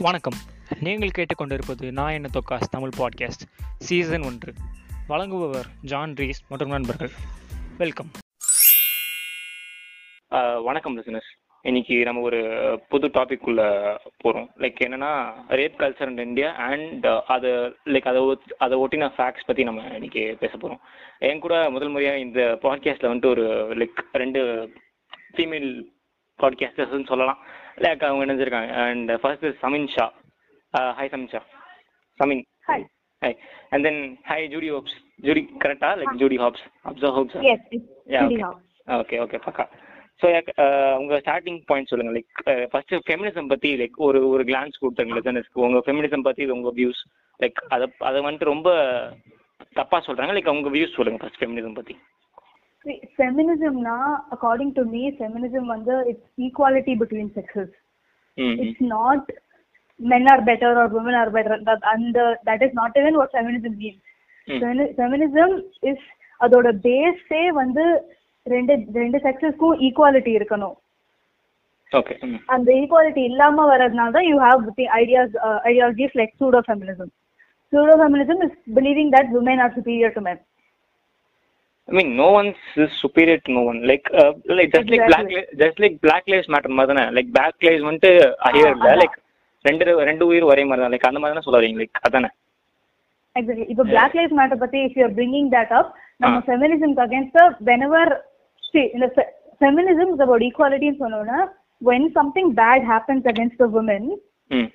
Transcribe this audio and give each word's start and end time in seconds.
வணக்கம். 0.00 0.32
நீங்கள் 0.80 1.10
கேட்டுக்கொண்டிருப்பது 1.18 1.90
நான் 1.90 2.12
என்ன 2.12 2.28
தொக்காஸ் 2.32 2.68
தமிழ் 2.70 2.90
பாட்காஸ்ட் 2.98 3.46
சீசன் 3.78 4.22
ஒன்று. 4.22 4.52
வழங்குபவர் 5.08 5.64
ஜான் 5.82 6.14
ரீஸ் 6.14 6.46
மற்றும் 6.48 6.68
நண்பர்கள். 6.68 7.10
வெல்கம் 7.78 8.10
வணக்கம் 10.62 11.02
லிசனர்ஸ் 11.02 11.30
இன்னைக்கு 11.62 12.04
நம்ம 12.04 12.20
ஒரு 12.20 12.40
புது 12.88 13.08
டாபிக் 13.08 13.40
உள்ள 13.40 13.62
போகிறோம் 14.18 14.50
லைக் 14.56 14.76
என்னன்னா 14.84 15.32
rape 15.48 15.74
culture 15.78 16.10
in 16.10 16.18
India 16.18 16.50
and 16.50 17.06
அதை 17.06 17.50
லைக் 17.84 18.08
அதை 18.08 18.22
ஒத்- 18.22 18.52
அதை 18.58 18.78
ஒட்டின 18.78 19.10
ஃபேக்ட்ஸ் 19.16 19.46
பற்றி 19.46 19.64
நம்ம 19.64 19.82
இன்னைக்கு 19.82 20.36
பேச 20.40 20.52
போகிறோம் 20.52 20.80
என் 21.18 21.40
கூட 21.40 21.70
முதல் 21.70 21.88
முறையாக 21.88 22.18
இந்த 22.18 22.58
பாட்காஸ்ட்டில் 22.62 23.12
வந்துட்டு 23.12 23.26
ஒரு 23.26 23.76
லைக் 23.76 24.02
ரெண்டு 24.12 24.72
ஃபீமேல் 25.36 25.84
பாட்காஸ்டர்ஸ்ன்னு 26.38 27.06
சொல்லலாம். 27.06 27.38
லைக் 27.80 28.06
அவங்க 28.06 28.24
நினைஞ்சிருக்காங்க 28.24 28.72
and 28.86 29.10
first 29.22 29.46
Samin 29.62 29.90
Shah 29.96 30.06
hi 30.98 31.12
Samin 31.14 31.32
Shah 31.34 31.42
Samin 32.20 32.42
Hi. 32.70 32.80
Hi 33.22 33.36
and 33.72 33.84
then 33.86 34.00
hi 34.30 34.44
Judy 34.52 34.68
Hopps 34.74 34.96
Judy 35.26 35.42
கரெக்டா 35.62 35.88
லைக் 36.00 36.18
ஜூடி 36.22 36.36
ஹாப்ஸ் 36.42 36.64
அப்சர் 36.90 37.14
ஹோப்ஸ். 37.16 37.36
ஓகே 39.00 39.16
ஓகே 39.24 39.38
பக்கா. 39.46 39.64
ஸோ 40.20 40.26
உங்க 41.00 41.18
ஸ்டார்டிங் 41.24 41.58
பாயிண்ட் 41.70 41.90
சொல்லுங்க. 41.90 42.12
லைக் 42.16 42.32
ஃபர்ஸ்ட் 42.72 42.94
ஃபெமினிசம் 43.08 43.50
பத்தி 43.52 43.70
like 43.82 43.96
ஒரு 44.06 44.20
ஒரு 44.32 44.44
கிளான்ஸ் 44.50 44.80
கொடுத்தாங்க 44.82 45.16
லிசனர்ஸ்க்கு 45.18 45.64
உங்க 45.66 45.80
ஃபெமினிசம் 45.86 46.26
பத்தி 46.28 46.50
உங்க 46.56 46.72
வியூஸ் 46.78 47.02
லைக் 47.40 47.60
அதை 47.74 47.86
அதை 48.08 48.18
வந்துட்டு 48.26 48.50
ரொம்ப 48.52 48.70
தப்பா 49.78 50.00
சொல்றாங்க. 50.08 50.34
லைக் 50.36 50.54
உங்க 50.56 50.70
வியூஸ் 50.76 50.96
சொல்லுங்க 50.98 51.20
ஃபர்ஸ்ட் 51.22 51.40
ஃபெமினிசம் 51.42 51.78
பத்தி. 51.80 51.96
Na, 52.84 53.96
according 54.30 54.74
to 54.74 54.84
me, 54.84 55.02
feminism 55.18 55.64
வந்து 55.74 55.94
equality 56.38 56.94
between 57.02 57.28
sexes. 57.34 57.68
ம் 58.38 58.56
It's 58.64 58.80
not 58.92 59.22
men 60.00 60.24
are 60.32 60.42
better 60.42 60.70
or 60.80 60.86
women 60.88 61.14
are 61.14 61.30
better. 61.30 61.56
That 61.66 61.82
and 61.92 62.16
uh, 62.16 62.32
that 62.44 62.62
is 62.62 62.72
not 62.72 62.92
even 62.96 63.14
what 63.20 63.30
feminism 63.38 63.74
means. 63.82 64.00
ம் 64.48 64.60
Femi- 64.64 64.92
feminism 65.00 65.50
is 65.90 66.00
அதோட 66.40 66.68
பேஸே 66.84 67.40
வந்து 67.58 67.82
ரெண்டு 68.46 68.74
ரெண்டு 69.00 69.18
செக்ஸஸ்க்கும் 69.24 69.80
equality 69.86 70.32
இருக்கணும் 70.38 70.76
ம் 72.26 72.38
அந்த 72.54 72.68
ஈக்குவாலிட்டி 72.80 73.22
இல்லாம 73.30 73.64
வர்றதுனால 73.72 74.14
தான் 74.16 74.28
you 74.28 74.36
have 74.46 74.62
ideas 75.00 75.34
ideologies 75.70 76.16
like 76.20 76.32
pseudo 76.42 76.60
feminism 76.68 77.10
pseudo 77.72 77.94
feminism 78.02 78.40
is 78.46 78.56
believing 78.78 79.12
that 79.16 79.30
women 79.36 79.58
are 79.64 79.72
superior 79.78 80.10
to 80.16 80.22
men 80.28 80.38
I 81.90 81.96
mean 81.96 82.12
no 82.14 82.28
ones 82.40 82.64
is 82.76 82.94
superior 83.02 83.40
to 83.44 83.52
no 83.52 83.62
one 83.64 83.80
like 83.82 84.06
like 84.58 84.70
just 84.74 84.92
like 84.94 85.06
black 85.06 85.30
just 85.62 85.80
like 85.80 85.96
black 86.00 86.28
lives 86.28 86.50
matter 86.54 86.76
மாதிரி 86.76 86.92
தானே 86.92 87.04
like 87.16 87.30
black 87.32 87.64
lives 87.66 87.86
வந்துட்டு 87.88 88.10
higher 88.46 88.74
இல்லை. 88.74 88.92
Like 89.02 89.16
ரெண்டு 89.64 90.04
ரெண்டு 90.04 90.26
உயிர் 90.26 90.44
ஒரே 90.44 90.64
மாதிரி 90.64 90.82
தான் 90.82 90.92
லைக் 90.92 91.08
அந்த 91.08 91.18
மாதிரி 91.18 91.34
தானே 91.34 91.44
சொல்ல 91.44 91.58
வரீங்க 91.58 91.80
லைக் 91.80 91.98
அதானே. 92.00 92.30
இப்போ 93.68 93.84
Black 93.84 94.12
Lives 94.14 94.32
Matter 94.32 94.56
பத்தி 94.56 94.78
if 94.84 94.96
you 94.96 95.04
are 95.04 95.14
bringing 95.14 95.48
that 95.50 95.70
up, 95.70 95.88
நம்ம 96.16 96.36
Ah. 96.38 96.44
feminism 96.44 96.90
against 96.98 97.32
the 97.32 97.44
whenever 97.68 98.02
see 98.64 98.84
in 98.94 99.00
the 99.00 99.10
fe- 99.16 99.30
feminism 99.60 100.08
is 100.14 100.20
about 100.20 100.42
equality 100.42 100.88
ன்னு 100.88 101.00
சொன்னோம்னா 101.00 101.38
when 101.82 102.02
something 102.12 102.48
bad 102.54 102.82
happens 102.84 103.24
against 103.24 103.56
the 103.58 103.68
women, 103.68 104.02
ம் 104.50 104.68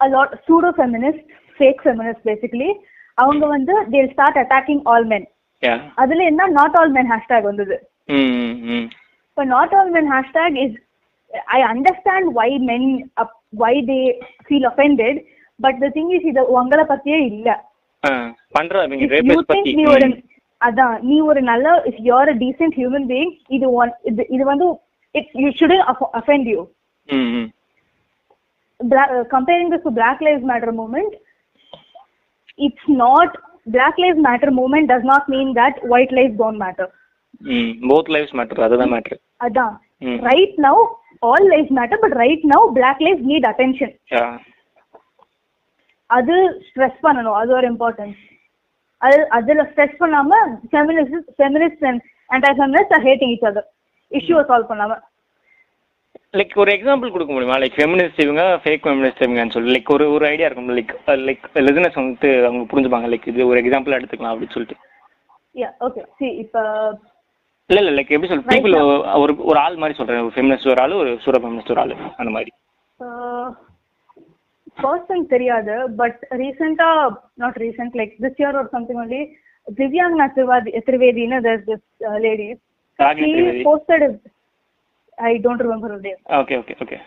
a 0.00 0.08
lot 0.08 0.30
pseudo 0.38 0.70
feminists, 0.72 1.26
fake 1.60 1.80
feminists 1.82 2.22
basically, 2.24 2.70
அவங்க 3.18 3.46
வந்து 3.46 3.74
they'll 3.90 4.12
start 4.12 4.36
attacking 4.36 4.80
all 4.84 5.04
men. 5.04 5.24
யா 5.62 5.74
அதுல 5.94 6.24
என்ன 6.24 6.48
not 6.58 6.72
all 6.80 6.90
men 6.96 7.06
hashtag 7.06 7.42
வந்தது. 7.42 7.76
இப்போ 9.28 9.44
not 9.54 9.72
all 9.78 9.90
men 9.90 10.06
hashtag 10.06 10.52
is 10.64 10.72
I 11.48 11.62
understand 11.62 12.24
why 12.34 12.58
men 12.70 12.82
up, 13.16 13.30
why 13.52 13.74
they 13.90 14.02
feel 14.48 14.64
offended, 14.64 15.14
but 15.58 15.74
the 15.80 15.90
thing 15.90 16.08
is 16.12 16.22
இது 16.22 16.42
உங்களை 16.58 16.84
பத்தியே 16.84 17.20
இல்ல. 17.30 17.48
பண்ற 18.52 18.86
மீன் 18.88 19.02
நீ 19.78 19.84
ஒரு. 19.94 20.08
அதான் 20.60 20.96
நீ 21.02 21.20
ஒரு 21.20 21.40
நல்ல 21.42 21.68
if 21.84 21.96
you're 21.98 22.28
a 22.28 22.38
decent 22.44 22.74
human 22.74 23.06
being 23.06 23.30
இது 23.48 23.72
ஒன் 23.72 23.92
இது 24.02 24.26
இது 24.28 24.44
வந்து 24.44 24.66
it 25.14 25.26
you 25.34 25.50
shouldn't 25.52 25.84
aff- 25.86 26.12
offend 26.12 26.46
you 26.46 26.60
ம் 27.08 27.30
ம் 27.38 27.48
Bla- 28.80 29.10
uh, 29.10 29.24
comparing 29.24 29.68
this 29.70 29.82
to 29.82 29.90
black 29.90 30.18
lives 33.61 33.69
matter 33.69 33.71
movement 33.71 33.71
it's 33.71 33.71
not 33.71 33.71
black 33.71 33.95
lives 33.97 34.19
matter 34.19 34.51
movement 34.51 34.87
does 34.87 35.03
not 35.03 35.29
mean 35.29 35.49
that 35.53 35.75
white 35.85 36.11
lives 36.11 36.37
don't 36.37 36.59
matter 36.65 36.87
hmm 37.55 37.71
both 37.89 38.09
lives 38.15 38.35
matter 38.35 38.63
அதுதான் 38.65 38.91
matter 38.93 39.17
அதான் 39.41 39.73
hmm 40.01 40.19
right 40.21 40.53
now 40.67 40.77
all 41.21 41.43
lives 41.55 41.71
matter 41.79 41.97
but 42.03 42.13
right 42.23 42.43
now 42.45 42.61
black 42.71 42.99
lives 42.99 43.21
need 43.31 43.43
attention 43.51 43.91
யா 44.11 44.23
அது 46.09 46.35
stress 46.67 46.99
பண்ணணும் 47.05 47.37
அது 47.39 47.51
ஒரு 47.53 47.67
importance 47.73 48.19
அது 49.01 49.17
அதுல 49.37 49.63
stress 49.71 49.97
பண்ணாம 50.03 50.39
feminist 50.71 51.27
feminist 51.39 51.83
and 51.89 52.03
anti 52.29 52.53
feminist 52.59 52.93
are 52.97 53.05
hating 53.09 53.33
each 53.35 53.47
other 53.49 53.67
இஷ்யூவை 54.11 54.43
சால்வ் 54.51 54.69
பண்ணாம 54.71 54.95
லைக் 56.38 56.54
ஒரு 56.62 56.70
எக்ஸாம்பிள் 56.74 57.12
கொடுக்க 57.14 57.32
முடியுமா? 57.32 57.56
லைக் 57.62 57.74
ஃபெமினிஸ்ட் 57.78 58.20
இவங்க 58.24 58.42
ஃபேக் 58.62 58.84
ஃபெமினிஸ்ட் 58.84 59.22
இவங்கன்னு 59.24 59.54
சொல்லி 59.54 59.72
லைக் 59.74 59.90
ஒரு 59.94 60.04
ஒரு 60.12 60.24
ஐடியா 60.30 60.46
இருக்கும் 60.48 60.70
லைக் 60.78 60.92
லைக் 61.28 61.44
லிசனஸ் 61.66 61.98
வந்துட்டு 62.00 62.30
அவங்க 62.46 62.62
புரிஞ்சுப்பாங்க. 62.70 63.08
லைக் 63.12 63.26
இது 63.32 63.48
ஒரு 63.50 63.60
எக்ஸாம்பிள் 63.62 63.96
எடுத்துக்கலாம் 63.98 64.32
அப்படின்னு 64.32 64.54
சொல்லிட்டு. 64.56 64.78
யா 65.62 65.68
ஓகே 65.86 66.02
சி 66.18 66.28
இப்போ 66.44 66.62
இல்ல 67.70 67.80
இல்ல 67.82 67.92
லைக் 67.98 68.14
எப்படி 68.14 68.30
சொல்ற 68.30 68.46
பீப்புள் 68.52 68.78
ஒரு 69.22 69.32
ஒரு 69.50 69.58
ஆள் 69.64 69.78
மாதிரி 69.82 69.98
சொல்றேன். 69.98 70.24
ஒரு 70.28 70.34
ஃபெமினிஸ்ட் 70.36 70.70
ஒரு 70.74 70.82
ஆள் 70.84 70.96
ஒரு 71.02 71.12
சூர 71.26 71.38
ஃபெமினிஸ்ட் 71.42 71.72
ஒரு 71.74 71.82
ஆள் 71.84 71.94
அந்த 72.20 72.30
மாதிரி. 72.36 72.52
பர்சன் 74.82 75.30
தெரியாது 75.34 75.74
பட் 76.00 76.20
ரீசெண்டா 76.42 76.90
not 77.42 77.58
recent 77.66 77.96
like 78.00 78.12
this 78.24 78.38
year 78.42 78.58
ஒரு 78.60 78.68
சம்திங் 78.76 79.00
ஒன்லி 79.02 79.22
திவ்யாங்கனா 79.80 80.26
திரிவாதி 80.36 80.70
திரிவேதின்னு 80.86 81.38
there's 81.46 81.64
this 81.70 81.82
uh, 82.08 82.18
I 85.17 85.37
don't 85.37 85.61
remember 85.65 85.89
her 85.93 86.01
name 86.01 86.19
okay 86.39 86.55
okay 86.61 86.75
okay 86.83 86.97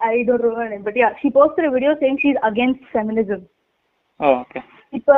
I 0.00 0.24
don't 0.26 0.42
remember 0.44 0.62
her 0.64 0.70
name 0.74 0.84
but 0.88 0.96
yeah 1.02 1.12
she 1.20 1.30
posted 1.30 1.64
a 1.68 1.72
video 1.76 1.92
saying 2.02 2.18
she's 2.22 2.38
against 2.50 2.82
feminism 2.96 3.40
oh 4.20 4.30
okay 4.40 4.60
இப்போ 4.92 5.14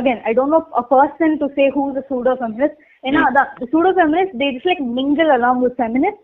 again 0.00 0.18
I 0.30 0.34
don't 0.38 0.52
know 0.54 0.62
a 0.82 0.86
person 0.94 1.30
to 1.42 1.46
say 1.56 1.66
who's 1.76 1.96
a 2.02 2.06
pseudo 2.08 2.34
feminist 2.42 2.76
ஏன்னா 3.04 3.20
அதான் 3.28 3.50
the 3.60 3.66
pseudo 3.70 3.90
feminist 4.00 4.32
they 4.40 4.48
just 4.56 4.68
like 4.70 4.82
mingle 4.98 5.30
along 5.38 5.56
with 5.64 5.74
feminists 5.82 6.22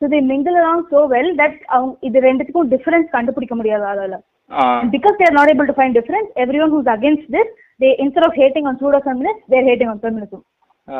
so 0.00 0.08
they 0.12 0.22
mingle 0.32 0.56
along 0.62 0.80
so 0.94 1.00
well 1.14 1.28
that 1.40 1.54
அவங்க 1.74 1.94
இது 2.08 2.26
ரெண்டுத்துக்கும் 2.28 2.72
difference 2.74 3.06
கண்டுபிடிக்க 3.16 3.54
முடியாது 3.60 3.86
அதால 3.92 4.16
ah 4.50 4.64
because 4.94 5.14
they 5.20 5.28
are 5.30 5.36
not 5.40 5.48
able 5.54 5.68
to 5.70 5.76
find 5.80 5.92
difference 5.98 6.28
everyone 6.44 6.70
who's 6.74 6.90
against 6.96 7.26
this 7.36 7.48
they 7.80 7.90
instead 8.04 8.26
of 8.28 8.34
hating 8.42 8.66
on 8.70 8.76
pseudo 8.80 9.00
feminists 9.08 9.42
they're 9.52 9.68
hating 9.70 9.90
on 9.92 9.98
feminism 10.06 10.40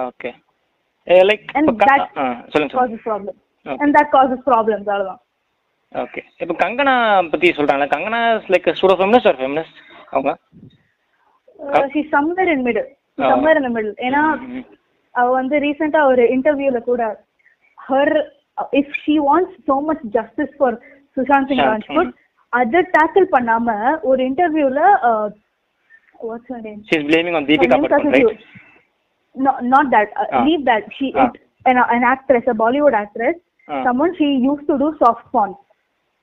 okay 0.06 0.30
like 1.07 1.45
சொல்லுங்க 2.53 3.31
Okay. 3.65 3.75
and 3.83 3.91
that 3.95 4.07
causes 4.11 4.39
problems 4.43 4.85
அவ்வளவுதான் 4.87 5.19
okay 5.95 6.21
இப்போ 6.39 6.53
கங்கனா 6.61 6.93
பத்தி 7.31 7.47
சொல்றாங்க 7.57 7.85
Kangana 7.93 8.19
like 8.53 8.69
pseudo 8.79 8.93
feminist 8.99 9.29
or 9.31 9.39
feminist 9.41 9.77
அவங்க 10.13 10.31
uh, 11.59 11.81
Ah. 11.81 11.83
somewhere 12.13 12.49
in 13.59 13.65
the 13.65 13.73
middle 13.75 13.97
ஏன்னா. 14.07 14.21
அவ 15.15 15.27
வந்து 15.31 15.55
ரீசெண்டா 15.65 16.01
ஒரு 16.11 16.23
இன்டர்வியூல 16.35 16.79
கூட 16.81 17.03
her 17.77 18.13
if 18.73 18.95
she 19.03 19.15
wants 19.27 19.55
so 19.69 19.75
much 19.89 20.03
justice 20.17 20.53
for 20.57 20.77
Sushant 21.17 21.49
Singh 21.51 21.63
Rajput 21.65 22.11
அதை 22.53 22.81
டேக்கிள் 22.97 23.27
பண்ணாம 23.35 23.75
ஒரு 24.03 24.21
இன்டர்வியூல 24.29 24.79
what's 26.21 26.51
No, 29.34 29.52
not 29.60 29.90
that. 29.90 30.08
Uh, 30.16 30.26
Ah. 30.32 30.44
Leave 30.44 30.64
that. 30.64 30.84
She 30.98 31.12
Ah. 31.14 31.24
it, 31.24 31.40
an, 31.66 31.76
an 31.96 32.02
actress, 32.04 32.44
a 32.46 32.54
Bollywood 32.54 32.92
actress. 32.94 33.36
Ah. 33.68 33.84
Someone 33.84 34.14
she 34.16 34.24
used 34.24 34.66
to 34.66 34.78
do 34.78 34.88
soft 34.98 35.24
porn. 35.32 35.54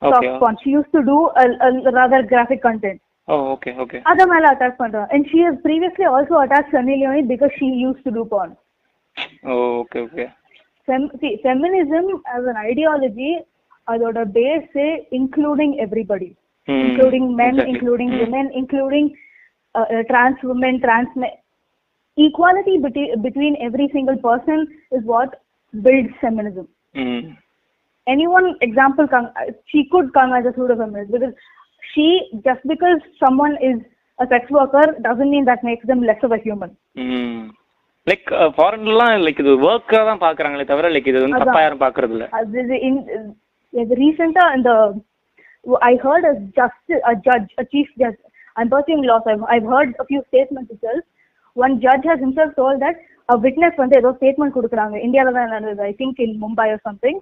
Okay. 0.02 0.28
Soft 0.28 0.40
porn. 0.42 0.58
She 0.64 0.70
used 0.72 0.92
to 0.92 1.04
do 1.04 1.18
a, 1.44 1.46
a 1.68 1.92
rather 1.92 2.24
graphic 2.24 2.62
content. 2.62 3.00
Oh, 3.28 3.42
okay, 3.56 3.74
okay. 3.84 4.00
அத 4.12 4.22
மேல 4.32 4.46
attack 4.54 4.80
பண்றா 4.80 5.02
and 5.14 5.24
she 5.32 5.40
has 5.40 5.56
previously 5.68 6.06
also 6.14 6.36
attacked 6.44 6.72
Sunny 6.72 6.96
Leone 7.02 7.28
because 7.28 7.52
she 7.60 7.66
used 7.66 8.04
to 8.08 8.12
do 8.12 8.24
porn. 8.26 8.50
Oh, 9.52 9.80
okay, 9.82 10.02
okay. 10.08 10.28
Fem- 10.88 11.12
see, 11.22 11.40
feminism 11.44 12.06
as 12.36 12.44
an 12.52 12.58
ideology, 12.72 13.32
அதோட 13.88 14.18
base 14.38 14.82
including 15.20 15.80
everybody, 15.86 16.32
Hmm, 16.68 16.82
including 16.88 17.26
men, 17.42 17.54
exactly. 17.54 17.72
including 17.74 18.10
Hmm. 18.12 18.22
women, 18.24 18.46
including 18.62 19.06
Equality 22.18 22.78
between 22.80 23.22
between 23.22 23.56
every 23.60 23.90
single 23.90 24.18
person 24.20 24.60
is 24.92 25.04
what 25.06 25.30
builds 25.74 26.14
feminism. 26.22 26.66
Hmm. 26.96 27.22
Anyone 28.08 28.56
example 28.62 29.08
come, 29.08 29.28
she 29.66 29.88
could 29.88 30.14
come 30.14 30.34
as 30.34 30.46
a 30.46 30.54
pseudo 30.54 30.76
feminist 30.76 31.12
because 31.12 31.34
she 31.84 32.08
just 32.46 32.62
because 32.66 33.00
someone 33.20 33.56
is 33.64 33.78
a 34.20 34.28
sex 34.28 34.52
worker 34.52 34.86
doesn't 35.02 35.32
mean 35.32 35.46
that 35.46 35.64
makes 35.64 35.86
them 35.88 36.04
less 36.04 36.22
of 36.24 36.34
a 36.34 36.44
human. 36.46 36.72
Hmm. 36.96 37.42
Like 38.08 38.26
ஃபாரின்லாம் 38.56 39.22
like 39.26 39.38
இது 39.40 39.52
ஒர்க்காக 39.68 40.02
தான் 40.08 40.22
பார்க்குறாங்களே 40.24 40.64
தவிர 40.70 40.88
like 40.94 41.06
இது 41.10 41.20
வந்து 41.20 41.36
அதான். 41.36 41.50
தப்பா 41.50 41.62
யாரும் 41.62 41.82
பார்க்கறது 41.84 42.14
இல்ல 42.16 42.26
அது 42.40 42.58
இது 42.64 42.78
in- 42.88 43.06
இது 43.74 43.94
ரீசெண்டா 44.02 44.46
இந்த 44.58 44.72
I 45.88 45.96
heard 45.98 46.24
a 46.26 46.34
just 46.58 46.80
a 47.04 47.16
judge, 47.28 47.50
a 47.58 47.66
chief 47.66 47.88
judge. 47.98 48.18
I'm 48.58 48.70
pursuing 48.70 49.04
laws. 49.04 49.24
I've, 49.26 49.44
I've 49.54 49.68
heard 49.74 49.92
a 50.00 50.06
few 50.10 50.22
statements 50.30 50.72
judge 51.85 52.05
has 52.11 52.21
himself 52.27 52.51
told 52.61 52.79
that 52.85 52.97
a 53.29 53.37
witness 53.45 53.75
வந்து 53.81 53.99
ஏதோ 54.01 54.11
ஸ்டேட்மெண்ட் 54.19 54.55
கொடுக்குறாங்க. 54.57 54.95
இந்தியால 55.07 55.33
தான் 55.37 55.51
நடந்தது 55.55 55.83
I 55.89 55.93
think 56.01 56.21
in 56.25 56.37
Mumbai 56.45 56.67
or 56.75 56.83
something 56.89 57.19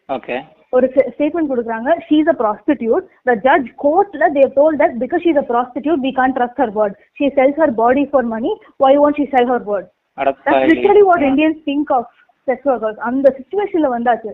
ஒரு 0.77 0.87
statement 1.15 1.51
கொடுக்குறாங்க. 1.53 1.91
She's 2.09 2.29
a 2.33 2.37
prostitute 2.43 3.05
the 3.29 3.35
judge 3.47 3.69
கோர்ட்ல 3.85 4.29
they 4.37 4.45
told 4.59 4.77
that 4.83 4.95
because 5.03 5.25
she's 5.27 5.41
a 5.43 5.47
prostitute 5.53 6.01
we 6.07 6.13
can't 6.21 6.35
trust 6.39 6.61
her 6.65 6.75
word 6.79 6.97
she 7.21 7.29
sells 7.39 7.59
her 7.63 7.75
body 7.83 8.05
for 8.13 8.29
money 8.35 8.53
why 8.85 8.93
won't 9.05 9.19
she 9.21 9.27
sell 9.35 9.51
her 9.55 9.67
word 9.71 9.89
that's 10.19 10.71
literally 10.73 11.05
what 11.11 11.27
Indians 11.31 11.61
think 11.71 11.93
of 11.99 12.09
sex 12.49 12.71
workers 12.75 13.03
அந்த 13.11 13.27
சுச்சுவேஷன்ல 13.39 13.91
வந்தாச்சு. 13.97 14.33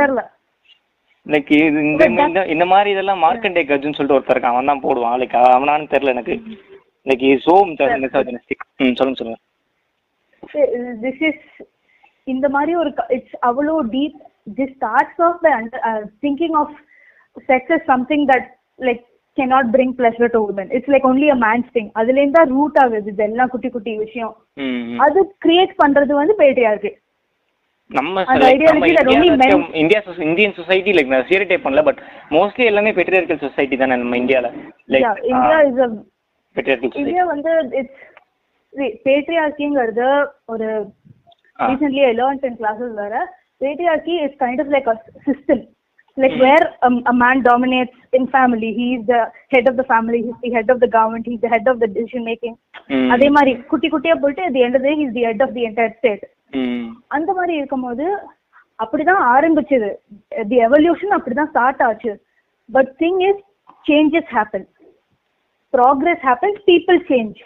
தெரியல. 0.00 0.22
Like 1.26 1.52
இது 1.58 1.78
இந்த 1.90 2.04
இந்த 2.54 2.64
மாதிரி 2.72 2.88
இதெல்லாம் 2.94 3.22
மார்க்கண்டே 3.26 3.62
கஜ்னு 3.70 3.96
சொல்லிட்டு 3.98 4.18
ஒருத்தர் 4.18 4.36
இருக்கான். 4.36 4.56
அவன் 4.56 4.72
தான் 4.72 4.84
போடுவான். 4.86 5.18
லைக் 5.22 5.36
அவனான்னு 5.56 5.92
தெரியல 5.94 6.14
எனக்கு. 6.16 6.36
லைக் 7.06 7.24
சோ 7.46 7.56
மிசாஜினிஸ்டிக் 8.02 8.64
ம் 8.84 8.94
சொல்லுங்க 9.00 9.18
சொல்லுங்க. 9.20 9.40
திஸ் 11.04 11.22
இஸ் 11.30 11.44
இந்த 12.34 12.46
மாதிரி 12.56 12.72
ஒரு 12.82 12.92
இட்ஸ் 13.16 13.36
அவ்வளோ 13.48 13.74
deep 13.96 14.16
this 14.60 14.72
starts 14.78 15.20
of 15.28 15.42
the 15.44 15.50
thinking 16.26 16.56
of 16.62 16.74
sex 17.50 17.74
is 17.76 17.86
something 17.94 18.26
that 18.32 18.48
like 18.78 19.04
cannot 19.38 19.66
bring 19.72 19.90
pleasure 19.98 20.28
to 20.34 20.40
women. 20.44 20.66
It's 20.76 20.86
like 20.92 21.04
only 21.08 21.26
a 21.32 21.34
man's 21.42 21.66
thing. 21.74 21.88
அதுல 22.00 22.20
இருந்தா 22.20 22.42
ரூட் 22.52 22.78
ஆகுது. 22.82 23.10
இதெல்லாம் 23.12 23.50
குட்டி 23.54 23.68
குட்டி 23.74 23.92
விஷயம். 24.04 24.32
அது 25.04 25.18
கிரியேட் 25.44 25.74
பண்றது 25.82 26.12
வந்து 26.20 26.34
பேட்ரியார்கி 26.38 26.92
நம்ம 27.88 28.24
இந்தியா 29.82 30.00
இந்தியன் 30.30 30.56
சொசைட்டி 30.60 30.94
லைக் 30.96 31.12
நான் 31.14 31.28
சீரியட்டே 31.30 31.58
பண்ணல 31.64 31.82
பட் 31.88 32.00
மோஸ்ட்லி 32.36 32.64
எல்லாமே 32.70 32.92
பெட்ரியார்கல் 33.00 33.42
சொசைட்டி 33.44 33.78
தானே 33.82 33.98
நம்ம 34.02 34.16
இந்தியால 34.22 34.50
like 34.94 35.20
India 35.32 35.58
is 35.68 35.82
a 36.56 36.76
India 37.00 37.24
வந்து 37.26 37.52
இட்ஸ் 37.80 38.02
பேட்ரியார்கிங்கிறது 39.04 40.08
ஒரு 40.46 40.68
ஆ. 41.58 41.66
recently 41.66 42.02
I 42.02 42.14
learned 42.14 42.42
in 42.44 42.54
classes 42.56 42.90
where 42.94 43.20
patriarchy 43.60 44.16
is 44.24 44.32
kind 44.38 44.58
of 44.60 44.68
like 44.68 44.86
a 44.86 44.96
system, 45.26 45.58
like 46.16 46.34
where 46.36 46.64
um, 46.82 46.96
a 47.06 47.14
man 47.14 47.38
dominates 47.42 47.96
in 48.12 48.24
family. 48.28 48.70
He 48.80 48.86
is 48.96 49.02
the 49.06 49.20
head 49.48 49.66
of 49.70 49.76
the 49.76 49.86
family. 49.92 50.20
He's 50.22 50.40
the 50.42 50.50
head 50.50 50.68
of 50.68 50.80
the 50.80 50.88
government. 50.88 51.24
He's 51.26 51.40
the 51.40 51.52
head 51.54 51.66
of 51.66 51.78
the 51.82 51.88
decision 51.88 52.24
making. 52.24 52.54
ம். 52.90 53.08
அதே 53.14 53.28
மாதிரி 53.28 53.52
குட்டி 53.70 53.88
குட்டியா 53.88 54.16
போயிட்டு 54.16 54.44
day 54.86 54.94
he's 55.00 55.12
the 55.12 55.24
head 55.28 55.40
of 55.40 55.52
the 55.54 55.64
entire 55.64 55.94
state. 56.00 56.24
ம் 56.52 56.84
அந்த 57.16 57.30
மாதிரி 57.32 57.54
இருக்கும்போது 57.60 58.04
அப்படிதான் 58.78 59.22
ஆரம்பிச்சது 59.34 59.90
தி 60.50 60.58
எவல்யூஷன் 60.66 61.14
அப்படிதான் 61.16 61.52
ஸ்டார்ட் 61.52 61.82
ஆச்சு 61.88 62.12
but 62.68 62.90
thing 63.02 63.20
is 63.28 63.40
changes 63.86 64.30
happen 64.36 64.66
progress 65.76 66.24
happens 66.28 66.60
people 66.70 67.00
change 67.10 67.38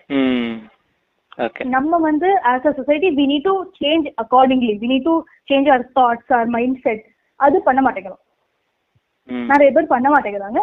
நம்ம 1.74 1.98
வந்து 2.08 2.28
as 2.50 2.66
a 2.70 2.72
society 2.78 3.10
we 3.18 3.24
need 3.30 3.46
to 3.50 3.54
change 3.82 4.08
accordingly 4.22 4.72
we 4.82 4.88
need 4.92 5.06
to 5.10 5.14
change 5.50 5.68
our 5.72 5.86
thoughts 5.98 6.32
our 6.38 6.50
mindset 6.86 7.04
அது 7.40 7.56
பண்ண 7.68 7.80
மாட்டேங்கிறோம். 7.84 8.22
ம் 9.28 9.46
நிறைய 9.52 9.68
பேர் 9.76 9.92
பண்ண 9.94 10.08
மாட்டேங்கிறாங்க. 10.14 10.60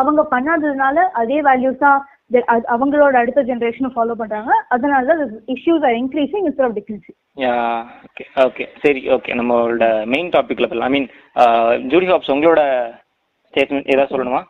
அவங்க 0.00 0.22
பண்ணாததுனால 0.32 0.96
அதே 1.20 1.38
வேல்யூஸ் 1.46 1.84
தான் 1.84 2.00
அவங்களோட 2.74 3.14
அடுத்த 3.20 3.40
ஜென்ரேஷனும் 3.50 3.94
ஃபாலோ 3.94 4.14
பண்றாங்க. 4.20 4.52
அதனால 4.74 5.06
தான் 5.10 5.22
issues 5.54 5.84
are 5.88 5.96
increasing 6.00 6.46
instead 6.48 6.64
of 6.66 6.76
decreasing 6.78 7.18
okay 8.08 8.24
okay 8.46 8.64
சரி 8.82 9.00
ஓகே 9.16 9.36
நம்மளோட 9.40 9.86
மெயின் 10.14 10.30
டாபிக்ல 10.36 10.68
போகலாம் 10.68 10.90
ஐ 10.90 10.94
மீன் 10.96 11.08
ஜூடி 11.92 12.08
ஹாப்ஸ் 12.12 12.32
உங்களோட 12.34 12.62
ஸ்டேட்மெண்ட் 13.48 13.90
ஏதாவது 13.94 14.12
சொல்லணுமா? 14.14 14.42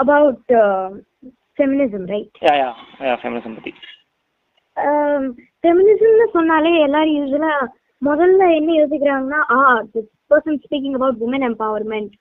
About 0.00 0.40
uh, 0.56 0.88
feminism, 1.58 2.02
right? 2.12 2.32
Yeah 2.48 2.54
yeah 2.60 2.70
feminism 3.20 3.56
பத்தி. 3.58 3.72
Um, 4.76 5.22
feminismனு 5.64 6.26
சொன்னாலே 6.34 6.72
எல்லாரும் 6.84 7.16
யூஸ்வலா 7.16 7.52
முதல்ல 8.02 8.42
என்ன 8.58 8.70
யோசிக்கிறாங்கன்னா 8.76 9.40
ஆ 9.54 9.58
this 9.94 10.10
person 10.30 10.60
speaking 10.64 10.98
about 10.98 11.24
women 11.26 11.46
empowerment 11.48 12.12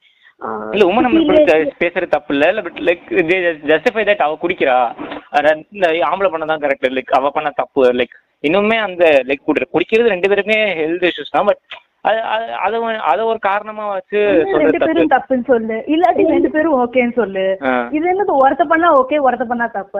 இல்ல 0.74 0.84
உமன் 0.90 1.06
நம்ம 1.06 1.38
பேசுறது 1.82 2.10
தப்பு 2.16 2.34
இல்ல 2.36 2.62
பட் 2.68 2.80
லைக் 2.88 3.06
ஜஸ்டிஃபை 3.72 4.04
தட் 4.10 4.26
அவ 4.26 4.38
குடிக்கிறா. 4.44 4.78
இந்த 5.74 5.88
ஆம்பளை 6.10 6.30
பண்ணதான் 6.34 6.64
கரெக்ட் 6.66 6.96
லைக் 6.98 7.14
அவ 7.20 7.30
பண்ண 7.30 7.50
தப்பு 7.62 7.84
லைக் 8.00 8.16
இன்னுமே 8.44 8.78
அந்த 8.86 9.06
லைக் 9.30 9.42
குடிக்கிறது 9.74 10.14
ரெண்டு 10.14 10.30
பேருமே 10.32 10.58
ஹெல்த் 10.80 11.08
இஷ்யூஸ் 11.10 11.36
தான் 11.38 11.48
பட் 11.50 11.62
அது 12.10 12.78
அது- 13.12 13.24
ஒரு 13.24 13.40
காரணமா 13.40 13.90
வச்சு 13.90 14.18
ரெண்டு 14.58 14.78
பேரும் 14.78 15.10
தப்புன்னு 15.10 15.46
சொல்லு. 15.46 15.74
இல்லாட்டி 15.88 16.28
ரெண்டு 16.28 16.50
பேரும் 16.50 16.74
ஓகேன்னு 16.74 17.14
சொல்லு. 17.14 17.58
இது 17.92 18.06
என்னது 18.12 18.28
ஒருத்த 18.28 18.64
பண்ணா 18.64 18.94
ஓகே 18.94 19.16
ஒருத்த 19.28 19.44
பண்ணா 19.44 19.68
தப்பு. 19.68 20.00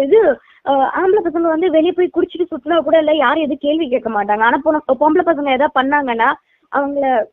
இது 0.00 0.20
ஆம்பளை 0.68 1.20
பசங்க 1.24 1.48
வந்து 1.54 1.70
வெளியே 1.70 1.92
போய் 1.92 2.10
குடிச்சிட்டு 2.16 2.46
சுத்தினா 2.50 2.78
கூட 2.78 2.98
இல்ல 2.98 3.12
யாரும் 3.14 3.40
எதுவும் 3.40 3.58
கேள்வி 3.60 3.88
கேட்க 3.88 4.10
மாட்டாங்க. 4.10 4.40
ஆனா 4.40 4.60
பொம்பளை 5.00 5.22
பசங்க 5.26 5.50
ஏதாவது 5.50 5.82
பண்ணாங்கன்னா 5.82 6.32
அவங்கள 6.72 7.24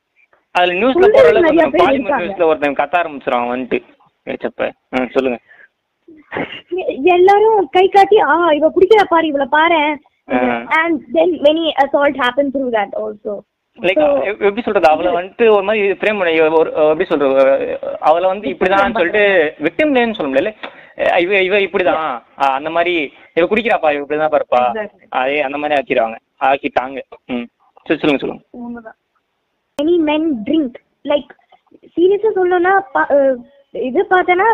அதுல 0.52 0.74
நியூஸ்ல 0.74 0.96
உள்ளே 0.96 1.10
போற 1.12 1.32
நிறைய 1.32 1.48
அளவுக்கு 1.48 1.70
பேர் 1.72 1.88
பாலிமர் 1.88 1.94
இருக்காங்க. 1.94 2.26
நியூஸ்ல 2.26 2.44
ஒருத்தன் 2.44 2.74
கத்த 2.74 2.96
ஆரம்பிச்சிருவான் 3.02 3.52
வந்துட்டு. 3.54 3.80
சொல்லுங்க. 5.12 5.40
எல்லாரும் 7.04 7.68
கை 7.72 7.90
காட்டி 7.90 8.20
ஆ 8.20 8.52
இவ 8.52 8.70
குடிக்கிறா 8.70 9.04
பாரு 9.10 9.28
இவள 9.28 9.46
பாரு. 9.46 9.98
And 10.80 11.02
then 11.18 11.36
many 11.48 11.66
assault 11.84 12.18
happen 12.22 12.52
through 12.54 12.66
that 12.78 12.96
also 13.02 13.36
like 13.78 14.02
எப்படி 14.48 14.64
சொல்றது? 14.66 14.88
அவளை 14.92 15.10
வந்துட்டு 15.16 15.46
ஒரு 15.56 15.64
மாதிரி 15.68 15.96
ஃப்ரேம் 16.00 16.20
பண்ணி 16.20 16.34
ஒரு 16.60 16.70
எப்படி 16.84 17.08
சொல்றது? 17.10 17.34
அவளை 18.10 18.26
வந்து 18.32 18.48
இப்படிதான் 18.54 18.98
சொல்லிட்டு 19.00 19.24
விக்டிம் 19.66 19.96
நேம் 19.98 20.18
சொல்ல 20.18 20.30
முடியல 20.32 20.52
இவ 21.24 21.42
இவ 21.48 21.56
இப்படிதான். 21.66 22.04
அந்த 22.58 22.70
மாதிரி 22.76 22.94
இவ 23.38 23.46
குடிக்கிறாப்பா? 23.48 23.90
இவ 23.94 24.04
இப்படிதான் 24.04 24.34
பாருப்பா. 24.36 24.62
அதே 25.20 25.36
அந்த 25.48 25.58
மாதிரி 25.62 25.78
ஆக்கிடுவாங்க. 25.80 26.18
ஆக்கிட்டாங்க. 26.50 27.00
ம். 27.34 27.48
சரி 27.86 28.00
சொல்லுங்க 28.02 28.22
சொல்லுங்க. 28.24 28.44
உண்மைதான். 28.60 28.98
மெனி 30.10 30.30
ட்ரிங்க் 30.48 30.78
லைக் 31.12 31.32
சீரியஸா 31.96 32.32
சொல்லணும்னா 32.38 32.74
இது 33.74 34.02
பார்த்தனா 34.12 34.46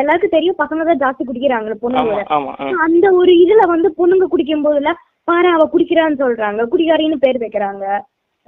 எல்லாருக்கும் 0.00 0.34
தெரியும் 0.34 0.60
பசங்க 0.60 0.82
தான் 0.88 1.00
ஜாஸ்தி 1.02 1.22
குடிக்கிறாங்க 1.24 1.78
பொண்ணுங்க. 1.82 2.18
அந்த 2.86 3.06
ஒரு 3.20 3.32
இதுல 3.44 3.62
வந்து 3.72 3.88
பொண்ணுங்க 3.98 4.26
குடிக்கும் 4.34 4.66
போதுல 4.66 4.90
பாரு 5.28 5.48
அவ 5.48 5.64
குடிக்கிறான்னு 5.72 6.20
சொல்றாங்க. 6.22 6.60
குடிகாரின்னு 6.72 7.16
பேர் 7.16 7.38
வைக்கிறாங்க. 7.38 7.84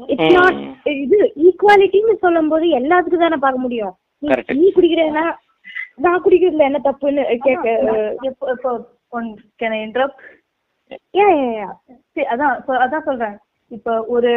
இட்ஸ். 0.06 0.32
நாட் 0.32 0.58
இது 0.84 1.18
ஈக்குவாலிட்டின்னு 1.36 2.14
சொல்லும் 2.14 2.48
போது 2.48 2.66
எல்லாத்துக்கும் 2.78 3.24
தானே 3.24 3.36
பார்க்க 3.36 3.60
முடியும். 3.60 3.94
நீ- 4.22 4.72
குடிக்கிறேன்னா 4.76 5.24
நான் 5.96 6.22
குடிக்கிறதுல 6.22 6.66
என்ன 6.68 6.80
தப்புன்னு 6.84 7.36
கேட்க 7.36 7.66
அதான் 12.32 12.54
அதான் 12.84 13.02
சொல்றேன். 13.02 13.36
இப்போ 13.68 14.04
ஒரு 14.04 14.32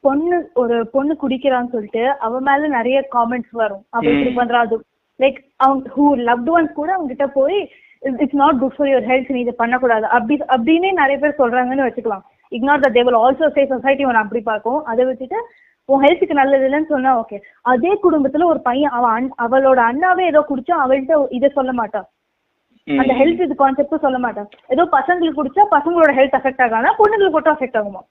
பொண்ணு 0.00 0.50
ஒரு 0.54 0.76
பொண்ணு 0.86 1.16
குடிக்கிறான்னு 1.22 1.72
சொல்லிட்டு 1.72 2.04
அவ 2.18 2.40
மேல 2.40 2.66
நிறைய 2.68 3.08
காமெண்ட்ஸ் 3.12 3.52
வரும். 3.52 3.84
அவ 3.90 4.10
இப்படி 4.10 4.30
ம். 4.30 4.38
பண்றா 4.38 4.58
அது 4.64 4.76
லைக் 5.18 5.38
அவங்க 5.56 5.88
ஹூ 5.96 6.04
லவ்ட் 6.20 6.50
ஒன்ஸ் 6.54 6.72
கூட 6.72 6.90
அவங்க 6.92 7.14
கிட்ட 7.14 7.26
போய் 7.40 7.58
it's 8.02 8.38
not 8.42 8.60
good 8.62 8.76
for 8.76 8.90
your 8.92 9.08
health 9.10 9.32
நீ 9.34 9.40
இதை 9.44 9.54
பண்ணக்கூடாது. 9.62 10.06
அப்படி 10.16 10.36
அப்படின்னே 10.54 10.92
நிறைய 11.02 11.16
பேர் 11.24 11.40
சொல்றாங்கன்னு 11.42 11.88
வச்சுக்கலாம். 11.88 12.24
Ignore 12.52 12.86
they 12.96 13.02
will 13.08 13.20
also 13.24 13.48
say 13.58 13.64
society 13.74 14.06
ஒன்று 14.08 14.22
அப்படி 14.22 14.40
பார்க்கும். 14.48 14.80
அதை 14.92 15.02
வச்சுட்டு 15.10 15.38
உன் 15.88 16.02
ஹெல்த்துக்கு 16.04 16.40
நல்லது 16.40 16.66
இல்லைன்னு 16.66 16.92
சொன்னா 16.94 17.12
ஓகே 17.20 17.38
அதே 17.70 17.92
குடும்பத்துல 18.02 18.46
ஒரு 18.52 18.60
பையன் 18.66 18.92
அவன் 18.98 19.28
அவளோட 19.44 19.80
அண்ணாவே 19.90 20.24
ஏதோ 20.32 20.40
குடிச்சா 20.50 20.74
அவள்கிட்ட 20.84 21.14
இதை 21.38 21.48
சொல்ல 21.58 21.72
மாட்டான். 21.80 22.06
அந்த 22.88 23.12
ஹெல்த் 23.20 23.42
இது 23.46 23.54
கான்செப்டும் 23.62 24.04
சொல்ல 24.04 24.18
மாட்டான். 24.24 24.48
ஏதோ 24.74 24.84
பசங்களுக்கு 24.96 25.38
குடிச்சா 25.40 25.64
பசங்களோட 25.76 26.12
ஹெல்த் 26.18 26.36
அஃபெக்ட் 26.38 26.62
ஆகானா 26.66 26.92
பொண்ணுங்களுக்கு 27.00 27.36
மட்டும் 27.38 27.56
அஃபெக்ட் 27.56 27.78
ஆகுமா 27.80 28.02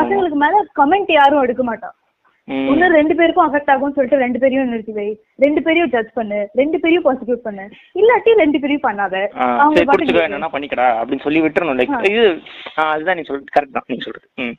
பசங்களுக்கு 0.00 0.38
மேல 0.44 0.60
கமெண்ட் 0.80 1.10
யாரும் 1.16 1.42
எடுக்க 1.46 1.62
மாட்டான். 1.70 1.94
இன்னும் 2.48 2.94
ரெண்டு 2.96 3.14
பேருக்கும் 3.18 3.46
அஃபெக்ட் 3.46 3.70
ஆகும்னு 3.72 3.94
சொல்லிட்டு 3.94 4.20
ரெண்டு 4.22 4.38
பேரையும் 4.42 4.72
நிறுத்தி 4.72 4.92
வை. 4.98 5.06
ரெண்டு 5.44 5.60
பேரையும் 5.64 5.90
ஜட்ஜ் 5.94 6.12
பண்ணு. 6.18 6.38
ரெண்டு 6.60 6.76
பேரையும் 6.82 7.04
ப்ராசிக்யூட் 7.06 7.46
பண்ணு. 7.46 7.64
இல்லாட்டி 8.00 8.34
ரெண்டு 8.42 8.58
பேரையும் 8.62 8.84
பண்ணாத. 8.84 9.14
சரி 9.30 9.46
பாட்டுக்கு 9.80 9.92
குடிச்சுக்கோ 9.92 10.26
என்னன்னா 10.26 10.50
பண்ணிக்கடா 10.54 10.86
அப்படின்னு 11.00 11.24
சொல்லி 11.26 11.40
விட்டுறணும். 11.44 11.78
லைக். 11.80 11.96
இது 12.10 12.24
அதுதான் 12.86 13.18
நீ 13.18 13.24
சொல்றது 13.30 13.54
கரெக்ட் 13.56 13.76
தான் 13.78 13.88
நீங்க 13.92 14.04
சொல்றது. 14.08 14.28
ம். 14.44 14.54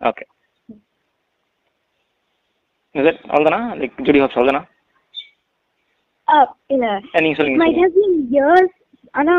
ஓகே 0.00 0.24
இது 2.94 3.10
அவ்வளோதானா 3.28 3.60
லைக் 3.80 4.00
ஜுடி 4.08 4.22
ஹாப்ஸ் 4.24 4.38
அவ்வளோதானா 4.40 4.62
Uh, 6.28 6.44
இல்ல. 6.74 6.86
நீங்க 7.22 7.36
சொல்லுங்க 7.36 7.58
சொல்லுங்க. 7.60 7.80
have 7.82 7.94
been 7.96 8.12
years. 8.34 8.68
ஆனா 9.14 9.34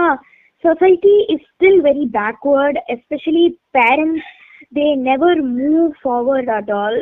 society 0.64 1.14
is 1.34 1.40
still 1.54 1.78
very 1.82 2.06
backward 2.18 2.76
especially 2.96 3.46
parents. 3.78 4.26
They 4.72 4.90
never 5.08 5.32
move 5.54 5.90
forward 6.04 6.50
at 6.58 6.70
all. 6.80 6.96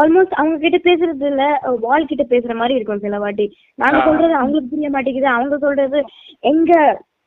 Almost 0.00 0.36
அவங்க 0.40 0.56
கிட்ட 0.64 0.78
பேசுறது 0.88 1.26
இல்ல 1.30 1.44
வால் 1.86 2.08
கிட்ட 2.10 2.24
பேசுற 2.32 2.52
மாதிரி 2.60 2.76
இருக்கும் 2.78 3.02
சில 3.04 3.18
வாட்டி. 3.24 3.46
நாங்க. 3.82 3.98
சொல்றது 4.08 4.34
அவங்களுக்கு 4.40 4.72
புரிய 4.74 4.90
மாட்டேங்குது. 4.94 5.28
அவங்க 5.36 5.56
சொல்றது 5.66 5.98
எங்க 6.52 6.72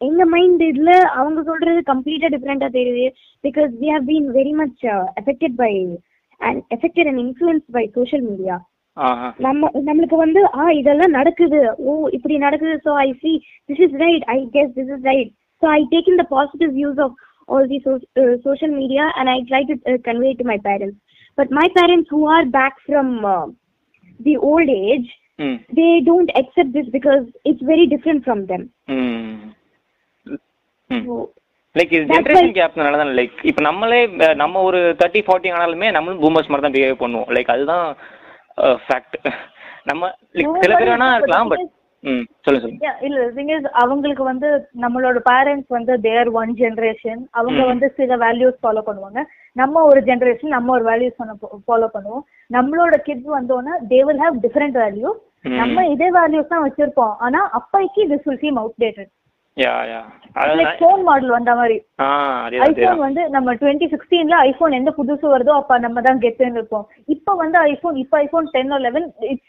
எங்க 0.08 0.24
மைண்ட் 0.34 0.64
இதுல 0.70 0.94
அவங்க 1.20 1.40
சொல்றது 1.50 1.82
கம்ப்ளீட்டா 1.92 2.30
டிஃப்ரெண்டா 2.36 2.70
தெரியுது. 2.78 3.06
Because 3.44 3.70
we 3.82 3.90
have 3.96 4.08
been 4.12 4.30
very 4.40 4.54
much 4.62 4.82
affected 5.22 5.56
by 5.64 5.72
and 6.42 6.62
affected 6.78 7.10
and 7.12 7.22
influence 7.26 7.66
by 7.78 7.84
social 8.00 8.26
media 8.32 8.58
நம்ம 9.46 9.70
நம்மளுக்கு 9.88 10.18
வந்து 10.26 10.42
ஆ 10.60 10.66
இதெல்லாம் 10.82 11.16
நடக்குது. 11.20 11.62
ஓ 11.88 11.94
இப்படி 12.18 12.36
நடக்குது. 12.46 12.76
So 12.86 12.92
I 13.06 13.10
see 13.24 13.32
this 13.70 13.82
is 13.88 13.96
right 14.04 14.26
I 14.36 14.38
guess 14.58 14.74
this 14.80 14.92
is 14.96 15.06
right 15.12 15.32
so 15.62 15.68
I 15.78 15.82
take 15.96 16.12
in 16.14 16.22
the 16.24 16.28
positive 16.36 16.72
views 16.82 17.02
of 17.06 17.16
all 17.50 17.68
the 17.72 17.80
social 18.46 18.72
media 18.78 19.04
and 19.18 19.28
I 19.34 19.40
try 19.50 19.60
to 19.70 19.74
uh, 19.90 19.98
convey 20.08 20.30
it 20.32 20.38
to 20.40 20.46
my 20.52 20.58
parents. 20.70 20.96
But 21.38 21.52
my 21.52 21.68
parents 21.70 22.08
who 22.10 22.26
are 22.28 22.46
back 22.52 22.76
from 22.86 23.08
uh, 23.28 23.46
the 24.20 24.36
old 24.50 24.70
age, 24.82 25.08
ம் 25.40 25.58
they 25.80 25.94
don't 26.02 26.30
accept 26.36 26.70
this 26.74 26.88
because 26.90 27.24
it's 27.50 27.64
very 27.72 27.86
different 27.94 28.22
from 28.28 28.42
them. 28.52 28.62
ம் 28.96 29.34
ம் 30.90 31.02
So, 31.02 31.16
like 31.76 31.94
இது 31.96 32.04
generation 32.12 32.54
கேப்னால 32.58 33.00
தான் 33.00 33.16
like 33.18 33.40
இப்போ 33.50 33.62
நம்மளே 33.62 34.00
நம்ம 34.42 34.62
ஒரு 34.68 34.80
தேர்ட்டி 35.02 35.22
ஃபார்ட்டி 35.26 35.50
ஆனாலுமே 35.56 35.88
நம்மளும் 35.96 36.22
பூமர்ஸ் 36.24 36.52
மாதிரி 36.52 36.66
தான் 36.66 36.76
பிஹேவ் 36.76 37.02
பண்ணுவோம் 37.02 37.32
லைக் 37.36 37.52
அதுதான் 37.56 37.86
ஃபேக்ட் 38.86 39.18
நம்ம 39.90 40.04
லைக் 40.38 40.62
சில 40.64 40.74
பேர் 40.80 40.92
வேணா 40.94 41.10
இருக்கலாம் 41.16 41.52
பட் 41.54 41.66
இல்ல 43.08 43.20
thing 43.38 43.50
is 43.56 43.64
அவங்களுக்கு 43.82 44.24
வந்து 44.30 44.50
நம்மளோட 44.84 45.18
பேரண்ட்ஸ் 45.30 45.72
வந்து 45.78 45.94
தேர் 46.08 46.30
ஒன் 46.42 46.52
ஜெனரேஷன் 46.62 47.22
அவங்க. 47.40 47.62
வந்து 47.72 47.88
சில 48.00 48.18
வேல்யூஸ் 48.26 48.58
ஃபாலோ 48.64 48.84
பண்ணுவாங்க. 48.90 49.22
நம்ம 49.62 49.84
ஒரு 49.92 50.02
ஜெனரேஷன் 50.10 50.56
நம்ம 50.58 50.74
ஒரு 50.78 50.86
வேல்யூஸ் 50.92 51.18
ஃபாலோ 51.68 51.90
பண்ணுவோம். 51.96 52.26
நம்மளோட 52.58 52.96
கிட்ஸ் 53.08 53.36
வந்தோன்னா 53.38 53.76
they 53.94 54.02
will 54.10 54.24
have 54.26 54.38
different 54.46 54.78
values 54.84 55.20
ம். 55.50 55.58
நம்ம 55.62 55.88
இதே 55.94 56.10
வேல்யூஸ் 56.20 56.54
தான் 56.54 56.66
வச்சிருப்போம். 56.68 57.16
ஆனா 57.28 57.42
அப்பைக்கு 57.60 58.04
this 58.14 58.28
will 58.30 58.42
seem 58.44 58.62
outdated 58.64 59.12
yeah 59.58 59.74
yeah 59.90 60.00
அதாவது 60.38 60.58
லைக் 60.60 60.80
ஃபோன் 60.80 61.02
மாடல் 61.08 61.36
வந்த 61.36 61.52
மாதிரி. 61.60 61.76
ஐபோன் 62.68 63.04
வந்து 63.06 63.22
நம்ம 63.36 63.54
டுவெண்ட்டி 63.60 63.88
சிக்ஸ்டீன்ல 63.94 64.38
ஐபோன் 64.48 64.78
எந்த 64.80 64.92
புதுசு 64.98 65.26
வருதோ 65.34 65.54
அப்ப 65.60 65.78
நம்ம 65.86 66.02
தான் 66.08 66.22
கெட்டுன்னு 66.24 66.60
இருப்போம். 66.60 66.86
இப்ப 67.16 67.36
வந்து 67.44 67.58
ஐபோன் 67.70 68.00
இப்ப 68.04 68.18
iPhone 68.26 68.50
ten 68.56 68.74
eleven 68.88 69.08
11. 69.22 69.40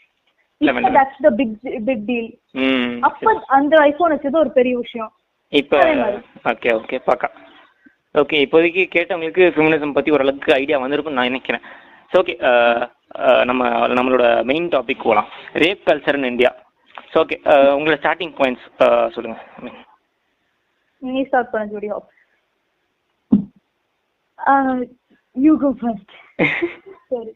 That's 0.61 1.23
the 1.25 1.29
big 1.39 1.55
big 1.87 2.05
deal 2.05 2.29
அப்ப 3.07 3.33
அந்த 3.57 3.75
ஐபோன் 3.89 4.13
வச்சது 4.13 4.41
ஒரு 4.43 4.51
பெரிய 4.57 4.73
விஷயம். 4.77 5.11
இப்போ. 5.53 5.77
ஓகே 6.51 6.69
ஓகே 6.79 6.97
பார்க்க 7.07 7.35
ஓகே 8.15 8.37
இப்போதைக்கு 8.45 8.83
கேட்டவங்களுக்கு 8.95 9.43
ஃபெமினிசம் 9.55 9.95
பற்றி 9.97 10.13
ஓரளவுக்கு 10.15 10.51
ஐடியா 10.61 10.77
வந்திருக்கும்னு 10.83 11.19
நான் 11.19 11.29
நினைக்கிறேன். 11.31 11.63
ஸோ 12.11 12.17
ஓகே 12.21 12.35
நம்ம 13.49 13.63
நம்மளோட 13.97 14.25
மெயின் 14.49 14.67
டாபிக் 14.73 15.05
போகலாம் 15.05 15.29
rape 15.63 15.85
culture 15.87 16.17
in 16.19 16.29
India 16.31 16.51
so 17.11 17.17
okay 17.23 17.37
உங்களோட 17.77 17.97
ஸ்டார்டிங் 18.01 18.33
பாயிண்ட்ஸ் 18.39 18.67
சொல்லுங்கள் 19.15 19.75
நீ 21.01 21.23
ஸ்டார்ட் 21.27 21.51
பண்ண 21.53 21.65
ஜூடியோ 21.73 21.97
யூ 25.35 25.53
கோ 25.63 25.69
ஃபர்ஸ்ட் 25.81 26.13
சரி. 27.11 27.33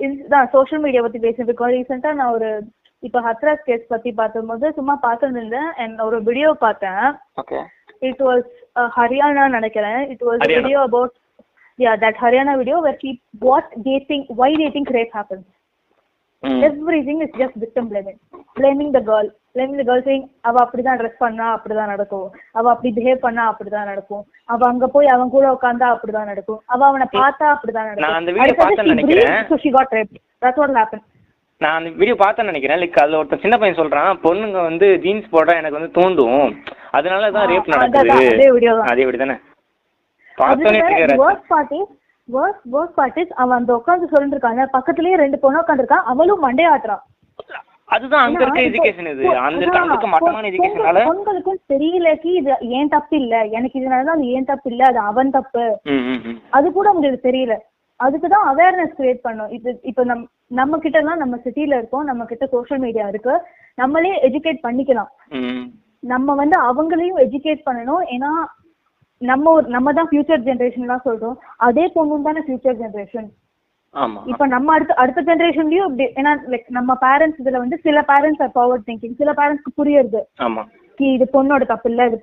Uh, 0.00 0.06
இதுதான் 0.06 0.48
சோஷியல் 0.54 0.82
மீடியா 0.84 1.02
பத்தி 1.02 1.18
பேசுறேன் 1.18 1.48
பிகாஸ் 1.50 1.72
ரீசெண்டா 1.74 2.10
நான் 2.12 2.32
ஒரு 2.32 2.48
இப்போ 3.02 3.18
ஹத்ராஸ் 3.20 3.66
கேஸ் 3.68 3.84
பத்தி 3.92 4.10
பார்த்தபோது 4.12 4.66
சும்மா 4.78 4.94
பார்த்துட்டு 5.04 5.40
இருந்தேன் 5.40 5.70
and 5.82 5.94
ஒரு 6.00 6.18
வீடியோ 6.22 6.50
பார்த்தேன் 6.66 7.06
was 8.20 8.42
uh, 8.76 8.88
Haryana 8.96 9.42
நினைக்கிறேன் 9.48 10.00
it 10.14 10.20
was 10.20 10.36
a 10.36 10.42
Haryana. 10.42 10.56
video 10.58 10.80
about 10.84 11.12
yeah 11.78 11.94
that 11.96 12.16
Haryana 12.16 12.54
video 12.58 12.76
where 12.80 12.98
he 13.00 13.10
what 13.40 13.66
they 13.86 13.98
think 14.08 14.24
why 14.40 14.50
they 14.60 14.70
think 14.70 14.88
rape 14.90 15.12
happens 15.12 15.46
everything 16.68 17.20
is 17.26 17.32
just 17.42 17.54
victim 17.56 17.84
blaming 17.88 18.18
blaming 18.54 18.90
the 18.92 19.02
the 19.54 19.84
girl 19.88 20.00
saying 20.06 20.22
அவ 20.48 20.56
அப்படிதான் 20.64 20.98
dress 21.00 21.20
பண்ணா 21.24 21.46
அப்படிதான் 21.56 21.90
நடக்கும். 21.92 22.26
அவ 22.58 22.70
அப்படி 22.72 22.90
behave 22.96 23.20
பண்ணா 23.24 23.42
அப்படிதான் 23.50 23.90
நடக்கும். 23.90 24.22
அவ 24.52 24.66
அங்க 24.70 24.86
போய் 24.94 25.12
அவன் 25.14 25.32
கூட 25.34 25.46
உட்கார்ந்தா 25.56 25.88
அப்படிதான் 25.94 26.30
நடக்கும். 26.32 26.60
அவ 26.74 26.86
அவனை 26.90 27.06
பார்த்தா 27.18 27.46
அப்படிதான் 27.54 27.88
நான் 28.04 28.18
அந்த 28.20 28.32
நடக்கும் 28.38 28.70
நான் 31.60 31.76
அந்த 31.78 31.90
வீடியோ 31.98 32.16
பார்த்தேன்னு 32.20 32.52
நினைக்கிறேன். 32.52 32.80
லைக் 32.82 32.98
அதில் 33.02 33.18
ஒருத்தன் 33.18 33.42
சின்ன 33.44 33.56
பையன் 33.60 33.78
சொல்கிறான் 33.80 34.18
பொண்ணுங்க 34.24 34.58
வந்து 34.68 34.86
ஜீன்ஸ் 35.04 35.32
போட்டால் 35.34 35.60
எனக்கு 35.60 35.78
வந்து 35.78 35.94
தூண்டும். 35.98 36.48
அதனால 36.98 37.30
தான் 37.36 37.46
ரேப் 37.52 37.70
நடக்குது. 37.74 38.14
அதே 38.16 38.48
video 38.56 38.72
தான். 38.78 38.90
அதே 38.94 39.04
வீடு 39.08 39.22
தானே? 39.22 39.36
பார்த்தோன்னே 40.40 40.80
ஒர்க் 42.38 42.60
ஒர்க் 42.76 42.96
பார்ட்டிஸ் 42.98 43.32
அவன் 43.42 43.56
அந்த 43.58 43.72
உட்காந்து 43.78 44.10
சொல்லிட்டு 44.12 44.36
இருக்காங்க. 44.36 44.64
பக்கத்துலயே 44.76 45.20
ரெண்டு 45.22 45.38
பொண்ணு 45.44 45.62
உட்காந்துருக்கான் 45.62 46.08
அவளும் 46.12 46.44
மண்டே 46.46 46.66
ஆட்டுறான் 46.72 47.04
அதுதான் 47.88 48.24
அங்க 48.24 48.42
இருக்க 48.42 48.60
எஜுகேஷன் 48.60 49.10
இது. 49.10 49.36
அந்த 49.38 49.56
இருக்க 49.56 49.78
அங்க 49.78 49.92
இருக்க 49.92 50.06
அதான், 50.06 50.10
மட்டமான 50.10 50.48
எஜுகேஷனால 50.48 51.00
பொங்கல்- 51.00 51.08
பொங்கலுக்கும் 51.10 51.60
தெரியலக்கு 51.68 52.30
இது 52.36 52.56
ஏன் 52.60 52.88
தப்பு 52.88 53.16
இல்ல? 53.16 53.42
எனக்கு 53.42 53.80
இதனாலதான் 53.80 54.16
அது 54.16 54.26
ஏன் 54.28 54.44
தப்பு 54.44 54.70
இல்ல? 54.70 54.84
அது 54.84 54.98
அவன் 54.98 55.30
தப்பு. 55.30 55.64
அது 56.50 56.72
கூட 56.72 56.90
உங்களுக்கு 56.90 57.30
தெரியல. 57.30 57.56
அதுக்கு 58.00 58.28
தான் 58.28 58.56
அவேர்னஸ் 58.56 58.94
கிரியேட் 58.98 59.24
பண்ணும் 59.26 59.48
இது 59.48 59.78
இப்போ 59.82 60.04
நம் 60.04 60.28
நம்ம 60.46 60.78
கிட்ட 60.78 60.98
எல்லாம் 60.98 61.18
நம்ம 61.18 61.36
சிட்டில 61.44 61.76
இருக்கோம். 61.76 62.04
நம்ம 62.04 62.24
கிட்ட 62.24 62.46
சோஷியல் 62.46 62.82
மீடியா 62.82 63.08
இருக்கு. 63.08 63.34
நம்மளே 63.74 64.28
எஜுகேட் 64.28 64.64
பண்ணிக்கலாம். 64.66 65.10
நம்ம 66.00 66.34
வந்து 66.34 66.56
அவங்களையும் 66.60 67.18
எஜுகேட் 67.18 67.62
பண்ணணும். 67.70 68.02
ஏன்னா 68.14 68.30
நம்ம 69.18 69.60
நம்ம 69.66 69.92
தான் 69.92 70.08
ஃபியூச்சர் 70.10 70.46
ஜென்ரேஷன் 70.48 70.86
தான் 70.86 71.02
சொல்றோம். 71.04 71.36
அதே 71.56 71.92
பொண்ணும் 71.94 72.22
தானே 72.22 72.40
ஃபியூச்சர் 72.40 72.80
ஜென்ரேஷன் 72.82 73.28
இப்ப 74.32 74.46
நம்ம 74.46 74.72
அடுத்த 74.76 74.94
அடுத்த 75.02 75.20
ஜென்ரேஷன்லயும் 75.28 75.88
இப்படி 75.90 76.06
ஏன்னா 76.20 76.32
லைக் 76.52 76.66
நம்ம 76.70 76.92
பேரண்ட்ஸ் 77.02 77.40
இதுல 77.42 77.60
வந்து 77.64 77.76
சில 77.86 78.00
பேரண்ட்ஸ் 78.10 78.42
ஆர் 78.42 78.54
ஃபார்வர்ட் 78.56 78.86
திங்கிங் 78.88 79.18
சில 79.20 79.32
பேரண்ட்ஸ்க்கு 79.32 79.78
புரியுது 79.80 80.20
இது 81.00 81.24
பொண்ணோட 81.34 81.64
தப்பு 81.64 81.88
இல்ல 81.90 82.02
இது 82.06 82.18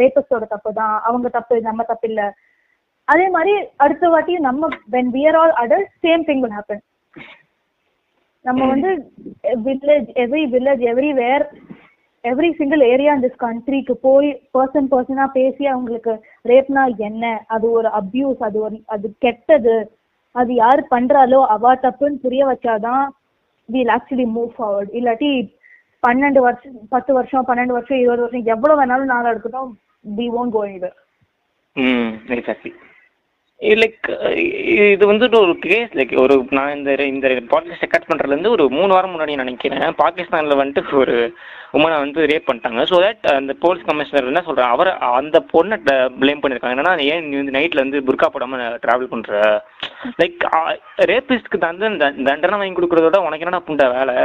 ரேபிஸ்டோட 0.00 0.46
தப்பு 0.46 0.70
தான் 0.72 0.94
அவங்க 1.08 1.28
தப்பு 1.28 1.60
நம்ம 1.68 1.82
தப்பு 1.82 2.06
இல்ல. 2.08 2.22
அதே 3.08 3.26
மாதிரி 3.28 3.52
அடுத்த 3.76 4.08
வாட்டி 4.08 4.34
நம்ம 4.40 4.68
when 4.90 5.06
we 5.14 5.22
are 5.30 5.36
all 5.42 5.52
adults 5.64 5.92
same 6.04 6.24
thing 6.28 6.42
will 6.44 6.54
happen. 6.58 6.78
நம்ம 8.44 8.60
வந்து 8.66 8.90
village 9.66 10.08
every 10.24 10.44
village 10.54 10.82
everywhere 10.92 11.44
every 12.24 12.50
single 12.58 12.82
area 12.88 13.12
in 13.14 13.22
this 13.22 13.36
கண்ட்ரிக்கு 13.44 13.94
போய் 14.06 14.28
பர்சன் 14.54 14.88
பர்சனா 14.92 15.26
பேசி 15.36 15.64
அவங்களுக்கு 15.66 16.12
ரேப்னா 16.44 16.84
என்ன? 17.08 17.24
அது 17.48 17.66
ஒரு 17.70 17.90
அபியூஸ் 18.00 18.42
அது 18.48 18.58
ஒரு 18.66 18.78
அது 18.86 19.08
கெட்டது. 19.18 19.76
அது 20.34 20.52
யார் 20.54 20.80
பண்றாலோ 20.92 21.40
அவ 21.54 21.74
தப்புன்னு 21.82 22.22
புரிய 22.24 22.42
வச்சாதான் 22.46 23.04
வில் 23.68 23.92
ஆக்சுவலி 23.96 24.26
மூவ் 24.36 24.52
ஃபார்வர்ட் 24.56 24.94
இல்லாட்டி 24.98 25.30
பன்னெண்டு 26.02 26.40
வருஷம் 26.40 26.78
பத்து 26.88 27.12
வருஷம் 27.14 27.46
பன்னெண்டு 27.48 27.74
வருஷம் 27.74 28.00
இருபது 28.00 28.22
வருஷம் 28.22 28.48
எவ்வளவு 28.54 28.78
வேணாலும் 28.80 29.12
நாளா 29.12 29.32
இருக்கட்டும் 29.32 29.72
வி 30.12 30.26
ஓன் 30.38 30.50
go 30.50 30.62
anywhere. 30.62 30.96
ம் 31.76 32.08
எக்ஸாக்ட்லி 32.34 32.70
லைக் 33.80 34.06
இது 34.92 35.04
வந்துட்டு 35.10 35.36
ஒரு 35.44 35.52
கேஸ் 35.64 35.92
லைக் 35.98 36.12
ஒரு 36.22 36.34
நான் 36.56 36.74
இந்த 36.76 36.92
இந்த 37.10 37.26
பாட்காஸ்ட் 37.52 37.92
கட் 37.92 38.08
பண்ணுறதுலேருந்து 38.08 38.52
ஒரு 38.54 38.64
மூணு 38.76 38.90
வாரம் 38.94 39.12
முன்னாடி 39.14 39.34
நினைக்கிறேன். 39.42 39.84
பாகிஸ்தானில் 40.00 40.60
வந்துட்டு 40.62 41.00
ஒரு 41.02 41.16
உமனை 41.78 41.96
வந்து 42.04 42.20
ரேப் 42.30 42.48
பண்ணிட்டாங்க. 42.48 42.80
ஸோ 42.90 42.96
தட் 43.04 43.22
uh, 43.28 43.36
அந்த 43.40 43.52
போலீஸ் 43.64 43.86
கமிஷனர் 43.88 44.30
என்ன 44.30 44.42
சொல்கிறாங்க 44.48 44.74
அவர் 44.76 44.90
அந்த 45.20 45.38
பொண்ணை 45.52 45.76
uh, 45.94 46.06
ப்ளேம் 46.20 46.42
பண்ணியிருக்காங்க 46.42 46.76
என்னன்னா 46.76 46.94
ஏன் 47.12 47.24
நீ 47.28 47.36
வந்து 47.40 47.56
நைட்டில் 47.58 47.84
வந்து 47.84 48.00
புர்கா 48.08 48.28
போடாமல் 48.34 48.76
ட்ராவல் 48.84 49.12
பண்ணுற 49.12 49.32
லைக் 50.22 50.42
ரேபிஸ்ட்க்கு 51.12 51.60
uh, 51.60 51.64
தண்டனை 51.66 52.10
தண்டனை 52.30 52.58
வாங்கி 52.58 52.76
கொடுக்குறதோட 52.78 53.20
உனக்கு 53.28 53.46
என்னடா 53.46 53.64
புண்ட 53.68 53.86
வேலை? 53.96 54.16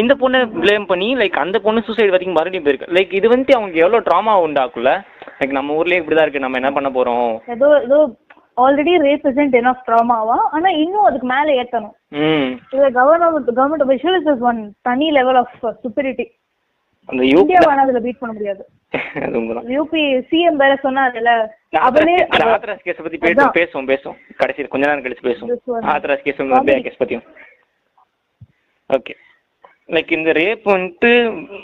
இந்த 0.00 0.12
பொண்ணை 0.22 0.40
ப்ளேம் 0.62 0.86
பண்ணி 0.92 1.10
லைக் 1.22 1.42
அந்த 1.44 1.58
பொண்ணு 1.66 1.86
சூசைட் 1.86 2.14
வரைக்கும் 2.14 2.38
மறுபடியும் 2.38 2.66
போயிருக்கு. 2.66 2.94
லைக் 2.96 3.18
இது 3.20 3.26
வந்துட்டு 3.34 3.56
அவங்களுக்கு 3.56 3.84
எவ்வளோ 3.84 4.02
ட்ராமா 4.08 4.34
உண்டாக்குள்ள 4.46 4.90
லைக் 5.40 5.58
நம்ம 5.58 5.76
ஊர்லேயே 5.80 6.00
இப்படி 6.00 6.16
தான் 6.16 6.26
இருக்குது 6.26 6.46
நம்ம 6.46 6.60
என்ன 6.60 6.72
பண்ண 6.76 6.90
போகிறோம் 6.96 7.30
ஆல்ரெடி 8.58 8.92
ரேப் 9.06 9.26
இசன்ட் 9.30 9.56
எனஃப் 9.60 9.84
ட்ராமாவா 9.86 10.36
ஆனா 10.52 10.68
இன்னும் 10.70 11.04
அதுக்கு 11.04 11.26
மேல 11.26 11.62
ஏத்தணும். 11.62 11.94
ம். 12.08 12.50
இது 12.70 12.88
government 12.90 13.48
government 13.56 13.86
officials 13.86 14.32
is 14.32 14.40
one 14.40 14.60
தனி 14.82 15.10
லெவல் 15.10 15.36
ஆஃப் 15.36 15.78
சுப்பரிட்டி 15.84 16.26
இந்தியா 17.08 17.58
வேணா 17.60 17.82
அதுல 17.84 18.00
பீட் 18.00 18.18
பண்ண 18.18 18.34
முடியாது. 18.34 18.62
யூபி 19.76 20.02
சிஎம் 20.30 20.58
வேற 20.62 20.72
சொன்னார்ல 20.82 21.30
அவளே 21.78 22.14
ஆத்ராஸ் 22.16 22.84
கேஸை 22.84 23.02
பத்தி 23.02 23.18
பேசுவோம். 23.18 23.86
பேசுவோம். 23.92 24.18
கடைசி 24.36 24.64
கொஞ்ச 24.64 24.84
நேரம் 24.86 25.04
கழிச்சு 25.04 25.24
பேசுவோம். 25.24 25.56
ஆத்ராஸ் 25.92 26.24
கேஸ். 26.26 26.82
கேஸ் 26.82 27.02
பத்தியும். 27.02 27.24
ஓகே 28.90 29.14
லைக் 29.88 30.12
இந்த 30.12 30.32
ரேப் 30.32 30.64
வந்துட்டு 30.64 31.10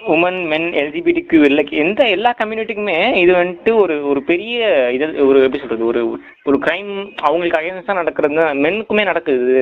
உமன் 0.09 0.47
மென் 0.47 0.69
எல்ஜிபிடிக்கு 0.73 1.39
லைக் 1.57 1.71
எந்த 1.71 2.09
எல்லா 2.09 2.31
கம்யூனிட்டிக்குமே 2.45 3.15
இது 3.15 3.33
வந்துட்டு 3.35 3.73
ஒரு 3.81 4.07
ஒரு 4.09 4.23
பெரிய 4.23 4.53
இது 4.91 5.27
ஒரு 5.27 5.39
எப்படி 5.39 5.59
சொல்றது 5.59 5.87
ஒரு 5.87 6.03
ஒரு 6.51 6.57
கிரைம் 6.65 6.91
அவங்களுக்கு 7.27 7.59
அகேன்ஸ்டாக 7.59 7.99
நடக்கிறது 7.99 8.43
மென்னுக்குமே 8.65 9.05
நடக்குது 9.11 9.61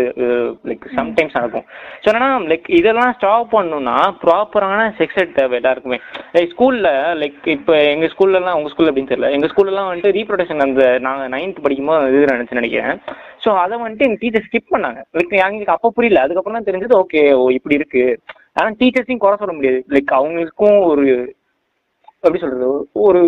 லைக் 0.69 0.87
சம்டைம்ஸ் 0.99 1.37
நடக்கும். 1.39 1.67
ஸோ 2.03 2.07
என்னன்னா 2.11 2.31
லைக் 2.53 2.67
இதெல்லாம் 2.79 3.13
ஸ்டாப் 3.19 3.53
பண்ணணும்னா 3.57 3.97
ப்ராப்பரான 4.23 4.81
செக்ஸ் 5.01 5.21
எட் 5.23 5.37
தேவை 5.39 5.57
எல்லாருக்குமே. 5.61 5.99
லைக் 6.37 6.53
ஸ்கூலில் 6.55 6.89
லைக் 7.21 7.39
இப்போ 7.57 7.75
எங்கள் 7.93 8.13
ஸ்கூல்லலாம் 8.15 8.57
உங்கள் 8.59 8.73
ஸ்கூல் 8.73 8.91
அப்படின்னு 8.91 9.13
தெரியல. 9.13 9.31
எங்கள் 9.37 9.53
ஸ்கூல்லலாம் 9.53 9.89
வந்துட்டு 9.91 10.17
ரீப்ரொடக்ஷன் 10.19 10.65
அந்த 10.67 10.87
நாங்கள் 11.07 11.31
நைன்த் 11.35 11.63
படிக்கும்போது 11.67 12.17
இது 12.17 12.33
நினச்சி 12.33 12.61
நினைக்கிறேன். 12.61 12.99
ஸோ 13.45 13.53
அதை 13.65 13.77
வந்துட்டு 13.83 14.07
எங்கள் 14.09 14.23
டீச்சர் 14.25 14.47
ஸ்கிப் 14.49 14.73
பண்ணாங்க. 14.75 15.01
லைக் 15.19 15.37
எங்களுக்கு 15.45 15.77
அப்போ 15.77 15.91
புரியல. 15.99 16.25
அதுக்கப்புறம் 16.27 16.59
தான் 16.59 16.69
தெரிஞ்சது 16.71 16.97
ஓகே 17.03 17.23
ஓ 17.43 17.45
இப்படி 17.59 17.79
இருக்கு. 17.81 18.05
ஆனால் 18.59 18.77
டீச்சர்ஸையும் 18.81 19.23
குறை 19.23 19.37
சொல்ல 19.43 19.55
முடியாது. 19.59 19.81
லைக் 19.95 20.13
அவங்களுக்கும் 20.19 20.81
ஒரு 20.91 21.07
எப்படி 22.23 22.41
சொல்றது 22.43 22.67
ஒரு 23.05 23.21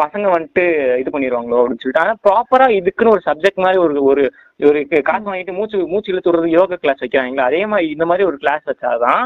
பசங்க 0.00 0.26
வந்துட்டு 0.32 0.64
இது 1.00 1.10
பண்ணிடுவாங்களோ 1.14 1.58
அப்படின்னு 1.60 1.82
சொல்லிட்டு. 1.82 2.02
ஆனா 2.04 2.14
ப்ராப்பரா 2.26 2.66
இதுக்குன்னு 2.78 3.14
ஒரு 3.16 3.22
சப்ஜெக்ட் 3.26 3.62
மாதிரி 3.64 3.78
ஒரு 3.84 4.02
ஒரு 4.10 4.22
ஒரு 4.60 4.80
காசு 5.08 5.28
வாங்கிட்டு 5.28 5.56
மூச்சு 5.58 5.78
மூச்சு 5.92 6.12
இழுத்து 6.12 6.30
விடுறது 6.30 6.56
யோகா 6.56 6.78
கிளாஸ் 6.84 7.02
வைக்கிறாங்களா 7.04 7.48
அதே 7.50 7.60
மாதிரி 7.72 7.92
இந்த 7.96 8.06
மாதிரி 8.10 8.28
ஒரு 8.30 8.38
கிளாஸ் 8.44 8.64
வச்சாதான் 8.70 9.22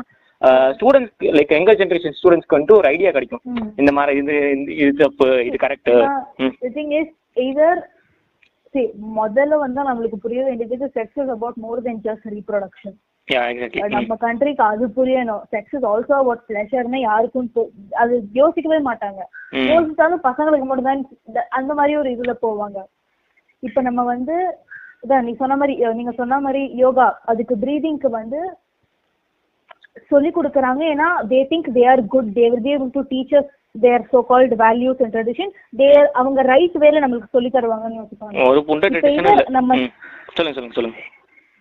ஸ்டூடெண்ட்ஸ் 0.76 1.32
லைக் 1.36 1.56
எங்க 1.58 1.72
ஜென்ரேஷன் 1.80 2.16
ஸ்டூடெண்ட்ஸ்க்கு 2.18 2.56
வந்துட்டு 2.56 2.78
ஒரு 2.80 2.88
ஐடியா 2.92 3.10
கிடைக்கும். 3.10 3.42
இந்த 3.80 3.92
மாதிரி 3.92 4.18
இது 4.20 4.36
இது 4.82 4.92
தப்பு 5.02 5.28
இது 5.48 5.56
கரெக்ட் 5.64 5.90
see 8.74 8.82
முதல்ல 9.16 9.54
வந்து 9.62 9.80
நம்மளுக்கு 9.86 10.18
புரிய 10.24 10.40
வேண்டியது 10.44 10.88
sex 10.96 11.18
is 11.20 11.32
about 11.34 11.56
more 11.62 11.80
than 11.86 12.02
just 12.04 12.26
reproduction 12.34 12.96
நம்ம 13.96 14.16
கண்ட்ரிக்கு 14.24 14.62
அது 14.72 14.84
புரியணும். 14.96 15.42
செக்ஸ் 15.54 15.74
இஸ் 15.76 15.86
ஆல்சோ 15.90 16.14
அபவுட் 16.20 16.42
பிளஷர்னு 16.48 17.00
யாருக்கும் 17.02 17.50
அது 18.02 18.14
யோசிக்கவே 18.40 18.78
மாட்டாங்க. 18.88 19.20
யோசிச்சாலும் 19.72 20.24
பசங்களுக்கு 20.28 20.66
மட்டும் 20.70 20.88
தான் 20.88 21.52
அந்த 21.58 21.74
மாதிரி 21.80 21.94
ஒரு 22.00 22.10
இதுல 22.16 22.34
போவாங்க. 22.46 22.80
இப்ப 23.68 23.80
நம்ம 23.88 24.02
வந்து 24.14 24.36
இதான் 25.04 25.24
நீ 25.26 25.32
சொன்ன 25.42 25.56
மாதிரி 25.60 25.74
நீங்க 26.00 26.12
சொன்ன 26.18 26.40
மாதிரி 26.46 26.62
யோகா 26.82 27.06
அதுக்கு 27.32 27.54
பிரீதிங்க்கு 27.62 28.10
வந்து 28.18 28.40
சொல்லி 30.10 30.30
கொடுக்குறாங்க. 30.34 30.82
ஏன்னா 30.94 31.08
they 31.30 31.40
think 31.52 31.70
they 31.78 31.84
are 31.92 32.02
good 32.14 32.28
they 32.38 32.44
will 32.50 32.64
be 32.66 32.74
able 32.76 32.92
to 32.96 33.02
teachers 33.12 33.50
their 33.84 34.04
so 34.12 34.20
called 34.30 34.54
values 34.64 35.00
and 35.04 35.14
tradition 35.16 35.52
they 35.80 35.88
அவங்க 36.20 36.42
ரைட் 36.52 36.76
வேல 36.84 37.02
நம்மளுக்கு 37.04 37.34
சொல்லி 37.36 37.50
தருவாங்கன்னு 37.56 38.00
யோசிப்பாங்க. 38.02 38.36
நம்ம. 39.58 39.78
சொல்லுங்க 40.36 40.56
சொல்லுங்க 40.58 40.76
சொல்லுங்க. 40.78 40.98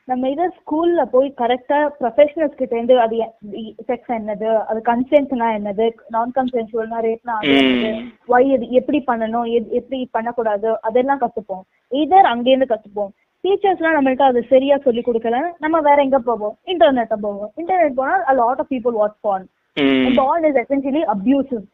நம்ம 0.10 0.30
இதை 0.30 0.46
ஸ்கூல்ல 0.46 1.06
போய் 1.12 1.34
கரெக்டா 1.38 1.90
ப்ரொஃபஷனல்ஸ் 2.00 2.58
கிட்ட 2.60 2.76
இருந்து 2.76 3.00
அது 3.00 3.18
செக்ஸ் 3.88 4.08
என்னது? 4.08 4.58
அது 4.64 4.82
கன்சென்ட்னா 4.86 5.48
என்னது? 5.58 5.92
நான் 6.08 6.32
கன்சென்சுவல்னா 6.36 7.00
ரேட்னா. 7.02 7.36
வை 8.26 8.50
இது 8.50 8.70
எப்படி 8.70 9.04
பண்ணணும்? 9.08 9.70
எப்படி 9.70 10.08
பண்ணக்கூடாது? 10.12 10.82
அதெல்லாம் 10.82 11.20
கத்துப்போம். 11.22 11.62
இதர் 11.92 12.30
அங்கேருந்து 12.34 12.74
கத்துப்போம். 12.74 13.10
டீச்சர்ஸ்லாம் 13.44 13.98
நம்மள்ட்ட 14.00 14.22
அது 14.22 14.46
சரியா 14.50 14.78
சொல்லி 14.78 15.02
கொடுக்கல 15.06 15.52
நம்ம 15.60 15.80
வேற 15.80 16.02
எங்க 16.02 16.20
போவோம்? 16.20 16.58
இன்டர்நெட்ட 16.66 17.14
போவோம். 17.22 17.52
இன்டர்நெட் 17.58 17.94
போனா 17.96 18.24
a 18.24 18.34
lot 18.34 18.60
of 18.60 18.66
people 18.70 19.06
watch 19.06 19.16
porn. 19.24 19.46
and 19.76 20.20
porn 20.20 20.44
is 20.44 20.56
essentially 20.56 21.04
abusive. 21.18 21.66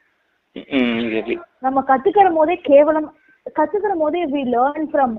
நம்ம 1.65 1.83
கத்துக்கிற 1.89 2.27
போதே 2.35 2.55
கேவலம் 2.69 3.09
கத்துக்கிற 3.57 3.93
போதே 4.01 4.21
we 4.33 4.41
learn 4.55 4.87
from 4.91 5.15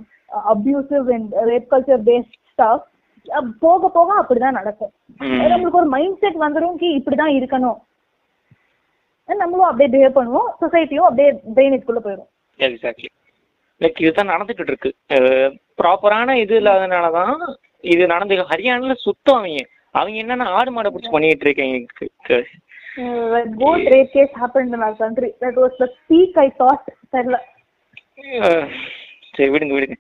abusive 0.52 1.06
and 1.16 1.30
rape 1.50 1.68
culture 1.73 2.02
based 2.09 2.37
stuff 2.52 2.87
போக 3.64 3.88
போக 3.94 4.11
அப்படிதான் 4.20 4.59
நடக்கும். 4.59 4.92
நம்மளுக்கு 5.50 5.80
ஒரு 5.80 5.88
மைண்ட் 5.94 6.20
செட் 6.23 6.38
வந்துடும் 6.44 6.76
கி 6.82 6.88
இப்படிதான் 6.99 7.32
இருக்கணும். 7.38 7.78
நம்மளும் 9.28 9.68
அப்படியே 9.68 9.90
பிஹேவ் 9.94 10.16
பண்ணுவோம் 10.18 10.49
சொசைட்டியும் 10.62 11.09
அப்படியே 11.09 11.30
பிரெயினுக்குள்ள 11.56 12.00
போயிடும் 12.06 12.30
எக்ஸாக்ட்லி 12.61 13.09
லைக் 13.80 14.00
இதுதான் 14.04 14.32
நடந்துட்டு 14.32 14.73
இருக்கு 14.73 14.90
ப்ராப்பரான 15.80 16.37
இது 16.44 16.54
இல்லாதனால 16.61 17.11
தான் 17.18 17.35
இது 17.92 18.02
நடந்து 18.14 18.35
ஹரியானால 18.50 18.97
சுத்தம் 19.04 19.38
அவங்க. 19.40 19.61
அவங்க 19.94 20.16
என்னன்னா 20.23 20.47
ஆடு 20.56 20.70
மாடை 20.75 20.90
பிடிச்சி 20.90 21.12
பண்ணிட்டு 21.14 21.47
இருக்காங்க 21.47 22.40
code 23.62 23.87
rape 23.94 24.12
case 24.12 24.32
happen 24.42 24.66
in 24.66 24.85
our 24.87 24.97
country 24.97 25.30
that 25.42 25.59
was 25.62 25.76
the 25.82 25.88
peak 26.11 26.38
I 26.38 26.49
thought 26.62 26.87
தெரியல 27.16 27.38
அஹ் 28.49 28.66
சரி 29.35 29.50
விடுங்க 29.50 29.75
விடுங்க. 29.76 29.97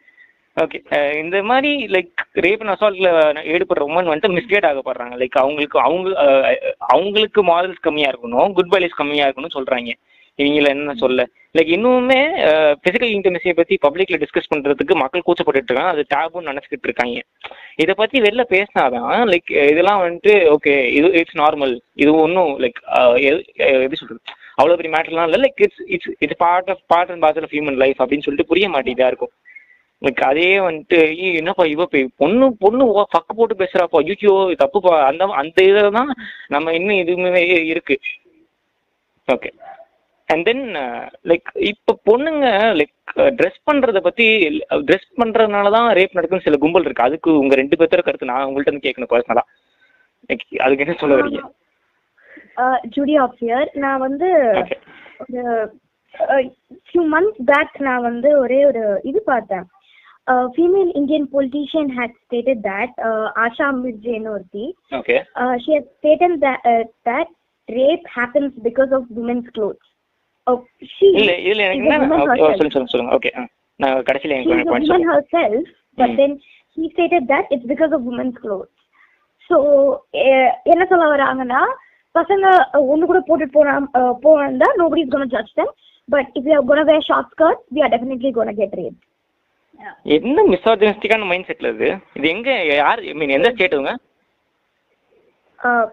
ஓகே 0.56 0.78
uh, 0.96 1.10
இந்த 1.22 1.36
மாதிரி 1.42 1.70
லைக் 1.94 2.12
ரேப் 2.44 2.62
அண்ட் 2.62 2.74
அசால்ட்ல 2.74 3.10
ஈடுபடுற 3.52 3.84
உமன் 3.88 4.10
வந்துட்டு 4.10 4.36
மிஸ்கைட் 4.36 4.66
ஆகப்படுறாங்க. 4.70 5.14
லைக் 5.22 5.36
அவங்களுக்கு 5.42 5.78
அவங்க 5.80 6.08
uh, 6.24 6.54
அவங்களுக்கு 6.78 7.42
மாரல்ஸ் 7.42 7.84
கம்மியா 7.86 8.10
இருக்கணும் 8.12 8.52
குட் 8.52 8.72
வேல்யூஸ் 8.74 9.00
கம்மியா 9.00 9.26
இருக்கணும்னு 9.26 9.56
சொல்றாங்க. 9.58 9.92
இவங்கள 10.38 10.68
என்ன 10.68 10.94
சொல்ல? 10.94 11.28
லைக் 11.54 11.70
இன்னுமே 11.76 12.18
uh, 12.48 12.72
பிசிக்கல் 12.82 13.12
இன்டிமசியை 13.14 13.54
பத்தி 13.60 13.74
பப்ளிக்ல 13.84 14.18
டிஸ்கஸ் 14.22 14.50
பண்றதுக்கு 14.52 14.94
மக்கள் 15.00 15.24
கூச்சப்பட்டுட்டு 15.26 15.70
இருக்காங்க 15.70 15.92
அது 15.94 16.02
டேபுன்னு 16.12 16.50
நினைச்சுக்கிட்டு 16.50 16.88
இருக்காங்க 16.88 17.16
இதை 17.82 17.94
பத்தி 18.02 18.16
வெளில 18.26 18.42
பேசினாதான் 18.52 19.22
லைக் 19.32 19.50
இதெல்லாம் 19.72 20.02
வந்துட்டு 20.02 20.34
ஓகே 20.54 20.74
இது 20.98 21.08
இட்ஸ் 21.20 21.40
நார்மல் 21.42 21.74
இது 22.02 22.12
ஒன்றும் 22.24 22.52
லைக் 22.64 22.78
uh, 22.98 23.14
எப்படி 23.84 23.98
சொல்றது? 24.02 24.20
அவ்வளோ 24.60 24.76
பெரிய 24.78 24.92
மேட்டர்லாம் 24.94 25.28
இல்லை. 25.28 25.40
Like 25.44 25.60
it's 25.66 25.82
it's 25.96 26.12
it's 26.24 26.40
part 26.44 26.70
of 26.74 26.82
part 26.92 27.10
and 27.12 27.22
part 27.24 27.46
of 27.46 27.54
human 27.56 27.80
life 27.84 28.00
அப்படின்னு 28.02 28.26
சொல்லிட்டு 28.26 28.50
புரிய 28.52 28.68
மாட்டேதா 28.74 29.08
இருக்கும். 29.12 29.32
லைக் 30.02 30.22
அதே 30.30 30.48
வந்துட்டு 30.66 30.98
என்னப்பா 31.40 31.64
இவ 31.72 31.84
பொண்ணு 32.22 32.46
பொண்ணு 32.64 32.84
ஓ, 32.92 33.02
பக்கு 33.16 33.32
போட்டு 33.38 33.60
பேசுறாப்பா 33.62 34.02
ஐயோ 34.04 34.34
தப்புப்பா. 34.62 34.94
அந்த 35.10 35.30
அந்த 35.42 35.58
இதில் 35.70 35.96
தான் 35.98 36.10
நம்ம 36.54 36.74
இன்னும் 36.78 37.00
இதுவுமே 37.02 37.42
இருக்கு. 37.72 37.96
ஓகே 39.28 39.50
அண்ட் 40.32 40.44
தென் 40.48 40.64
லைக் 41.30 41.48
இப்போ 41.70 41.92
பொண்ணுங்க 42.08 42.46
லைக் 42.80 42.94
ட்ரெஸ் 43.38 43.58
பண்றத 43.68 44.00
பத்தி 44.08 44.26
ட்ரெஸ் 44.88 45.08
பண்றதுனால 45.22 45.70
தான் 45.76 45.88
ரேப் 45.98 46.16
நடக்குன்னு 46.18 46.46
சில 46.46 46.58
கும்பல் 46.64 46.86
இருக்கு. 46.86 47.06
அதுக்கு 47.08 47.30
உங்க 47.42 47.54
ரெண்டு 47.60 47.78
பேர்த்தோட 47.80 48.04
கருத்து. 48.06 48.30
நான் 48.32 48.46
உங்கள்ட்ட 48.48 48.70
இருந்து 48.70 48.86
கேட்கணும் 48.86 49.12
பர்சனலா 49.12 49.44
லைக் 50.30 50.46
அதுக்கு 50.66 50.84
என்ன 50.86 50.96
சொல்ல 51.02 51.18
வரீங்க? 51.20 51.42
ஜூடி 52.94 53.16
ஆஃப் 53.24 53.42
இயர் 53.48 53.68
நான் 53.84 54.04
வந்து 54.06 54.30
ஒரு 55.24 55.42
ஃபியூ 56.88 57.02
மந்த்ஸ் 57.14 57.42
பேக் 57.50 57.76
நான் 57.88 58.06
வந்து 58.10 58.30
ஒரே 58.44 58.60
ஒரு 58.70 58.84
இது 59.10 59.20
பார்த்தேன். 59.32 59.66
Female 60.54 60.90
Indian 60.98 61.26
politician 61.34 61.90
had 61.98 62.16
stated 62.24 62.60
that 62.70 62.96
Asha 63.44 63.68
மிர்ஜேன்னு 63.82 64.32
ஒருத்தி 64.34 64.66
okay 64.98 65.16
uh, 65.40 65.54
she 65.62 65.70
has 65.76 65.84
stated 65.98 66.32
that 66.44 66.60
uh, 66.72 66.84
that 67.08 67.28
rape 67.68 68.06
happens 68.18 68.52
இல்ல 71.18 71.32
இதுல 71.46 71.64
எனக்கு 71.66 71.88
என்ன. 71.88 72.18
சொல்லுங்க 72.62 72.92
சொல்லுங்க 72.94 73.16
ஓகே 73.18 73.32
நான் 73.80 74.04
கடைசியில 74.08 74.36
She 74.36 74.42
is 74.42 74.52
எனக்கு 74.54 74.68
a 74.68 74.72
பாயிண்ட் 74.72 74.88
woman 74.88 74.92
சொல்லுங்க 74.92 75.14
herself, 75.18 75.62
but 75.98 76.10
Mm. 76.10 76.16
then 76.16 76.32
he 76.76 76.84
stated 76.94 77.22
that 77.28 77.44
it's 77.54 77.66
because 77.72 77.92
of 77.92 78.00
women's 78.02 78.38
clothes. 78.44 78.72
So 79.50 79.56
என்ன 80.72 80.82
சொல்ல 80.90 81.06
வராங்கன்னா 81.14 81.60
பசங்க 82.14 82.46
ஒண்ணு 82.92 83.04
கூட 83.06 83.20
போட்டுட்டு 83.28 83.56
போனா 83.56 83.72
போனா 84.24 84.44
if 86.38 86.44
you 86.44 86.54
are 86.54 86.64
gonna 86.70 86.84
wear 86.84 87.02
short 87.02 87.26
skirts 87.34 87.62
we 87.70 87.82
are 87.82 87.90
definitely 87.96 88.32
gonna 88.38 88.56
get 88.62 88.72
raped 88.80 89.00
என்ன 90.16 90.42
மிஸ்ஆர்ஜனிஸ்டிக்கான 90.52 91.28
மைண்ட் 91.28 91.48
செட்ல 91.50 91.68
இது 91.74 91.88
இது 92.18 92.26
எங்க 92.34 92.50
யார் 92.72 93.00
ஐ 93.10 93.14
மீன் 93.20 93.36
எந்த 93.36 93.50
ஸ்டேட்டுங்க 93.54 93.92
uh, 95.58 95.84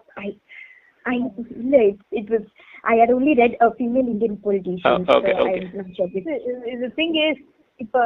I 1.07 1.17
no, 1.65 1.79
it, 1.81 1.97
it 2.13 2.27
was 2.29 2.43
I 2.83 2.95
had 2.95 3.09
only 3.09 3.33
read 3.35 3.53
a 3.59 3.69
female 3.73 4.07
Indian 4.07 4.35
politician 4.37 5.05
Oh, 5.05 5.17
okay, 5.17 5.33
so 5.33 5.43
okay. 5.43 5.59
I'm 5.61 5.77
not 5.79 5.89
sure 5.95 6.09
if 6.13 6.27
இது 6.73 6.87
thing 6.97 7.15
is 7.23 7.41
இப்ப 7.79 7.97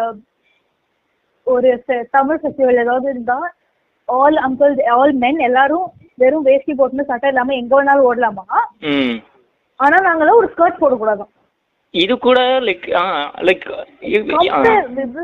ஒரு 1.48 1.70
தமிழ் 2.12 2.42
ஃபெஸ்டிவல் 2.42 2.82
ஏதாவது 2.84 3.08
இருந்தா 3.10 3.38
ஆல் 4.10 4.38
அங்கிள் 4.48 4.76
ஆல் 4.96 5.14
மென் 5.24 5.42
எல்லாரும் 5.48 5.88
வெறும் 6.18 6.48
வேஷ்டி 6.50 6.74
போட்டுன்னு 6.74 7.10
சட்டை 7.10 7.30
இல்லாம 7.32 7.56
எங்க 7.60 7.74
வேணாலும் 7.78 8.08
ஓடலாமா? 8.10 8.44
ஆனா 9.80 9.98
நாங்களாம் 10.08 10.40
ஒரு 10.42 10.50
ஸ்கர்ட் 10.54 10.82
போடக்கூடாது 10.82 11.26
இது 11.94 12.14
கூட 12.26 12.40
லைக் 12.68 12.86
லைக் 13.48 13.64
இது 14.08 14.36
இது 15.04 15.24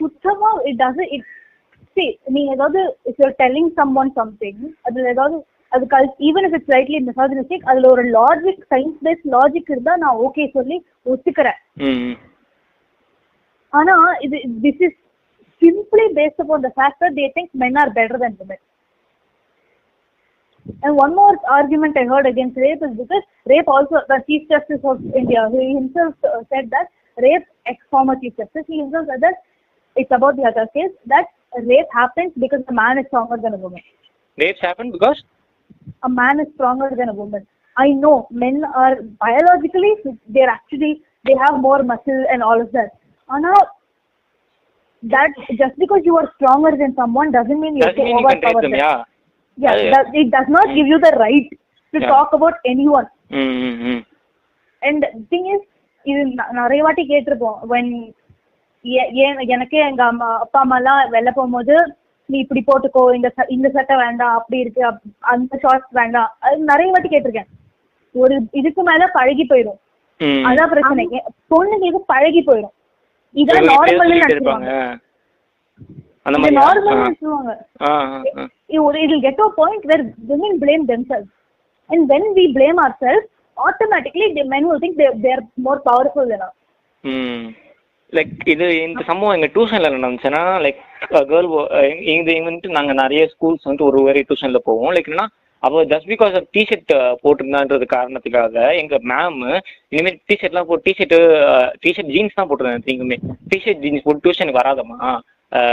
சுத்தமா 0.00 0.50
இட் 0.68 0.80
டஸ் 0.82 1.02
இட் 1.16 1.26
சி 1.96 2.04
நீங்க 2.34 2.50
ஏதாவது 2.56 2.80
if 3.10 3.20
you're 3.22 3.34
telling 3.42 3.72
someone 4.02 4.12
something 4.20 4.62
அதுல 4.88 5.10
ஏதாவது 5.14 5.36
அது 5.71 5.85
கல் 5.93 6.09
even 6.27 6.45
if 6.47 6.55
it's 6.57 6.69
slightly 6.69 6.99
misogynistic 7.07 7.67
அதுல 7.69 7.89
ஒரு 7.95 8.03
லாஜிக் 8.17 8.61
சயின்ஸ் 8.73 8.99
பேஸ்ட் 9.07 9.27
லாஜிக் 9.35 9.71
இருந்தா 9.73 9.95
நான் 10.03 10.21
ஓகே 10.27 10.45
சொல்லி 10.57 10.77
ஒத்துக்கிறேன் 11.05 11.59
ம் 11.87 12.15
ஆனா 13.73 13.93
இது 14.25 14.37
this 14.65 14.83
is 14.87 14.97
simply 15.61 16.07
based 16.19 16.41
upon 16.43 16.65
the 16.67 16.71
fact 16.77 17.01
that 17.03 17.17
they 17.19 17.27
think 17.37 17.51
men 17.63 17.79
are 17.83 17.93
better 17.99 18.23
than 18.25 18.39
women 18.41 18.63
And 20.83 20.95
one 20.95 21.15
more 21.15 21.33
argument 21.49 21.97
I 21.97 22.05
heard 22.05 22.25
against 22.25 22.57
rape 22.57 22.81
is 22.81 22.93
because 22.93 23.21
rape 23.45 23.67
also, 23.67 24.01
the 24.07 24.21
Chief 24.27 24.49
Justice 24.49 24.81
of 24.83 24.97
India, 25.13 25.49
he 25.53 25.73
himself 25.73 26.15
uh, 26.25 26.41
said 26.49 26.69
that 26.71 26.87
rape, 27.17 27.45
ex-former 27.65 28.15
Chief 28.15 28.35
Justice, 28.35 28.65
he 28.67 28.79
himself 28.79 29.05
said 29.07 29.21
that 29.21 29.37
it's 29.95 30.11
about 30.11 30.35
the 30.35 30.43
other 30.43 30.67
case, 30.69 30.91
that 31.05 31.27
rape 31.63 31.87
happens 31.91 32.33
because 32.37 32.63
the 32.65 32.73
man 32.73 32.97
is 32.97 33.07
stronger 33.07 33.37
than 33.37 33.53
a 33.53 33.63
woman. 33.65 33.83
Rapes 34.37 34.63
happen 34.65 34.91
because 34.95 35.19
A 36.03 36.09
man 36.11 36.39
is 36.39 36.49
stronger 36.53 36.89
than 36.91 37.09
a 37.09 37.13
woman. 37.13 37.43
I 37.77 37.89
know 37.93 38.15
men 38.33 38.55
are 38.75 38.93
biologically, 39.19 39.91
they're 40.27 40.49
actually, 40.49 40.91
they 41.25 41.35
have 41.35 41.59
more 41.59 41.81
muscle 41.83 42.23
and 42.31 42.41
all 42.41 42.59
of 42.61 42.71
that. 42.71 42.89
Anna, 43.29 43.53
that 45.03 45.31
just 45.53 45.77
because 45.77 46.01
you 46.03 46.17
are 46.17 46.27
stronger 46.35 46.71
than 46.75 46.95
someone 46.95 47.31
doesn't 47.31 47.59
mean 47.59 47.75
you 47.75 47.83
have 47.83 47.95
doesn't 47.95 48.05
to 48.05 48.09
mean 48.09 48.19
you 48.19 48.27
can 48.27 48.35
rape 48.35 48.45
overpower 48.45 48.61
them 48.61 48.71
them. 48.71 48.81
Yeah 48.83 48.93
Yeah, 49.57 49.75
Uh, 49.75 49.91
that, 49.93 50.07
it 50.13 50.27
does 50.31 50.49
not 50.49 50.67
give 50.75 50.87
you 50.87 50.99
the 50.99 51.11
right 51.17 51.47
to 51.93 51.99
Yeah. 51.99 52.09
talk 52.13 52.29
about 52.33 52.55
anyone. 52.65 53.07
ம் 53.39 53.55
ம் 53.61 53.77
ம் 53.91 54.01
And 54.81 54.99
thing 55.31 55.45
is, 55.53 55.61
இது 56.05 56.21
ந- 56.39 56.51
நிறைய 56.53 56.81
வாட்டி 56.83 57.03
கேட்டிருப்போம் 57.11 57.57
when 57.71 57.87
ஏ- 58.85 59.09
ஏன் 59.23 59.39
எனக்கே 59.55 59.79
எங்க 59.87 60.03
அம்மா 60.11 60.27
அப்பா 60.43 60.59
அம்மா 60.63 60.77
எல்லாம் 60.81 60.99
வெளில 61.15 61.31
போகும்போது 61.37 61.75
நீ 62.32 62.38
இப்படி 62.38 62.64
போட்டுக்கோ 62.66 63.14
இந்த 63.14 63.32
இந்த 63.48 63.68
சட்டை 63.68 63.96
வேண்டாம் 63.96 64.34
அப்படி 64.34 64.60
இருக்கு 64.60 64.82
அந்த 65.18 65.58
ஷார்ட்ஸ் 65.62 65.90
வேண்டாம். 65.90 66.30
அது 66.40 66.58
நிறைய 66.58 66.92
வாட்டி 66.92 67.08
கேட்டிருக்கேன். 67.08 67.48
ஒரு 68.12 68.40
இதுக்கு 68.52 68.82
மேல 68.82 69.06
பழகி 69.06 69.46
போயிடும். 69.48 69.80
அதான் 70.20 70.68
பிரச்சனை. 70.68 71.08
பொண்ணுங்களுக்கு 71.50 72.00
பழகி 72.06 72.40
போயிடும் 72.40 72.74
இப்படியே 73.32 73.66
நார்மல் 73.74 74.08
மாதிரி. 74.46 74.76
நார்மல் 76.56 76.92
நினைச்சுவாங்க 76.92 77.50
ஆ. 77.82 77.92
ஆ, 77.92 78.22
ஆ. 78.38 78.42
it 78.68 78.78
will 78.78 78.98
it'll 79.04 79.22
get 79.22 79.34
to 79.34 79.44
a 79.44 79.54
point 79.54 79.84
where 79.84 80.02
women 80.28 80.54
blame 80.60 80.84
themselves. 80.88 81.30
And 81.88 82.12
when 82.12 82.22
we 82.34 82.44
blame 82.58 82.78
ourselves, 82.84 83.24
automatically 83.56 84.28
the 84.36 84.42
men 84.42 84.62
will 84.62 84.80
think 84.80 84.96
like 88.16 88.32
இது 88.44 88.66
இந்த 88.86 89.02
சம்பவம் 89.10 89.34
எங்க 89.36 89.48
டியூஷன்ல 89.54 89.90
நடந்துச்சுன்னா 89.92 90.42
லைக் 90.64 90.80
கேர்ள் 91.30 91.48
இது 92.14 92.32
வந்துட்டு 92.48 92.70
நாங்க 92.78 92.92
நிறைய 93.02 93.22
ஸ்கூல்ஸ் 93.32 93.64
வந்துட்டு 93.64 93.86
ஒரு 93.90 94.00
ஒரு 94.02 94.24
டியூஷன்ல 94.28 94.60
போவோம். 94.68 94.92
லைக் 94.94 95.08
என்னன்னா 95.10 95.28
just 95.92 96.08
because 96.12 96.34
of 96.38 96.48
T shirt 96.56 96.92
போட்டிருந்தான்றது 97.24 97.86
காரணத்துக்காக 97.94 98.64
எங்க 98.80 98.98
மேம் 99.12 99.40
இனிமேல் 99.94 100.18
டிஷர்ட்லாம் 100.30 100.68
போட்டு 100.70 100.90
டிஷர்ட் 100.90 101.16
டிஷர்ட் 101.84 102.12
ஜீன்ஸ் 102.14 102.38
தான் 102.38 102.48
போட்டிருந்தேன் 102.50 102.88
நீங்களுமே 102.90 103.18
டிஷர்ட் 103.52 103.82
ஜீன்ஸ் 103.84 104.06
போட்டு 104.06 104.24
டியூஷனுக்கு 104.24 104.60
வராதம்மா. 104.62 104.98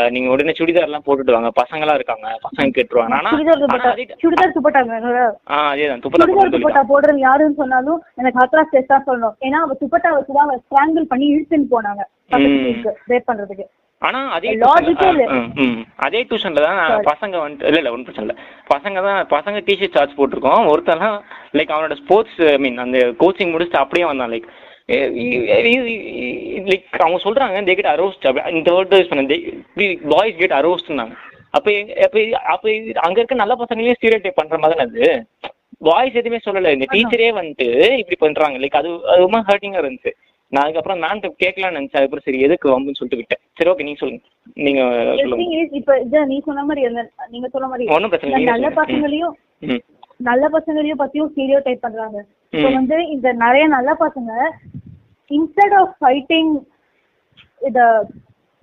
நீங்க 0.10 0.30
உடனே 0.30 0.52
சுடிதார்லாம் 0.52 1.02
போட்டுட்டு 1.06 1.32
வாங்க. 1.32 1.52
பசங்களா 1.62 1.94
இருக்காங்க. 1.94 2.40
பசங்க 2.44 2.64
கேட்டுருவாங்க. 2.64 3.14
ஆனா 3.14 3.32
சுடிதார் 3.32 3.66
ஆனா 3.68 3.92
துப்பட்டா 3.92 3.96
அதே- 3.96 4.18
சுடிதார் 4.24 4.52
துப்பட்டா 4.56 4.88
வேணும்ல? 4.88 5.52
ஆ 5.52 5.74
அதேதான். 5.74 6.02
துப்பட்டா 6.02 6.24
சுடிதார் 6.24 6.36
போட்டு 6.36 6.58
துப்பட்டா 6.58 7.12
போடுறது 7.12 7.18
யாருன்னு 7.18 7.54
சொன்னாலும் 7.54 8.04
எனக்கு 8.16 8.40
ஹத்ரா 8.40 8.64
ஸ்டெஸ்டா 8.72 9.00
சொல்லணும். 9.08 9.34
ஏன்னா 9.42 9.58
அவ 9.58 9.78
துப்பட்டா 9.82 10.22
வச்சுதான் 10.22 10.38
அவ 10.38 10.56
ஸ்ட்ராங்கிள் 10.56 11.02
பண்ணி 11.02 11.36
இழுத்துன்னு 11.36 11.66
போனாங்க. 11.72 12.02
ரேப் 13.08 13.24
பண்றதுக்கு. 13.28 13.64
ஆனா 14.00 14.30
அதே. 14.30 14.58
அதே 15.96 16.24
டியூஷன்ல 16.24 16.64
தான். 16.64 17.04
பசங்க 17.04 17.34
வந்துட்டு 17.34 17.64
இல்ல 17.64 17.78
இல்ல 17.78 17.92
ஒன்றும் 17.92 18.04
பிரச்சனை 18.04 18.36
இல்ல. 18.36 18.36
பசங்க 18.76 19.04
தான் 19.04 19.42
பசங்க 19.42 19.58
டிஷர்ட் 19.58 19.94
சார்ஜ் 19.94 20.18
போட்டிருக்கோம். 20.18 20.74
ஒருத்தர்லாம் 20.74 21.20
லைக் 21.54 21.72
அவனோட 21.72 21.96
ஸ்போர்ட்ஸ் 21.96 22.42
ஐ 22.42 22.58
மீன் 22.58 22.78
அந்த 22.78 22.98
கோச்சிங் 22.98 23.52
முடிச்சுட்டு 23.52 23.76
அப்படியே 23.76 24.08
வந்தான். 24.08 24.32
லைக் 24.32 24.44
லைக் 26.70 27.02
அவங்க 27.06 27.20
சொல்றாங்க 27.26 27.64
தே 27.70 27.76
கெட் 27.80 27.94
அரோஸ்ட் 27.96 28.26
இந்த 28.58 28.70
வேர்ட் 28.76 28.96
யூஸ் 29.00 29.12
பண்ண 29.12 29.38
பாய்ஸ் 30.14 30.40
கெட் 30.42 30.56
அரோஸ்ட்னாங்க 30.60 31.16
அப்ப 31.58 31.68
அப்ப 32.06 32.24
அப்ப 32.54 32.72
அங்க 33.06 33.18
இருக்க 33.20 33.36
நல்ல 33.44 33.54
பசங்களையும் 33.62 33.98
ஸ்டீரியோ 34.00 34.22
டைப் 34.24 34.40
பண்ற 34.42 34.58
மாதிரி 34.64 34.80
அது. 34.86 35.06
பாய்ஸ் 35.88 36.18
எதுவுமே 36.22 36.40
சொல்லல. 36.46 36.72
இந்த 36.76 36.86
டீச்சரே 36.94 37.30
வந்துட்டு 37.38 37.68
இப்படி 38.02 38.18
பண்றாங்க. 38.20 38.58
லைக் 38.64 38.80
அது 38.80 38.90
அது 39.12 39.24
ரொம்ப 39.26 39.40
ஹர்ட்டிங்கா 39.50 39.82
இருந்துச்சு. 39.82 40.12
நான் 40.54 40.64
அதுக்கப்புறம் 40.64 41.02
மேம்கிட்ட 41.04 41.30
கேட்கலாம்னு 41.44 41.78
நினைச்சேன். 41.78 42.00
அதுக்கப்புறம் 42.00 42.26
சரி 42.28 42.40
எதுக்கு 42.48 42.68
வம்புன்னு 42.70 43.00
சொல்லிட்டு 43.00 43.20
விட்டேன். 43.22 43.42
சரி 43.58 43.72
ஓகே 43.72 43.86
நீங்க 43.88 44.00
சொல்லுங்க. 44.02 44.24
நீங்க 44.68 44.82
சொல்லுங்க. 45.22 45.78
இப்ப 45.80 46.26
நீ 46.32 46.38
சொன்ன 46.48 46.66
மாதிரி 46.70 46.84
நீங்க 47.36 47.48
சொன்ன 47.56 47.68
மாதிரி 47.68 47.88
ஒண்ணும் 47.98 48.12
பிரச்சனை 48.14 48.44
நல்ல. 48.52 48.72
பசங்களையும் 48.82 49.36
நல்ல 50.24 50.48
பசங்களையும் 50.48 51.02
பத்தியும் 51.04 51.30
ஸ்டீரியோ 51.34 51.60
டைப் 51.64 51.82
பண்றாங்க. 51.82 52.18
இப்போ. 52.50 52.70
வந்து 52.70 53.08
இந்த 53.08 53.32
நிறைய 53.32 53.68
நல்ல 53.68 53.96
பசங்க 54.00 54.32
instead 55.32 55.76
of 55.82 55.96
fighting 56.02 56.52
the 57.76 57.86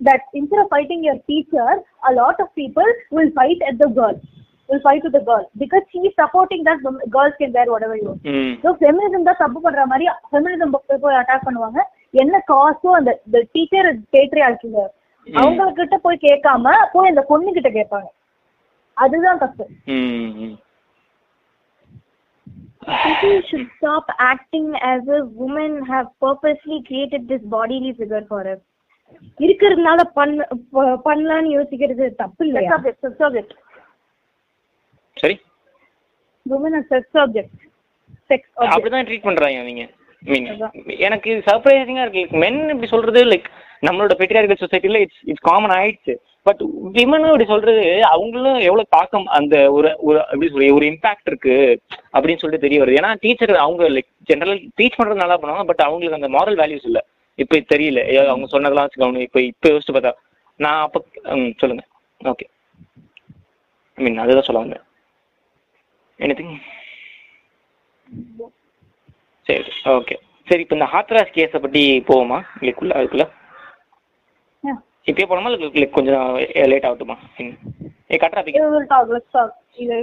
that 0.01 0.21
instead 0.33 0.61
of 0.61 0.67
fighting 0.75 1.01
your 1.07 1.17
teacher 1.29 1.67
a 2.09 2.11
lot 2.15 2.37
of 2.43 2.47
people 2.55 2.89
will 3.15 3.29
fight 3.35 3.59
at 3.69 3.75
the 3.83 3.89
girl 3.99 4.15
will 4.69 4.81
fight 4.87 5.03
with 5.05 5.13
the 5.13 5.23
girl 5.29 5.43
because 5.61 5.85
she 5.91 5.99
is 6.07 6.13
supporting 6.21 6.61
that 6.67 6.79
girls 7.15 7.35
can 7.39 7.51
wear 7.57 7.67
whatever 7.73 7.95
you 7.99 8.07
want. 8.09 8.21
Feminism 8.81 9.27
தான் 9.29 9.41
தப்பு 9.43 9.61
பண்ற 9.61 9.85
மாதிரி 9.85 10.07
feminism 10.31 10.73
போய் 11.01 11.19
attack 11.21 11.45
பண்ணுவாங்க. 11.47 11.79
என்ன 12.11 12.43
காசோ 12.51 12.91
அந்த 12.99 13.11
teacher 13.51 13.89
பேட்ரியார்க்கிங்க 14.13 14.83
அவங்க 15.33 15.71
கிட்ட 15.71 15.97
போய் 15.97 16.23
கேட்காம 16.27 16.75
போய் 16.91 17.09
அந்த 17.09 17.21
பொண்ணு 17.21 17.51
கிட்ட 17.51 17.69
கேட்பாங்க. 17.69 18.09
அதுதான் 18.93 19.37
தப்பு. 19.37 19.65
People 22.87 23.41
should 23.43 23.67
stop 23.77 24.05
acting 24.21 24.73
as 24.83 25.01
if 25.09 25.25
women 25.35 25.85
have 25.85 26.07
purposely 26.21 26.83
created 26.83 27.27
this 27.27 27.41
bodily 27.47 27.93
figure 27.93 28.23
for 28.27 28.41
us. 28.47 28.59
இருக்கிறதுனால 29.39 29.99
பண்ண 30.15 30.45
பண்ணலாம்னு 31.05 31.49
யோசிக்கிறது 31.55 32.05
தப்பு 32.21 32.39
செக்ஸ் 32.39 32.47
இல்லையா 32.47 32.71
ஆப்ஜெக்ட் 32.75 33.03
செக்ஸ் 33.05 33.23
ஆப்ஜெக்ட் 33.27 33.53
சரி 35.17 35.35
women 36.45 36.73
are 36.73 36.85
sex 36.89 37.05
objects 37.23 37.55
sex 38.29 38.41
objects 38.55 38.73
அப்படிதான் 38.73 39.07
ட்ரீட் 39.07 39.27
பண்றாங்க 39.27 39.59
அவங்க 39.61 39.85
மீன் 40.23 40.49
அதான். 40.53 40.73
எனக்கு 41.07 41.31
சர்ப்ரைசிங்கா 41.47 42.05
இருக்கு 42.05 42.23
மென் 42.43 42.61
இப்படி 42.73 42.89
சொல்றது 42.93 43.21
லைக் 43.31 43.47
நம்மளோட 43.81 44.13
பெட்ரியார்கல் 44.19 44.63
சொசைட்டில 44.63 44.99
இட்ஸ் 45.05 45.21
இட்ஸ் 45.31 45.45
காமன் 45.49 45.73
ஆயிடுச்சு. 45.77 46.13
பட் 46.47 46.61
விமனும் 46.95 47.31
இப்படி 47.31 47.45
சொல்றது 47.45 47.83
அவங்களும் 48.13 48.59
எவ்வளவு 48.67 48.93
தாக்கம் 48.95 49.25
அந்த 49.37 49.55
ஒரு 49.77 49.89
ஒரு 50.07 50.17
எப்படி 50.31 50.49
சொல்லி 50.53 50.69
ஒரு 50.77 50.85
இம்பாக்ட் 50.91 51.29
இருக்கு 51.31 51.55
அப்படின்னு 52.15 52.41
சொல்லிட்டு 52.41 52.65
தெரிய 52.65 52.81
வருது. 52.81 52.99
ஏன்னா 53.01 53.11
டீச்சர் 53.23 53.53
அவங்க 53.65 53.89
லைக் 53.95 54.09
ஜென்ரல் 54.31 54.61
டீச் 54.79 54.97
பண்றது 54.99 55.23
நல்லா 55.23 55.37
பண்ணுவாங்க 55.41 55.65
பட் 55.71 55.85
அவங்களுக்கு 55.87 56.19
அந்த 56.19 56.29
மாரல் 56.37 56.59
வேல்யூஸ் 56.61 56.87
இல்ல. 56.91 57.01
இப்ப 57.39 57.59
தெரியல. 57.73 58.01
அவங்க 58.31 58.47
சொன்னதெல்லாம் 58.53 58.87
வச்சுக்கணும் 58.87 59.25
இப்ப 59.27 59.41
இப்ப 59.51 59.69
யோசிச்சு 59.73 59.95
பார்த்தா. 59.95 60.13
நான் 60.59 60.81
அப்ப 60.85 60.97
ம், 61.37 61.51
சொல்லுங்க. 61.61 61.83
ஓகே 62.21 62.45
ஐ 63.97 64.03
மீன் 64.05 64.23
அதுதான் 64.23 64.47
சொல்ல 64.47 64.63
வந்தேன். 64.63 64.83
எனிதிங் 66.19 66.55
சரி 69.47 69.63
ஓகே 69.97 70.15
சரி 70.47 70.61
இப்போ 70.63 70.75
இந்த 70.75 70.87
ஹாத்ராஸ் 70.93 71.35
கேஸை 71.37 71.59
பற்றி 71.63 71.81
போவோமா? 72.07 72.37
இல்லைக்குள்ள 72.59 72.93
அதுக்குள்ள. 72.99 73.25
இப்பயே 75.09 75.27
போகணுமா 75.27 75.51
இல்லை 75.51 75.87
கொஞ்சம் 75.97 76.27
லேட் 76.71 76.87
ஆகட்டுமா. 76.87 77.17
ஏ 77.41 78.17
let's 78.17 78.87
talk 78.93 79.51
இது 79.83 79.97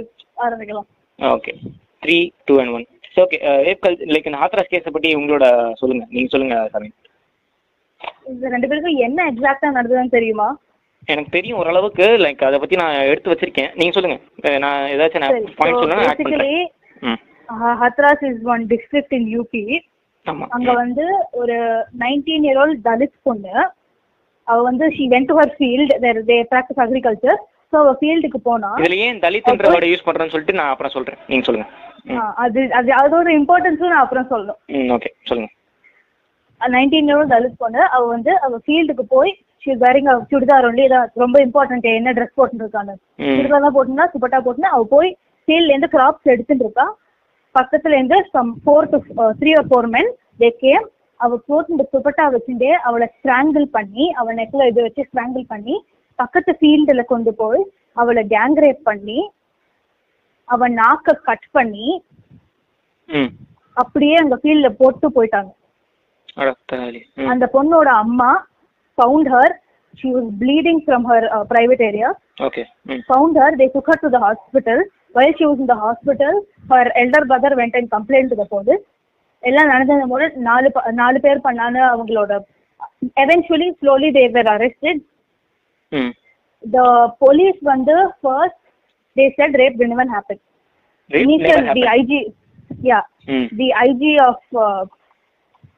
ஆரம்பிக்கலாம். 0.45 0.87
Okay 1.19 1.53
three 2.03 2.17
two 2.47 2.53
and 2.61 2.73
one 2.75 2.85
சரி 3.15 3.23
ஓகே 3.25 3.37
ரேப் 3.67 3.83
கல் 3.85 3.97
லைக் 4.13 4.27
இந்த 4.29 4.39
ஹாத்ராஸ் 4.43 4.71
கேஸை 4.71 4.91
பற்றி 4.95 5.09
உங்களோட 5.19 5.45
சொல்லுங்கள் 5.81 6.11
நீங்கள் 6.15 6.33
சொல்லுங்கள் 6.33 6.71
சாமி. 6.73 6.89
இது 8.31 8.53
ரெண்டு 8.55 8.69
பேருக்கும் 8.69 9.01
என்ன 9.07 9.19
எக்ஸாக்டா 9.31 9.69
நடந்ததுன்னு 9.77 10.15
தெரியுமா? 10.17 10.47
எனக்கு 11.13 11.35
தெரியும் 11.35 11.59
ஓரளவுக்கு. 11.61 12.05
லைக் 12.25 12.43
அதை 12.47 12.57
பற்றி 12.61 12.75
நான் 12.81 12.95
எடுத்து 13.11 13.31
வச்சிருக்கேன். 13.31 13.71
நீங்கள் 13.79 13.95
சொல்லுங்கள் 13.97 14.59
நான் 14.65 14.89
ஏதாச்சும் 14.95 15.23
நான் 15.25 15.37
பாயிண்ட் 15.59 15.81
சொல்லுங்க 15.81 16.09
ஆட் 16.11 16.25
பண்ணுறேன் 16.25 16.67
Hathras 17.83 18.23
is 18.31 18.43
one 18.53 18.63
district 18.73 19.15
in 19.19 19.29
UP 19.37 19.63
அங்க 20.57 20.71
வந்து 20.83 21.07
ஒரு 21.41 21.57
நைன்டீன் 22.03 22.45
இயர் 22.47 22.61
ஓல்ட் 22.63 22.85
தலித் 22.89 23.17
பொண்ணு. 23.29 23.55
அவ 24.47 24.57
வந்து 24.63 24.85
she 24.95 25.03
went 25.11 25.29
to 25.29 25.37
her 25.37 25.53
field 25.55 25.93
they 26.27 26.37
practice 26.51 26.81
agriculture 26.83 27.39
so 27.69 27.77
அவ 27.81 27.91
ஃபீல்டுக்கு 27.99 28.39
போனா 28.43 28.69
இதில் 28.81 28.97
ஏன் 29.05 29.19
தலித்ன்ற 29.23 29.69
வேர்டை 29.69 29.89
யூஸ் 29.91 30.05
பண்ணுறேன்னு 30.07 30.33
சொல்லிட்டு 30.33 30.59
நான் 30.59 30.73
அப்புறம் 30.73 30.93
சொல்லுங்கள் 30.95 31.71
ம். 32.07 32.15
ஆ, 32.15 32.23
அது 32.43 32.61
அது 32.79 32.89
அதோட 32.99 33.27
இம்பார்ட்டன்ஸும் 33.37 33.91
நான் 33.91 34.03
அப்புறம் 34.03 34.27
சொல்லணும். 34.31 34.59
ஓகே 34.95 35.09
சொல்லுங்கள் 35.29 35.53
நைன்டீன் 36.61 37.07
இயர் 37.09 37.31
தலித் 37.31 37.61
பொண்ணு 37.61 37.81
அவ 37.95 38.03
வந்து 38.11 38.31
அவ 38.45 38.59
ஃபீல்டுக்கு 38.63 39.05
போய் 39.13 39.31
ஷி 39.63 39.71
வேரிங் 39.81 40.09
சுடிதார் 40.31 40.67
ஒன்லி 40.67 40.85
ரொம்ப 41.23 41.37
இம்பார்ட்டன்ட் 41.45 41.87
என்ன 41.91 42.13
ட்ரெஸ் 42.17 42.37
போட்டுருக்காங்க 42.37 42.93
சுடிதார் 43.31 43.65
தான் 43.65 43.75
போட்டுனா 43.77 44.05
சுப்பட்டா 44.13 44.39
போட்டுனா 44.45 44.71
அவ 44.75 44.83
போய் 44.93 45.09
ஃபீல்ட்ல 45.47 45.73
இருந்து 45.73 45.89
கிராப்ஸ் 45.93 46.31
எடுத்துட்டு 46.33 46.65
இருக்கா. 46.65 46.85
பக்கத்துல 47.55 47.97
இருந்து 47.97 48.17
some 48.31 48.51
four 48.61 48.89
to 48.91 48.97
three 49.39 49.51
or 49.55 49.67
four 49.67 49.87
men 49.91 50.09
they 50.39 50.49
came 50.63 50.85
அவ 51.19 51.37
போட்டு 51.49 51.83
துப்பட்டா 51.93 52.25
வச்சுட்டே 52.33 52.71
அவளை 52.87 53.07
ஸ்ட்ராங்கிள் 53.15 53.65
பண்ணி 53.77 54.05
அவ 54.21 54.33
நெக்ல 54.39 54.67
இது 54.71 54.79
வச்சு 54.87 55.03
ஸ்ட்ராங்கிள் 55.09 55.45
பண்ணி 55.53 55.75
பக்கத்து 56.19 56.51
ஃபீல்டுல 56.59 57.03
கொண்டு 57.13 57.31
போய் 57.41 57.61
அவளை 58.01 58.23
கேங் 58.33 58.57
ரேப் 58.65 58.81
பண்ணி 58.89 59.19
அவ 60.49 60.67
நாக்க 60.81 61.17
கட் 61.29 61.47
பண்ணி 61.57 61.87
அப்படியே 63.77 64.15
அங்க 64.23 64.35
ஃபீல்ட்ல 64.41 64.69
போட்டு 64.81 65.07
போயிட்டாங்க. 65.15 65.49
அந்த 67.31 67.45
பொண்ணோட 67.55 67.89
அம்மா 68.03 68.29
found 68.97 69.29
her 69.35 69.53
she 69.97 70.07
was 70.15 70.29
bleeding 70.41 70.81
from 70.85 71.05
her 71.11 71.25
private 71.51 71.83
area 71.89 72.09
okay 72.47 72.63
found 73.09 73.33
her, 73.41 73.49
they 73.59 73.67
took 73.73 73.87
her 73.91 73.97
to 74.03 74.09
the 74.09 74.21
hospital. 74.25 74.79
While 75.15 75.33
she 75.37 75.45
was 75.49 75.59
in 75.63 75.67
the 75.71 75.77
hospital, 75.83 76.33
her 76.71 76.85
elder 77.01 77.21
brother 77.29 77.51
went 77.59 77.75
and 77.79 77.87
complained 77.89 78.29
to 78.31 78.37
the 78.41 78.47
police. 78.53 78.83
எல்லாம் 79.45 79.71
நடந்தது 79.73 80.05
போது 80.13 80.25
நாலு 80.47 80.67
ப- 80.75 80.91
நாலு 81.01 81.17
பேர் 81.25 81.45
பண்ணான்னு 81.47 81.81
அவங்களோட 81.93 82.31
eventually 83.23 83.67
slowly 83.81 84.09
they 84.17 84.27
were 84.35 84.47
arrested. 84.53 84.97
ம் 85.91 86.13
The 86.63 86.85
police 87.23 87.59
வந்து 87.71 87.95
first 88.25 88.57
they 89.15 89.27
said 89.37 89.51
rape 89.61 89.75
didn't 89.79 89.95
even 89.97 90.09
happen. 90.17 90.37
Rape 91.09 91.23
Initial 91.25 91.59
never 91.61 91.75
the 91.77 91.85
happened. 91.85 92.11
IG, 92.13 92.33
yeah, 92.89 93.03
ம் 93.35 93.47
the 93.59 93.67
IG 93.87 94.03
of 94.29 94.37
uh, 94.65 94.83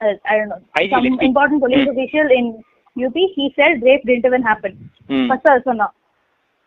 uh, 0.01 0.13
I 0.31 0.37
don't 0.37 0.49
know 0.53 0.61
IG 0.81 0.89
some 0.93 1.05
listing. 1.05 1.27
important 1.29 1.59
police 1.65 1.83
Hmm. 1.85 1.93
official 1.93 2.27
in 2.39 2.45
UP. 2.95 3.17
He 3.37 3.45
said 3.57 3.83
rape 3.87 4.05
didn't 4.09 4.27
even 4.31 4.45
happen. 4.51 4.73
ம் 5.15 5.27
First 5.31 5.47
அது 5.53 5.63
சொன்னான். 5.69 5.93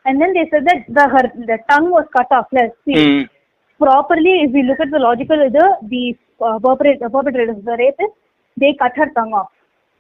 And 0.07 0.17
then 0.23 0.33
they 0.37 0.45
said 0.53 0.65
that 0.69 0.83
the 0.99 1.07
her 1.15 1.25
the 1.51 1.59
tongue 1.71 1.91
was 1.97 2.07
cut 2.19 2.33
off. 2.39 2.49
Let's 2.59 2.79
see. 2.87 3.01
ம் 3.05 3.25
properly, 3.81 4.33
if 4.45 4.51
we 4.57 4.63
look 4.63 4.81
at 4.85 4.91
the 4.95 5.03
logical, 5.09 5.41
the 5.59 5.67
the 5.93 6.03
uh, 6.07 6.15
perpetrator, 6.15 6.30
perpetrators, 6.41 7.59
the 7.65 7.77
rapist, 7.77 8.15
they 8.57 8.73
cut 8.75 8.95
her 8.97 9.09
tongue 9.13 9.35
off. 9.35 9.51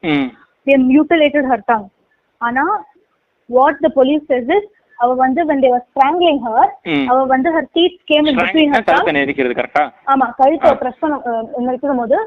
ம் 0.03 0.29
They 0.66 0.76
mutilated 0.87 1.44
her 1.44 1.61
tongue. 1.64 1.87
Anna, 2.40 2.64
what 3.50 3.76
the 3.81 3.90
police 3.90 4.24
says 4.29 4.48
is 4.50 4.64
அவ 4.98 5.11
வந்து 5.20 5.40
when 5.44 5.59
they 5.62 5.70
were 5.70 5.83
strangling 5.88 6.38
her. 6.46 6.62
அவ 7.11 7.18
வந்து 7.26 7.50
her 7.50 7.64
teeth 7.76 7.96
came 8.11 8.26
in 8.26 8.37
between 8.40 8.68
her 8.68 8.81
tongue. 8.81 8.98
கழுத்தை 8.98 9.14
நெரிக்கிறது 9.18 9.55
கரெக்டா 9.59 9.85
ஆமா 10.12 10.26
கழுத்தை 10.40 10.72
press 10.83 11.00
பண்ண 11.03 11.16
அஹ், 11.31 11.70
இருக்கும் 11.70 12.03
போது 12.03 12.18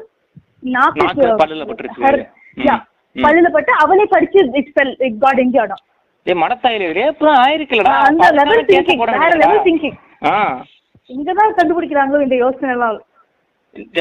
நாக்கு 0.72 1.06
பல்லுல 1.42 1.64
பட்டுருச்சு. 1.64 2.02
பல்லுல 3.16 3.48
பட்டு 3.56 3.72
அவளே 3.82 4.06
கடிச்சு 4.12 4.40
it 4.60 4.72
fell 4.74 4.94
it 5.06 5.18
got 5.24 5.42
injured 5.44 5.74
a 6.26 6.34
மடத்தாயில 6.42 6.84
rape 6.98 7.22
ஆயிருக்குலடா 7.38 7.94
அந்த 8.08 8.26
லெவல் 8.38 8.62
திங்கிங் 8.70 9.00
வேற? 9.02 9.32
லெவல் 9.42 9.64
இங்கதான் 11.10 11.56
கண்டுபிடிக்கிறாங்களோ 11.58 12.20
இந்த 12.26 12.36
யோசனை 12.44 12.70
எல்லாம் 12.76 12.94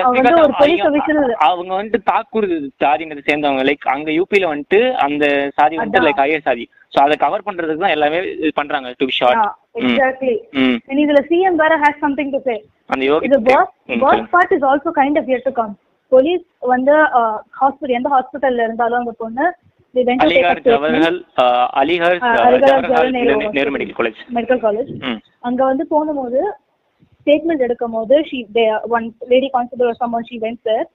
அவங்க- 0.04 1.76
வந்துட்டு 1.76 2.00
தாக்கூர் 2.10 2.48
சாதிங்கிறது 2.84 3.28
சேர்ந்தவங்க. 3.28 3.64
லைக் 3.70 3.86
அங்க 3.94 4.10
யூபில 4.12 4.50
வந்துட்டு 4.52 4.80
அந்த 5.06 5.26
சாதி 5.58 5.76
வந்துட்டு. 5.78 6.06
லைக் 6.08 6.24
ஐயர் 6.24 6.46
சாதி. 6.48 6.66
சோ 6.94 7.00
அதை 7.02 7.16
கவர் 7.18 7.46
பண்றதுக்கு 7.46 7.84
தான் 7.84 7.96
எல்லாமே 7.96 8.18
இது 8.38 8.52
பண்றாங்க 8.56 8.90
டு 8.98 9.06
பி 9.06 9.14
ஷார்ட் 9.14 9.44
எக்ஸாக்ட்லி 9.82 10.34
ம். 10.62 10.78
இதுல 11.04 11.22
சிஎம் 11.30 11.60
வேற 11.62 11.74
ஹேஸ் 11.84 12.02
சம்திங் 12.02 12.32
டு 12.32 12.42
சே 12.44 12.56
அந்த 12.90 13.04
யோகி 13.06 13.28
இது 13.28 13.38
worst 13.48 13.72
ம், 13.88 14.02
worst 14.02 14.12
சொல்லுங்க. 14.12 14.32
part 14.36 14.52
is 14.54 14.64
also 14.72 14.92
kind 14.94 15.18
of 15.18 15.28
yet 15.28 15.44
to 15.44 15.54
come. 15.54 15.74
Police 16.12 16.44
வந்து 16.70 16.96
ஹாஸ்பிட்டல் 17.60 17.96
எந்த 17.96 18.10
ஹாஸ்பிட்டல்ல 18.10 18.66
இருந்தாலும் 18.66 19.00
அந்த 19.00 19.14
பொண்ணு 19.20 19.46
Aligarh 20.24 20.60
Jawaharlal 20.66 21.18
Aligarh 21.76 22.20
Jawaharlal 22.28 23.12
Nehru 23.56 23.72
medical 23.72 23.98
college 24.00 24.20
medical 24.36 24.62
college 24.62 24.92
அங்க 25.42 25.62
வந்து 25.66 25.84
போகும்போது 25.90 26.40
ஸ்டேட்மெண்ட் 27.24 27.66
எடுக்கும் 27.68 27.96
போது 27.98 28.16
she 28.30 28.40
they 28.56 28.68
one 28.96 29.08
lady 29.34 29.50
constable 29.56 29.90
or 29.92 29.98
someone 30.02 30.26
she 30.30 30.38
went 30.46 30.60
there 30.70 30.86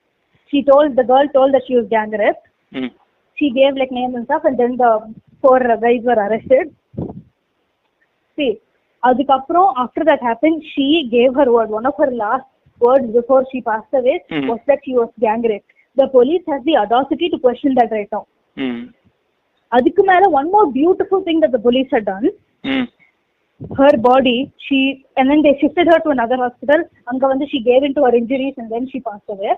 she 0.52 0.58
told 0.70 0.90
the 1.00 1.06
girl 1.12 1.26
told 1.36 1.50
that 1.54 1.64
she 1.68 1.76
was 1.78 1.86
gang 1.96 2.12
raped 2.22 2.44
ம் 2.72 2.92
she 3.38 3.48
gave 3.58 3.74
like 3.80 3.92
names 3.98 4.14
and 4.18 4.26
stuff 4.28 4.44
and 4.48 4.56
then 4.62 4.72
the 4.82 4.90
four 5.42 5.58
guys 5.84 6.02
were 6.08 6.18
arrested 6.26 6.66
see 8.38 8.52
அதுக்கப்புறம் 9.02 9.68
after 9.82 10.02
that 10.08 10.20
happened 10.28 10.56
she 10.72 10.86
gave 11.16 11.32
her 11.40 11.48
word 11.56 11.70
one 11.78 11.86
of 11.90 11.96
her 12.02 12.10
last 12.22 12.46
words 12.80 13.08
before 13.18 13.42
she 13.50 13.60
passed 13.68 13.94
away 14.00 14.16
Hmm. 14.32 14.46
was 14.50 14.60
that 14.70 14.80
she 14.86 14.94
was 15.00 15.10
gang 15.26 15.42
raped 15.52 15.70
the 15.96 16.06
police 16.16 16.44
has 16.52 16.62
the 16.68 16.76
audacity 16.82 17.28
to 17.34 17.38
question 17.46 17.72
that 17.80 17.90
right 17.96 18.10
now 18.16 18.24
ம் 18.56 18.82
அதுக்கு 19.72 20.02
மேல 20.10 20.24
one 20.38 20.48
more 20.56 20.68
beautiful 20.80 21.20
thing 21.26 21.38
that 21.44 21.52
the 21.56 21.62
police 21.68 21.90
had 21.96 22.04
done 22.12 22.26
ம் 22.64 22.86
her 23.60 23.92
body 24.00 24.36
she 24.58 24.78
and 25.16 25.28
then 25.30 25.40
they 25.42 25.54
shifted 25.60 25.86
her 25.86 25.98
to 25.98 26.10
another 26.10 26.38
hospital 26.44 26.80
அங்க 27.10 27.24
வந்து 27.32 27.46
she 27.52 27.60
gave 27.68 27.82
into 27.82 28.00
her 28.06 28.14
injuries 28.14 28.54
and 28.56 28.68
then 28.74 28.84
she 28.92 29.00
passed 29.08 29.30
away 29.34 29.54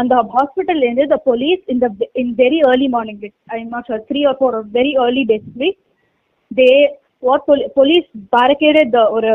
அந்த 0.00 0.14
hospital 0.36 0.78
இருந்து 0.82 1.04
the 1.12 1.20
police 1.28 1.62
in 1.72 1.78
the 1.84 1.90
in 2.22 2.28
very 2.34 2.58
early 2.70 2.88
morning 2.88 3.18
like, 3.22 3.36
i'm 3.54 3.70
not 3.76 3.84
sure 3.88 4.00
three 4.10 4.24
or 4.30 4.34
four 4.40 4.50
or 4.58 4.64
very 4.78 4.92
early 5.04 5.24
basically 5.32 5.70
they 6.50 6.74
what 7.22 7.40
poli- 7.48 7.70
police 7.78 8.08
barricaded 8.36 8.88
the 8.96 9.04
ஒரு 9.16 9.30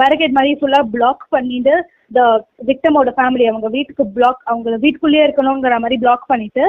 barricade 0.00 0.34
மாதிரி 0.36 0.52
ஃபுல்லா 0.60 0.80
black 0.94 1.24
பண்ணிட்டு 1.34 1.74
the 2.10 2.26
victim 2.70 2.94
ஓட 3.00 3.10
family 3.18 3.46
அவங்க 3.52 3.68
வீட்டுக்கு 3.76 4.04
black 4.16 4.40
அவங்க 4.50 4.76
வீட்டுக்குள்ளேயே 4.84 5.26
இருக்கணுங்கிற 5.26 5.78
மாதிரி 5.84 5.98
பிளாக் 6.04 6.30
பண்ணிட்டு 6.32 6.64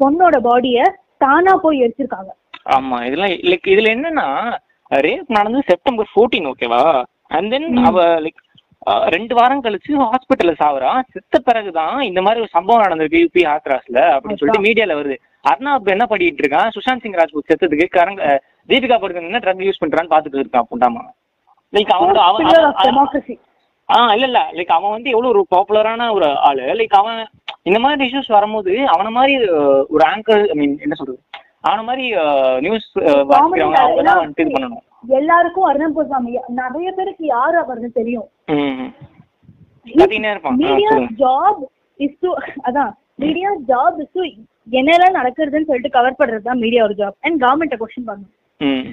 பொண்ணோட 0.00 0.36
பாடிய 0.48 0.78
தானா 1.24 1.54
போய் 1.64 1.82
எரிச்சிருக்காங்க 1.84 2.30
ஆமா 2.76 2.98
இதெல்லாம் 3.08 3.34
லைக் 3.52 3.70
இதுல 3.74 3.90
என்னன்னா 3.96 4.26
ரேப் 4.90 5.24
நடந்தது 5.26 5.64
செப்டம்பர் 5.66 6.06
14 6.14 6.50
ஓகேவா 6.50 7.02
அண்ட் 7.26 7.50
தென் 7.50 7.76
அவ 7.76 8.04
லைக் 8.04 9.08
ரெண்டு 9.08 9.34
வாரம் 9.34 9.64
கழிச்சு 9.64 9.88
ஹாஸ்பிட்டல்ல 9.88 10.54
சாவறா. 10.64 11.00
செத்த 11.10 11.38
பிறகுதான் 11.38 12.00
இந்த 12.00 12.22
மாதிரி 12.22 12.40
ஒரு 12.40 12.48
சம்பவம் 12.50 12.82
நடந்திருக்கு 12.82 13.26
யூபி 13.32 13.38
ஹாத்ராஸ்ல 13.42 13.96
அப்படின்னு 13.96 14.36
சொல்லிட்டு 14.36 14.62
மீடியால 14.62 14.88
வருது. 14.88 15.16
அர்ணா 15.48 15.74
இப்ப 15.74 15.90
என்ன 15.90 16.06
பண்ணிட்டு 16.06 16.48
இருக்கான்? 16.48 16.68
சுஷாந்த் 16.74 17.00
சிங் 17.00 17.12
ராஜ்பூத் 17.12 17.48
செத்ததுக்கு 17.48 17.86
கரங்க 17.96 18.38
தீபிகா 18.68 18.98
படுகன் 18.98 19.22
என்ன 19.22 19.38
ட்ரக் 19.38 19.70
யூஸ் 19.70 19.84
பண்றான்னு 19.84 20.10
பாத்துட்டு 20.10 20.44
இருக்கான் 20.44 20.62
புண்டாமா. 20.70 21.00
லைக் 21.72 21.90
அவனோட 21.98 22.14
அவன் 22.14 22.46
pillar 22.46 22.64
of 22.64 22.72
அவன்- 22.72 22.86
democracy. 22.88 23.40
ஆ 23.96 24.12
இல்ல 24.12 24.24
இல்ல. 24.24 24.48
லைக் 24.52 24.66
அவன் 24.66 24.90
வந்து 24.90 25.10
எவ்வளவு 25.10 25.32
ஒரு 25.32 25.46
பாப்புலரான 25.56 26.12
ஒரு 26.12 26.38
ஆளு. 26.38 26.62
லைக் 26.62 26.86
அவன் 26.86 27.28
இந்த 27.62 27.78
மாதிரி 27.78 28.10
இஷ்யூஸ் 28.10 28.32
வரும்போது 28.32 28.72
அவன 28.72 29.08
மாதிரி 29.08 29.48
ஒரு 29.88 30.04
ஆங்கர் 30.06 30.46
ஐ 30.46 30.54
மீன் 30.54 30.78
என்ன 30.80 30.94
சொல்றது? 30.94 31.20
அவன 31.64 31.82
மாதிரி 31.88 32.04
நியூஸ் 32.66 32.86
அவங்க 33.38 33.64
தான் 34.08 34.20
வந்துட்டு 34.20 34.44
இது 34.44 34.54
பண்ணணும். 34.54 34.84
எல்லாருக்கும் 35.18 35.68
அருண் 35.70 35.96
கோசாமி 35.96 36.32
நிறைய 36.60 36.88
பேருக்கு 36.98 37.24
யாரு 37.36 37.56
அவர்னு 37.62 37.90
தெரியும். 37.98 38.28
மீடியா. 40.62 40.92
ஜாப் 41.22 41.60
இஸ் 42.00 42.18
டு 42.24 42.30
அதான் 42.68 42.92
மீடியா 43.24 43.50
ஜாப் 43.70 43.98
இஸ் 44.04 44.14
டு 44.16 44.24
என்னெல்லாம் 44.78 45.18
நடக்குதுன்னு 45.18 45.68
சொல்லிட்டு 45.68 45.96
கவர் 45.98 46.18
பண்றது 46.18 46.48
தான் 46.48 46.62
மீடியாவோட 46.64 46.96
ஜாப் 47.02 47.16
அண்ட் 47.26 47.38
கவர்மெண்ட்டை 47.44 47.78
கொஸ்டின் 47.82 48.08
பண்ணணும். 48.08 48.90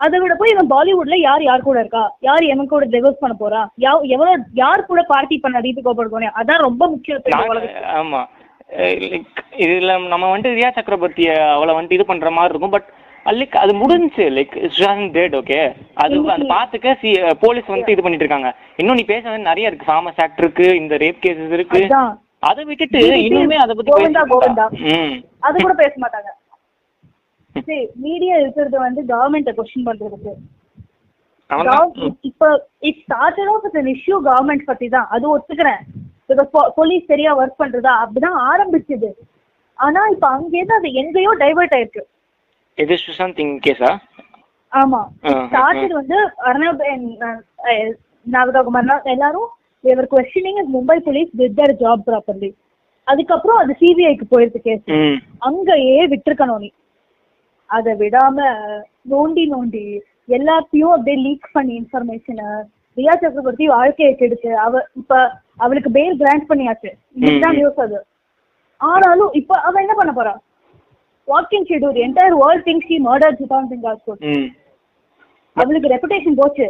அதை 0.00 0.16
விட 0.22 0.32
போய் 0.40 0.52
இவன் 0.54 0.72
பாலிவுட்ல 0.72 1.16
யார் 1.26 1.42
யார் 1.46 1.66
கூட 1.66 1.78
இருக்கா? 1.82 2.02
யார் 2.26 2.44
எவன் 2.54 2.70
கூட 2.72 2.86
டிவோர்ஸ் 2.94 3.22
பண்ண 3.22 3.34
போறா? 3.42 3.60
எவ்வளவு 4.14 4.32
யார் 4.60 4.88
கூட 4.90 5.02
பார்ட்டி 5.12 5.36
பண்ண 5.44 5.60
தீபிகா 5.66 5.92
படுகோனே 5.98 6.28
அதான் 6.40 6.64
ரொம்ப 6.66 6.82
முக்கியம். 6.94 7.22
ஆமா. 8.00 8.20
இதுல 9.64 9.92
நம்ம 10.12 10.24
வந்துட்டு 10.30 10.58
ரியா 10.58 10.70
சக்கரவர்த்திய 10.76 11.32
அவளை 11.56 11.72
வந்துட்டு 11.74 11.98
இது 11.98 12.06
பண்ற 12.10 12.30
மாதிரி 12.36 12.52
இருக்கும். 12.52 12.74
பட் 12.76 12.88
லைக் 13.38 13.56
அது 13.62 13.72
முடிஞ்சுச்சு 13.82 14.24
லைக் 14.36 14.54
டேட் 15.16 15.36
ஓகே 15.40 15.58
அது 16.02 16.16
அந்த 16.34 16.46
பாத்துக்க 16.54 16.94
சி 17.02 17.10
போலீஸ் 17.44 17.70
வந்துட்டு 17.72 17.94
இது 17.94 18.04
பண்ணிட்டு 18.04 18.24
இருக்காங்க. 18.24 18.50
இன்னும் 18.80 18.98
நீ 19.00 19.04
பேச 19.12 19.22
வேண்டிய 19.28 19.48
நிறைய 19.50 19.70
இருக்கு. 19.70 19.90
ஃபார்மஸ் 19.90 20.20
ஆக்ட் 20.24 20.42
இருக்கு 20.42 20.66
இந்த 20.80 20.96
ரேப் 21.04 21.22
கேசஸ் 21.26 21.54
இருக்கு. 21.58 21.82
அதை 22.48 22.62
விட்டுட்டு 22.70 23.00
இன்னுமே 23.26 23.56
அதை 23.64 23.74
பத்தி 23.76 23.92
அது 25.46 25.56
கூட 25.62 25.74
பேச 25.82 25.94
மாட்டாங்க. 26.04 26.30
சரி 27.56 27.78
மீடியா 28.06 28.34
இருக்கிறது 28.42 28.76
வந்து 28.86 29.02
கவர்மெண்ட்டை 29.12 29.54
கொஸ்டின் 29.58 29.86
பண்றதுக்கு. 29.88 30.34
இப்ப 32.30 32.50
it 32.88 33.00
started 33.04 33.50
off 33.54 33.78
issue 33.94 34.16
government 34.28 34.64
பத்தி 34.70 34.88
தான் 34.96 35.08
அது 35.16 35.24
ஒத்துக்கிறேன். 35.34 35.82
போலீஸ் 36.76 37.06
சரியா 37.06 37.32
ஒர்க் 37.36 37.60
பண்றதா? 37.60 37.92
அப்படிதான் 38.02 38.38
ஆரம்பிச்சது. 38.50 39.10
ஆனா 39.78 40.00
இப்ப 40.10 40.26
அங்கேருந்து 40.28 40.74
அது 40.74 40.92
எங்கேயோ 40.92 41.32
டைவர்ட் 41.38 41.74
ஆயிருக்கு. 41.76 42.02
இது 42.78 42.94
சுஷாந்த் 42.96 43.36
சிங் 43.36 43.58
கேஸா 43.58 43.90
ஆமா. 44.72 45.00
ஸ்டார்டட் 45.44 45.92
வந்து 45.92 46.16
அர்ணப் 46.46 46.82
நாககுமார் 48.26 48.90
எல்லாரும் 49.06 49.50
they were 49.84 50.10
questioning 50.10 50.60
Mumbai 50.74 50.96
police 51.00 51.30
their 51.56 51.76
job 51.82 52.06
properly 52.06 52.50
அதுக்கப்புறம் 53.06 53.58
அது 53.58 53.72
சிபிஐக்கு 53.80 54.26
போயிருக்கு 54.30 54.60
கேஸ் 54.60 54.86
அங்கேயே 55.38 56.06
விட்டுருக்கணும் 56.06 56.58
நீ. 56.58 56.70
அதை 57.70 57.92
விடாம 57.94 58.38
நோண்டி 59.10 59.44
நோண்டி 59.52 59.84
எல்லாத்தையும் 60.28 60.92
அப்படியே 60.92 61.16
லீக் 61.16 61.48
பண்ணி 61.52 61.74
இன்ஃபர்மேஷனை 61.80 62.48
ரியா 62.96 63.14
சக்கரவர்த்தி 63.14 63.66
வாழ்க்கையை 63.68 64.14
கெடுத்து 64.14 64.58
அவ 64.58 64.72
இப்ப 64.96 65.14
அவளுக்கு 65.56 65.90
பெயில் 65.90 66.16
கிராண்ட் 66.16 66.50
பண்ணியாச்சு. 66.50 66.90
இதுதான். 67.14 67.54
நியூஸ் 67.54 67.80
அது. 67.84 67.98
ஆனாலும் 68.76 69.32
இப்ப 69.32 69.60
அவ 69.60 69.80
என்ன 69.80 69.94
பண்ண 69.94 70.12
போறா? 70.16 70.34
What 71.24 71.46
can 71.50 71.66
she 71.66 71.78
do 71.78 71.92
the 71.92 72.00
entire 72.00 72.36
world 72.42 72.66
things 72.66 72.86
she 72.86 72.96
murder 73.04 73.36
ஜிதான் 73.40 74.52
அவளுக்கு 75.56 75.92
ரெப்புடேஷன் 75.94 76.36
போச்சு. 76.36 76.66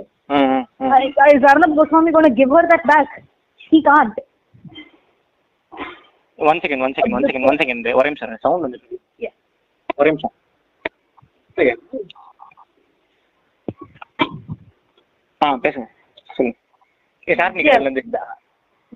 Arnab 1.51 1.77
Goswami 1.79 2.11
gonna 2.16 2.29
give 2.35 2.55
her 2.55 2.70
that 2.72 2.87
back 2.92 3.14
he 3.70 3.79
can't 3.88 4.16
one 6.37 6.59
second 6.59 6.83
one 6.83 6.92
second 6.92 7.14
one 7.14 7.22
second 7.22 7.49
one 7.49 7.57
second 7.57 7.94
ஒரே 7.94 8.09
நிமிஷம் 8.09 8.37
சவுண்ட் 8.40 8.64
வந்துருக்கு 8.64 9.29
ஒரே 9.96 10.09
நிமிஷம். 10.09 10.33
ஆ 15.44 15.46
பேசுங்க. 15.55 15.87
சொல்லுங்க. 16.35 16.59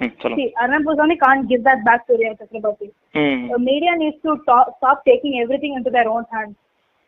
See, 0.00 0.54
Arnab 0.56 0.84
Goswami 0.84 1.16
can't 1.18 1.48
give 1.48 1.62
that 1.64 1.84
back 1.84 2.06
to 2.06 2.14
Riya 2.14 2.34
Chakraborty. 2.36 2.86
ம் 3.22 3.42
The 3.50 3.58
media 3.60 3.92
needs 3.96 4.18
to 4.26 4.32
talk, 4.48 4.66
stop 4.78 4.98
taking 5.04 5.34
everything 5.42 5.72
into 5.78 5.90
their 5.96 6.08
own 6.08 6.24
hands. 6.34 6.54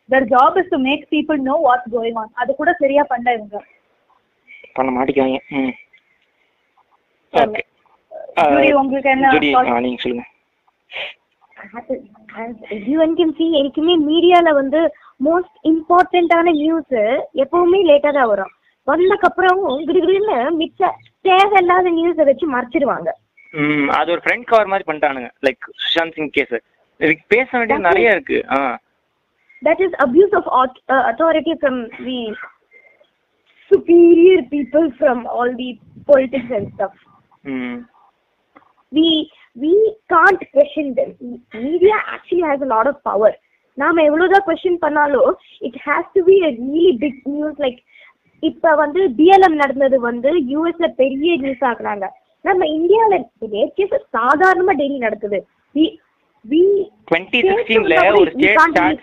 Their 0.08 0.24
job 0.26 0.58
is 0.60 0.66
to 0.72 0.78
make 0.80 1.02
people 1.10 1.38
know 1.48 1.58
what's 1.66 1.88
going 1.96 2.16
on. 2.22 2.28
அது 2.40 2.50
கூட 2.60 2.70
சரியா 2.82 3.02
பண்ணல 3.12 3.34
இவங்க 3.38 3.58
பண்ண 4.76 4.90
மாட்டிக்காங்க 4.96 5.38
ம் 5.58 5.72
okay 7.32 7.62
Judy, 8.42 8.68
உங்களுக்கு 8.82 9.10
என்ன 9.14 9.30
ஜூடி 9.34 9.50
thoughts? 9.54 9.72
ஆ 9.74 9.80
நீங்க 9.86 10.00
சொல்லுங்க 10.04 10.26
எவ்ரிவன் 12.76 13.14
கேன் 13.18 13.34
சி 13.38 13.46
எனக்குமே 13.60 13.94
மீடியால 14.08 14.52
வந்து 14.60 14.80
மோஸ்ட் 15.26 15.56
இம்பார்ட்டண்ட்டான 15.70 16.52
நியூஸ் 16.62 16.96
எப்பவுமே 17.44 17.80
லேட்டா 17.90 18.12
தான் 18.18 18.30
வரும் 18.32 18.52
வந்தக்கப்புறம் 18.86 19.60
கிடுகிடுன்னு 19.88 20.38
மிச்ச 20.60 20.80
தேவையில்லாத 21.24 21.90
நியூஸை 21.98 22.24
வச்சு 22.30 22.46
மறைச்சிடுவாங்க 22.54 23.10
ம் 23.54 23.88
அது 23.98 24.12
ஒரு 24.14 24.22
ஃப்ரெண்ட் 24.24 24.48
கவர் 24.50 24.70
மாதிரி 24.72 24.86
பண்ணிட்டானுங்க 24.88 25.30
லைக் 25.46 25.64
சுஷாந்த் 25.82 26.16
சிங் 26.16 26.32
கேஸ் 26.38 26.54
இதுக்கு 27.00 27.24
பேச 27.34 27.48
வேண்டியது 27.58 27.86
நிறைய 27.88 28.14
இருக்கு 28.16 28.38
that 29.62 29.82
is 29.86 29.96
abuse 30.06 30.34
of 30.40 30.50
authority 31.10 31.54
from 31.60 31.80
the 32.08 32.18
superior 33.70 34.38
people 34.46 34.86
from 34.92 35.18
all 35.26 35.50
the 35.54 35.68
politics 36.08 36.50
and 36.50 36.66
stuff. 36.74 36.94
ம் 37.52 37.78
We 38.92 39.06
we 39.56 39.74
can't 40.08 40.42
question 40.52 40.86
them. 40.94 41.10
Media 41.56 41.96
actually 42.14 42.42
has 42.42 42.60
a 42.60 42.70
lot 42.74 42.86
of 42.86 42.96
power. 43.04 43.30
நாம 43.78 44.02
எவ்வளவுதான் 44.02 44.44
கொஸ்டின் 44.48 44.82
பண்ணாலும் 44.82 45.30
it 45.66 45.78
has 45.84 46.08
to 46.16 46.22
be 46.26 46.34
really 46.42 46.88
big 47.02 47.20
news 47.28 47.60
like 47.64 47.78
இப்ப 48.42 48.74
வந்து 48.82 49.00
BLM 49.18 49.56
நடந்தது 49.62 49.96
வந்து 50.08 50.30
யூஎஸ்ல 50.52 50.86
பெரிய 51.00 51.32
நியூஸ் 51.42 51.64
ஆக்குறாங்க 51.70 52.06
நம்ம 52.44 52.66
இந்தியால 52.76 53.18
ரேப் 53.52 53.82
சாதாரணமா 54.16 54.72
டெய்லி 54.80 54.98
நடக்குது. 55.06 55.38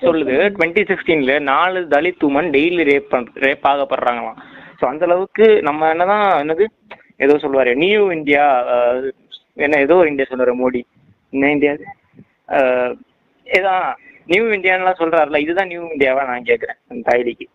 சொல்லுது. 0.07 0.35
டுவெண்ட்டி 0.55 0.83
சிக்ஸ்டீன்ல 0.89 1.35
நாலு 1.51 1.81
Dalit 1.93 2.25
women 2.29 2.49
daily 2.55 2.83
rape 2.91 3.15
rape 3.45 3.67
ஆகப்படுறாங்களாம். 3.71 4.39
So 4.79 4.85
அந்த 4.91 5.05
அளவுக்கு 5.07 5.45
நம்ம 5.67 5.89
என்னதான் 5.93 6.25
என்னது? 6.43 6.65
ஏதோ 7.25 7.33
சொல்லுவாரு. 7.43 7.71
நியூ 7.83 8.03
இந்தியா 8.17 8.43
என்ன 9.65 9.79
ஏதோ 9.85 9.95
ஒரு 10.01 10.11
இந்தியா 10.11 10.27
சொல்லுவாரு 10.29 10.53
மோடி. 10.63 10.81
என்ன 11.33 11.51
இந்தியா 11.55 11.73
இதான் 13.47 13.87
நியூ 14.29 14.43
இந்தியான்லாம் 14.57 15.01
சொல்றாருல 15.01 15.39
இதுதான் 15.45 15.69
நியூ 15.71 15.83
இந்தியாவா 15.95 16.23
நான் 16.31 16.47
கேட்குறேன் 16.49 17.03
தாய்லிக்கு 17.09 17.47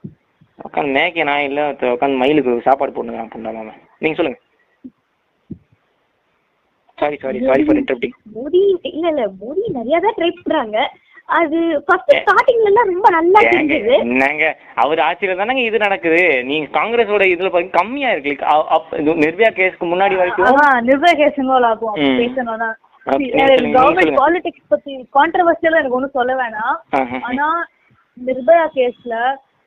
உட்காந்து 0.67 0.95
மேய்க்க 0.97 1.29
நான் 1.31 1.47
இல்லை 1.49 1.63
உட்காந்து 1.95 2.21
மயிலுக்கு 2.23 2.67
சாப்பாடு 2.67 2.95
போட்டுங்க 2.97 3.29
புண்டாம 3.37 3.65
நீங்க 4.03 4.17
சொல்லுங்க. 4.19 4.41
Sorry 6.99 7.17
sorry 7.23 7.39
sorry 7.47 7.63
for 7.67 7.79
interrupting 7.81 8.15
Modi 8.37 8.61
இல்ல 8.93 9.07
இல்ல 9.13 9.23
மோடி 9.41 9.63
நிறைய 9.79 9.97
தான் 10.05 10.17
ட்ரை 10.19 10.29
பண்றாங்க. 10.37 10.79
அது 11.39 11.59
ஃபர்ஸ்ட் 11.87 12.11
ஸ்டார்டிங்ல 12.21 12.69
எல்லாம் 12.71 12.91
ரொம்ப 12.93 13.09
நல்லா 13.15 13.41
தெரிஞ்சது. 13.53 13.93
என்னங்க? 14.05 14.47
அவர் 14.83 15.01
ஆட்சியில 15.07 15.37
தானங்க 15.39 15.63
இது 15.69 15.79
நடக்குது. 15.85 16.23
நீங்க 16.49 16.67
காங்கிரஸோட 16.79 17.25
இதுல 17.35 17.51
பாத்தீங்க 17.53 17.79
கம்மியா 17.79 18.11
இருக்கு. 18.15 18.35
நிர்பயா 19.25 19.51
கேஸ்க்கு 19.59 19.87
முன்னாடி 19.93 20.17
வரைக்கும். 20.21 20.61
நிர்பயா 20.89 21.15
கேஸ் 21.21 21.41
இன்வால்வ் 21.43 21.71
ஆகும். 21.71 21.97
பேசணும்னா. 22.21 22.71
கவர்மெண்ட். 23.77 24.21
பாலிடிக்ஸ் 24.21 24.71
பத்தி 24.75 24.93
கான்ட்ரவர்சியலா 25.19 25.81
எனக்கு 25.81 25.99
ஒன்றும் 25.99 26.17
சொல்ல 26.19 26.35
வேணாம். 26.43 26.77
ஆனா 27.31 27.49
நிர்பயா 28.17 28.67
கேஸ்ல 28.77 29.15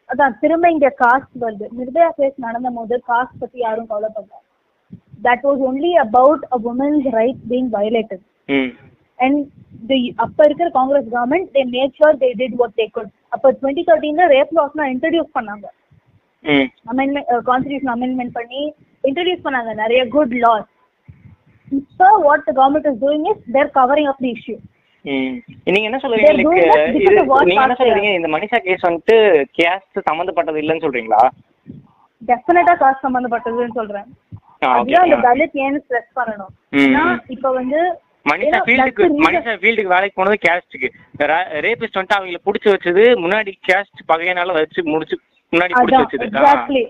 அதான் 0.10 0.36
திரும்ப 0.42 0.66
இங்க 0.74 0.90
காஸ்ட் 1.04 1.36
வருது. 1.44 1.66
நிர்பயா 1.80 2.10
கேஸ் 2.20 2.36
நடந்த 2.46 2.70
போது 2.78 2.96
காஸ்ட் 3.10 3.40
பத்தி 3.42 3.58
யாரும் 3.66 3.90
கவலைப்படல. 3.92 4.36
That 5.26 5.44
was 5.48 5.62
only 5.70 5.92
about 6.08 6.44
a 6.56 6.60
women's 6.72 7.08
right 7.18 7.42
being 7.52 7.70
violated 7.78 8.24
and 9.20 9.40
the 9.90 10.00
அப்ப 10.26 10.46
இருக்கிற 10.48 10.70
Congress 10.78 11.08
government 11.16 11.50
they 11.58 11.64
make 11.76 11.98
sure 12.00 12.20
they 12.24 12.30
did 12.42 12.58
what 12.62 12.76
they 12.82 12.88
could 12.98 13.12
அப்ப 13.36 13.52
டுவெண்ட்டி 13.60 13.84
தேர்ட்டீன்ல 13.90 14.28
ரேப் 14.36 14.54
லாஸ்லாம் 14.60 14.92
இன்ட்ரடியூஸ் 14.94 15.36
பண்ணாங்க. 15.38 15.66
அமெண்ட்மெண்ட் 16.92 17.30
கான்ஸ்டியூஷன் 17.52 17.94
அமெண்ட்மெண்ட் 17.96 18.36
பண்ணி 18.40 18.62
இன்ட்ரடியூஸ் 19.04 19.46
பண்ணாங்க. 19.46 19.72
நிறைய 19.84 20.02
குட் 20.16 20.36
லாஸ் 20.46 20.68
இப்போ 21.68 22.10
what 22.28 22.48
the 22.50 22.52
government 22.60 22.90
is 22.92 23.00
doing 23.06 23.26
is 23.32 23.44
their 23.56 23.72
covering 23.80 24.10
up 24.14 24.22
the 24.26 24.32
issue 24.38 24.58
நீங்க 25.68 25.86
என்ன 25.90 26.00
சொல்றீங்க 26.04 26.32
நீங்க 26.38 26.62
என்ன 27.58 27.76
சொல்றீங்க 27.80 28.10
இந்த 28.16 28.30
மனிஷா 28.34 28.60
கேஸ் 28.60 28.88
வந்துட்டு 28.88 29.16
கேஸ்ட் 29.58 30.00
சம்மந்தப்பட்டது 30.10 30.62
இல்லைன்னு 30.62 30.86
சொல்றீங்களா? 30.86 31.22
டெஃபினட்டா 32.22 32.74
காசு 32.78 33.00
சம்பந்தப்பட்டதுன்னு 33.06 33.78
சொல்றேன். 33.78 34.08
ஆ 34.64 34.68
ஓகே 34.72 34.76
அதுதான் 34.76 35.06
அந்த 35.08 35.18
தலித் 35.28 35.58
ஏன்னு 35.66 35.82
ஸ்ட்ரெஸ் 35.84 36.12
பண்ணணும். 36.16 36.52
ம், 36.74 36.84
ஏன்னா 36.86 37.04
ம். 37.08 37.20
இப்ப 37.36 37.52
வந்து 37.52 37.80
மனிஷா 38.26 38.60
ஃபீல்டுக்கு 38.66 39.04
மனிஷா 39.26 39.54
ஃபீல்டுக்கு 39.62 39.94
வேலைக்கு 39.94 40.20
போனது 40.20 40.38
கேஸ்ட்டுக்கு 40.46 40.88
ரேபிஸ்ட் 41.66 41.98
வந்துட்டு 41.98 42.18
அவங்கள 42.18 42.40
புடிச்சு 42.48 42.74
வச்சது 42.74 43.04
முன்னாடி 43.24 43.52
கேஸ்ட் 43.70 44.02
பகையனால 44.10 44.56
வச்சு 44.58 44.84
முடிச்சு 44.88 45.18
முன்னாடி 45.54 45.74
புடிச்சு 45.76 46.04
வச்சது. 46.04 46.84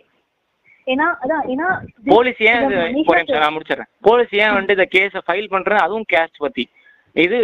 ஏன்னா 0.87 1.07
அதான் 1.23 1.45
ஏன்னா 1.53 1.67
போலீஸ் 2.07 2.41
ஏன் 2.49 2.61
நான் 3.35 3.55
முடிச்சிடுறேன். 3.55 3.89
போலீஸ் 4.07 4.33
ஏன் 4.41 4.53
வந்துட்டு 4.53 4.77
இந்த 4.77 4.87
கேஸை 4.95 5.21
ஃபைல் 5.27 5.49
பண்றது 5.53 5.85
அதுவும் 5.85 6.07
கேஸ்ட் 6.13 6.43
பத்தி. 6.45 6.63
இது 7.23 7.37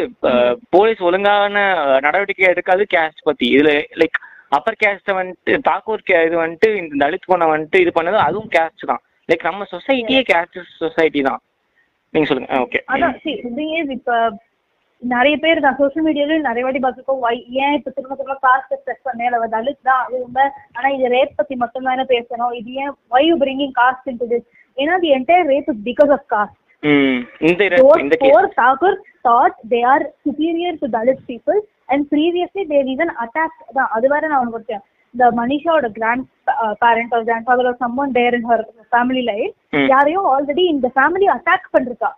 போலீஸ் 0.76 1.02
ஒழுங்கான 1.08 1.64
நடவடிக்கை 2.06 2.46
எடுக்காது 2.54 2.84
கேஸ்ட் 2.94 3.28
பத்தி. 3.30 3.46
இதுல 3.56 3.72
லைக் 4.02 4.18
அப்பர் 4.58 4.82
கேஸ்ட 4.84 5.14
வந்துட்டு 5.20 5.54
தாக்கூர் 5.68 6.08
கே 6.10 6.18
இது 6.28 6.36
வந்துட்டு 6.44 6.70
இந்த 6.82 6.96
தலித் 7.04 7.30
பொண்ணை 7.32 7.46
வந்துட்டு 7.54 7.82
இது 7.84 7.92
பண்ணது 7.98 8.18
அதுவும் 8.28 8.52
கேஸ்ட் 8.56 8.90
தான். 8.92 9.04
லைக் 9.30 9.48
நம்ம 9.50 9.68
சொசைட்டியே 9.76 10.22
கேஸ்ட் 10.32 10.60
சொசைட்டி 10.82 11.22
தான். 11.30 11.42
நீங்க 12.14 12.28
சொல்லுங்க. 12.30 12.58
ஓகே 12.66 12.82
அதான் 12.94 13.16
இப்ப 13.98 14.18
நிறைய 15.02 15.36
பேர் 15.44 15.64
தான் 15.64 15.78
சோஷியல் 15.80 16.06
மீடியாலயும் 16.08 16.46
நிறைய 16.48 16.64
வாட்டி 16.66 16.82
பார்த்துருக்கோம் 16.84 17.24
ஏன் 17.64 17.74
இப்ப 17.78 17.90
திரும்ப 17.96 18.16
திரும்ப 18.20 18.36
காஸ்ட் 18.46 18.76
ஸ்ட்ரெஸ் 18.80 19.06
பண்ணேன் 19.08 19.38
அவ 19.38 19.48
தலித் 19.56 19.88
தான் 19.90 20.04
அது 20.04 20.16
உண்மை 20.26 20.46
ஆனா 20.76 20.88
இது 20.98 21.14
ரேப் 21.16 21.34
பத்தி 21.40 21.56
மட்டும் 21.64 21.88
தானே 21.90 22.04
பேசணும். 22.14 22.54
இது 22.60 22.70
ஏன் 22.84 22.94
why 23.14 23.22
you 23.30 23.38
bringing 23.46 23.74
caste 23.80 24.06
into 24.12 24.28
this? 24.34 24.46
ஏன்னா 24.78 24.96
entire 25.20 25.46
rape 25.54 25.68
is 25.74 25.80
because 25.90 26.14
of 26.18 26.22
caste 26.36 26.60
ம் 26.84 27.20
இந்த 27.50 27.64
Those 27.82 29.02
இந்த 29.24 29.30
thought 29.30 29.54
they 29.72 29.84
are 29.84 30.04
superior 30.26 30.72
to 30.82 30.88
Dalit 30.96 31.20
people 31.28 31.60
and 31.90 32.10
previously 32.10 32.64
they 32.72 32.82
even 32.94 33.10
attacked 33.24 33.62
the 33.76 33.84
அது 33.96 34.08
வேற 34.14 34.24
நான் 34.34 34.52
கொடுத்தேன். 34.54 34.84
The 35.16 35.28
மனிஷாவோட 35.40 35.88
grand 35.98 36.26
parent 36.82 37.14
or 37.16 37.22
grandfather 37.30 37.66
or 37.70 37.76
someone 37.84 38.12
there 38.18 38.34
in 38.38 38.44
her 38.52 38.60
family 38.96 39.24
life 39.32 39.54
ம். 39.78 39.88
யாரையும் 39.94 40.28
already 40.34 40.64
இந்த 40.74 40.88
ஃபேமிலி 40.96 41.28
அட்டாக் 41.36 41.72
பண்ணிருக்கா. 41.76 42.12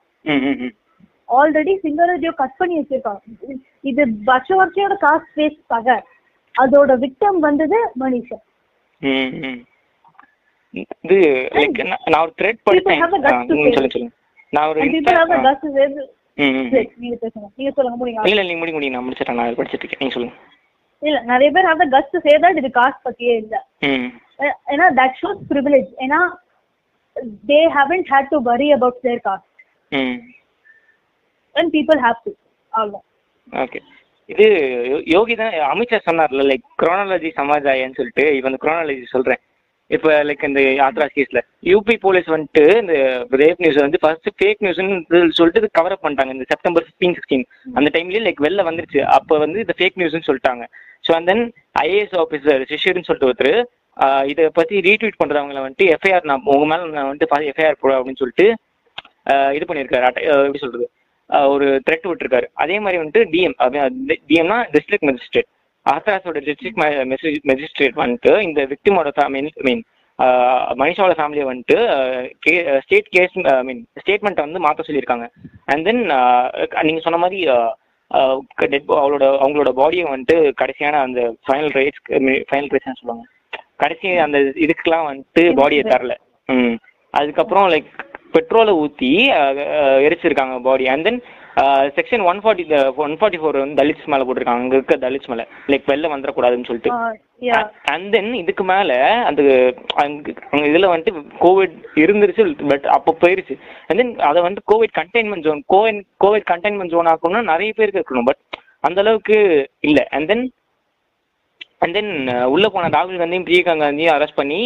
ஆல்ரெடி 1.39 1.73
சிங்கரஜியோ 1.85 2.33
கட் 2.41 2.57
பண்ணி 2.61 2.75
வச்சிருக்கா. 2.79 3.13
இது 3.91 4.01
வருஷ 4.31 4.49
வருஷோட 4.61 4.97
காஸ்ட் 5.05 5.31
பேஸ் 5.39 5.59
பகை. 5.73 5.97
அதோட 6.55 6.91
விக்டம் 7.05 7.39
வந்தது 7.47 7.79
மனிஷா. 8.03 8.37
இது 11.03 11.17
லைக் 11.57 11.81
நான் 12.11 12.21
ஒரு 12.25 12.33
த்ரெட். 12.41 12.61
சொல்லுங்க 12.67 13.87
சொல்லுங்க. 13.95 14.11
நான் 14.55 14.69
ஒரு 14.69 14.79
நீங்க 16.37 17.17
பேசுங்க. 17.23 17.47
நீங்க 17.59 17.71
சொல்லுங்க 17.75 17.97
முடியுங்க 17.99 18.27
இல்ல 18.29 18.35
இல்ல 18.35 18.47
நீங்க 18.49 18.61
முடி 18.61 18.73
முடி 18.75 18.89
நான் 18.93 19.05
முடிச்சிட்டேன் 19.05 19.39
நான் 19.39 19.57
படிச்சிட்டு 19.59 19.83
இருக்கேன். 19.83 20.01
நீங்க 20.03 20.15
சொல்லுங்க. 20.15 20.35
இல்ல 21.01 21.17
நிறைய 21.31 21.49
பேர் 21.55 21.67
guts 21.95 22.09
to 22.15 22.19
say 22.25 22.33
that 22.43 22.57
இது 22.61 22.69
காஸ்ட் 22.79 23.03
பத்தியே 23.07 23.35
இல்ல. 23.43 23.55
ஏன்னா 24.73 24.85
தட் 24.99 25.17
ஷோஸ் 25.21 25.41
ப்ரிவிலேஜ் 25.51 25.89
ஏன்னா 26.05 26.19
they 27.51 27.59
haven't 27.77 28.09
had 28.13 28.31
to 28.33 28.39
worry 28.51 28.67
about 28.77 28.99
their 29.07 29.21
caste 29.27 29.51
and 31.55 31.71
people 31.75 31.99
have 32.05 32.19
to 32.25 32.33
அவ்வளோ 32.73 32.99
ஓகே 33.53 33.79
இது 34.29 34.45
யோகி 35.15 35.33
தான் 35.41 35.53
அமித்ஷா 35.71 35.99
சொன்னார்ல 36.07 36.45
லைக் 36.51 36.65
குரோனாலஜி 36.81 37.29
சமாஜாயன்னு 37.39 37.97
சொல்லிட்டு 37.99 38.23
இப்போ 38.37 38.49
அந்த 38.51 38.59
குரோனாலஜி 38.63 39.05
சொல்றேன். 39.15 39.41
இப்போ 39.91 40.11
லைக் 40.27 40.43
இந்த 40.47 40.61
ஆத்ராஸ் 40.85 41.15
கேஸ்ல 41.17 41.39
யூபி 41.71 41.95
போலீஸ் 42.05 42.29
வந்துட்டு 42.33 42.63
இந்த 42.81 42.93
ரேப் 43.41 43.61
நியூஸ் 43.63 43.79
வந்து 43.85 43.99
ஃபர்ஸ்ட் 44.03 44.29
ஃபேக் 44.39 44.63
நியூஸ்னு 44.65 45.19
சொல்லிட்டு 45.39 45.69
கவர் 45.77 45.93
அப் 45.95 46.03
பண்ணிட்டாங்க. 46.05 46.33
இந்த 46.35 46.45
செப்டம்பர் 46.51 46.85
ஃபிஃப்டீன் 46.87 47.15
சிக்ஸ்டீன் 47.17 47.45
அந்த 47.77 47.89
டைம்லயே 47.95 48.21
லைக் 48.27 48.41
வெளில 48.45 48.63
வந்துருச்சு. 48.69 49.01
அப்போ 49.17 49.37
வந்து 49.45 49.59
இந்த 49.65 49.75
ஃபேக் 49.79 49.99
நியூஸ்னு 50.01 50.27
சொல்லிட்டாங்க. 50.29 50.65
So 51.07 51.13
and 51.17 51.29
then 51.31 51.43
IAS 51.85 52.17
officer 52.23 52.63
சிஷிர்னு 52.71 53.07
சொல்லிட்டு 53.09 53.29
ஒருத்தர் 53.31 53.59
இதை 54.31 54.45
பத்தி 54.59 54.75
ரீட்வீட் 54.89 55.21
பண்றவங்களை 55.21 55.61
வந்துட்டு 55.65 55.87
எஃப்ஐஆர் 55.95 56.29
நான் 56.29 56.47
உங்க 56.53 56.65
மேல 56.71 56.87
நான் 56.97 57.09
வந்துட்டு 57.09 57.49
எஃப்ஐஆர் 57.51 57.81
போட 57.83 57.93
அப்படின்னு 57.99 58.21
சொல்லிட்டு 58.21 58.47
இது 59.57 59.65
பண்ணியிருக்காரு 59.67 60.23
எப்படி 60.45 60.61
சொல்றது? 60.63 60.85
ஒரு 61.53 61.67
த்ரெட் 61.85 62.07
விட்டுருக்காரு. 62.09 62.47
அதே 62.63 62.75
மாதிரி 62.85 62.97
வந்துட்டு 63.01 63.21
டிஎம் 63.33 63.55
டிஎம்னா 64.29 64.57
டிஸ்ட்ரிக்ட் 64.73 65.07
மேஜிஸ்ட்ரேட் 65.09 65.49
ஆத்ராஸோட 65.85 66.39
டிஸ்ட்ரிக்ட் 66.47 66.79
மேஜிஸ்ட்ரேட் 67.51 68.01
வந்துட்டு 68.03 68.31
இந்த 68.47 68.61
விக்டிமோட 68.71 69.09
ஃபேமிலி 69.17 69.51
மீன் 69.67 69.83
மனிஷாவோட 70.81 71.13
ஃபேமிலியை 71.17 71.45
வந்துட்டு 71.49 71.77
ஸ்டேட் 72.83 73.09
கேஸ் 73.15 73.35
ஐ 73.53 73.63
மீன் 73.69 73.81
ஸ்டேட்மெண்ட்டை 74.01 74.45
வந்து 74.47 74.63
மாற்ற 74.65 74.83
சொல்லியிருக்காங்க. 74.87 75.25
அண்ட் 75.71 75.85
தென் 75.87 76.01
நீங்க 76.87 77.01
சொன்ன 77.05 77.19
மாதிரி 77.23 77.39
டெட் 78.73 78.89
அவளோட 79.01 79.25
அவங்களோட 79.43 79.71
பாடியை 79.81 80.05
வந்துட்டு 80.11 80.37
கடைசியான 80.61 80.99
அந்த 81.05 81.21
ஃபைனல் 81.45 81.73
ரைட்ஸ் 81.77 82.01
ஃபைனல் 82.49 82.71
ரைட்ஸ் 82.73 82.99
சொல்லுவாங்க. 83.01 83.25
கடைசி 83.83 84.09
அந்த 84.25 84.37
இதுக்கெல்லாம் 84.65 85.07
வந்துட்டு 85.09 85.43
பாடியை 85.61 85.83
தரல. 85.91 86.13
ம். 86.49 86.75
அதுக்கப்புறம் 87.13 87.67
லைக் 87.73 87.89
பெட்ரோலை 88.35 88.73
ஊற்றி 88.83 89.09
எரிச்சிருக்காங்க 90.07 90.55
body 90.61 90.85
and 90.93 91.05
then 91.07 91.19
section 91.97 92.23
one 92.29 92.39
forty 92.43 92.63
one 93.03 93.13
forty 93.19 93.39
four 93.41 93.59
வந்து 93.61 93.79
தலித்ஸ் 93.81 94.09
மேலே 94.11 94.23
போட்டிருக்காங்க. 94.27 94.63
அங்கே 94.63 94.75
இருக்க 94.77 94.95
தலித்ஸ் 95.03 95.29
மேலே. 95.31 95.43
லைக் 95.71 95.85
வெளில 95.91 96.09
வந்துடக்கூடாதுன்னு 96.13 96.67
சொல்லிட்டு. 96.69 96.91
அண்ட் 97.93 98.09
தென் 98.15 98.29
இதுக்கு 98.41 98.63
மேலே 98.71 98.97
அந்த 99.29 99.41
அங்க 100.03 100.65
இதில் 100.71 100.91
வந்துட்டு 100.93 101.23
கோவிட் 101.45 101.77
இருந்துருச்சு 102.03 102.45
பட் 102.71 102.87
அப்போ 102.97 103.13
போயிருச்சு. 103.23 103.55
அண்ட் 103.87 103.99
தென் 104.01 104.13
அதை 104.31 104.41
வந்து 104.47 104.63
covid 104.73 104.95
containment 104.99 105.47
zone 105.47 105.63
covid 105.75 106.03
covid 106.25 106.47
containment 106.51 106.93
zone 106.95 107.11
ஆக்கணும்னா 107.13 107.43
நிறைய 107.53 107.71
பேருக்கு 107.79 108.01
இருக்கணும். 108.01 108.29
பட் 108.31 108.43
அந்த 108.89 108.99
அளவுக்கு 109.05 109.39
இல்லை. 109.89 110.05
அண்ட் 110.17 110.29
தென் 110.33 110.45
அண்ட் 111.83 111.95
தென் 111.97 112.13
உள்ள 112.53 112.65
போன 112.73 112.89
ராகுல் 112.97 113.19
காந்தியும் 113.21 113.47
பிரியங்கா 113.47 113.73
காந்தியும் 113.85 114.15
அரெஸ்ட் 114.17 114.39
பண்ணி 114.41 114.59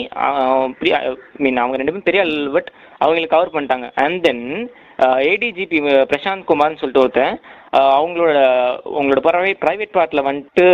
பிரியா 0.80 0.98
மீன் 1.44 1.62
அவங்க 1.62 1.78
ரெண்டு 1.80 1.94
பேரும் 1.94 2.10
பெரிய 2.10 2.22
பட் 2.58 2.70
அவங்களுக்கு 3.04 3.34
கவர் 3.36 3.56
பண்ணிட்டாங்க. 3.56 3.88
அண்ட் 4.04 4.22
தென் 4.28 4.46
ஏடிஜிபி 5.32 5.80
பிரசாந்த் 6.12 6.48
குமார்னு 6.50 6.80
சொல்லிட்டு 6.82 7.04
ஒருத்தன். 7.04 7.36
அவங்களோட 7.98 8.34
உங்களோட 9.00 9.22
பறவை 9.28 9.52
ப்ரைவேட் 9.64 9.96
பார்ட்டில் 9.98 10.28
வந்துட்டு 10.30 10.66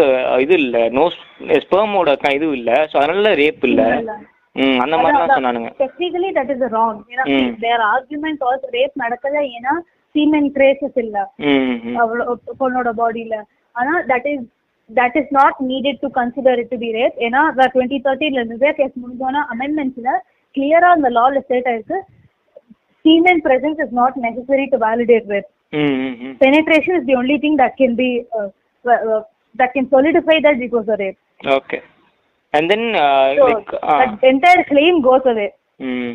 இது 0.46 0.56
இல்லை. 0.66 0.84
நோ 0.98 1.04
ஸ்பெர்மோட 1.66 2.16
இது 2.38 2.48
இல்லை. 2.60 2.78
ஸோ 2.92 2.98
அதனால 3.02 3.34
ரேப் 3.42 3.66
இல்லை. 3.70 3.88
ம் 4.56 4.80
அந்த 4.84 4.96
மாதிரிலாம் 5.04 5.36
சொன்னானுங்க. 5.38 5.72
Technically 5.84 6.32
that 6.40 6.52
is 6.56 6.66
wrong. 6.78 7.00
Their 7.66 7.86
argument 7.94 8.44
also 8.50 8.70
rape 8.78 8.96
நடக்கல 9.04 9.46
ஏன்னா 9.58 9.76
சீமென் 10.16 10.52
ட்ரேசஸ் 10.58 11.00
இல்ல. 11.06 11.18
அவ்வளோ 12.04 12.26
பொண்ணோட 12.64 12.92
பாடியில 13.02 13.38
ஆனா 13.76 13.96
that 14.12 14.30
is 14.34 14.46
that 14.90 15.14
is 15.20 15.28
not 15.38 15.56
needed 15.70 15.96
to 16.02 16.08
consider 16.18 16.52
it 16.62 16.68
to 16.72 16.78
be 16.82 16.90
rape. 16.96 17.16
ஏன்னா 17.26 17.40
டுவெண்ட்டி 17.74 17.98
தேர்ட்டின்ல 18.08 18.42
நிர்பயா 18.50 18.74
கேஸ் 18.80 18.92
முடிஞ்சோன்னா 19.04 19.42
அமெண்ட்மெண்ட்ஸ்ல 19.54 20.12
கிளியரா 20.56 20.90
அந்த 20.96 21.10
லால 21.16 21.40
ஸ்டேட் 21.46 21.70
ஆயிருக்கு. 21.72 21.98
Semen 23.06 23.38
presence 23.42 23.80
is 23.80 23.92
not 23.94 24.14
necessary 24.20 24.68
to 24.70 24.80
validate 24.80 25.28
rape 25.28 25.50
ம் 25.74 25.96
ம் 26.02 26.16
ம் 26.24 26.36
penetration 26.42 26.94
is 27.00 27.06
the 27.06 27.16
only 27.16 27.38
thing 27.44 27.56
that 27.62 27.74
can 27.82 27.94
be 27.96 28.10
uh, 28.38 28.48
uh, 28.86 29.00
uh, 29.08 29.22
that 29.56 29.72
can 29.76 29.86
solidify 29.90 30.38
that 30.46 30.64
it 30.68 30.74
was 30.78 30.88
a 30.96 31.00
rape 31.04 31.20
okay 31.58 31.78
and 32.54 32.70
then 32.74 32.88
so 33.38 33.48
like 33.48 33.72
that 33.94 34.24
entire 34.34 34.64
claim 34.72 34.96
goes 35.10 35.26
away. 35.34 35.50
ம் 35.88 36.14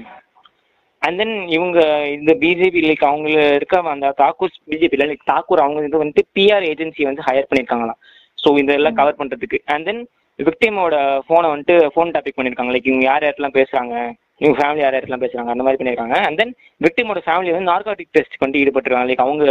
and 1.02 1.18
then 1.20 1.34
இவங்க 1.56 1.78
இந்த 2.16 2.32
BJP 2.42 2.80
like 2.86 3.04
அவங்க 3.10 3.28
இருக்க 3.58 3.82
அந்த 3.92 4.08
தாக்கூர் 4.22 4.56
பிஜேபியில் 4.72 5.08
like 5.10 5.28
Thakur 5.32 5.64
அவங்க 5.64 5.84
இது 5.88 6.02
வந்துட்டு 6.02 6.24
பிஆர் 6.38 6.66
ஏஜென்சி 6.72 7.04
வந்து 7.10 7.26
ஹையர் 7.28 7.48
பண்ணியிருக்காங்களாம் 7.50 8.00
ஸோ 8.38 8.50
இதெல்லாம் 8.62 8.98
கவர் 9.00 9.20
பண்ணுறதுக்கு 9.20 9.60
அண்ட் 9.74 9.86
தென் 9.90 10.02
விக்டிமோட 10.38 10.96
ஃபோனை 11.24 11.48
வந்துட்டு 11.52 11.76
ஃபோன் 11.94 12.12
டாபிக் 12.16 12.36
பண்ணியிருக்காங்க 12.38 12.74
லைக் 12.74 12.90
இவங்க 12.90 13.06
யார் 13.08 13.24
யார்ட்டெல்லாம் 13.26 13.58
பேசுகிறாங்க 13.58 13.94
இவங்க 14.40 14.56
ஃபேமிலி 14.60 14.82
யார் 14.82 14.94
யார்ட்டெல்லாம் 14.94 15.24
பேசுகிறாங்க 15.24 15.52
அந்த 15.54 15.64
மாதிரி 15.64 15.78
பண்ணியிருக்காங்க. 15.80 16.16
அண்ட் 16.26 16.38
தென் 16.40 16.52
விக்டிமோட 16.86 17.20
ஃபேமிலி 17.26 17.52
வந்து 17.54 17.70
நார்காட்டிக் 17.72 18.12
டெஸ்ட் 18.16 18.42
வந்து 18.44 18.60
ஈடுபட்டுருக்காங்க. 18.62 19.08
லைக் 19.10 19.24
அவங்க 19.26 19.44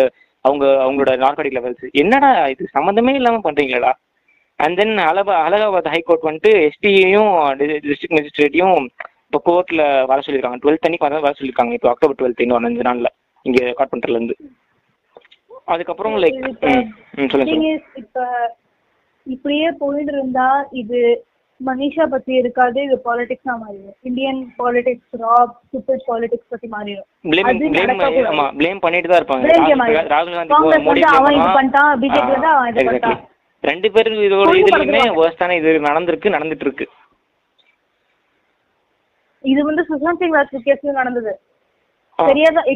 அவங்க 0.46 0.66
அவங்களோட 0.84 1.14
நார்காட்டிக் 1.24 1.58
லெவல்ஸ் 1.58 1.86
என்னடா 2.02 2.30
இது? 2.54 2.64
சம்மந்தமே 2.78 3.14
இல்லாமல் 3.20 3.46
பண்ணுறீங்களா 3.48 3.92
அண்ட் 4.60 4.78
தென் 4.80 4.96
அலபா 5.10 5.36
அலகாபாத் 5.48 5.92
ஹைகோர்ட் 5.96 6.28
வந்துட்டு 6.28 6.52
எஸ்பியையும் 6.68 7.32
டிஸ்ட்ரிக்ட் 7.90 8.18
மேஜிஸ்ட்ரேட்டையும் 8.18 8.80
இப்போ 9.28 9.40
கோர்ட்டில் 9.48 9.84
வர 10.12 10.18
சொல்லியிருக்காங்க. 10.26 10.60
டுவெல்த் 10.64 10.86
அன்னைக்கு 10.88 11.08
வர 11.08 11.20
வர 11.26 11.34
சொல்லியிருக்காங்க. 11.40 11.74
இப்போ 11.78 11.90
அக்டோபர் 11.92 12.18
டுவெல்த் 12.20 12.44
இன்னும் 12.46 12.68
அஞ்சு 12.70 12.88
நாளில். 12.90 13.12
இங்கே 13.46 13.62
ரெக்கார்ட் 13.70 13.92
பண்ணுறதுலேருந்து 13.94 14.36
அதுக்கப்புறம் 15.74 16.16
லைக் 16.24 16.40
சொல்லுங்க 16.44 16.78
நீங்க 17.16 17.30
சொல்லுங்க 17.34 17.70
இப்ப 18.02 18.20
இப்படியே 19.28 19.68
போயிட்டு 19.82 20.12
இருந்தா 20.16 20.48
இது 20.82 21.00
மனிஷா 21.60 22.04
பத்தி 22.12 22.34
இருக்காது 22.40 22.80
இது 22.86 22.96
பாலிடிக்ஸா 23.06 23.54
மாறிடும் 23.62 23.96
Indian 24.04 24.40
politics 24.60 25.16
rap 25.22 25.56
super 25.72 26.04
politics 26.08 26.52
பத்தி 26.54 26.68
மாறிடும். 26.68 27.08
ஆமா 28.30 28.46
ப்ளேம் 28.60 28.82
பண்ணிட்டு 28.86 29.10
தான் 29.10 29.20
இருப்பாங்க 29.22 29.56
ராகுல் 30.14 30.38
காந்தி 30.38 30.54
மோடி 30.88 31.04
அவன் 31.12 31.36
இது. 31.38 31.50
பண்ணிட்டான், 31.58 31.90
ஆ, 31.90 32.30
வந்து 32.30 32.50
அவன் 32.54 32.70
இது. 32.72 32.80
பண்ணிட்டான். 32.82 33.20
ரெண்டு 33.64 33.88
பேரும் 33.96 34.22
இதோட 34.28 34.52
இதுலயுமே 34.62 35.02
ஆன 35.40 35.56
இது 35.56 35.72
நடந்திருக்கு 35.88 36.36
நடந்துட்டு 36.36 36.66
இருக்கு 36.68 36.86
இது 39.44 39.62
வந்து 39.68 39.84
சுஷாந்த் 39.90 40.22
சிங் 40.22 40.38
ராஜ்பூத் 40.38 40.66
கேஸ்ல 40.66 40.94
நடந்தது. 40.94 41.34
சரியா 42.20 42.50
தான் 42.52 42.70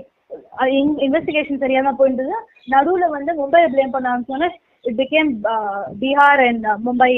இன்வெஸ்டிகேஷன் 1.03 1.61
சரியா 1.63 1.79
தான் 1.81 1.97
போயிருந்தது 1.97 2.35
நடுவுல 2.73 3.07
வந்து 3.15 3.31
மும்பை 3.39 3.61
ப்ளேம் 3.73 3.95
பண்ண 3.95 4.11
ஆரம்பிச்சோன்னே 4.11 4.49
it 4.85 4.97
became 5.01 5.31
Bihar 6.01 6.43
and 6.45 6.67
Mumbai 6.85 7.09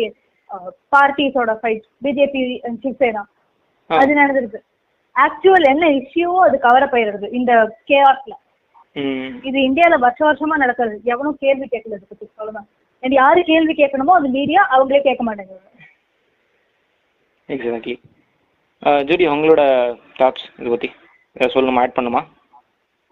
பார்ட்டிஸோட 0.93 1.51
fight 1.61 1.85
BJP 2.05 2.41
and 2.67 2.79
Shiv Sena. 2.83 3.23
அது 3.89 4.11
நடந்திருக்கு. 4.21 4.59
ஆக்சுவல் 5.15 5.67
என்ன 5.73 5.85
இஷ்யூவோ 5.99 6.39
அது 6.47 6.57
கவர் 6.65 6.85
அப் 6.85 6.97
இந்த 7.39 7.51
கேஆர்ஸ்ல 7.91 8.33
ம். 8.95 9.29
இது 9.49 9.57
இந்தியால 9.67 9.95
வருஷ 10.03 10.21
வருஷமா 10.27 10.55
நடக்கிறது. 10.63 10.95
எவனும் 11.13 11.41
கேள்வி 11.43 11.65
கேட்கல 11.71 11.97
இதை 11.97 12.07
பத்தி 12.09 12.25
சொல்லலாம் 12.39 12.67
யாரு 13.03 13.41
கேள்வி 13.49 13.73
கேட்கணுமோ 13.79 14.13
அது 14.19 14.27
மீடியா 14.35 14.61
அவங்களே 14.75 15.01
கேட்க 15.07 15.23
மாட்டேங்குது. 15.23 15.61
எக்ஸாக்ட்லி 17.49 17.95
ஜூடி 19.09 19.25
உங்களோட 19.33 19.61
தாட்ஸ் 20.19 20.47
இதை 20.59 20.69
பற்றி 20.71 20.89
சொல்லணுமா 21.55 21.83
ஆட் 21.83 21.97
பண்ணுமா 21.97 22.21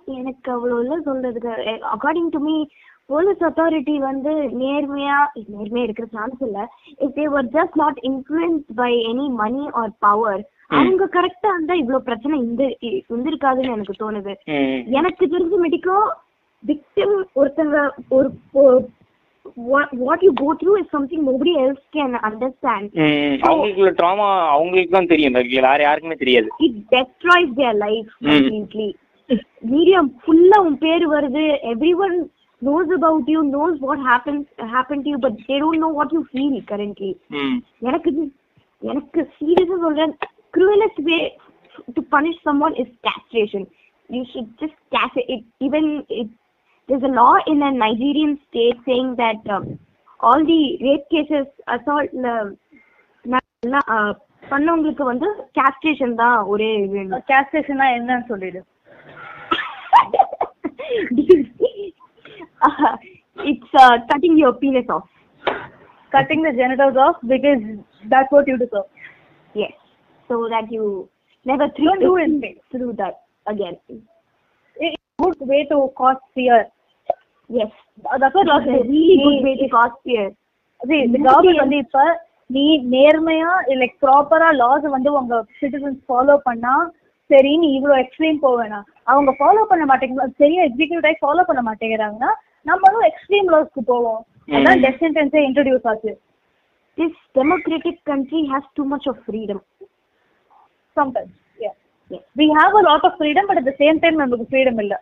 எனக்கு 0.07 0.49
அவ்வளோ 0.55 0.77
இல்லை 0.83 0.97
சொல்றதுக்கு. 1.05 1.51
According 1.95 2.31
to 2.35 2.39
me 2.47 2.55
police 3.09 3.43
authority 3.47 3.95
வந்து 4.09 4.33
நேர்மையா 4.61 5.17
நேர்மையா 5.53 5.83
இருக்கிற 5.87 6.07
சான்ஸ் 6.17 6.41
இல்ல. 6.47 6.59
If 7.03 7.15
they 7.19 7.25
were 7.35 7.49
just 7.57 7.77
not 7.83 7.99
influenced 8.09 8.65
by 8.81 8.91
any 9.11 9.27
money 9.43 9.63
or 9.81 9.93
power 10.05 10.41
அவங்க 10.79 11.05
கரெக்டா 11.15 11.49
இருந்தா 11.55 11.75
இவ்வளவு 11.81 12.07
பிரச்சனை 12.09 12.35
இந்த 12.47 12.63
இருந்திருக்காதுன்னு 12.89 13.75
எனக்கு 13.77 13.95
தோணுது. 14.03 14.33
எனக்கு 14.99 15.23
தெரிஞ்ச 15.33 15.57
மெடிக்கோ 15.65 15.97
விக்டிம் 16.63 17.15
ஒருத்தங்க 17.39 17.77
ஒரு 18.17 18.29
what 20.07 20.23
you 20.25 20.31
go 20.41 20.49
through 20.61 20.73
is 20.81 20.93
something 20.95 21.25
nobody 21.29 21.53
else 21.63 21.85
can 21.95 22.15
understand 22.29 22.93
அவங்களுக்கு 23.49 23.97
ட்ராமா 23.99 24.27
அவங்களுக்கு 24.53 24.95
தான் 24.97 25.11
தெரியும். 25.13 25.35
வேற 25.67 25.79
யாருக்குமே 25.87 26.17
தெரியாது. 26.23 26.47
It 26.67 26.79
destroys 26.95 27.53
their 27.59 27.79
life. 27.85 28.09
Completely 28.29 28.89
media 29.73 29.99
ஃபுல்லா 30.23 30.57
உன் 30.67 30.79
பேர் 30.85 31.05
வருது. 31.15 31.43
Everyone 32.05 32.17
knows 32.62 32.88
about 32.90 33.28
you 33.28 33.40
knows 33.46 33.74
what 33.80 33.98
happens 34.02 34.44
happened 34.72 35.02
to 35.04 35.10
you 35.10 35.18
but 35.18 35.34
they 35.48 35.58
don't 35.58 35.78
know 35.78 35.90
what 35.90 36.10
you 36.12 36.22
feel 36.32 36.54
currently 36.70 37.10
ம் 37.40 37.58
எனக்கு 37.88 38.08
இது- 38.14 38.32
எனக்கு 38.82 39.20
சீரியஸா 39.36 39.78
சொல்றேன் 39.84 40.14
cruelest 40.54 40.98
way 41.08 41.20
to 41.96 42.02
punish 42.14 42.38
someone 42.42 42.74
is 42.74 42.88
castration 43.08 43.62
you 44.10 44.22
should 44.24 44.48
just 44.58 44.76
castrate 44.90 45.28
it 45.28 45.42
even 45.60 45.84
it 46.18 46.28
there's 46.88 47.02
a 47.02 47.14
law 47.14 47.34
in 47.46 47.58
a 47.62 47.72
nigerian 47.76 48.32
state 48.46 48.78
saying 48.86 49.10
that 49.16 49.40
um, 49.56 49.64
all 50.20 50.40
the 50.44 50.60
rape 50.80 51.06
cases 51.10 51.46
assault 51.68 52.10
uh, 52.26 52.46
ந- 53.24 53.88
uh, 53.88 54.12
பண்ணவங்களுக்கு 54.42 55.04
வந்து 55.04 55.28
castration 55.60 56.10
தான் 56.16 56.38
ஒரே 56.46 56.68
இது 56.78 57.00
கேஸ்டேஷனா 57.30 57.86
என்னன்னு 57.96 58.26
சொல்லிடு 58.26 58.60
uh, 62.63 62.93
it's 63.37 63.73
uh, 63.75 63.95
cutting 64.09 64.37
your 64.37 64.53
penis 64.55 64.89
off 64.89 65.07
cutting 66.11 66.41
the 66.43 66.53
genitals 66.53 66.97
off 66.97 67.17
because 67.25 67.63
that's 68.05 68.31
what 68.31 68.47
you 68.47 68.57
deserve. 68.57 68.89
yes 69.55 69.73
so 70.29 70.35
that 70.49 70.71
you 70.71 70.85
never 71.45 71.67
Don't 71.69 71.77
through 71.77 71.99
do 72.01 72.17
anything. 72.17 72.55
through 72.71 72.93
that 72.93 73.15
again 73.45 73.75
It's 74.77 74.95
a 74.97 75.23
good 75.23 75.39
way 75.43 75.61
to 75.65 75.77
cause 75.97 76.21
fear. 76.33 76.59
yes 77.49 77.71
That's 78.21 78.35
what 78.35 78.47
law 78.47 78.59
it's 78.59 78.69
a 78.69 78.73
says. 78.73 78.87
really 78.87 79.17
நீ- 79.17 79.25
good 79.25 79.43
way 79.43 79.55
to 79.57 79.67
cause 79.69 79.95
fear 80.05 80.25
See, 80.81 81.01
the 81.07 81.19
government 81.25 81.59
வந்து 81.63 81.77
இப்ப 81.83 81.99
நீ 82.49 82.63
நேர்மையா 82.93 83.51
like 83.81 83.93
ப்ராப்பரா 84.05 84.47
loss 84.61 84.87
வந்து 84.95 85.09
உங்க 85.19 85.35
citizens 85.59 85.99
follow 86.07 86.35
பண்ணா 86.47 86.73
சரி 87.29 87.51
நீ 87.61 87.67
இவ்வளவு 87.77 88.01
எக்ஸ்ட்ரீம் 88.03 88.39
வேணாம் 88.61 88.87
அவங்க 89.11 89.31
ஃபாலோ 89.39 89.61
பண்ண 89.69 89.83
மாட்டேங்க 89.91 90.25
சரியா 90.41 90.63
எக்ஸிக்யூட் 90.69 91.07
ஆகி 91.09 91.17
ஃபாலோ 91.23 91.45
பண்ண 91.49 91.61
மாட்டேங்கிறாங்கன்னா 91.69 92.31
நம்மளும் 92.65 93.05
எக்ஸ்ட்ரீம் 93.09 93.49
லாஸ்க்கு 93.53 93.81
போவோம். 93.91 94.21
அதான் 94.57 94.77
ம். 94.79 94.83
டெத் 94.85 95.01
சென்டென்ஸே 95.03 95.41
இன்ட்ரடியூஸ் 95.49 95.87
ஆச்சு. 95.91 96.13
This 96.97 97.13
democratic 97.37 97.95
country 98.09 98.41
has 98.49 98.63
too 98.77 98.85
much 98.91 99.05
of 99.11 99.15
freedom. 99.27 99.59
Sometimes 100.97 101.37
yes. 101.65 101.75
We 102.41 102.47
have 102.59 102.75
a 102.79 102.83
lot 102.89 103.05
of 103.09 103.15
freedom 103.19 103.47
but 103.49 103.59
at 103.61 103.69
the 103.69 103.73
same 103.81 104.01
time 104.03 104.19
நமக்கு 104.23 104.45
ஃப்ரீடம் 104.51 104.79
இல்ல. 104.83 104.95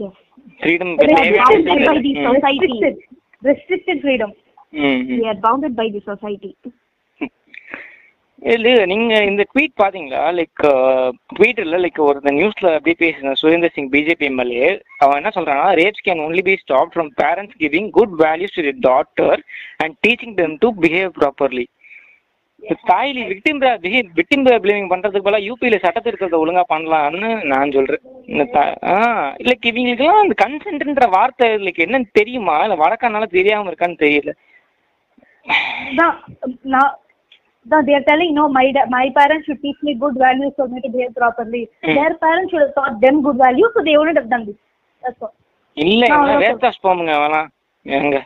Yes. 0.00 0.14
Freedom 0.60 0.92
It 1.04 1.12
is 1.14 1.32
bounded 1.40 1.82
by 1.88 1.96
the 2.06 2.12
society. 2.30 2.70
Restricted 3.50 4.02
freedom 4.04 4.34
we 5.10 5.24
are 5.30 5.38
bounded 5.46 5.72
by 5.80 5.86
the 5.94 6.02
society. 6.10 6.52
இல்ல 8.42 8.86
நீங்க 8.86 9.14
இந்த 9.22 9.42
tweet 9.50 9.74
பாத்தீங்களா? 9.82 10.20
Like 10.38 10.62
ட்வீட்டர்ல 11.36 11.76
like 11.78 12.00
ஒரு 12.00 12.20
நியூஸ்ல 12.30 12.70
அப்படியே 12.72 12.96
பேசின 13.02 13.34
சுரேந்தர் 13.40 13.74
சிங் 13.74 13.90
பிஜேபி 13.90 14.26
எம்எல்ஏ 14.28 14.70
அவன் 14.98 15.16
என்ன 15.16 15.30
சொல்றான்னா 15.34 15.66
rapes 15.80 16.04
can 16.04 16.22
only 16.24 16.42
be 16.42 16.54
stop 16.56 16.92
from 16.94 17.10
parents 17.20 17.58
giving 17.60 17.90
good 17.90 18.14
values 18.18 18.56
to 18.58 18.72
daughter 18.88 19.40
and 19.76 19.94
teaching 20.06 20.34
them 20.36 20.54
to 20.58 20.70
behave 20.80 21.12
properly 21.18 21.64
தாய்லி 22.86 23.22
victim 23.30 23.60
victim 24.16 24.42
blaming 24.64 24.90
பண்றதுக்கு 24.90 25.26
பதிலாக 25.26 25.46
யூபியில 25.46 25.78
சட்டத்திருக்கிறத 25.82 26.36
ஒழுங்கா 26.42 26.62
பண்ணலாம்னு 26.68 27.30
நான் 27.44 27.72
சொல்றேன். 27.72 28.02
இந்த 28.26 28.44
த- 28.52 28.76
ஆ 28.84 28.98
லைக் 29.42 29.68
இவங்களுக்குலாம் 29.70 30.22
அந்த 30.24 30.34
கன்சென்ட்ன்ற 30.44 31.08
வார்த்தை 31.10 31.48
லைக் 31.66 31.82
என்னன்னு 31.84 32.10
தெரியுமா? 32.12 32.56
இல்ல 32.64 32.76
வழக்கனால 32.76 33.26
தெரியாம 33.30 33.70
இருக்கான்னு 33.70 33.98
தெரியல. 33.98 34.32
நான் 36.74 36.92
தான் 37.66 37.84
they 37.86 37.94
are 37.94 38.04
telling 38.04 38.32
no 38.34 38.44
my 38.50 38.64
my 38.90 39.06
parents 39.12 39.44
should 39.46 39.60
teach 39.60 39.80
me 39.82 39.94
good 39.96 40.16
values 40.18 40.52
for 40.56 40.66
me 40.68 40.80
to 40.80 40.90
behave 40.90 41.12
properly. 41.14 41.62
Hmm. 41.82 41.94
their 41.94 42.12
parents 42.24 42.50
should 42.50 42.64
have 42.64 42.74
taught 42.74 42.96
them 43.00 43.16
good 43.22 43.38
values 43.38 43.70
so 43.74 43.82
they 43.82 43.96
wouldn't 43.98 44.18
have 44.18 44.30
done 44.30 44.44
this. 44.46 44.58
That's 45.04 45.22
all. 45.22 45.34
இல்ல 45.76 46.02
நான் 46.04 46.16
அவ்வளவு 46.18 46.42
வேஸ்டாஸ் 46.42 46.82
போமுங்க 46.82 47.12
அவெல்லாம் 47.18 47.46
எங்க? 47.86 48.16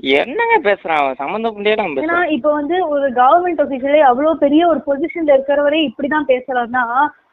என்னங்க 0.00 0.54
பேசுறான் 0.66 1.00
அவன்? 1.00 1.18
சம்மந்தம் 1.20 1.56
முடியாது 1.56 1.82
ஏன்னா 2.04 2.20
இப்போ 2.36 2.50
வந்து 2.58 2.76
ஒரு 2.92 3.06
கவர்மெண்ட் 3.18 3.60
ஒஃபிஷியலே 3.64 4.00
அவ்வளோ 4.10 4.30
பெரிய 4.44 4.62
ஒரு 4.70 4.80
பொசிஷன்ல 4.86 5.34
இருக்கிறவரே 5.36 5.80
இப்படிதான் 5.88 6.30
பேசுறாருன்னா 6.30 6.84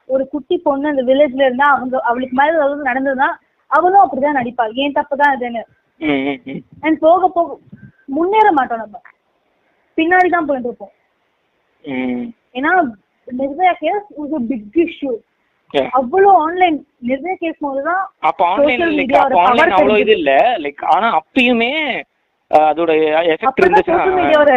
ஒரு 0.10 0.24
குட்டி 0.34 0.56
பொண்ணு 0.66 0.92
அந்த 0.92 1.04
வில்லேஜ்ல 1.10 1.48
இருந்தா 1.48 1.70
அவங்க 1.76 2.02
அவளுக்கு 2.10 2.36
மேல 2.40 2.58
ஏதாவது 2.60 2.90
நடந்ததுன்னா 2.90 3.30
அவளும் 3.72 4.04
அப்படிதான் 4.04 4.40
நடிப்பா 4.40 4.66
ஏன் 4.84 4.98
தப்பு 4.98 5.16
தான் 5.22 5.34
இதுன்னு. 5.38 5.64
அண்ட் 6.86 7.00
போக 7.06 7.28
போக 7.30 7.48
முன்னேற 8.16 8.48
மாட்டோம் 8.60 8.84
நம்ம. 8.84 8.98
பின்னாடி 10.00 10.30
தான் 10.36 10.48
போயிட்டு 10.50 10.70
இருப்போம். 10.70 10.94
ஏன்னா 12.58 12.72
நிர்பயா 13.28 13.74
கேஸ் 13.84 14.06
ஒரு 14.24 14.46
பிக் 14.52 14.80
இஷ்யூ 14.86 15.14
Yeah. 15.74 15.88
அவ்வளோ 15.98 16.30
ஆன்லைன் 16.44 16.78
நிர்பயா 17.08 17.36
கேஸ் 17.42 17.58
போது 17.64 17.82
தான் 17.88 18.04
அப்ப 18.28 18.42
ஆன்லைன் 18.52 18.84
லைக் 19.00 19.12
அப்ப 19.18 19.42
ஆன்லைன் 19.42 19.74
அவ்வளவு 19.78 20.00
இது. 20.04 20.14
இல்ல 20.20 20.32
லைக் 20.64 20.82
ஆனா 20.94 21.08
அப்பயுமே 21.18 21.74
அதோட 22.52 22.92
எஃபெக்ட் 23.34 23.60
இருந்துச்சுன்னா 23.62 24.00
சோஷியல் 24.00 24.18
மீடியாவோட 24.20 24.54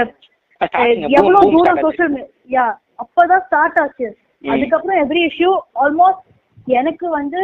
எவ்வளவு 1.19 1.51
தூரம். 1.55 1.81
சோஷியல் 1.85 2.15
யா 2.55 2.65
அப்பதான் 3.03 3.45
ஸ்டார்ட் 3.47 3.79
ஆச்சு. 3.83 4.09
அதுக்கப்புறம் 4.45 5.01
எவ்ரி 5.05 5.23
இஷ்யூ 5.29 5.51
ஆல்மோஸ்ட் 5.83 6.25
எனக்கு 6.81 7.07
வந்து 7.19 7.43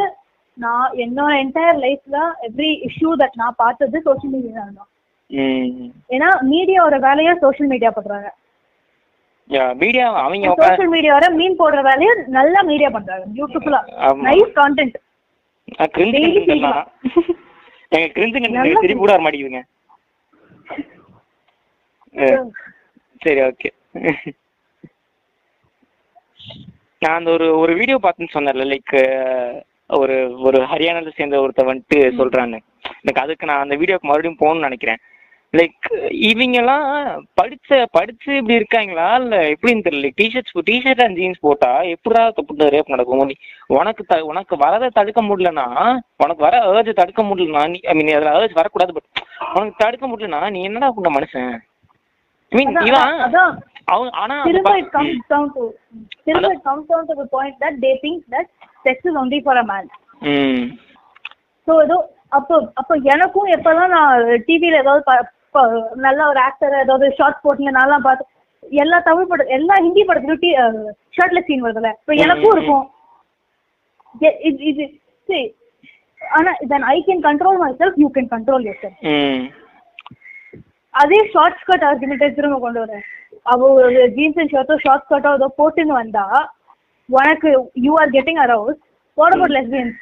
நான் 0.57 0.95
என்னோட 1.05 1.33
என்டையர் 1.43 1.79
லைஃப்ல 1.85 2.19
எவ்ரி 2.49 2.71
இஷ்யூ 2.89 3.11
தட் 3.23 3.39
நான் 3.43 3.61
பார்த்தது 3.63 4.03
சோஷியல் 4.09 4.35
மீடியா 4.37 4.65
தான் 4.71 4.91
ஏன்னா 6.15 6.29
மீடியாவோட 6.53 6.97
வேலையை 7.07 7.33
சோஷியல் 7.43 7.71
மீடியா 7.73 7.91
பண்றாங்க. 7.97 8.29
மீடியா 9.83 10.07
அவங்க 10.23 10.55
சோஷியல் 10.63 10.93
மீடியாவோட 10.95 11.27
மீன் 11.39 11.61
போடுற 11.61 11.81
வேலையை 11.91 12.13
நல்லா 12.39 12.61
மீடியா 12.71 12.91
பண்றாங்க. 12.97 13.27
பியூட்டிஃபுல்லா. 13.37 13.81
நைஸ் 14.29 14.53
கான்டென்ட் 14.61 14.97
எங்க 17.95 18.07
கிரிஞ்சு 18.17 18.41
நல்லா 18.45 18.57
கண்டென்ட் 18.57 18.83
திருப்பி 18.85 19.01
கூட 19.03 19.13
வர 19.15 19.23
மாட்டேங்குதுங்க. 19.25 19.63
சரி 23.25 23.41
ஓகே 23.49 23.71
நான் 27.03 27.19
அந்த 27.19 27.31
ஒரு 27.37 27.47
ஒரு 27.63 27.73
வீடியோ 27.81 27.97
பார்த்துன்னு 28.05 28.35
சொன்னேன்ல 28.37 28.65
லைக் 28.73 28.95
ஒரு 30.01 30.17
ஒரு 30.47 30.59
ஹரியானால 30.71 31.13
சேர்ந்த 31.19 31.37
ஒருத்த 31.45 31.63
வந்துட்டு 31.69 31.99
சொல்றான்னு. 32.21 32.59
எனக்கு 33.03 33.23
அதுக்கு 33.25 33.49
நான் 33.51 33.65
அந்த 33.65 33.77
வீடியோக்கு 33.81 34.11
மறுபடியும் 34.11 34.41
போகணும்னு 34.41 34.69
நினைக்கிறேன். 34.69 35.01
லைக் 35.55 35.87
இவங்கெல்லாம் 36.29 36.87
படிச்ச 37.39 37.69
படிச்சு 37.93 38.31
இப்படி 38.37 38.55
இருக்காங்களா? 38.55 39.07
இல்ல 39.15 39.37
எப்படின்னு 39.53 39.85
தெரியல. 39.87 40.09
டிஷர்ட்ஸ் 40.19 40.57
டிஷர்ட் 40.69 41.03
அண்ட் 41.05 41.17
ஜீன்ஸ் 41.17 41.41
போட்டா 41.41 41.71
எப்படா 41.93 42.23
தப்பு 42.37 42.71
ரேப் 42.75 42.93
நடக்கும்? 42.95 43.23
நீ 43.31 43.37
உனக்கு 43.77 44.05
த 44.05 44.19
உனக்கு 44.25 44.57
வரதை 44.57 44.89
தடுக்க 44.91 45.23
முடியலனா 45.23 45.67
உனக்கு 46.17 46.43
வர 46.43 46.57
ஏர்ஜ் 46.73 46.93
தடுக்க 47.01 47.23
முடியலனா 47.23 47.63
நீ 47.69 47.81
ஐ 47.85 47.95
மீன் 47.95 48.13
அதில் 48.17 48.35
ஏர்ஜ் 48.35 48.55
வரக்கூடாது 48.55 48.93
பட் 48.93 49.09
உனக்கு 49.55 49.83
தடுக்க 49.85 50.07
முடியலனா 50.09 50.51
நீ 50.51 50.61
என்னடா 50.63 50.91
பண்ண 50.91 51.11
மனுஷன்? 51.17 51.51
ஐ 52.53 52.59
மீன் 52.59 52.75
இவன். 52.91 53.25
அவன் 53.89 54.11
ஆனா 54.21 54.35
திரும்ப 54.43 54.71
ப- 54.71 54.79
it 54.79 54.89
comes 54.93 55.19
down 55.31 55.47
to 55.55 55.63
திரும்ப 56.27 56.49
it 56.53 56.63
comes 56.65 56.85
down 56.89 57.05
to 57.07 57.15
the 57.15 57.27
point 57.29 57.55
that 57.59 57.75
they 57.81 57.95
think 58.03 58.19
that 58.29 58.47
sex 58.85 58.99
is 59.05 59.17
only 59.17 59.41
for 59.41 59.57
a 59.57 59.67
man. 59.67 59.85
ம். 60.33 60.65
ஸோ 61.69 61.75
ஏதோ 61.83 61.97
அப்போ 62.33 62.55
அப்போ 62.75 62.95
எனக்கும் 63.13 63.51
எப்போதான் 63.55 63.93
நான் 63.95 64.15
டிவியில் 64.47 64.81
ஏதாவது 64.81 65.03
நல்ல 66.07 66.21
ஒரு 66.33 66.41
ஆக்டர் 66.49 66.75
ஏதாவது 66.83 67.07
ஷார்ட் 67.19 67.43
போட்டுங்க 67.45 67.73
நான்லாம் 67.79 68.07
பார்த்து 68.07 68.25
எல்லா 68.83 68.99
தமிழ் 69.09 69.29
படம் 69.31 69.53
எல்லா 69.57 69.75
ஹிந்தி 69.85 70.03
படத்துலையும் 70.09 70.43
டி 70.45 70.51
ஷர்ட்ல 71.17 71.41
சீன் 71.49 71.65
வருதுல்ல? 71.67 71.91
இப்போ 72.01 72.15
எனக்கும் 72.25 72.55
இருக்கும். 72.57 72.87
இது 74.71 75.39
ஆனா 76.21 76.51
then 76.73 76.87
I 76.95 76.97
can 77.09 77.23
control 77.29 77.61
myself 77.83 77.99
you 78.03 78.09
can 78.17 78.31
control 78.35 78.67
yourself 78.83 79.05
அதே 80.95 81.21
ஷார்ட் 81.35 81.61
ஸ்கர்ட் 81.63 81.87
ஆர்குமெண்ட்டை 81.89 82.29
திரும்ப 82.39 82.59
கொண்டு 82.65 82.81
வரேன். 82.83 83.05
அவ 83.53 83.71
ஒரு 83.79 84.03
ஜீன்ஸ் 84.17 84.39
அண்ட் 84.43 84.53
ஷர்ட்டோ 84.55 84.77
ஷார்ட் 84.85 85.05
ஸ்கர்ட்டோ 85.07 85.33
ஏதோ 85.39 85.49
போட்டுன்னு 85.61 85.95
வந்தா 86.03 86.27
உனக்கு 87.09 87.51
you 87.87 87.93
are 88.03 88.13
getting 88.17 88.41
aroused 88.47 88.81
what 89.19 89.37
about 89.39 89.57
lesbians 89.59 89.97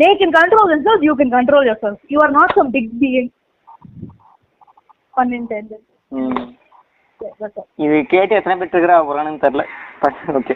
they 0.00 0.08
can 0.20 0.30
control 0.32 0.64
themselves, 0.70 1.02
you 1.08 1.14
can 1.18 1.30
control 1.34 1.62
yourself. 1.68 1.94
You 2.14 2.18
are 2.24 2.30
not 2.30 2.48
some 2.56 2.70
big 2.74 2.88
being. 3.02 3.28
Unintended. 3.28 3.30
ம் 3.30 3.35
That's 7.20 7.56
all. 7.58 7.66
இது 7.84 7.96
கேட்டு 8.12 8.36
எத்தனை 8.38 8.54
பேர் 8.56 8.70
இருக்கிறா 8.72 8.96
போறான்னு 9.08 9.42
தெரியல. 9.44 9.64
ஓகே 10.38 10.54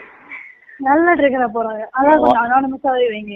நல்லா 0.87 1.11
ட்ரிகரா 1.19 1.47
போறாங்க. 1.55 1.83
அதான் 1.97 2.19
கொஞ்சம் 2.21 2.43
அனானமஸாவே 2.43 3.05
வைங்க. 3.13 3.33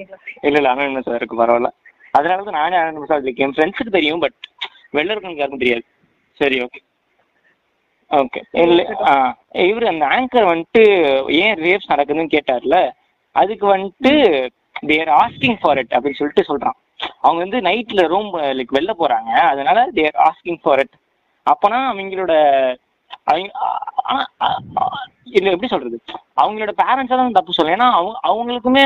இல்ல 0.47 0.57
இல்ல 0.59 0.69
அனானிமஸா 0.73 1.15
இருக்கு 1.19 1.39
பரவாயில்ல. 1.41 1.69
அதனால 2.17 2.43
தான் 2.47 2.57
நானே 2.59 2.75
அனானிமஸா 2.81 3.17
இருக்கேன் 3.21 3.47
என் 3.47 3.55
ஃப்ரெண்ட்ஸுக்கு 3.55 3.95
தெரியும் 3.97 4.23
பட் 4.23 4.37
வெளில 4.97 5.13
இருக்கவங்களுக்கு 5.13 5.43
யாருக்கும் 5.43 5.63
தெரியாது. 5.63 5.83
சரி 6.39 6.57
ஓகே 6.65 6.81
ஓகே 8.11 8.41
இல்ல 8.65 8.79
இவர் 9.69 9.91
அந்த 9.91 10.05
ஆங்கர் 10.15 10.51
வந்துட்டு 10.51 10.83
ஏன் 11.43 11.57
ரேப்ஸ் 11.65 11.91
நடக்குதுன்னு 11.93 12.33
கேட்டார்ல 12.35 12.77
அதுக்கு 13.35 13.67
வந்துட்டு 13.75 14.13
தேர் 14.91 15.11
ஆஸ்கிங் 15.21 15.57
ஃபார் 15.61 15.79
இட் 15.81 15.95
அப்படின்னு 15.95 16.19
சொல்லிட்டு 16.19 16.49
சொல்றான். 16.51 16.77
அவங்க 17.23 17.39
வந்து 17.45 17.59
நைட்ல 17.69 18.03
ரூம் 18.13 18.29
லைக் 18.59 18.75
வெளில 18.77 18.93
போறாங்க. 19.01 19.31
அதனால 19.51 19.87
தேர் 19.99 20.17
ஆஸ்கிங் 20.27 20.61
ஃபார் 20.63 20.81
இட் 20.83 20.95
அப்பனா 21.45 21.79
அவங்களோட 21.91 22.33
இல்ல 25.37 25.51
எப்படி 25.53 25.69
சொல்றது? 25.71 25.97
அவங்களோட 26.41 26.71
பேரண்ட்ஸா 26.81 27.15
தான் 27.19 27.37
தப்பு 27.37 27.55
சொல்ல 27.57 27.75
ஏன்னா 27.75 27.87
அவங்க 27.97 28.17
அவங்களுக்குமே 28.29 28.83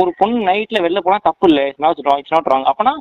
ஒரு 0.00 0.10
பொண்ணு 0.20 0.46
நைட்ல 0.48 0.82
வெளில 0.84 1.00
போனா 1.06 1.18
தப்பு 1.28 1.46
இல்லை. 1.50 1.64
It's 1.70 1.84
not 1.84 2.02
wrong 2.08 2.20
it's 2.22 2.34
not 2.36 2.50
wrong 2.52 2.66
அப்பனா 2.72 2.92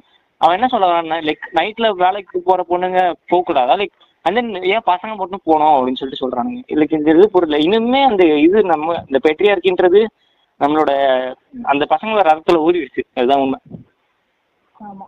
அவன் 0.42 0.56
என்ன 0.58 0.68
சொல்ல 0.74 0.88
லைக் 1.28 1.46
நைட்ல 1.60 1.88
வேலைக்கு 2.04 2.42
போற 2.48 2.62
பொண்ணுங்க 2.70 3.00
போக 3.32 3.42
கூடாதா 3.42 3.76
லைக் 3.82 3.96
அண்ட் 4.26 4.38
தென் 4.40 4.50
ஏன் 4.74 4.88
பசங்க 4.92 5.14
மட்டும் 5.20 5.44
போகணும் 5.48 5.76
அப்படின்னு 5.76 6.00
சொல்லிட்டு 6.00 6.24
சொல்றானுங்க. 6.24 6.62
இல்லைக்கு 6.74 6.98
இந்த 7.00 7.10
இது 7.16 7.28
புரியல. 7.36 7.60
இன்னுமே 7.66 8.02
அந்த 8.10 8.24
இது 8.48 8.60
நம்ம 8.72 8.96
இந்த 9.08 9.20
பெட்ரியார்க்கின்றது 9.28 10.02
நம்மளோட 10.62 10.92
அந்த 11.72 11.84
பசங்களோட 11.94 12.24
ரத்தத்துல 12.30 12.64
ஊறிடுச்சு 12.68 13.04
அதுதான் 13.18 13.44
உண்மை. 13.46 13.60
ஆமா. 14.76 15.06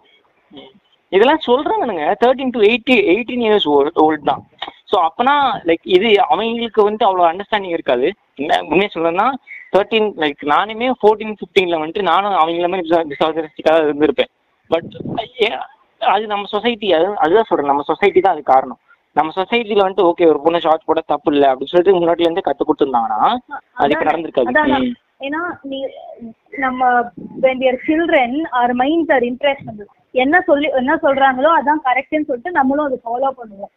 இதெல்லாம் 1.16 1.45
சொல்றானுங்க 1.47 2.03
thirteen 2.22 2.53
to 2.55 2.59
eighty 2.70 2.95
eighteen 3.14 3.45
years 3.47 3.68
old 4.03 4.22
தான். 4.32 4.43
ஸோ 4.91 4.97
அப்பனா 5.07 5.36
லைக் 5.70 5.86
இது 5.95 6.09
அவங்களுக்கு 6.32 6.82
வந்து 6.89 7.03
அவ்வளோ 7.07 7.26
அண்டர்ஸ்டாண்டிங் 7.30 7.76
இருக்காது. 7.78 8.07
என்ன 8.41 8.59
உண்மையாக 8.70 8.93
சொல்லணும்னா 8.95 9.28
தேர்ட்டீன் 9.74 10.07
லைக் 10.24 10.41
நானுமே 10.53 10.88
ஃபோர்டீன் 11.01 11.36
ஃபிஃப்டீனில் 11.39 11.80
வந்துட்டு 11.82 12.03
நானும் 12.12 12.39
அவங்கள 12.43 12.70
மாதிரி 12.74 12.88
இருந்திருப்பேன். 13.89 14.32
பட் 14.72 14.91
அது 16.14 16.24
நம்ம 16.34 16.47
சொசைட்டி 16.55 16.88
அது 16.97 17.07
அதுதான் 17.24 17.47
சொல்கிறேன் 17.49 17.72
நம்ம 17.72 17.86
சொசைட்டி 17.91 18.20
தான் 18.22 18.36
அது 18.36 18.43
காரணம். 18.53 18.80
நம்ம 19.16 19.32
சொசைட்டியில் 19.38 19.84
வந்துட்டு 19.84 20.07
ஓகே 20.09 20.28
ஒரு 20.32 20.39
பொண்ணு 20.43 20.64
ஷார்ட் 20.66 20.88
போட 20.89 20.99
தப்பு 21.14 21.32
இல்லை 21.34 21.47
அப்படின்னு 21.51 21.72
சொல்லிட்டு 21.72 21.99
முன்னாடி 22.01 22.26
இருந்து 22.26 22.47
கற்றுக் 22.47 22.70
கொடுத்துருந்தாங்கன்னா 22.70 23.24
அதுக்கு 23.84 24.09
நடந்திருக்காது. 24.09 24.93
ஏன்னா 25.28 25.41
நீ 25.72 25.80
நம்ம 26.66 26.91
are 27.70 27.78
children 27.88 28.32
our 28.59 28.72
minds 28.84 29.09
are 29.16 29.24
impressionable 29.32 29.89
என்ன 30.14 30.36
சொல்லி 30.47 30.68
என்ன 30.80 30.93
சொல்றாங்களோ 31.03 31.49
அதான் 31.57 31.86
கரெக்ட்னு 31.88 32.28
சொல்லிட்டு 32.30 32.51
நம்மளும் 32.51 32.88
அதை 32.88 32.97
ஃபாலோ 33.05 33.30
பண்ணுவோம். 33.39 33.74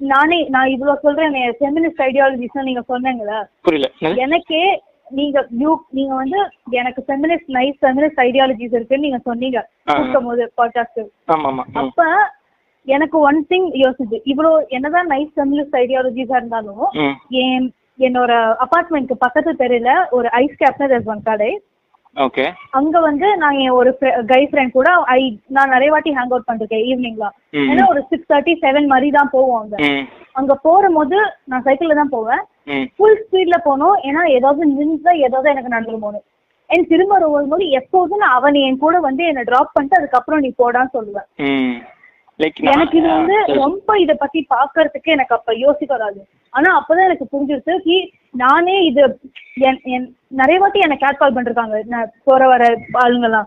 நானே 0.00 0.38
நான் 0.54 0.72
இவ்வளவு 0.74 1.02
சொல்றேன் 1.02 1.36
ஃபெமினிஸ்ட் 1.60 2.02
ஐடியாலஜிஸ் 2.08 2.66
நீங்க 2.68 2.82
சொன்னீங்களா 2.92 3.38
புரியல? 3.66 3.88
எனக்கே 4.24 4.62
நீங்க 5.10 5.38
யூ 5.62 5.70
நீங்க 5.98 6.12
வந்து 6.14 6.38
எனக்கு 6.80 7.00
ஃபெமினிஸ்ட் 7.08 7.50
நைஸ் 7.56 7.76
ஃபெமினிஸ்ட் 7.82 8.20
ஐடியாலஜிஸ் 8.26 8.76
இருக்குன்னு 8.76 9.06
நீங்க 9.06 9.20
சொன்னீங்க. 9.28 9.58
கூட்டும் 9.96 10.28
போது 10.28 10.44
பாட்காஸ்ட். 10.60 11.02
அப்ப 11.82 12.06
எனக்கு 12.86 13.16
ஒன் 13.28 13.40
திங் 13.50 13.68
யோசிச்சு 13.82 14.18
இவ்வளோ 14.32 14.52
என்னதான் 14.76 15.10
நைஸ் 15.14 15.32
ஃபெமினிஸ்ட் 15.36 15.76
ஐடியாலஜிஸா 15.82 16.38
இருந்தாலும் 16.40 16.86
என் 17.42 17.68
என்னோட 17.98 18.32
அபார்ட்மெண்ட்க்கு 18.64 19.16
பக்கத்து 19.24 19.52
தெருல 19.62 19.90
ஒரு 20.10 20.28
ஐஸ் 20.42 20.56
கேப்னர் 20.62 21.10
ஒன் 21.12 21.22
கடை. 21.28 21.50
ஓகே 22.16 22.44
அங்க 22.78 22.96
வந்து 23.00 23.28
நான் 23.42 23.58
என் 23.64 23.76
ஒரு 23.80 23.90
கை 24.32 24.40
ஃப்ரெண்ட் 24.48 24.74
கூட 24.78 24.88
ஐ 25.14 25.20
நான் 25.56 25.72
நிறைய 25.74 25.90
வாட்டி 25.92 26.10
ஹேங் 26.16 26.32
அவுட் 26.32 26.48
பண்ணிருக்கேன் 26.48 26.84
ஈவினிங்ல. 26.88 27.26
ஏன்னா 27.70 27.84
ஒரு 27.92 28.00
சிக்ஸ் 28.10 28.30
தேர்ட்டி 28.32 28.54
செவன் 28.64 28.90
மாதிரி 28.92 29.08
தான் 29.16 29.30
போவோம் 29.36 29.60
அங்க. 29.62 29.76
அங்க 30.40 30.52
போகும்போது 30.66 31.16
நான் 31.50 31.64
சைக்கிள்ல 31.68 31.96
தான் 32.00 32.14
போவேன். 32.16 32.42
ஃபுல் 32.96 33.18
ஸ்பீட்ல 33.22 33.56
போகணும் 33.68 33.96
ஏன்னா 34.08 34.22
ஏதாவது 34.36 34.68
நின்று 34.76 35.14
ஏதாவது 35.26 35.50
எனக்கு 35.54 35.74
நடந்து 35.74 36.04
போகணும் 36.04 36.26
என் 36.70 36.90
திரும்ப 36.92 37.14
வரும்போது 37.32 37.64
எப்போதும் 37.80 38.22
நான் 38.24 38.36
அவன் 38.38 38.60
என் 38.66 38.82
கூட 38.84 38.96
வந்து 39.08 39.22
என்னை 39.30 39.42
டிராப் 39.48 39.74
பண்ணிட்டு 39.74 39.98
அதுக்கப்புறம் 40.00 40.42
நீ 40.44 40.50
போடான்னு 40.62 40.94
சொல்லுவேன். 40.96 41.28
எனக்கு 42.72 42.96
இது 43.00 43.08
வந்து 43.16 43.36
ரொம்ப 43.62 43.96
இத 44.04 44.12
பத்தி 44.22 44.40
பாக்குறதுக்கு 44.54 45.10
எனக்கு 45.16 45.36
அப்ப 45.38 45.52
யோசிக்க 45.64 45.90
வராது. 45.96 46.20
ஆனா 46.54 46.68
அப்பதான் 46.78 47.08
எனக்கு 47.08 47.26
புரிஞ்சிருச்சு. 47.32 47.96
நானே 48.32 48.84
இது 48.84 49.18
நிறைய 50.28 50.60
வாட்டி 50.60 50.78
எனக்கு 50.78 51.06
கேட் 51.06 51.16
கால் 51.16 51.34
பண்ணிருக்காங்க. 51.34 51.82
நான் 51.84 52.12
போற 52.24 52.46
வர 52.46 52.80
ஆளுங்கெல்லாம். 52.92 53.44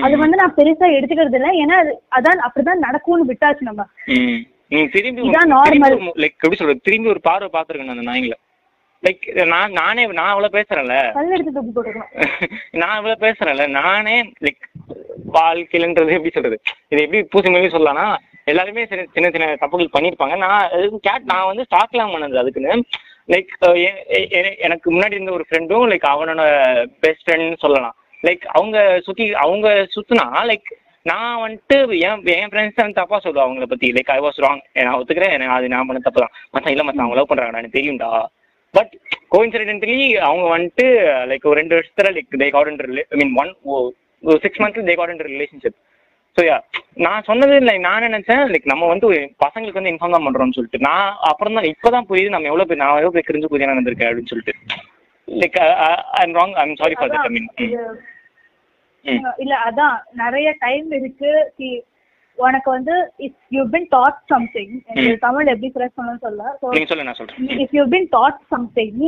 அது 0.00 0.18
வந்து 0.18 0.36
நான் 0.36 0.54
பெருசா 0.54 0.92
எடுத்துக்கிறது 0.92 1.34
இல்ல. 1.34 1.50
ஏன்னா 1.50 1.84
அது- 1.84 2.18
அதான் 2.18 2.48
அப்படிதான் 2.48 2.74
நடக்கும்னு 2.74 3.32
விட்டாச்சு 3.32 3.60
நம்ம. 3.60 3.86
திரும்பி. 5.62 6.06
லைக் 6.06 6.32
எப்படி 6.32 6.56
சொல்றது? 6.56 6.80
திரும்பி 6.82 7.08
ஒரு 7.08 7.20
பார்வை 7.20 7.48
பார்த்துருக்கேன் 7.52 7.88
அந்த 7.88 8.10
நாய்ங்கள. 8.10 8.32
லைக் 9.02 9.44
நான் 9.46 9.72
நானே 9.72 10.06
நான் 10.06 10.28
அவ்வளவு 10.28 10.58
பேசுறேன்ல. 10.58 11.12
நான் 12.70 12.96
இவ்வளவு 12.96 13.26
பேசுறேன்ல. 13.26 13.70
நானே 13.70 14.32
லைக் 14.40 14.60
வாழ்க்கையிலன்றது 15.32 16.08
எப்படி 16.08 16.30
சொல்றது? 16.30 16.60
இது 16.88 17.02
எப்படி 17.02 17.22
பூசி 17.22 17.50
மொழி 17.50 17.66
சொல்லலாம்னா 17.66 18.14
எல்லாருமே 18.44 18.86
சின்ன 18.86 19.04
சின்ன 19.12 19.30
சின்ன 19.30 19.52
தப்புகள் 19.52 19.88
பண்ணியிருப்பாங்க 19.98 20.36
நான் 20.36 20.68
கேட் 21.00 21.22
நான் 21.24 21.46
வந்து 21.46 21.64
ஸ்டாக்லாம் 21.70 22.10
பண்ணது 22.12 22.36
அதுக்குன்னு. 22.36 22.84
லைக் 23.32 23.52
uh, 23.66 23.74
எனக்கு 24.66 24.88
முன்னாடி 24.94 25.16
இருந்த 25.16 25.32
ஒரு 25.32 25.44
ஃப்ரெண்டும் 25.48 25.86
லைக் 25.90 26.06
அவனோட 26.12 26.42
பெஸ்ட் 27.04 27.24
ஃப்ரெண்ட்னு 27.26 27.62
சொல்லலாம். 27.64 27.94
லைக் 28.24 28.44
அவங்க 28.56 28.78
சுத்தி 29.06 29.24
அவங்க 29.44 29.68
சுத்துனா 29.94 30.26
லைக் 30.50 30.68
நான் 31.10 31.40
வந்துட்டு 31.44 31.76
என் 32.06 32.20
என் 32.34 32.52
ஃப்ரெண்ட்ஸ் 32.52 32.82
வந்து 32.82 32.98
தப்பா 33.00 33.16
சொல்லுவேன் 33.24 33.46
அவங்கள 33.46 33.66
பத்தி. 33.72 33.88
லைக் 33.96 34.12
ஐ 34.16 34.18
வாஸ் 34.26 34.40
ராங் 34.44 34.60
நான் 34.86 34.98
ஒத்துக்கிறேன். 34.98 35.34
எனக்கு 35.36 35.56
அது 35.56 35.72
நான் 35.74 35.88
பண்ண 35.88 36.02
தப்பு 36.04 36.22
தான். 36.24 36.34
மச்சான் 36.54 36.74
இல்ல 36.74 36.84
மச்சான் 36.86 37.04
அவங்க 37.04 37.18
லவ் 37.20 37.30
பண்றாங்க 37.32 37.62
எனக்கு 37.62 37.78
தெரியும்டா. 37.78 38.10
பட் 38.74 38.92
கோயின்சிடென்ட்லி 39.34 39.98
அவங்க 40.28 40.46
வந்துட்டு 40.56 40.86
லைக் 41.30 41.48
ஒரு 41.50 41.60
ரெண்டு 41.60 41.76
வருஷத்துல 41.78 42.12
like 42.16 42.40
they 42.42 42.48
got 42.56 42.70
I 43.14 43.18
mean 43.22 43.34
one 43.42 43.52
six 44.44 44.62
months 44.64 44.88
they 44.90 44.96
got 45.00 45.26
relationship 45.32 45.78
so 46.36 46.42
yeah 46.48 46.56
நான் 47.04 47.26
சொன்னது 47.28 47.54
இல்லை. 47.60 47.74
நான் 47.86 48.04
நினைச்சேன்? 48.06 48.42
லைக் 48.52 48.70
நம்ம 48.72 48.86
வந்து 48.92 49.06
பசங்களுக்கு 49.44 49.80
வந்து 49.80 49.92
இன்ஃபார்ம் 49.92 50.14
தான் 50.16 50.26
பண்றோம்னு 50.26 50.56
சொல்லிட்டு. 50.56 50.80
நான் 50.88 51.06
அப்புறம் 51.30 51.56
தான் 51.58 51.68
இப்போதான் 51.72 52.08
புரியுது 52.10 52.34
நம்ம 52.34 52.50
எவ்வளோ 52.50 52.66
பேர் 52.70 52.82
நான் 52.82 52.98
எவ்வளோ 53.00 53.14
பேர் 53.16 53.28
கிரிஞ்சு 53.28 53.50
புதிய 53.52 53.68
நடந்திருக்கேன் 53.70 54.10
அப்படின்னு 54.10 54.32
சொல்லிட்டு. 54.32 54.54
Like 55.28 55.58
I'm 56.22 56.36
wrong 56.38 56.54
I'm 56.62 56.74
sorry 56.82 56.96
for 56.98 57.12
that 57.14 57.26
I 57.28 57.32
mean 57.36 57.48
இல்ல 59.44 59.54
அதான். 59.68 59.96
நிறைய 60.22 60.48
டைம் 60.64 60.86
இருக்கு. 61.00 61.32
உனக்கு 62.38 62.68
வந்து 62.76 62.94
if 63.26 63.40
you 63.56 63.62
been 63.74 63.88
taught 63.96 64.20
something. 64.32 64.72
Tamil 65.26 65.50
எப்படி 65.52 65.68
ஃப்ரெஷ் 65.74 65.96
பண்ணணும்னு 65.98 66.24
சொல்ல 66.26 67.42
if 67.64 67.74
you 67.78 67.84
been 67.94 68.08
taught 68.16 68.40
something 68.54 69.02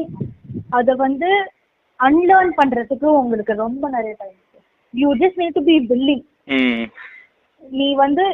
அதை 0.79 0.95
வந்து 1.05 1.31
அன்லேர்ன் 2.01 2.53
பண்றதுக்கு 2.61 3.09
உங்களுக்கு 3.23 3.55
ரொம்ப 3.65 3.89
நிறைய 3.97 4.15
time 4.23 4.37
you 4.95 5.11
just 5.23 5.41
need 5.43 5.59
to 5.59 5.65
be 5.71 5.77
willing 5.93 6.25
நீ 7.81 7.87
வந்து 8.01 8.25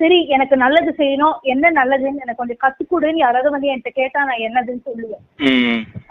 சரி 0.00 0.18
எனக்கு 0.34 0.56
நல்லது 0.62 0.90
செய்யணும். 0.98 1.36
என்ன 1.52 1.70
நல்லதுன்னு 1.78 2.22
எனக்கு 2.24 2.40
கொஞ்சம் 2.40 2.60
கத்துக்கொடுன்னு 2.64 3.22
யாராவது 3.22 3.52
வந்து 3.54 3.70
என்கிட்ட 3.72 3.92
கேட்டா 4.00 4.20
நான் 4.28 4.44
என்னதுன்னு 4.46 4.86
சொல்லுவேன். 4.88 5.24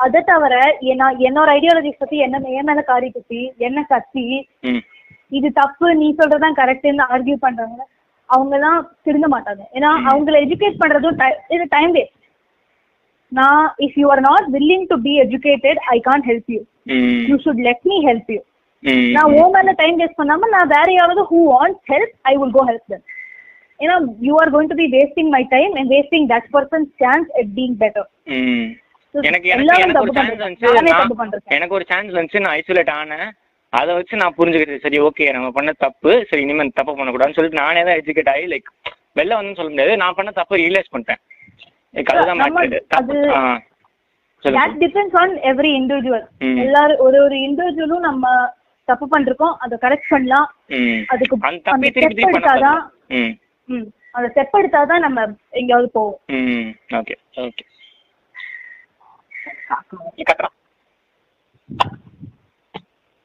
அதை 0.05 0.21
தவிர 0.31 0.55
நான் 1.01 1.19
என்னோட 1.27 1.47
ஐடியாலஜிஸ் 1.57 2.01
பத்தி 2.03 2.19
என்ன 2.25 2.51
என் 2.59 2.69
மேல 2.69 2.83
காரி 2.91 3.09
குத்தி 3.11 3.41
என்ன 3.67 3.85
கத்தி 3.93 4.25
இது 5.39 5.49
தப்பு 5.61 5.87
நீ 6.01 6.07
சொல்றதுதான் 6.17 6.59
கரெக்ட்னு 6.61 7.05
ஆர்கியூ 7.13 7.37
பண்றாங்க. 7.45 7.79
அவங்க 8.29 8.53
எல்லாம் 8.57 8.81
திருந்த 9.05 9.27
மாட்டாங்க. 9.33 9.63
ஏன்னா 9.77 9.89
அவங்கள 10.09 10.35
எஜுகேட் 10.45 10.81
பண்றதும் 10.83 11.17
இது 11.55 11.65
டைம் 11.75 11.93
வேஸ்ட் 11.97 12.19
நான் 13.31 13.63
if 13.85 13.97
you 14.01 14.07
are 14.13 14.21
not 14.29 14.47
willing 14.55 14.87
to 14.91 14.97
be 15.05 15.13
educated 15.25 15.79
I 15.95 15.97
can't 16.07 16.25
help 16.29 16.51
you 16.55 16.61
you 17.29 17.37
should 17.45 17.61
let 17.67 17.85
me 17.91 17.97
help 18.09 18.31
you 18.35 18.39
நான் 19.15 19.33
ஓ 19.39 19.43
மேல 19.55 19.73
டைம் 19.81 19.97
வேஸ்ட் 19.99 20.19
பண்ணாம 20.21 20.47
நான் 20.55 20.71
வேற 20.75 20.87
யாராவது 20.93 21.23
who 21.31 21.41
wants 21.53 21.83
help 21.93 22.13
I 22.31 22.33
will 22.39 22.55
go 22.57 22.63
help 22.69 22.87
them 22.93 23.03
ஏன்னா 23.79 23.95
you 24.27 24.33
are 24.41 24.51
going 24.55 24.71
to 24.71 24.77
be 24.81 24.87
wasting 24.97 25.29
my 25.35 25.43
time 25.55 25.73
and 25.79 25.91
wasting 25.95 26.27
that 26.33 26.47
person's 26.55 26.89
chance 27.03 27.29
at 27.41 27.53
being 27.59 27.77
better 27.83 28.09
எனக்கு 29.15 29.47
எனக்கு 29.53 30.03
ஒரு 30.03 30.13
சான்ஸ். 30.17 30.43
வந்துச்சு. 30.43 31.53
எனக்கு 31.57 31.75
ஒரு 31.77 31.85
சான்ஸ் 31.91 32.13
வந்துச்சு. 32.17 32.39
நான் 32.43 32.55
ஐசோலேட் 32.59 32.91
ஆனேன். 32.99 33.27
அதை 33.73 33.91
வச்சு 33.97 34.21
நான் 34.21 34.35
புரிஞ்சுக்கிட்டேன். 34.37 34.83
சரி 34.85 34.97
ஓகே 35.07 35.25
நம்ம 35.35 35.49
பண்ண 35.57 35.71
தப்பு. 35.85 36.11
சரி 36.29 36.41
இனிமேல் 36.45 36.77
தப்பு 36.79 36.93
பண்ணக்கூடாதுன்னு 36.97 37.37
சொல்லிட்டு 37.37 37.61
நானே 37.63 37.83
தான் 37.87 37.99
எஜுகேட் 38.01 38.31
ஆகி 38.33 38.47
லைக் 38.53 38.69
வெளில 39.19 39.37
வந்து 39.39 39.57
சொல்ல 39.59 39.71
முடியாது. 39.71 39.93
நான் 40.03 40.17
பண்ண 40.19 40.31
தப்பு 40.39 40.59
ரியலைஸ் 40.63 40.91
பண்ணிட்டேன். 40.93 41.21
லைக் 41.93 42.11
அதுதான் 42.13 42.41
மேட்ரு 42.41 42.79
தப்பு. 42.95 43.17
That 44.43 44.77
depends 44.83 45.17
on 45.21 45.33
every 45.51 45.71
individual. 45.79 46.25
எல்லாரும் 46.65 47.03
ஒரு 47.07 47.19
ஒரு 47.27 47.37
இண்டிவிஜுவலும் 47.47 48.05
நம்ம 48.09 48.25
தப்பு 48.87 49.05
பண்றோம் 49.07 49.55
அதை 49.57 49.75
கரெக்ட் 49.81 50.09
பண்ணலாம். 50.09 50.47
ம். 50.77 51.01
அதுக்கு 51.07 51.35
அந்த 51.45 51.89
பண்ண 51.91 52.31
எடுத்தாதான் 52.31 52.81
ம். 53.09 53.33
ம். 53.69 53.85
அந்த 54.11 54.27
ஸ்டெப் 54.29 54.57
எடுத்தாதான் 54.59 54.99
நம்ம 54.99 55.19
எங்கேயாவது 55.51 55.89
போவோம். 55.91 56.17
ம். 56.31 56.71
Okay 56.93 57.15
okay. 57.41 57.63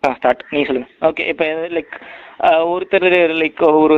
ஸ்டார்ட் 0.03 0.43
நீ 0.51 0.61
சொல்லுங்க. 0.65 0.89
ஓகே 1.01 1.25
இப்போ 1.29 1.45
லைக் 1.69 1.95
ஒருத்தர் 2.67 3.07
லைக் 3.41 3.61
ஒரு 3.81 3.97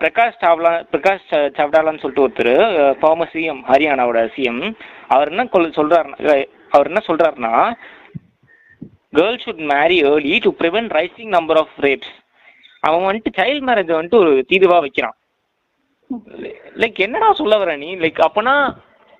பிரகாஷ் 0.00 0.38
சாவ்லா 0.42 0.72
பிரகாஷ் 0.92 1.26
சவ்டாலான்னு 1.58 2.02
சொல்லிட்டு 2.02 2.24
ஒருத்தர் 2.24 2.52
ஃபார்மர் 3.00 3.32
சிஎம் 3.32 3.62
ஹரியானாவோட 3.68 4.20
சிஎம் 4.36 4.62
அவர் 5.08 5.30
என்ன 5.30 5.44
கொல் 5.46 5.76
சொல்றாருன்னா 5.76 6.36
அவர் 6.70 6.86
என்ன 6.86 7.00
சொல்றாருன்னா 7.08 7.52
girl 9.14 9.40
should 9.42 9.62
marry 9.70 9.96
early 10.08 10.36
to 10.44 10.50
prevent 10.60 10.94
rising 10.98 11.32
number 11.36 11.60
of 11.62 11.76
rapes 11.86 12.12
அவன் 12.82 13.06
வந்துட்டு 13.08 13.30
சைல்ட் 13.38 13.66
மேரேஜ் 13.68 13.92
வந்துட்டு 13.94 14.20
ஒரு 14.22 14.32
தீதுவா 14.50 14.78
வைக்கிறான். 14.84 15.16
லைக் 16.82 16.98
என்னடா 17.00 17.28
சொல்ல 17.38 17.54
வர 17.62 17.76
நீ? 17.76 17.90
லைக் 18.02 18.20
அப்பனா 18.26 18.54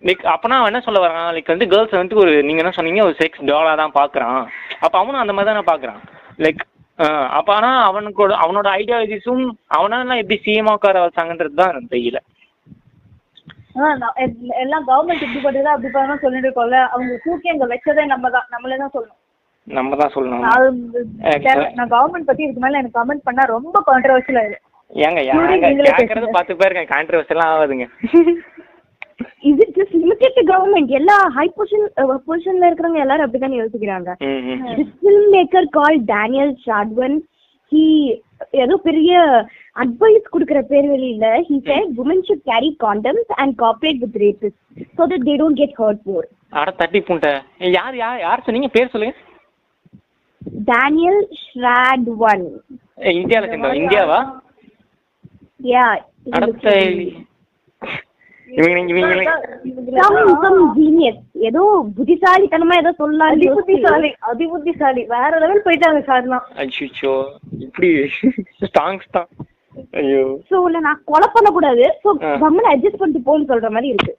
லைக் 0.02 0.24
அப்பனா 0.32 0.56
அவன் 0.58 0.70
என்ன 0.72 0.82
சொல்ல 0.86 1.00
வரான் 1.04 1.30
லைக் 1.36 1.52
வந்து 1.52 1.70
கேர்ள்ஸ் 1.72 1.94
வந்துட்டு 1.94 2.22
ஒரு 2.22 2.32
நீங்க 2.42 2.62
என்ன 2.62 2.74
சொன்னீங்க? 2.76 3.02
ஒரு 3.08 3.14
செக்ஸ் 3.20 3.46
டாலா 3.50 3.72
தான் 3.82 3.96
பாக்குறான் 3.98 4.40
அப்ப 4.80 4.94
அவனும் 5.00 5.22
அந்த 5.22 5.34
மாதிரி 5.36 5.50
தானே 5.50 5.64
பாக்குறான் 5.70 6.00
லைக் 6.38 6.62
அப்ப 7.38 7.50
ஆனா 7.54 7.70
அவனுக்கு 7.88 8.22
அவனோட 8.42 8.68
ஐடியாலஜிஸும் 8.78 9.44
அவனால 9.76 10.18
எப்படி 10.20 10.38
சிஎம் 10.44 10.72
உட்கார 10.74 11.00
வச்சாங்கன்றது 11.04 11.58
தான் 11.60 11.72
எனக்கு 11.72 11.94
தெரியல. 11.94 12.18
ஆ, 13.76 13.86
நான் 14.00 14.18
எல்லாம் 14.62 14.84
கவர்மெண்ட் 14.88 15.24
இப்படி 15.24 15.40
பண்ணுறதா 15.46 15.72
அப்படி 15.72 15.90
பண்ணணும் 15.94 16.22
சொல்லிட்டு 16.24 16.48
இருக்கோம்ல. 16.48 16.80
அவங்க 16.92 17.14
தூக்கி 17.24 17.48
அங்க 17.52 17.66
வச்சதே 17.72 18.04
நம்ம 18.12 18.30
தான். 18.30 18.46
நம்மளே 18.52 18.76
தான் 18.76 18.92
சொல்லணும். 18.94 19.20
நம்ம 19.76 19.96
தான் 20.00 20.14
சொல்லணும். 20.14 20.42
நான் 21.78 21.92
கவர்மெண்ட் 21.96 22.28
பத்தி 22.30 22.42
இதுக்கு 22.44 22.64
மேல 22.64 22.80
எனக்கு 22.80 22.98
கமெண்ட் 23.00 23.26
பண்ணா 23.28 23.44
ரொம்ப 23.56 23.76
கான்ட்ரவர்ஷியல் 23.90 24.40
ஆயிடும் 24.40 24.62
ஏங்க 25.04 25.20
பேசுங்க. 26.00 26.34
பத்து 26.38 26.54
பேருங்க 26.62 26.82
கான்ட்ரவர்சி 26.94 27.34
எல்லாம் 27.34 27.52
ஆகாதுங்க. 27.54 27.86
இது 29.50 29.62
ஜஸ்ட் 29.76 29.96
லிமிட்டட் 30.02 30.36
டு 30.38 30.42
கவர்மெண்ட் 30.52 30.90
எல்லா 30.98 31.16
ஹை 31.36 31.46
பொசிஷன் 31.56 31.88
பொசிஷன்ல 32.28 32.68
இருக்கிறவங்க 32.68 33.04
எல்லாரும் 33.04 33.26
அப்படிதான் 33.26 33.58
யோசிக்கிறாங்க. 33.60 34.10
ம் 34.28 34.44
ம் 34.52 34.62
this 34.78 34.92
filmmaker 35.04 35.64
called 35.76 36.02
Daniel 36.14 36.50
Chadwan 36.66 37.14
he 37.72 37.84
ஏதோ 38.64 38.74
பெரிய 38.86 39.12
அட்வைஸ் 39.82 40.32
கொடுக்கிற 40.34 40.60
பேர் 40.70 40.86
வெளியில 40.94 41.26
he 41.48 41.56
said 41.68 41.84
women 42.00 42.18
should 42.26 42.42
carry 42.50 42.70
condoms 42.84 43.28
and 43.42 43.52
cooperate 43.62 44.00
with 44.04 44.16
rapists 44.24 44.60
so 44.96 45.06
that 45.12 45.22
they 45.28 45.36
don't 45.42 45.58
get 45.62 45.72
hurt 45.82 46.00
more. 46.12 46.26
அட 46.60 46.72
தட்டி 46.80 47.00
பூண்ட. 47.06 47.28
யார் 47.78 47.94
யார் 48.02 48.18
யார் 48.26 48.44
சொன்னீங்க? 48.48 48.70
பேர் 48.76 48.92
சொல்லுங்க. 48.94 49.14
Yeah 55.60 55.92
அடுத்த. 56.32 56.72
இவங்க 58.48 58.80
இவங்க 58.92 59.32
some 59.98 60.18
some 60.42 60.58
genius. 60.76 61.16
ஏதோ 61.48 61.62
புத்திசாலித்தனமா 61.96 62.74
ஏதோ 62.76 62.92
சொல்லலாம் 62.92 63.32
அதிபுத்திசாலி 63.32 64.10
அதிபுத்திசாலி. 64.30 65.06
வேற 65.06 65.38
லெவல் 65.38 65.64
போயிட்டாங்க 65.64 66.00
சார்லாம் 66.10 66.44
அச்சோ 66.56 67.14
இப்படி 67.58 67.90
தான். 69.12 69.28
ஐயோ. 69.92 70.40
சோ 70.50 70.54
உன்னை 70.54 70.80
நான் 70.80 71.02
கொலை 71.04 71.28
சோ 72.04 72.10
ஆ. 72.22 72.36
கம்மன் 72.36 72.70
அட்ஜஸ்ட் 72.72 73.00
பண்ணிட்டு 73.00 73.26
போன்னு 73.28 73.50
சொல்ற 73.52 73.70
மாதிரி 73.70 73.88
இருக்கு. 73.88 74.14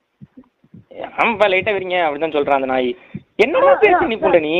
ஆமாப்பா 1.17 1.47
லைட்டா 1.53 1.73
வரீங்க. 1.77 1.97
அப்படிதான் 2.07 2.35
சொல்றான் 2.37 2.59
அந்த 2.59 2.65
நாய். 2.65 2.91
என்னடா 3.39 3.71
பேச 3.81 3.97
நீ? 4.45 4.51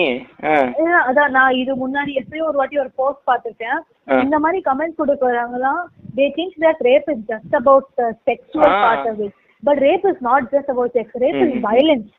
அதான். 1.09 1.32
நான் 1.36 1.57
இது 1.59 1.73
முன்னாடி 1.84 2.11
எப்பயோ 2.21 2.43
ஒரு 2.49 2.57
வாட்டி 2.61 2.78
ஒரு 2.84 2.91
போஸ்ட் 2.99 3.23
பார்த்திருக்கேன். 3.30 3.80
இந்த 4.23 4.38
மாதிரி 4.43 4.59
comment 4.67 4.99
கொடுக்கறவங்கலாம் 5.01 5.82
they 6.17 6.26
think 6.38 6.57
that 6.65 6.82
rape 6.89 7.07
is 7.13 7.23
just 7.32 7.55
about 7.61 7.88
sexual. 8.30 8.76
Part 8.86 9.07
of 9.11 9.21
it 9.28 9.36
but 9.63 9.82
rape 9.88 10.05
is 10.11 10.21
not 10.30 10.49
just 10.55 10.71
about 10.73 10.93
sex 10.97 11.15
rape 11.26 11.39
is. 11.45 11.55
Violence 11.69 12.09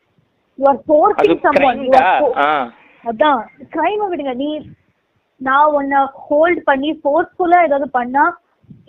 you 0.58 0.64
are 0.72 0.78
அது 0.78 0.86
ஃபோர்சிங் 0.88 1.44
சம்வன் 1.46 1.82
யூ 1.86 1.92
ஆர் 2.46 2.66
அதான். 3.04 3.42
கிரைம் 3.76 4.08
விடுங்க. 4.12 4.34
நீ 4.42 4.50
நான் 5.40 5.72
உன்னை 5.78 6.00
ஹோல்ட் 6.28 6.60
பண்ணி 6.70 6.90
ஃபோர்ஸ்ஃபுல்லா 7.02 7.58
ஏதாவது 7.68 7.88
பண்ணா 7.98 8.24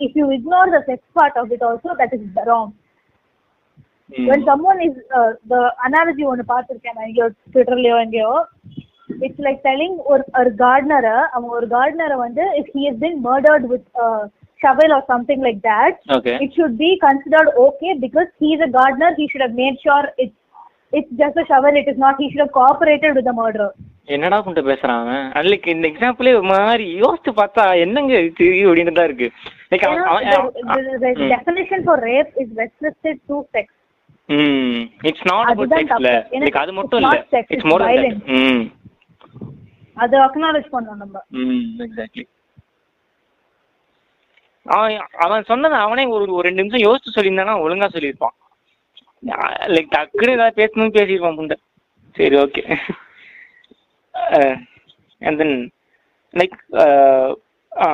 if 0.04 0.16
you 0.20 0.26
ignore 0.38 0.74
the 0.76 0.80
sex 0.90 1.10
part 1.18 1.38
of 1.42 1.50
it 1.56 1.64
also 1.70 1.90
that 2.00 2.14
is 2.18 2.28
wrong 2.52 2.70
when 4.10 4.44
someone 4.44 4.80
is 4.80 4.94
uh, 5.10 5.32
the 5.46 5.60
analogy 5.84 6.24
ஒன்னு 6.24 6.44
பார்த்திருக்கேன் 6.52 6.96
நான் 6.96 7.08
எங்கேயோ 7.08 7.28
ட்விட்டர்லயோ 7.54 7.96
எங்கேயோ 8.04 8.32
இட்ஸ் 9.26 9.44
லைக் 9.46 9.60
டெல்லிங் 9.68 9.96
ஒரு 10.04 10.22
ஒரு 10.40 10.50
கார்டனரை 10.64 11.16
அவன் 11.34 11.50
ஒரு 11.50 11.66
கார்டனரை 11.66 12.16
வந்து 12.16 12.44
if 12.60 12.72
he 12.76 12.84
is 12.90 13.00
been 13.04 13.20
murdered 13.28 13.66
with 13.74 13.88
shovel 14.60 14.90
or 14.94 15.02
something 15.06 15.40
like 15.40 15.60
that 15.62 15.94
okay 16.16 16.32
it 16.44 16.50
should 16.56 16.74
be 16.78 16.88
considered 16.98 17.48
okay 17.56 17.92
because 17.98 18.28
he 18.38 18.48
is 18.54 18.60
a 18.60 18.70
gardener 18.78 19.10
he 19.14 19.26
should 19.28 19.44
have 19.46 19.54
made 19.54 19.76
sure 19.84 20.04
it's 20.16 20.36
it's 20.92 21.12
just 21.12 21.36
a 21.36 21.46
shovel 21.46 21.76
it 21.76 21.88
is 21.88 21.98
not 21.98 22.16
he 22.18 22.28
should 22.30 22.40
have 22.40 22.52
cooperated 22.52 23.12
with 23.14 23.24
the 23.24 23.36
murderer 23.42 23.70
என்னடா 24.08 24.36
பேசுறான் 24.68 25.00
அவன் 25.00 25.24
அதுக்கு 25.38 25.68
இந்த 25.70 25.86
எக்ஸாம்பிளே 25.88 26.30
மாதிரி 26.50 26.86
யோசிச்சு 27.02 27.32
பார்த்தா 27.40 27.64
என்னங்க 27.84 28.14
இது 28.20 28.46
அப்படின்னு 28.68 28.94
தான் 28.98 29.08
இருக்கு 29.10 29.28
லைக் 29.72 29.84
ஏன்னா, 29.86 30.14
the, 30.68 30.82
the, 31.00 31.10
the 31.20 31.28
definition 31.34 31.80
for 31.84 31.96
rape 32.10 32.30
it's 35.00 35.24
not 35.24 35.58
செக்ஸ்ல. 35.58 36.30
எனக்கு 36.30 36.58
அது 36.58 36.72
மட்டும் 36.72 37.00
இல்ல. 37.00 37.26
It's 37.48 37.64
more 37.64 37.82
then 37.82 37.90
violence. 37.90 38.24
ம். 38.24 38.64
அதை 39.94 40.18
அக்னாலேஜ் 40.20 40.68
பண்ணோம் 40.72 41.00
நம்ம. 41.02 41.22
ம் 41.28 41.78
எக்ஸாக்ட்லி 41.78 42.24
அவன் 44.62 44.96
அவன் 45.18 45.42
சொன்னதை 45.42 45.78
அவனே 45.78 46.04
ஒரு 46.04 46.32
ஒரு 46.32 46.48
ரெண்டு 46.48 46.64
நிமிஷம் 46.64 46.86
யோசிச்சு 46.88 47.18
சொல்லியிருந்தானா 47.18 47.54
ஒழுங்கா 47.64 47.88
சொல்லியிருப்பான். 47.92 48.36
லைக் 49.74 49.92
டக்குன்னு 49.96 50.30
ஏதாவது 50.30 50.58
பேசணும்னு 50.58 50.96
பேசியிருப்பான் 50.98 51.38
புண்டை 51.38 51.56
சரி 52.12 52.36
ஓகே 52.36 52.62
அண்ட் 55.20 55.38
தென் 55.38 55.72
லைக் 56.34 56.58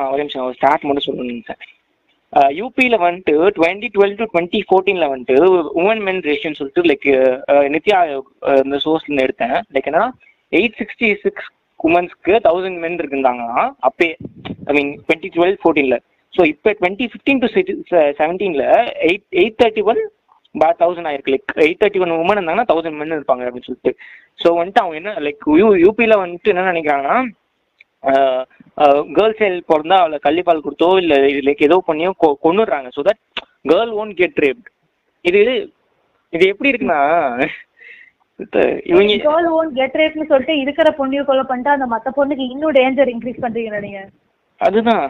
ஒரு 0.09 0.17
நிமிஷம் 0.17 0.53
ஸ்டார்ட் 0.53 0.83
மட்டும் 0.83 1.05
சொல்லணும்னு 1.05 1.31
நினைச்சேன். 1.31 1.63
Uh, 2.39 2.49
யூபியில் 2.59 2.95
வந்துட்டு 3.03 3.33
டுவெண்ட்டி 3.57 3.87
டுவெல் 3.95 4.15
டு 4.19 4.25
டுவெண்ட்டி 4.31 4.59
ஃபோர்டீனில் 4.67 5.11
வந்துட்டு 5.11 5.35
உமன் 5.81 6.01
மென் 6.07 6.19
ரேஷன் 6.29 6.57
சொல்லிட்டு 6.57 6.81
லைக் 6.91 7.05
நித்தி 7.73 7.91
ஆயோக் 7.99 8.27
இந்த 8.63 8.77
சோர்ஸ்லேருந்து 8.85 9.25
எடுத்தேன். 9.25 9.53
லைக் 9.75 9.87
என்னன்னா 9.89 10.07
எயிட் 10.51 10.75
சிக்ஸ்டி 10.79 11.09
சிக்ஸ் 11.21 11.47
உமன்ஸ்க்கு 11.79 12.33
தௌசண்ட் 12.47 12.79
மென் 12.83 12.97
இருக்குந்தாங்களாம் 13.01 13.69
அப்பே 13.89 14.09
ஐ 14.69 14.75
மீன் 14.77 14.91
டுவெண்ட்டி 15.05 15.29
டுவெல் 15.35 15.55
ஃபோர்டீனில் 15.61 15.97
ஸோ 16.33 16.43
இப்போ 16.51 16.73
டுவெண்ட்டி 16.81 17.07
ஃபிஃப்டீன் 17.13 17.41
டு 17.43 17.49
செவன்டீனில் 18.19 18.65
எயிட் 19.09 19.25
எயிட் 19.43 19.57
தேர்ட்டி 19.63 19.85
ஒன் 19.93 20.01
பா 20.55 20.69
தௌசண்ட் 20.83 21.09
ஆயிருக்கு. 21.11 21.33
Like 21.35 21.55
eight 21.67 21.81
thirty 21.83 22.03
one 22.05 22.13
women 22.21 22.37
இருந்தாங்கன்னா 22.39 22.69
தௌசண்ட் 22.73 22.99
மென் 23.01 23.17
இருப்பாங்க 23.19 23.45
அப்படின்னு 23.47 23.69
சொல்லிட்டு. 23.69 23.93
ஸோ 24.43 24.47
வந்துட்டு 24.59 24.83
அவங்க 24.83 24.97
என்ன 25.03 25.13
லைக் 25.27 25.49
யூ 25.61 25.69
யூபியில் 25.85 26.21
வந்துட்டு 26.23 26.53
என்ன 26.55 26.69
நினைக்கிறாங்கன்னா 26.73 27.17
கேர்ள்ஸ் 29.15 29.39
சைல்டு 29.39 29.69
பிறந்தா 29.69 29.97
அவளை 29.99 30.17
கள்ளிப்பால் 30.23 30.65
கொடுத்தோ 30.65 30.89
இல்லை 30.99 31.17
லைக் 31.43 31.63
ஏதோ 31.63 31.77
பண்ணியோ 31.87 32.11
கொ- 32.19 32.37
கொன்னுடுறாங்க. 32.43 32.89
So 32.95 33.03
that 33.05 33.21
girl 33.65 33.93
won't 33.99 34.15
get 34.15 34.41
raped 34.43 34.67
இது 35.25 35.39
இது 36.33 36.45
எப்படி 36.51 36.71
இருக்குன்னா 36.71 36.99
இவங்க 38.89 39.13
கேர்ள் 39.25 39.47
ஓன் 39.53 39.69
கெட் 39.73 39.95
ரேட்னு 39.95 40.27
சொல்லிட்டு 40.27 40.55
இருக்கிற 40.61 40.89
பொண்ணையும் 40.97 41.27
கொலை 41.27 41.43
பண்ணிட்டு 41.43 41.75
அந்த 41.75 41.87
மத்த 41.91 42.11
பொண்ணுக்கு 42.17 42.45
இன்னும் 42.49 42.75
டேஞ்சர் 42.75 43.11
இன்க்ரீஸ் 43.13 43.43
பண்றீங்க 43.43 43.79
நீங்க? 43.79 44.01
அதுதான். 44.61 45.05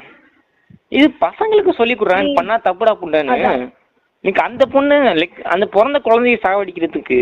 இது 0.92 1.08
பசங்களுக்கு 1.22 1.72
சொல்லி 1.74 1.96
கொடுறாங்க 1.96 2.38
பண்ணா 2.38 2.56
தப்புடா 2.66 2.94
புண்டன்னு. 2.96 3.36
லைக் 4.26 4.40
அந்த 4.46 4.64
பொண்ணு 4.74 4.96
லைக் 5.20 5.38
அந்த 5.52 5.66
பிறந்த 5.74 5.98
குழந்தைய 6.06 6.38
சாவடிக்கிறதுக்கு 6.44 7.18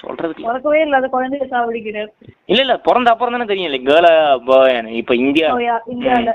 சொல்றதுக்கு 0.00 0.40
இல்ல. 0.40 0.48
பிறக்கவே 0.48 0.80
இல்லாத 0.84 1.06
குழந்தைய 1.12 1.44
சாவடிக்கிறார் 1.52 2.10
இல்ல 2.48 2.60
இல்ல 2.64 2.74
பிறந்த 2.86 3.12
அப்புறம் 3.12 3.34
தானே 3.36 3.46
தெரியும். 3.46 3.72
லைக் 3.72 3.88
கேர்ளா 3.88 4.12
பாய் 4.46 4.76
இப்ப 5.00 5.14
இந்தியா. 5.22 5.48
Oh, 5.54 5.60
இந்தியால. 5.94 6.34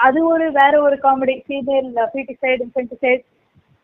அது 0.00 0.18
ஒரு 0.26 0.44
வேற 0.56 0.74
ஒரு 0.82 0.96
காமெடி 1.04 1.34
ஃபீமேல் 1.46 1.88
ஃபீட்டிசைடு 2.10 2.60
இன்ஃபென்டிசைட் 2.66 3.22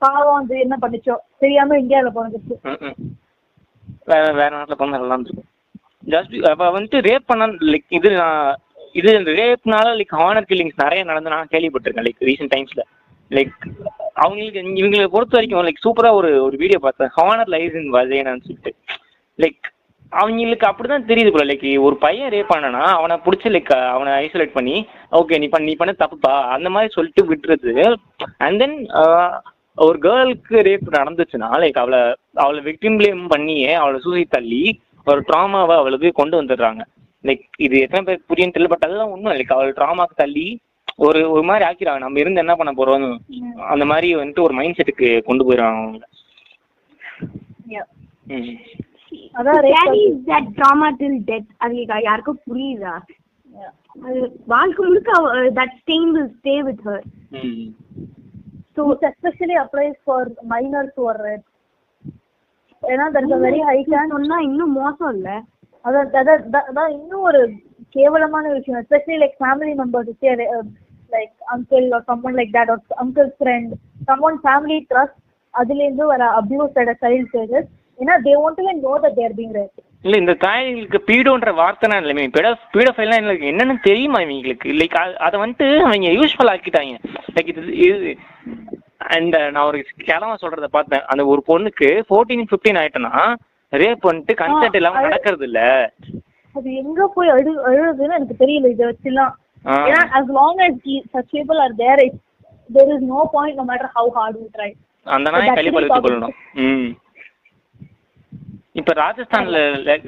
பாவம் 0.02 0.38
அது 0.40 0.54
என்ன 0.64 0.74
பண்ணுச்சோ 0.80 1.14
தெரியாம 1.42 1.78
இந்தியால 1.80 2.08
ம். 2.12 2.94
வேற 4.10 4.24
வேற 4.34 4.50
நாட்டுல 4.54 4.76
பிறந்தா 4.76 4.98
நல்லா 4.98 5.14
இருந்திருக்கும் 5.14 5.50
ஜஸ்ட் 6.06 6.34
அப்ப 6.50 6.68
வந்துட்டு 6.70 6.98
ரேப் 7.06 7.30
பண்ண 7.30 7.44
லைக் 7.70 7.86
இது 7.98 8.10
நான் 8.16 8.52
இது 8.94 9.08
ரேப்னால 9.38 9.94
லைக் 9.98 10.14
ஹானர் 10.18 10.48
கில்லிங்ஸ் 10.50 10.82
நிறைய 10.82 11.02
நடந்து 11.08 11.34
நான் 11.34 11.50
கேள்விப்பட்டிருக்கேன் 11.52 12.06
லைக் 12.08 12.22
ரீசெண்ட் 12.28 12.52
டைம்ஸ்ல 12.54 12.84
லைக் 13.30 13.56
அவங்களுக்கு 14.24 14.60
இவங்களை 14.80 15.06
பொறுத்த 15.14 15.36
வரைக்கும் 15.36 15.66
லைக் 15.68 15.84
சூப்பரா 15.86 16.10
ஒரு 16.18 16.28
ஒரு 16.44 16.56
வீடியோ 16.56 16.78
பார்த்தேன். 16.82 17.10
ஹானர் 17.16 17.50
லைஸ் 17.54 17.74
இன் 17.80 17.90
வஜேனான்னு 17.96 18.46
சொல்லிட்டு. 18.48 18.72
லைக் 19.38 19.60
அவங்களுக்கு 20.12 20.66
அப்படிதான் 20.68 21.08
தெரியுது 21.08 21.30
போல. 21.32 21.44
லைக் 21.50 21.66
ஒரு 21.86 21.96
பையன் 22.04 22.32
ரேப் 22.34 22.52
பண்ணனா 22.52 22.82
அவனை 22.98 23.16
பிடிச்சி 23.24 23.48
லைக் 23.54 23.72
அவனை 23.94 24.12
ஐசோலேட் 24.24 24.56
பண்ணி 24.58 24.76
ஓகே 25.20 25.38
நீ 25.42 25.48
பண்ண 25.54 25.66
நீ 25.70 25.74
பண்ண 25.80 25.94
தப்புப்பா 26.02 26.34
அந்த 26.56 26.70
மாதிரி 26.74 26.92
சொல்லிட்டு 26.96 27.22
விட்டுறது. 27.30 27.74
அண்ட் 28.46 28.58
தென் 28.62 28.76
uh, 29.02 29.30
ஒரு 29.86 29.98
கேர்ளுக்கு 30.04 30.58
ரேப் 30.68 30.86
நடந்துச்சுன்னா 30.98 31.48
லைக் 31.62 31.78
அவளை 31.80 31.98
அவளை 32.44 32.60
விக்டிம் 32.68 32.98
ப்ளேம் 33.00 33.24
பண்ணியே 33.32 33.72
அவளை 33.80 33.98
சூசைட் 34.04 34.34
தள்ளி 34.36 34.62
ஒரு 35.06 35.20
ட்ராமாவை 35.28 35.74
அவளுக்கு 35.80 36.10
கொண்டு 36.20 36.42
வந்துடுறாங்க. 36.42 36.82
லைக் 37.24 37.44
இது 37.66 37.76
எத்தனை 37.80 38.04
பேர் 38.04 38.26
புரியும் 38.30 38.54
தெரியல 38.54 38.70
பட் 38.72 38.86
அதெல்லாம் 38.86 39.12
உண்மை. 39.16 39.32
லைக் 39.38 39.54
அவள் 39.56 39.76
ட்ராமாக்கு 39.80 40.22
தள்ளி 40.22 40.46
ஒரு 41.04 41.30
ஒரு 41.30 41.42
மாதிரி 41.42 41.64
ஆக்கிறாங்க 41.70 41.98
நம்ம 41.98 42.20
இருந்து 42.20 42.40
என்ன 42.40 42.54
பண்ண 42.54 42.72
போறோம்? 42.72 43.18
அந்த 43.72 43.84
மாதிரி 43.84 44.16
வந்துட்டு 44.16 44.40
ஒரு 44.40 44.54
மைண்ட் 44.54 44.78
செட்டுக்கு 44.78 45.22
கொண்டு 45.22 45.46
போயிடுறாங்க 45.46 45.80
அவங்க. 45.80 46.06
அது 49.32 49.50
யாருக்கும் 52.02 52.40
புரியுதா? 52.50 52.94
வாழ்க்கை 54.46 54.86
முழுக்க 54.86 55.12
that 55.58 55.70
stain 55.80 56.06
will 56.16 56.30
stay 56.40 56.58
with 56.68 56.80
her. 56.84 57.02
ம். 57.30 57.68
So 58.74 58.92
it 58.92 59.04
especially 59.10 59.56
applies 59.64 59.96
for 60.04 60.20
minors 60.48 60.90
who 60.96 61.04
are 61.12 61.20
raped. 61.26 61.50
ஏன்னா 62.82 63.06
very 63.44 63.60
high 63.68 63.84
chance 63.90 64.10
சொன்னா 64.10 64.38
இன்னும் 64.48 64.72
மோசம் 64.72 65.14
இல்ல. 65.14 65.30
அதான் 65.84 66.10
அதான் 66.20 66.42
அதான் 66.48 66.68
அதான் 66.72 66.90
இன்னும் 66.90 67.20
ஒரு 67.20 67.52
கேவலமான 67.88 68.52
விஷயம். 68.52 68.82
Especially 68.82 69.16
like 69.22 69.40
family 69.40 69.74
members 69.82 70.12
like 71.16 71.34
uncle 71.54 71.88
or 71.92 72.06
someone 72.06 72.36
like 72.36 72.52
that 72.54 72.70
or 72.70 72.82
uncle 73.04 73.30
friend 73.38 73.72
someone 74.08 74.38
family 74.44 74.78
trust 74.90 75.18
அதுலேருந்து 75.54 76.06
வர 76.06 76.24
அபியூஸ் 76.38 76.78
அட் 76.78 76.96
சைல்ட் 77.02 77.28
ஸ்டேஜஸ் 77.30 77.68
ஏன்னா 77.98 78.14
they 78.24 78.32
want 78.40 78.58
to 78.60 78.72
know 78.82 78.94
that 79.04 79.14
they're 79.14 79.36
being 79.36 79.54
rape 79.54 79.74
இல்ல 80.04 80.16
இந்த 80.16 80.32
தாய்களுக்கு 80.40 80.98
பீடோன்ற 81.06 81.50
வார்த்தைனா 81.54 81.96
இல்லை 81.96 82.14
மீன் 82.14 82.30
பீடோ 82.30 82.50
பீடோஃபைல்லாம் 82.74 83.20
எனக்கு 83.20 83.46
என்னன்னு 83.46 83.76
தெரியுமா 83.82 84.18
இவங்களுக்கு? 84.18 84.68
லைக் 84.80 84.94
அதை 85.18 85.40
வந்துட்டு 85.40 85.78
அவங்க 85.80 86.08
யூஸ்ஃபுல் 86.10 86.52
ஆக்கிட்டாங்க. 86.52 86.94
லைக் 87.34 87.48
இது 87.48 87.62
இது 87.78 88.10
அண்ட் 89.08 89.36
நான் 89.50 89.66
ஒரு 89.66 89.78
கிழமை 89.96 90.36
சொல்றத 90.42 90.64
பார்த்தேன். 90.66 91.02
அந்த 91.06 91.26
ஒரு 91.26 91.42
பொண்ணுக்கு 91.48 91.88
ஃபோர்டீன் 92.08 92.46
ஃபிஃப்டீன் 92.46 92.78
ஆயிட்டனா 92.80 93.12
ரேப் 93.72 94.06
வந்துட்டு 94.06 94.34
கன்சென்ட் 94.36 94.74
இல்லாம 94.74 94.98
அது- 94.98 95.02
நடக்கிறது 95.02 95.44
இல்ல 95.44 95.60
அது 96.54 96.74
எங்க 96.74 97.06
போய் 97.14 97.28
அழு 97.28 97.50
அழுகுதுன்னு 97.66 98.16
எனக்கு 98.16 98.36
தெரியல. 98.38 98.66
இதை 98.66 98.86
வச்சுலாம். 98.86 99.34
ஏன்னா 99.86 100.02
as 100.18 100.26
long 100.38 100.56
as 100.66 100.74
such 101.14 101.28
people 101.30 101.58
are 101.64 101.74
there 101.76 101.98
it, 102.06 102.14
there 102.70 102.90
is 102.96 103.02
no 103.14 103.22
point 103.34 103.54
no 103.56 103.64
matter 103.64 103.88
how 103.96 104.06
hard 104.10 104.36
we 104.42 104.46
try 104.58 104.70
அந்த 105.06 105.30
நாயை 105.32 105.42
But 105.42 105.58
களி 105.58 105.68
actually 105.68 105.76
பழுத்து 105.78 106.00
கொள்ளணும் 106.04 106.36
ம் 106.64 106.88
இப்ப 108.80 108.92
ராஜஸ்தான்ல 109.04 109.58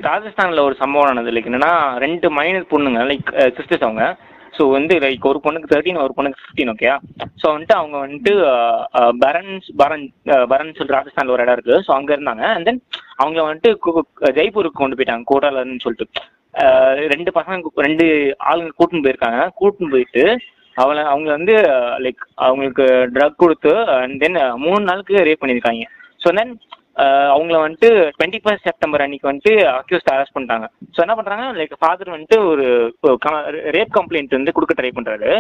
ராஜஸ்தான்ல 0.09 0.65
ஒரு 0.69 0.75
சம்பவம் 0.81 1.11
நடந்தது 1.11 1.35
லைக் 1.35 1.49
என்னன்னா 1.51 1.73
ரெண்டு 2.05 2.29
மைனர் 2.39 2.71
பொண்ணுங்க 2.73 3.03
லைக் 3.11 3.29
சிஸ்டர்ஸ் 3.59 3.87
அவங்க 3.87 4.05
ஸோ 4.59 4.65
வந்து 4.77 4.95
லைக் 5.05 5.29
ஒரு 5.31 5.39
பொண்ணுக்கு 5.45 5.71
தேர்ட்டின் 5.73 6.01
ஒரு 6.05 6.15
பொண்ணுக்கு 6.17 6.41
ஃபிஃப்டீன் 6.43 6.71
ஓகே 6.75 6.89
ஸோ 7.41 7.47
வந்துட்டு 7.55 7.77
அவங்க 7.81 7.97
வந்துட்டு 8.05 8.33
பரன்ஸ் 9.25 9.69
பரன் 9.83 10.07
பரன் 10.53 10.77
சொல்லி 10.79 10.97
ராஜஸ்தான்ல 10.97 11.35
ஒரு 11.35 11.45
இடம் 11.45 11.57
இருக்கு. 11.59 11.77
ஸோ 11.87 11.93
அங்க 11.99 12.11
இருந்தாங்க. 12.17 12.45
அண்ட் 12.57 12.69
தென் 12.69 12.81
அவங்க 13.23 13.39
வந்துட்டு 13.49 13.71
ஜெய்ப்பூருக்கு 14.39 14.83
கொண்டு 14.83 14.99
போயிட்டாங்க 14.99 15.27
கோட்டாலன்னு 15.33 15.85
சொல்லிட்டு. 15.85 16.25
ரெண்டு 17.15 17.31
பசங்க 17.39 17.85
ரெண்டு 17.87 18.07
ஆளுங்க 18.51 18.73
கூட்டின்னு 18.79 19.05
போயிருக்காங்க. 19.07 19.41
கூட்டின்னு 19.61 19.95
போயிட்டு 19.95 20.25
அவளை 20.77 21.03
அவங்க 21.13 21.29
வந்து 21.37 21.55
லைக் 22.05 22.25
அவங்களுக்கு 22.47 22.85
ட்ரக் 23.15 23.41
கொடுத்து 23.43 23.73
அண்ட் 23.99 24.19
தென் 24.25 24.39
மூணு 24.65 24.83
நாளுக்கு 24.91 25.25
ரேப் 25.29 25.43
பண்ணியிருக்காங்க. 25.43 25.87
ஸோ 26.23 26.31
தென் 26.39 26.53
அவங்கள 27.07 27.57
வந்துட்டு 27.65 27.89
டுவெண்ட்டி 28.17 28.41
ஃபர்ஸ்ட் 28.45 28.67
செப்டம்பர் 28.69 29.03
அன்னைக்கு 29.05 29.29
வந்துட்டு 29.31 29.53
அக்யூஸ்ட் 29.79 30.11
அரெஸ்ட் 30.15 30.35
பண்ணிட்டாங்க. 30.37 30.67
ஸோ 30.95 30.99
என்ன 31.05 31.15
பண்ணுறாங்க 31.19 31.45
லைக் 31.59 31.75
ஃபாதர் 31.83 32.15
வந்துட்டு 32.15 32.39
ஒரு 32.51 32.65
ரேப் 33.77 33.93
கம்ப்ளைண்ட் 33.99 34.39
வந்து 34.39 34.55
கொடுக்க 34.57 34.75
ட்ரை 34.79 34.91
பண்ணுறாரு 34.97 35.31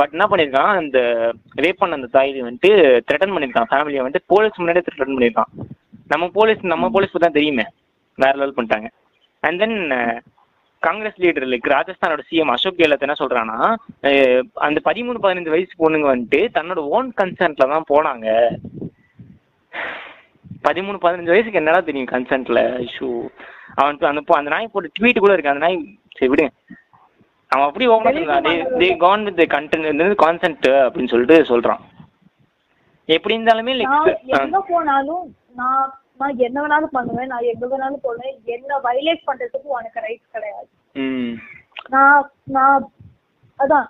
பட் 0.00 0.14
என்ன 0.16 0.26
பண்ணியிருக்கான் 0.32 0.72
அந்த 0.82 0.98
ரேப் 1.64 1.80
பண்ண 1.80 1.98
அந்த 2.00 2.10
தாய் 2.16 2.32
வந்துட்டு 2.48 2.72
த்ரெட்டன் 3.08 3.34
பண்ணியிருக்கான் 3.36 3.70
ஃபேமிலியை 3.72 4.02
வந்துட்டு 4.04 4.30
போலீஸ் 4.34 4.60
முன்னாடியே 4.62 4.86
த்ரெட்டன் 4.88 5.16
பண்ணியிருக்கான் 5.16 5.50
நம்ம 6.14 6.28
போலீஸ் 6.38 6.62
நம்ம 6.74 6.90
போலீஸ் 6.96 7.24
தான் 7.26 7.38
தெரியுமே. 7.38 7.66
வேற 8.18 8.32
லெவல் 8.40 8.56
பண்ணிட்டாங்க. 8.56 8.88
And 9.46 9.60
then 9.62 9.76
Congress 10.82 11.20
leader 11.22 11.50
like 11.50 11.68
ராஜஸ்தானோட 11.74 12.22
CM 12.28 12.52
Ashok 12.54 12.78
Gehlot 12.78 13.04
என்ன 13.06 13.16
சொல்றான்னா 13.20 13.58
அந்த 14.66 14.78
பதிமூணு 14.88 15.18
பதினஞ்சு 15.24 15.54
வயசு 15.54 15.74
பொண்ணுங்க 15.82 16.08
வந்துட்டு 16.12 16.40
தன்னோட 16.56 16.80
ஓன் 16.96 17.10
கன்சென்ட்ல 17.20 17.68
தான் 17.74 17.90
போனாங்க. 17.92 18.28
பதிமூணு 20.66 20.98
பதினஞ்சு 21.04 21.32
வயசுக்கு 21.34 21.60
என்னடா 21.60 21.80
தெரியும் 21.88 22.12
கன்சென்ட்ல 22.12 22.60
ஐஷோ? 22.84 23.08
அவன் 23.78 23.98
அந்த 24.10 24.20
அந்த 24.38 24.50
நாய் 24.54 24.72
போட்டு 24.72 24.96
ட்வீட் 24.98 25.22
கூட 25.24 25.32
இருக்கு. 25.34 25.52
அந்த 25.52 25.64
நாய் 25.66 25.78
சரி 26.18 26.30
விடுங்க 26.32 26.52
அவன் 27.52 27.66
அப்படி 27.68 27.86
ஓப்பனா 27.94 28.36
they 28.82 28.88
can 29.04 29.24
with 29.28 29.42
content 29.54 30.14
consent 30.24 30.68
அப்படின்னு 30.84 31.12
சொல்லிட்டு 31.12 31.38
சொல்றான். 31.52 31.82
எப்படி 33.16 33.36
இருந்தாலுமே 33.36 33.72
எங்க 34.38 34.60
போனாலும் 34.70 35.24
நான் 35.60 35.88
நான் 36.20 36.42
என்ன 36.46 36.58
வேணாலும் 36.62 36.94
பண்ணுவேன். 36.96 37.30
நான் 37.32 37.48
எங்க 37.52 37.64
வேணாலும் 37.70 38.04
போவேன். 38.06 38.34
என்ன 38.56 38.78
வயலேட் 38.84 39.26
பண்றதுக்கு 39.28 39.68
உனக்கு 39.76 40.04
ரைட்ஸ் 40.06 40.34
கிடையாது. 40.34 40.68
நான் 41.94 42.30
நான் 42.56 42.84
அதான். 43.58 43.88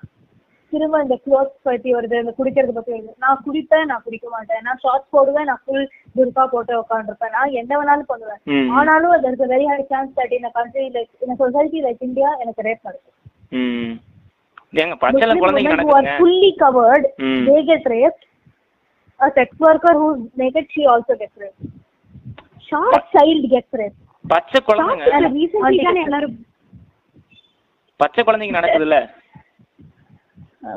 திரும்ப 0.72 1.00
இந்த 1.02 1.16
க்ளோஸ் 1.24 1.50
பத்தி 1.62 1.90
வருது 1.94 2.16
இந்த 2.22 2.32
குடிக்கிறது 2.38 2.72
பத்தி 2.76 2.92
வருது 2.92 3.12
நான் 3.24 3.42
குடிப்பேன் 3.46 3.88
நான் 3.90 4.02
குடிக்க 4.04 4.26
மாட்டேன். 4.28 4.62
நான் 4.62 4.80
ஷார்ட்ஸ் 4.82 5.10
போடுவேன் 5.10 5.48
நான் 5.50 5.62
ஃபுல் 5.64 5.86
துர்கா 6.16 6.44
போட்டு 6.54 6.72
உட்காந்துருப்பேன் 6.82 7.34
நான் 7.36 7.56
என்ன 7.60 7.72
வேணாலும் 7.80 8.10
பண்ணுவேன். 8.12 8.40
ஆனாலும் 8.78 9.12
high 9.72 9.84
chance 9.92 10.10
that 10.18 10.32
in 10.38 10.44
a 10.44 10.52
country 10.58 10.86
like 10.96 11.10
in 11.24 11.30
a 11.34 11.38
society 11.44 11.80
like 11.86 12.00
India 12.08 12.28
எனக்கு 12.42 12.66
ரேப் 12.68 12.86
நடக்கும். 12.88 13.16
ம். 13.60 13.92
ஏங்க 14.82 14.94
Muslim 15.04 15.40
குழந்தைங்க 15.42 16.18
fully 16.22 16.52
covered 16.64 17.06
ம். 17.30 17.42
they 17.48 17.60
get 17.72 17.84
raped. 17.94 18.22
A 19.20 19.30
sex 19.38 19.50
worker 19.66 19.94
who's 20.00 20.20
naked 20.42 20.66
she 20.76 20.84
also 20.92 21.14
gets 21.22 21.36
raped. 21.42 21.62
Short 22.70 23.02
child 23.16 23.44
gets 23.56 23.72
raped. 23.82 24.00
பச்சை 24.24 24.60
குழந்தைங்க 24.66 25.28
recently 25.36 25.78
தானே 25.88 26.02
எல்லாரும் 26.08 26.36
பச்சை 28.00 28.22
குழந்தைங்க 28.24 28.54
நடக்குதுல்ல? 28.58 28.98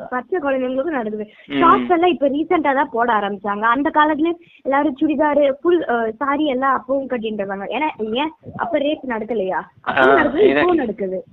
பச்சை 0.09 0.39
குழந்தைங்களுக்கும் 0.39 0.89
நடக்குது. 0.89 1.25
ஷார்ட்ஸ் 1.59 1.89
எல்லாம் 1.89 2.09
இப்ப 2.09 2.29
ரீசெண்டா 2.29 2.73
தான் 2.73 2.89
போட 2.89 3.13
ஆரம்பிச்சாங்க. 3.13 3.61
அந்த 3.61 3.89
காலத்துல 3.89 4.33
எல்லாரும் 4.63 4.97
சுடிதார் 5.01 5.57
ஃபுல் 5.61 5.85
சாரி 6.17 6.45
எல்லாம் 6.45 6.79
அப்பவும் 6.79 7.09
கட்டிட்டு 7.09 7.41
இருந்தாங்க. 7.41 7.65
ஏன்னா 7.69 8.13
ஏன்? 8.13 8.29
அப்ப 8.55 8.77
ரேப் 8.77 9.07
நடக்கலையா? 9.07 9.63
அப்பவும் 9.87 10.15
நடக்குது 10.15 10.47
இதான். 10.47 10.63
இப்பவும் 10.63 10.75
நடக்குது. 10.75 11.23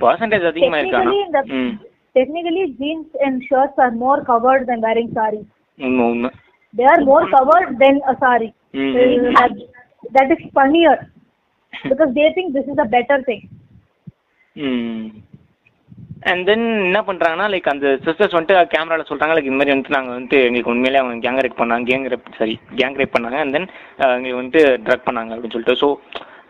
பர்சன்டேஜ் 0.00 0.46
அதிகமா 0.46 0.78
இருக்கானா 0.78 1.10
technically 1.10 1.32
the 1.32 1.54
ம். 1.54 1.78
technically 2.16 2.76
jeans 2.80 3.06
and 3.24 3.42
shirts 3.42 3.78
are 3.78 4.04
more 4.04 4.24
covered 4.24 4.66
than 4.66 4.80
wearing 4.80 5.14
saris 5.14 5.46
உண்மை 5.78 6.06
உண்மை. 6.06 6.30
They 6.74 6.84
are 6.84 7.04
more 7.04 7.28
covered 7.28 7.78
than 7.78 8.00
a 8.06 8.18
and 16.30 16.42
then 16.48 16.66
என்ன 16.88 17.00
பண்ணுறாங்கன்னா 17.06 17.46
லைக் 17.52 17.70
அந்த 17.72 17.86
சிஸ்டர்ஸ் 18.04 18.34
வந்துட்டு 18.36 18.56
கேமராவில் 18.74 19.08
சொல்கிறாங்க 19.10 19.34
லைக் 19.36 19.48
இந்த 19.50 19.58
மாதிரி 19.60 19.74
வந்துட்டு 19.74 19.96
நாங்கள் 19.96 20.14
வந்துட்டு 20.16 20.40
எங்களுக்கு 20.48 20.72
உண்மையிலே 20.72 21.00
அவங்க 21.02 21.22
கேங் 21.24 21.40
ரேப் 21.44 21.60
பண்ணாங்க 21.62 21.86
gang 21.90 22.10
rape 22.12 22.28
sorry 22.40 22.54
gang 22.80 22.98
rape 23.00 23.14
பண்ணாங்க. 23.16 23.38
அண்ட் 23.44 23.54
தென் 23.56 23.68
எங்களுக்கு 24.16 24.40
வந்துட்டு 24.40 24.62
ட்ரக் 24.86 25.08
பண்ணாங்க 25.08 25.34
அப்படின்னு 25.34 25.56
சொல்லிட்டு. 25.56 25.80
ஸோ 25.82 25.88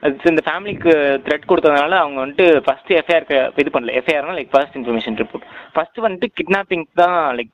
அது 0.07 0.31
இந்த 0.33 0.43
ஃபேமிலிக்கு 0.47 0.93
த்ரெட் 1.27 1.49
கொடுத்ததுனால 1.51 1.99
அவங்க 2.03 2.19
வந்துட்டு 2.23 2.47
ஃபர்ஸ்ட் 2.67 2.91
எஃப்ஐஆர் 3.01 3.27
இது 3.63 3.73
பண்ணல. 3.75 3.93
எஃப்ஐஆர்னா 4.01 4.35
like 4.39 4.53
first 4.55 4.77
information 4.79 5.19
report 5.23 5.45
first 5.75 6.01
வந்துட்டு 6.07 6.29
கிட்னாப்பிங் 6.39 6.85
தான் 7.03 7.19
லைக் 7.39 7.53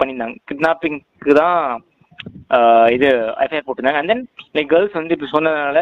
பண்ணியிருந்தாங்க. 0.00 0.36
கிட்னாப்பிங்க்கு 0.50 1.34
தான் 1.42 1.58
இது 2.96 3.08
எஃப்ஐஆர் 3.44 3.66
போட்டிருந்தாங்க. 3.66 4.00
அண்ட் 4.02 4.12
தென் 4.12 4.24
லைக் 4.58 4.70
கேர்ள்ஸ் 4.72 4.98
வந்து 5.00 5.14
இப்படி 5.16 5.30
சொன்னதுனால 5.36 5.80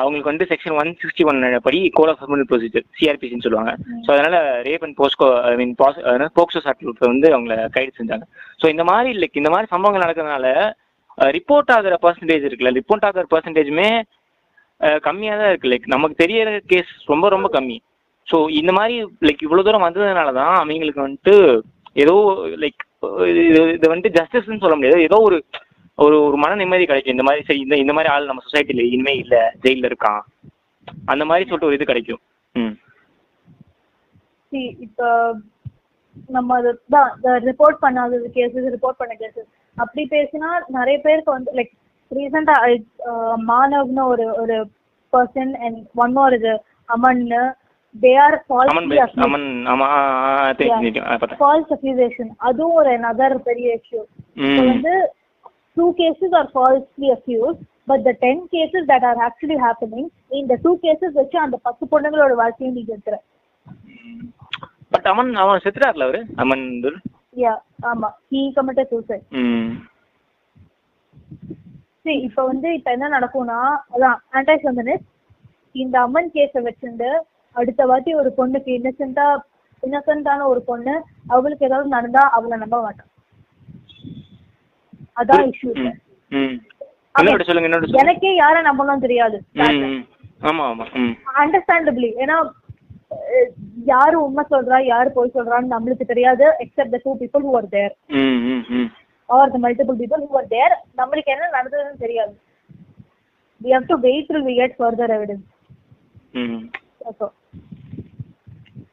அவங்களுக்கு 0.00 0.30
வந்து 0.30 0.46
செக்ஷன் 0.52 0.76
ஒன் 0.80 0.90
சிக்ஸ்டி 1.02 1.24
ஒன் 1.30 1.40
படி 1.66 1.80
கோட் 1.98 2.10
ஆஃப் 2.12 2.20
கிரிமினல் 2.22 2.48
ப்ரொசீஜர் 2.50 2.84
சிஆர்பிசின்னு 2.98 3.44
சொல்லுவாங்க. 3.46 3.72
ஸோ 4.04 4.08
அதனால 4.14 4.36
rape 4.68 4.84
and 4.86 4.96
POSCO 5.00 5.28
I 5.50 5.52
mean 5.60 5.74
pass 5.82 5.98
POCSO 6.38 6.62
சாட்டில் 6.66 7.12
வந்து 7.12 7.28
அவங்கள 7.36 7.56
கைது 7.76 7.92
செஞ்சாங்க. 8.00 8.26
ஸோ 8.60 8.66
இந்த 8.74 8.84
மாதிரி 8.90 9.12
லைக் 9.22 9.40
இந்த 9.42 9.52
மாதிரி 9.54 9.68
சம்பவங்கள் 9.74 10.04
நடக்கிறதுனால 10.06 10.46
ரிப்போர்ட் 11.38 11.72
ஆகிற 11.76 11.96
பர்சன்டேஜ் 12.04 12.46
இருக்குல்ல 12.48 12.72
ரிப்போர்ட் 12.80 13.06
ஆகிற 13.08 13.26
பர்சன்டேஜுமே 13.34 13.90
கம்மியாக 15.06 15.38
தான் 15.40 15.52
இருக்கு. 15.52 15.70
லைக் 15.72 15.86
நமக்கு 15.94 16.16
தெரியற 16.22 16.56
கேஸ் 16.72 16.90
ரொம்ப 17.12 17.28
ரொம்ப 17.34 17.48
கம்மி. 17.56 17.76
ஸோ 18.28 18.36
இந்த 18.60 18.72
மாதிரி 18.78 18.96
லைக் 19.28 19.44
இவ்வளோ 19.46 19.64
தூரம் 19.66 19.86
வந்ததுனால 19.86 20.32
தான் 20.40 20.54
அவங்களுக்கு 20.62 21.04
வந்துட்டு 21.06 21.36
ஏதோ 22.04 22.14
லைக் 22.62 22.82
இது 23.40 23.90
வந்துட்டு 23.92 24.16
ஜஸ்டிஸ்ன்னு 24.18 24.62
சொல்ல 24.64 24.76
முடியாது. 24.78 25.06
ஏதோ 25.08 25.16
ஒரு 25.28 25.38
ஒரு 25.98 26.16
ஒரு 26.22 26.36
மன 26.36 26.54
நிம்மதி 26.54 26.84
கிடைக்கும். 26.86 27.14
இந்த 27.14 27.24
மாதிரி 27.26 27.42
சரி 27.46 27.60
இந்த 27.60 27.76
இந்த 27.76 27.92
மாதிரி 27.92 28.10
ஆள் 28.12 28.30
நம்ம 28.30 28.44
சொசைட்டில 28.46 28.84
இனிமே 28.88 29.14
இல்லை 29.16 29.42
ஜெயிலில் 29.64 29.88
இருக்கான். 29.90 30.22
அந்த 31.08 31.24
மாதிரி 31.24 31.44
சொல்லிட்டு 31.44 31.68
ஒரு 31.68 31.78
இது 31.78 31.86
கிடைக்கும். 31.86 32.22
ம். 32.54 32.74
இப்போ 34.86 35.06
நம்ம 36.30 36.56
அதுதான் 36.58 37.08
ரிப்போர்ட் 37.46 37.78
பண்ணாத 37.80 38.18
கேசஸ் 38.34 38.74
ரிப்போர்ட் 38.74 39.00
பண்ண 39.00 39.14
கேசஸ் 39.22 39.48
அப்படி 39.76 40.02
பேசினா 40.12 40.48
நிறைய 40.76 40.96
பேருக்கு 40.98 41.30
வந்து 41.30 41.52
லைக் 41.56 41.72
ரீசெண்டா 42.12 42.56
மானவ்னு 43.48 44.04
ஒரு 44.12 44.26
ஒரு 44.42 44.56
பர்சன் 45.12 45.52
அண்ட் 45.64 45.80
ஒன் 45.96 46.14
மோர் 46.18 46.36
இது 46.38 46.52
அமன்னு 46.88 47.40
தே 47.94 48.12
ஆர் 48.18 48.36
ஃபால்ஸ் 48.44 48.70
அக்யூசேஷன் 51.74 52.30
அதுவும் 52.40 52.76
ஒரு 52.80 52.92
another 52.98 53.30
பெரிய 53.48 53.76
இஷ்யூ 53.78 54.00
வந்து 54.62 54.94
two 55.76 55.86
cases 55.98 56.34
are 56.38 56.50
falsely 56.52 57.08
accuse 57.14 57.58
but 57.88 58.04
the 58.06 58.12
ten 58.22 58.42
cases 58.52 58.86
that 58.90 59.06
are 59.08 59.20
actually 59.26 59.58
happening 59.64 60.08
இந்த 60.38 60.54
டூ 60.64 60.72
கேசஸ் 60.84 61.16
வச்சு 61.20 61.38
அந்த 61.44 61.56
பத்து 61.66 61.84
பொண்ணுங்களோட 61.92 62.34
வாழ்க்கையும் 62.40 62.76
நீங்க 62.76 62.92
எடுத்துற 62.94 63.18
பட் 64.92 65.06
அவன் 65.12 65.30
அவன் 65.42 65.62
செத்துட்டார்ல 65.64 66.06
அவரு? 66.06 66.20
அமன் 66.42 66.64
யா 67.38 67.52
ஆமா. 67.90 68.08
ஹீ 68.30 68.40
கமிட்டட் 68.56 68.90
சூசைட் 68.92 69.24
சரி 72.04 72.16
இப்போ 72.26 72.42
வந்து 72.48 72.68
இப்போ 72.76 72.90
என்ன 72.94 73.06
நடக்கும்னா 73.14 73.58
அதான் 73.94 74.18
ஆன்டை 74.34 74.56
ஃபெமினிஸ்ட் 74.62 75.08
இந்த 75.74 75.96
அம்மன் 76.02 76.30
கேஸை 76.34 76.60
வச்சுட்டு 76.66 77.08
அடுத்த 77.56 77.82
வாட்டி 77.86 78.10
ஒரு 78.20 78.30
பொண்ணுக்கு 78.38 78.70
இன்னசென்ட்டா 78.76 79.26
இன்னசென்ட்டான 79.82 80.46
ஒரு 80.50 80.60
பொண்ணு 80.68 80.94
அவளுக்கு 81.30 81.66
ஏதாவது 81.68 81.88
நடந்தா 81.94 82.22
அவளை 82.36 82.56
நம்ப 82.62 82.76
மாட்டான். 82.82 83.10
அதான் 85.16 85.44
இஷ்யூ 85.52 85.70
எனக்கே 88.02 88.32
யாரை 88.42 88.60
நம்பணும் 88.68 89.04
தெரியாது 89.06 89.38
அண்டர்ஸ்டாண்டபிளி 91.42 92.10
ஏன்னா 92.22 92.36
யாரு 93.92 94.16
உண்மை 94.26 94.42
சொல்றா 94.54 94.78
யாரு 94.92 95.08
போய் 95.16 95.36
சொல்றான்னு 95.36 95.74
நம்மளுக்கு 95.74 96.04
தெரியாது 96.12 96.46
except 96.64 96.94
the 96.96 97.00
two 97.04 97.12
people 97.22 97.44
who 97.48 97.52
are 97.60 97.68
there 97.76 97.94
or 99.28 99.52
the 99.54 99.60
multiple 99.66 99.98
people 100.02 100.24
who 100.30 100.36
are 100.40 100.50
there 100.56 100.74
நம்மளுக்கு 101.00 101.34
என்ன 101.36 101.52
நடந்ததுன்னு 101.58 102.02
தெரியாது. 102.06 102.34
We 103.60 103.70
have 103.70 103.86
to 103.88 103.96
wait 103.96 104.24
till 104.28 104.42
we 104.42 104.54
get 104.60 104.72
further 104.80 105.06
evidence. 105.16 105.44
ம் 106.40 106.62
that's 107.02 107.20
all. 107.24 107.34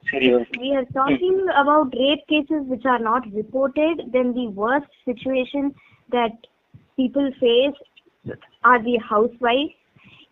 சரி 0.09 0.27
okay 0.35 0.59
we 0.63 0.69
are 0.77 0.85
talking 0.99 1.39
about 1.61 1.87
rape 2.03 2.23
cases 2.33 2.61
which 2.71 2.85
are 2.93 3.01
not 3.09 3.23
reported, 3.39 3.95
then 4.15 4.27
the 4.39 4.47
worst 4.61 4.91
situation 5.09 5.65
that 6.11 6.35
people 6.97 7.29
face 7.39 7.79
are 8.63 8.81
the 8.89 8.97
housewives. 9.11 9.75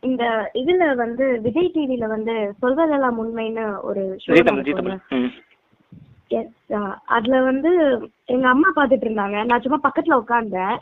இந்த 0.08 0.24
இதுல 0.60 0.84
வந்து 0.96 1.26
விஜய் 1.46 1.74
டிவில 1.76 2.06
வந்து 2.08 2.36
சொல்வதெல்லாம் 2.62 3.18
உண்மைன்னு 3.24 3.64
ஒரு 3.90 4.04
uh, 6.78 6.92
அதுல 7.16 7.36
வந்து 7.50 7.72
எங்க 8.34 8.46
அம்மா 8.54 8.70
பாத்துட்டு 8.76 9.06
இருந்தாங்க 9.08 9.38
நான் 9.50 9.64
சும்மா 9.64 9.80
பக்கத்துல 9.88 10.20
உட்கார்ந்தேன் 10.22 10.76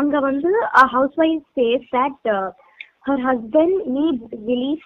அங்க 0.00 0.16
வந்து 0.28 0.50
a 0.82 0.86
housewife 0.96 1.44
says 1.58 1.82
that 1.96 2.16
uh, 2.36 2.48
her 3.08 3.18
husband 3.28 3.74
needs 3.96 4.22
relief 4.50 4.82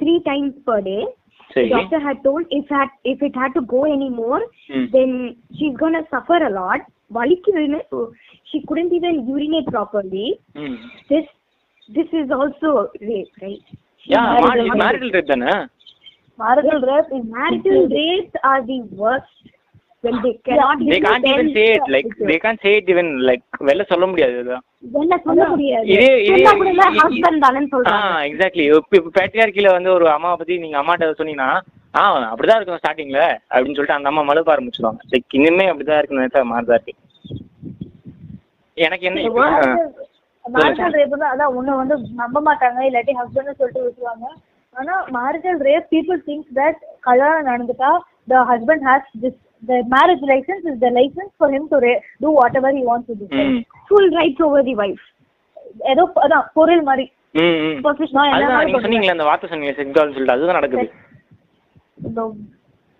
three 0.00 0.20
times 0.30 0.54
per 0.68 0.80
day. 0.90 1.02
The 1.04 1.54
சரி 1.54 1.70
doctor 1.74 1.98
had 2.06 2.18
told 2.26 2.42
if 2.58 2.66
had 2.76 2.90
if 3.12 3.20
it 3.28 3.34
had 3.42 3.52
to 3.58 3.62
go 3.76 3.80
anymore, 3.96 4.42
ம் 4.78 4.88
then 4.96 5.10
she's 5.56 5.76
gonna 5.82 6.04
suffer 6.14 6.38
a 6.48 6.52
lot. 6.60 6.82
வலிக்குதுன்னு 7.10 7.80
so 7.90 7.98
she 8.50 8.58
couldn't 8.68 8.92
even 8.98 9.14
urinate 9.32 9.68
properly. 9.76 10.26
ம் 10.62 10.78
This 11.10 11.26
this 11.88 12.10
is 12.20 12.28
also 12.38 12.70
rape, 13.08 13.32
right? 13.44 13.64
Yeah 14.06 14.22
Marital 14.34 14.68
marital 14.82 15.14
rape 15.16 15.30
தானே 15.32 15.54
marital 16.38 16.78
rape 16.90 17.10
is 17.16 17.24
Marital 17.36 17.80
rapes 17.96 18.34
are 18.50 18.60
the 18.70 18.78
they 20.04 20.32
cannot 22.38 22.64
even 22.88 23.06
வெளில 23.60 23.82
சொல்ல 23.90 24.04
முடியாது 24.10 24.34
அதுதான் 24.36 24.62
வெளில 24.92 25.14
சொல்ல 25.24 25.42
முடியாது. 25.50 25.84
இதே 25.94 26.06
சொன்னா 26.28 26.52
கூட 26.54 26.70
இதே 26.70 26.86
ஹஸ்பண்ட் 27.00 27.42
தானேன்னு 27.44 27.68
ஆ 27.68 27.72
சொல்றாங்க 27.74 28.20
எக்ஸாக்ட்லி 28.28 28.64
இப்போ 28.70 28.96
இப்போ 28.98 29.10
பேட்ரியார்கில 29.18 29.72
வந்து 29.74 29.90
ஒரு 29.96 30.06
அம்மாவை 30.14 30.36
பத்தி 30.40 30.56
நீங்க 30.62 30.78
அம்மாட்ட 30.80 31.10
சொன்னீங்கன்னா 31.20 31.50
ஆ 31.94 32.02
அப்படிதான் 32.30 32.58
இருக்கும் 32.58 32.80
ஸ்டார்டிங்ல 32.80 33.20
அப்படின்னு 33.52 33.76
சொல்லிட்டு 33.78 33.98
அந்த 33.98 34.10
அம்மா 34.10 34.22
மழுப்ப 34.28 34.54
ஆரம்பிச்சிருவாங்க. 34.54 35.00
லைக் 35.12 35.36
இனிமே 35.38 35.66
அப்படிதான் 35.70 36.00
இருக்கு 36.00 36.18
நினைச்சா 36.18 36.42
இருக்கு? 36.78 36.94
எனக்கு 38.76 39.06
என்ன. 39.08 39.20
மேரிட்டல் 40.44 40.94
ரேப் 40.98 41.14
தான் 41.16 41.32
அதான் 41.32 41.54
ஒண்ணு 41.58 41.72
வந்து 41.80 41.94
நம்ப 42.20 42.38
மாட்டாங்க 42.46 42.86
இல்லாட்டி 42.88 43.12
ஹஸ்பண்ட் 43.18 43.58
சொல்லிட்டு 43.58 43.84
விட்டுருவாங்க. 43.84 44.26
ஆனா 44.76 44.94
marital 45.16 45.60
rape 45.68 45.88
people 45.94 46.20
think 46.28 46.48
that 46.58 46.80
கல்யாணம் 47.08 47.48
நடந்துட்டா 47.50 47.90
the 48.28 48.42
husband 48.50 48.86
has 48.88 49.08
this 49.24 49.38
the 49.62 49.78
marriage 49.94 50.24
license 50.32 50.66
is 50.70 50.80
the 50.84 50.90
license 50.98 51.32
for 51.38 51.52
him 51.56 51.68
to 51.72 51.78
do 52.22 52.30
whatever 52.60 52.76
he 52.78 52.84
wants 52.90 53.08
to 53.12 53.16
do 53.22 53.26
hmm 53.44 53.58
full 53.90 54.06
rights 54.18 54.40
over 54.46 54.60
the 54.68 54.74
wife. 54.80 55.04
ஏதோ 55.92 56.02
அதான் 56.24 56.46
பொருள் 56.56 56.82
மாதிரி. 56.88 57.04
வேணாலும் 57.34 58.64
நீங்க 58.66 58.80
சொன்னீங்களே 58.84 59.14
அந்த 59.14 59.26
வார்த்தை 59.28 59.48
சொன்னீங்க 59.50 59.74
செக்டால்னு 59.80 60.14
சொல்லிட்டு 60.14 60.36
அதுதான் 60.36 60.58
நடக்குது. 60.60 60.86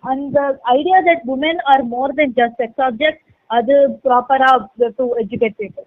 And 0.03 0.21
the 0.35 0.45
idea 0.75 0.99
that 1.07 1.19
women 1.25 1.57
are 1.71 1.81
more 1.95 2.09
than 2.19 2.29
just 2.39 2.55
sex 2.63 2.73
objects 2.89 3.23
அது 3.49 3.73
ப்ராப்பரா 4.03 4.49
to 4.99 5.05
educate 5.21 5.57
people 5.61 5.85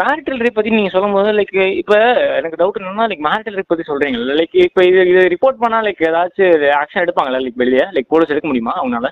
marital 0.00 0.42
rape 0.44 0.56
பத்தி 0.56 0.70
நீங்க 0.74 0.90
சொல்லும்போது 0.92 1.30
லைக் 1.38 1.56
இப்போ 1.80 1.96
எனக்கு 2.38 2.60
டவுட் 2.60 2.78
என்னன்னா 2.80 3.06
லைக் 3.10 3.26
மேரிட்டல் 3.28 3.56
ரேப் 3.58 3.72
பத்தி 3.72 3.84
சொல்றீங்கல்ல 3.88 4.36
லைக் 4.40 4.56
இப்போ 4.68 4.82
இது 4.90 5.00
இது 5.10 5.22
ரிப்போர்ட் 5.34 5.60
பண்ணா 5.62 5.80
லைக் 5.86 6.00
ஏதாச்சும் 6.10 6.64
ஆக்ஷன் 6.80 7.04
எடுப்பாங்களா 7.04 7.42
லைக் 7.44 7.60
வெளியே 7.64 7.84
லைக் 7.96 8.12
போலீஸ் 8.14 8.32
எடுக்க 8.34 8.48
முடியுமா 8.52 8.74
அவங்களால 8.78 9.10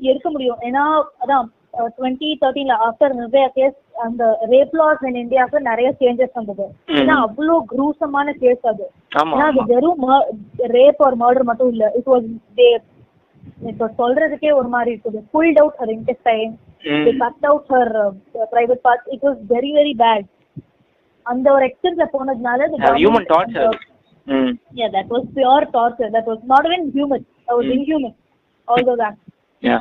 இருக்க 0.00 0.28
முடியும். 0.34 0.60
ஏன்னா 0.66 0.82
அதான் 1.22 1.48
டுவெண்ட்டி 1.96 2.28
தேர்ட்டீன்ல 2.42 2.76
ஆஃப்டர் 2.86 3.12
நிர்பயா 3.18 3.48
கேஸ் 3.58 3.76
அந்த 4.04 4.22
ரேப் 4.52 4.72
லாஸ் 4.80 5.02
இன் 5.08 5.18
இந்தியாவுக்கு 5.22 5.58
நிறைய 5.70 5.88
சேஞ்சஸ் 6.00 6.38
வந்தது. 6.38 6.66
ஏன்னா 7.00 7.16
அவ்வளோ 7.26 7.56
குரூசமான 7.72 8.32
கேஸ் 8.44 8.64
அது. 8.72 8.86
ஏன்னா 9.22 9.46
அது 9.50 9.64
வெறும் 9.72 10.06
ரேப் 10.76 11.04
ஒரு 11.08 11.18
மர்டர் 11.24 11.48
மட்டும் 11.50 11.70
இல்ல. 11.74 11.84
இட் 11.98 12.10
வாஸ் 12.12 12.26
தே 12.60 12.68
இப்போ 13.70 13.86
சொல்றதுக்கே 14.00 14.50
ஒரு 14.60 14.68
மாதிரி 14.74 14.90
இருக்குது. 14.94 15.20
Pulled 15.34 15.60
out 15.62 15.78
her 15.82 15.92
intestine 15.98 16.52
cut 17.18 17.44
out 17.44 17.64
her 17.68 17.86
uh, 18.02 18.46
private 18.46 18.82
parts. 18.82 19.02
It 19.06 19.22
was 19.22 19.36
very, 19.48 19.72
very 19.72 19.94
bad. 19.94 20.22
அந்த 21.26 21.52
ஒரு 21.52 21.64
எக்ஸ்டென்ட்ல 21.68 22.04
போனதுனால 22.12 22.68
torture 23.32 23.70
ம் 24.26 24.52
Yeah, 24.72 24.88
that 24.88 25.08
was 25.08 25.24
pure 25.36 25.64
torture. 25.76 26.10
That 26.10 26.26
was 26.26 26.40
not 26.44 26.64
even 26.66 26.82
human. 26.92 27.22
That 27.46 27.56
was 27.56 27.66
Hmm. 27.66 27.76
inhuman. 27.76 28.14
All 28.68 28.82
those 28.84 29.02
acts. 29.08 29.24
யா 29.62 29.78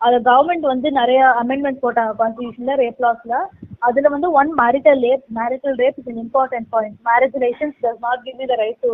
அது 0.00 0.16
government 0.28 0.66
வந்து 0.72 0.90
நிறைய 0.90 1.20
amendment 1.42 1.80
போட்டாங்க 1.82 2.12
கான்ஸ்டியூஷன்ல 2.20 2.74
rape 2.82 3.00
லாஸ்ல 3.06 3.34
அதுல 3.78 4.08
வந்து 4.08 4.28
one 4.32 4.50
marital 4.60 5.00
rape 5.06 5.24
marital 5.38 5.76
rape 5.82 5.98
is 6.00 6.10
an 6.14 6.18
important 6.18 6.64
point 6.74 6.94
marriage 7.08 7.36
relations 7.38 7.76
does 7.86 7.98
not 8.06 8.18
give 8.26 8.38
you 8.42 8.48
the 8.52 8.58
right 8.62 8.78
to 8.86 8.92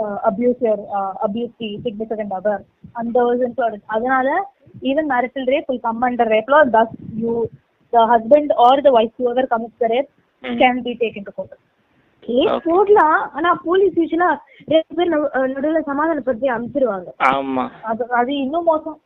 uh, 0.00 0.16
abuse 0.30 0.62
the 0.62 1.78
significant 1.84 2.30
other. 2.30 2.58
அந்த 2.92 3.24
important 3.24 3.82
அதனால 3.86 4.50
rape 4.82 5.64
will 5.72 5.80
come 5.82 6.00
under 6.00 6.26
rape 6.28 6.46
law. 6.46 6.64
Thus 6.64 6.88
you 7.22 7.42
the 7.92 8.16
husband 8.16 8.52
or 8.52 8.84
the 8.84 8.90
wife 8.90 9.12
whoever 9.18 9.46
commits 9.50 9.80
the 9.80 9.86
rape 9.86 10.08
Hmm. 10.42 10.44
can 10.44 10.82
be 10.82 10.96
taken 10.96 11.22
to 11.22 11.32
court. 11.38 11.52
கேஸ் 12.20 12.62
போடலாம். 12.64 13.32
ஆனா 13.32 13.60
police 13.64 13.98
யூஸ்வலா 13.98 14.38
ரெண்டு 14.66 14.94
பேர் 14.94 15.20
நடுவுல 15.20 15.82
சமாதானப்படுத்தி 15.82 16.50
அனுப்பிச்சிருவாங்க. 16.50 17.04
ஆமா. 17.18 17.68
அது 17.82 18.10
அது 18.10 18.36
இன்னும் 18.36 18.64
மோசம். 18.64 19.00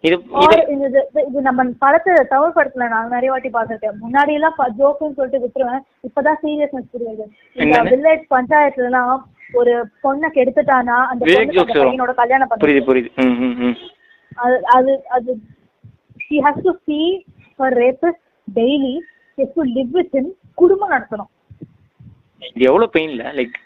இது 0.00 0.22
இது 1.26 1.40
நம்ம 1.40 1.64
படத்தை 1.78 2.14
தமிழ் 2.28 2.52
படத்துல. 2.54 2.88
நான் 2.88 3.08
நிறைய 3.08 3.30
வாட்டி 3.30 3.48
பார்த்திருக்கேன். 3.48 3.94
முன்னாடி 4.02 4.32
எல்லாம் 4.32 4.54
ஜோக்குன்னு 4.78 5.14
சொல்லிட்டு 5.14 5.50
விட்டுருவேன். 5.50 5.80
இப்பதான் 6.02 6.36
சீரியஸ்னஸ் 6.42 6.90
புரியுது. 6.92 7.24
இந்த? 7.54 7.82
வில்லேஜ் 7.82 8.24
பஞ்சாயத்துல 8.30 8.84
எல்லாம் 8.84 9.28
ஒரு 9.60 9.72
பொண்ணை 10.04 10.28
கெடுத்துட்டானா 10.36 10.96
அந்த. 11.10 11.24
பையனோட 11.26 12.14
கல்யாணம் 12.22 12.48
பண்ணி 12.50 12.80
புரியுது 12.90 13.72
அது 14.76 14.92
அது 15.16 15.32
has 16.46 16.56
to 16.66 16.72
see 16.86 17.06
her 17.58 17.68
rapist 17.80 18.20
daily. 18.48 18.94
She 19.38 19.42
has 19.42 19.50
to 19.58 19.64
live 19.76 19.90
with 19.98 20.12
him. 20.16 20.26
குடும்பம் 20.60 20.92
நடத்தணும். 20.94 21.30
இது 22.42 22.66
எவ்வளவு 22.70 22.94
பெயின்ல 22.96 23.24
லைக் 23.38 23.56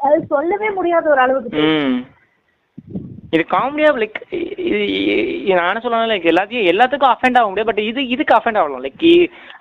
அது 0.00 0.16
சொல்லவே 0.32 0.68
முடியாத 0.78 1.08
ஒரு 1.14 1.20
அளவுக்கு 1.24 1.62
இது 3.34 3.42
காமெடியா 3.54 3.90
லைக் 4.02 4.18
இது 4.68 4.80
நான் 5.58 5.70
என்ன 5.70 5.82
சொல்லணும் 5.84 6.10
லைக் 6.12 6.30
எல்லாத்தையும் 6.32 6.68
எல்லாத்துக்கும் 6.72 7.12
அஃபெண்ட் 7.14 7.38
ஆக 7.40 7.48
முடியாது 7.50 7.70
பட் 7.70 7.82
இது 7.90 8.00
இதுக்கு 8.14 8.36
அஃபெண்ட் 8.38 8.60
ஆகலாம். 8.60 8.84
லைக் 8.86 9.06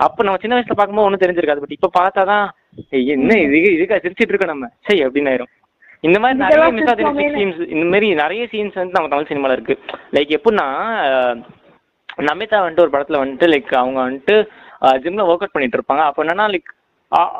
அப்ப 0.06 0.24
நம்ம 0.28 0.42
சின்ன 0.44 0.56
வயசுல 0.58 0.78
பார்க்கும்போது 0.80 1.08
ஒன்றும் 1.08 1.24
தெரிஞ்சிருக்காது 1.24 1.64
பட் 1.64 1.78
இப்ப 1.78 1.92
பார்த்தாதான் 2.00 2.46
என்ன 3.16 3.38
இது? 3.46 3.58
இதுக்கா 3.76 3.98
சிரிச்சிட்டு 4.04 4.32
இருக்கோம் 4.32 4.54
நம்ம. 4.54 4.70
சரி 4.88 5.00
அப்படின்னு 5.06 5.32
ஆயிரும். 5.32 5.52
இந்த 6.08 6.18
மாதிரி 6.20 6.40
நிறைய 6.44 6.70
சிரிச்சோமேனு. 6.78 7.34
சீன்ஸ் 7.40 7.62
இந்த 7.74 7.86
மாதிரி 7.94 8.08
நிறைய 8.22 8.44
சீன்ஸ் 8.54 8.80
வந்து 8.80 8.96
நம்ம 8.96 9.10
தமிழ் 9.12 9.30
சினிமால 9.32 9.58
இருக்கு. 9.58 9.76
லைக் 10.16 10.32
எப்படின்னா 10.38 10.68
நமிதா 12.30 12.58
வந்துட்டு 12.64 12.86
ஒரு 12.86 12.94
படத்துல 12.96 13.22
வந்துட்டு 13.24 13.46
லைக் 13.54 13.72
அவங்க 13.82 14.00
வந்துட்டு 14.08 14.36
ஜிம்ல 15.04 15.28
ஒர்க் 15.30 15.44
அவுட் 15.44 15.56
பண்ணிட்டு 15.56 15.80
இருப்பாங்க. 15.80 16.04
அப்ப 16.10 16.24
என்னன்னா 16.24 16.48
லைக் 16.56 16.72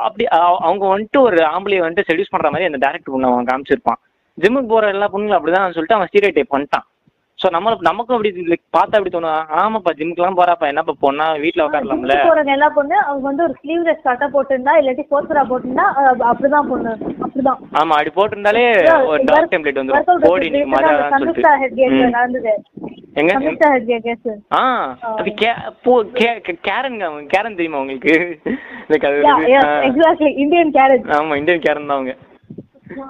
அப்படி 0.08 0.26
அவங்க 0.68 0.84
வந்துட்டு 0.94 1.20
ஒரு 1.28 1.38
ஆம்பளைய 1.54 1.84
வந்துட்டு 1.86 2.08
செடியூஸ் 2.10 2.34
பண்ற 2.34 2.50
மாதிரி 2.54 2.70
அந்த 2.70 2.80
டேரக்டர் 2.86 3.14
பொண்ணு 3.14 3.32
அவன் 3.32 3.50
காமிச்சிருப்பான். 3.52 4.00
ஜிம்முக்கு 4.38 4.72
போற 4.74 4.88
எல்லா 4.96 5.08
பொண்ணுங்களும் 5.14 5.40
அப்படிதான் 5.40 5.76
சொல்லிட்டு 5.78 5.98
அவன் 5.98 6.10
ஸ்டீரியோ 6.12 6.34
டைப் 6.38 6.54
பண்ணிட்டான். 6.56 6.86
ஸோ 7.44 7.50
நம்ம 7.52 7.72
நமக்கும் 7.82 8.16
அப்படி 8.16 8.30
பார்த்தா 8.74 8.98
அப்படி 8.98 9.12
தோணும் 9.12 9.32
ஆமாப்பா 9.60 9.92
ஜிம்க்குலாம் 9.98 10.38
போறாப்பா. 10.38 10.66
என்னப்பா 10.68 10.94
பொண்ணா? 11.02 11.26
வீட்ல 11.42 11.66
உட்காரலாம்ல 11.66 12.16
போற 12.24 12.44
எல்லா 12.54 12.68
பொண்ணு? 12.70 12.96
அவங்க 13.02 13.26
வந்து 13.30 13.44
ஒரு 13.44 13.56
ஸ்லீவ்லெஸ் 13.60 14.06
சட்டை 14.06 14.28
போட்டிருந்தா 14.34 14.74
இல்லாட்டி 14.80 15.06
போர்த்தரா 15.12 15.44
போட்டிருந்தா 15.50 15.86
அப்படிதான் 16.28 16.70
பொண்ணு. 16.70 16.94
அப்படிதான். 17.24 17.60
ஆமா 17.74 17.96
அப்படி 17.96 18.14
போட்டிருந்தாலே 18.16 18.64
ஒரு 19.08 19.22
டார்க் 19.26 19.54
டெம்ப்ளேட் 19.54 19.82
வந்துரும். 19.82 20.24
போடி 20.26 20.50
நீ 20.50 20.62
மஜாதான் 20.74 21.14
சம்யுக்தா 21.16 21.54
ஹெட் 21.62 21.76
கேஸ் 21.76 21.90
சொல்லிட்டு. 21.90 22.10
ம். 22.10 22.18
நடந்தது. 22.18 22.54
எங்க? 23.16 23.34
ஆ 24.54 24.62
அது 25.14 25.32
கே 25.36 25.50
போ 25.84 25.92
கே 26.16 26.30
கே- 26.46 26.60
கேரன்ங்க 26.68 27.04
அவங்க 27.08 27.28
கேரன் 27.34 27.58
தெரியுமா 27.58 27.82
உங்களுக்கு. 27.82 28.14
எக்ஸாக்ட்லி 29.88 30.30
இந்தியன் 30.44 30.72
கேரட் 30.74 31.06
ஆமா 31.18 31.36
இந்தியன் 31.36 31.62
கேரன் 31.62 31.88
தான் 31.88 31.98
அவங்க. 31.98 32.14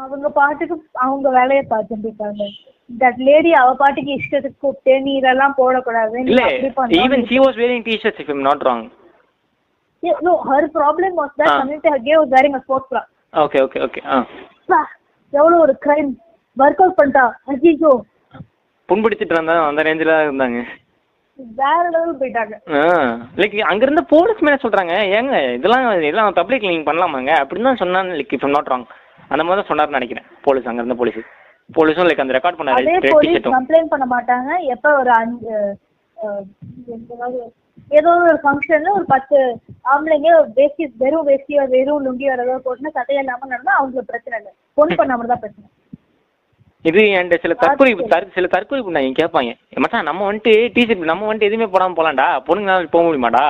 அவங்க 0.03 0.29
பாட்டுக்கு 0.31 0.75
அவங்க 1.05 1.27
வேலையை 1.29 1.63
பார்த்துட்டு 1.69 2.07
இருக்காங்க 2.07 2.43
தட் 2.89 3.19
லேடி 3.27 3.51
அவ 3.53 3.69
பாட்டுக்கு 3.75 4.17
இஷ்டத்துக்கு 4.17 4.59
கூப்பிட்டு 4.59 4.93
நீ 5.01 5.11
இதெல்லாம் 5.15 5.55
போடக்கூடாது 5.57 6.15
நீ 6.17 6.31
இல்ல. 6.31 6.43
Even 7.01 7.25
she 7.29 7.39
was 7.39 7.59
if 8.15 8.29
i'm 8.29 8.43
not 8.43 8.61
wrong. 8.65 8.83
Yeah, 10.03 10.17
no, 10.21 10.31
her 10.43 10.61
problem 10.69 11.11
was 11.15 11.29
that 11.37 11.49
Ah. 11.49 11.57
Samyukta 11.59 11.91
Hegde 11.93 12.13
was 12.15 12.29
wearing 12.29 12.55
a 12.55 12.63
sports 12.63 12.87
bra. 12.89 13.01
Okay 13.33 13.59
okay 13.65 13.79
okay 13.85 14.01
ஆ 14.07 14.17
எவ்வளவு 15.33 15.61
ஒரு 15.61 15.73
கிரைம் 15.85 16.09
ஒர்க் 16.57 16.81
அவுட் 16.83 16.97
பண்ணிட்டா 16.97 17.23
ஐயோ 17.51 17.91
புண்பிடிச்சிட்டு 18.89 19.35
இருந்தா 19.35 19.53
அந்த 19.67 19.83
ரேஞ்சில 19.87 20.15
இருந்தாங்க. 20.25 20.59
வேற 21.59 21.83
லெவல் 21.93 22.19
போயிட்டாங்க. 22.19 22.55
லைக் 23.39 23.55
அங்க 23.69 23.83
இருந்த 23.87 24.03
போலீஸ் 24.11 24.43
மேல 24.47 24.57
சொல்றாங்க 24.63 24.95
ஏங்க 25.17 25.37
இதெல்லாம் 25.57 25.85
இதெல்லாம் 26.01 26.37
பப்ளிக் 26.39 26.69
நீங்க 26.69 26.85
பண்ணலாமாங்க? 26.89 27.31
அப்படின்னு 27.41 27.69
தான் 27.69 27.81
சொன்னாங்க 27.83 28.17
லைக் 28.19 28.35
இஃப் 28.37 28.45
நாட் 28.55 28.71
ராங் 28.73 28.85
அந்த 29.33 29.43
மாதிரி 29.43 29.59
தான் 29.59 29.69
சொன்னாருன்னு 29.69 29.99
நினைக்கிறேன். 29.99 30.27
போலீஸ் 30.45 30.67
அங்க 30.69 30.81
இருந்த 30.83 30.97
போலீஸ். 31.01 31.19
போலீஸும் 31.77 32.07
லைக் 32.09 32.23
அந்த 32.23 32.35
ரெக்கார்ட் 32.37 32.59
பண்ணாரு. 32.59 32.81
அதே 32.81 33.11
போலீஸ் 33.15 33.45
கம்ப்ளைண்ட் 33.57 33.91
பண்ண 33.93 34.05
மாட்டாங்க. 34.15 34.49
எப்ப 34.75 34.87
ஒரு 35.01 35.11
அஞ்சு 35.19 35.53
ஏதோ 37.99 38.09
ஒரு 38.25 38.37
ஃபங்க்ஷன்ல 38.43 38.89
ஒரு 38.97 39.05
பத்து 39.13 39.37
ஆம்பளைங்க 39.93 40.29
வேஷ்டி 40.57 40.83
வெறும் 41.03 41.27
வேஷ்டியோ 41.29 41.63
வெறும் 41.75 42.03
லுங்கியோ 42.07 42.33
ஏதோ 42.35 42.57
போட்டுனா 42.65 42.91
சட்டை 42.97 43.15
இல்லாம 43.21 43.47
நடந்தா 43.53 43.77
அவங்களுக்கு 43.77 44.11
பிரச்சனை 44.11 44.35
இல்லை. 44.39 44.51
பொண்ணு 44.79 44.99
பண்ணாம 44.99 45.27
தான் 45.31 45.41
பிரச்சனை 45.43 45.69
இது 46.85 47.01
என்கிட்ட 47.17 47.43
சில 47.43 47.53
தற்கொலை 47.63 47.91
தற் 48.13 48.33
சில 48.37 48.47
தற்கொலை 48.53 48.81
பண்ணாங்க 48.85 49.19
கேட்பாங்க 49.19 49.51
மச்சான் 49.83 50.09
நம்ம 50.09 50.25
வந்துட்டு 50.29 50.53
டிஷர்ட் 50.75 51.11
நம்ம 51.11 51.27
வந்துட்டு 51.27 51.49
எதுவுமே 51.49 51.67
போடாம 51.73 51.95
போலாம்டா. 51.99 52.27
பொண்ணுங்களால 52.47 52.89
போக 52.95 53.03
முடியுமாடா? 53.07 53.45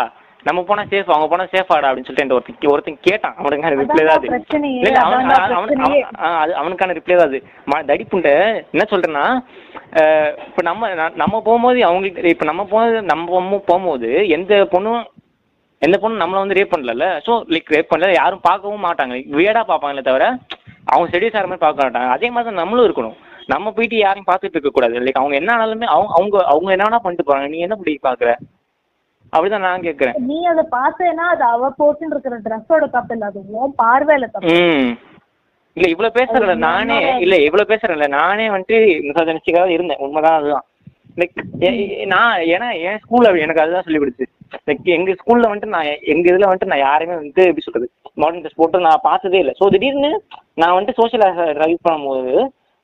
நம்ம 0.46 0.62
போனா 0.64 0.84
சேஃப் 0.92 1.12
அவங்க 1.12 1.28
போனா 1.30 1.46
சேஃபாடா 1.52 1.90
அப்படின்னு 1.90 2.08
சொல்லிட்டு 2.08 2.36
ஒருத்தன் 2.36 2.72
ஒருத்தன் 2.72 2.98
கேட்டான். 3.08 3.36
அவனுக்கான 3.40 3.76
ரிப்ளை 3.82 4.04
தான் 4.08 4.18
அது. 4.18 4.28
அவனுக்கான 6.62 6.94
ரிப்ளை 6.98 7.16
தான் 7.18 7.30
அது. 7.30 7.40
தடிப்புண்ட 7.90 8.30
என்ன 8.74 8.86
சொல்றேன்னா 8.92 9.26
இப்ப 10.48 10.62
நம்ம 10.70 10.90
நம்ம 11.22 11.36
போகும்போது 11.48 11.80
அவங்களுக்கு 11.90 12.32
இப்ப 12.34 12.46
நம்ம 12.50 12.64
போகும்போது 12.72 13.02
நம்ம 13.12 13.60
போகும்போது- 13.68 14.14
எந்த 14.38 14.54
பொண்ணும் 14.74 15.02
எந்த 15.82 15.96
பொண்ணும் 16.02 16.22
நம்மள 16.22 16.42
வந்து 16.42 16.58
ரேப் 16.58 16.74
பண்ணல 16.74 17.08
ஸோ 17.26 17.34
லைக் 17.54 17.74
ரேப் 17.76 17.92
பண்ணல 17.92 18.12
யாரும் 18.18 18.46
பார்க்கவும் 18.46 18.86
மாட்டாங்க. 18.88 19.16
வியடா 19.38 19.62
பார்ப்பாங்களே 19.70 20.04
தவிர 20.08 20.26
அவங்க 20.92 21.08
செடியூஸ் 21.14 21.36
ஆகிற 21.38 21.48
மாதிரி 21.50 21.66
பார்க்க 21.66 21.86
மாட்டாங்க. 21.86 22.10
அதே 22.16 22.28
மாதிரி 22.30 22.50
தான் 22.50 22.62
நம்மளும் 22.62 22.88
இருக்கணும். 22.88 23.16
நம்ம 23.48 23.72
போயிட்டு 23.76 23.98
யாரையும் 23.98 24.28
பார்த்துட்டு 24.30 24.56
இருக்க 24.58 24.72
கூடாது 24.72 25.04
லைக் 25.06 25.22
அவங்க 25.22 25.36
என்ன 25.40 25.52
ஆனாலுமே 25.56 25.88
அவங்க 25.96 26.12
அவங்க 26.18 26.36
அவங்க 26.52 26.70
என்ன 26.76 26.86
வேணா 26.88 27.02
பண்ணிட்டு 27.06 27.28
போறாங்க. 27.30 27.50
நீ 27.54 27.60
என்ன 27.66 27.78
இப்படி 27.80 27.94
பாக்குற 28.08 28.30
அப்படிதான் 29.34 29.66
நான் 29.68 29.86
கேட்கறேன் 29.86 30.18
நீ 30.30 30.38
அதை 30.52 30.64
பார்த்தேன்னா 30.76 31.26
அது 31.34 31.44
அவ 31.54 31.70
போட்டுன்னு 31.80 32.14
இருக்கிற 32.16 32.38
ட்ரெஸ்ஸோட 32.46 32.86
தப்பு 32.96 33.16
இல்ல 33.16 33.30
அது 33.32 33.40
உன் 33.62 33.74
பார்வையில 33.82 34.28
தப்பு. 34.34 34.54
இல்ல 35.78 35.88
இவ்வளவு 35.94 36.16
பேசுறல 36.18 36.56
நானே 36.66 36.98
இல்ல 37.24 37.36
இவ்வளவு 37.48 37.72
பேசுறேன்ல 37.72 38.08
நானே 38.20 38.46
வந்துட்டு 38.54 38.78
மிசாஜனிஸ்டிக்காக 39.08 39.76
இருந்தேன். 39.76 40.02
உண்மைதான் 40.06 40.38
அதுதான். 40.40 40.66
லைக் 41.18 41.40
நான் 42.14 42.36
ஏன்னா 42.54 42.68
என் 42.90 43.02
ஸ்கூல்ல 43.04 43.32
எனக்கு 43.46 43.64
அதுதான் 43.64 43.86
சொல்லி 43.88 44.00
கொடுத்து 44.02 44.26
லைக் 44.70 44.88
எங்க 44.96 45.16
ஸ்கூல்ல 45.20 45.50
வந்துட்டு 45.50 45.76
நான் 45.76 45.90
எங்க 46.14 46.26
இதுல 46.32 46.48
வந்துட்டு 46.50 46.72
நான் 46.72 46.86
யாருமே 46.88 47.16
வந்துட்டு 47.20 47.46
எப்படி 47.50 47.66
சொல்றது 47.66 47.88
மாடர்ன் 48.22 48.42
ட்ரெஸ் 48.44 48.60
போட்டு 48.62 48.86
நான் 48.88 49.06
பார்த்ததே 49.08 49.40
இல்லை. 49.44 49.54
ஸோ 49.60 49.66
திடீர்னு 49.74 50.12
நான் 50.62 50.76
வந்துட்டு 50.76 51.00
சோஷியல் 51.02 51.26
ட்ரைவ் 51.60 51.86
பண்ணும்போது 51.88 52.34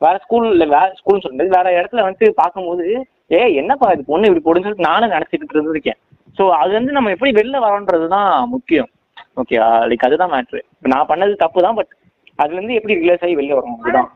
வேற 0.02 0.16
ஸ்கூல்ல 0.26 0.66
வேற 0.76 0.88
ஸ்கூல்னு 1.00 1.24
சொல்றது 1.26 1.56
வேற 1.58 1.68
இடத்துல 1.80 2.04
வந்துட்டு 2.06 2.28
பார்க்கும்போது 2.42 2.86
ஏ 3.34 3.42
என்னப்பா 3.62 3.88
இது 3.96 4.04
பொண்ணு 4.12 4.30
இப்படி 4.30 4.44
போடுன்னு 4.46 4.68
சொல்லிட்டு 4.68 4.90
நானும் 4.90 5.14
நினைச்சிட்டு 5.16 5.56
இருந்திருக்கேன். 5.56 6.00
ஸோ 6.40 6.46
அது 6.60 6.72
வந்து 6.78 6.96
நம்ம 6.96 7.12
எப்படி 7.16 7.32
வெளில 7.38 7.58
வரோன்றது 7.64 8.06
தான் 8.14 8.30
முக்கியம் 8.52 8.90
ஓகேவா 9.38 9.70
லைக் 9.90 10.06
அதுதான் 10.08 10.34
மேட்ரு 10.34 10.62
நான் 10.92 11.10
பண்ணது 11.10 11.34
தப்பு 11.42 11.66
தான் 11.66 11.78
பட் 11.80 11.92
அதுல 12.40 12.58
இருந்து 12.58 12.78
எப்படி 12.80 12.96
ரிலேஸ் 13.02 13.24
ஆகி 13.26 13.38
வெளில 13.40 13.58
வரும் 13.58 13.80
அதுதான் 13.80 14.10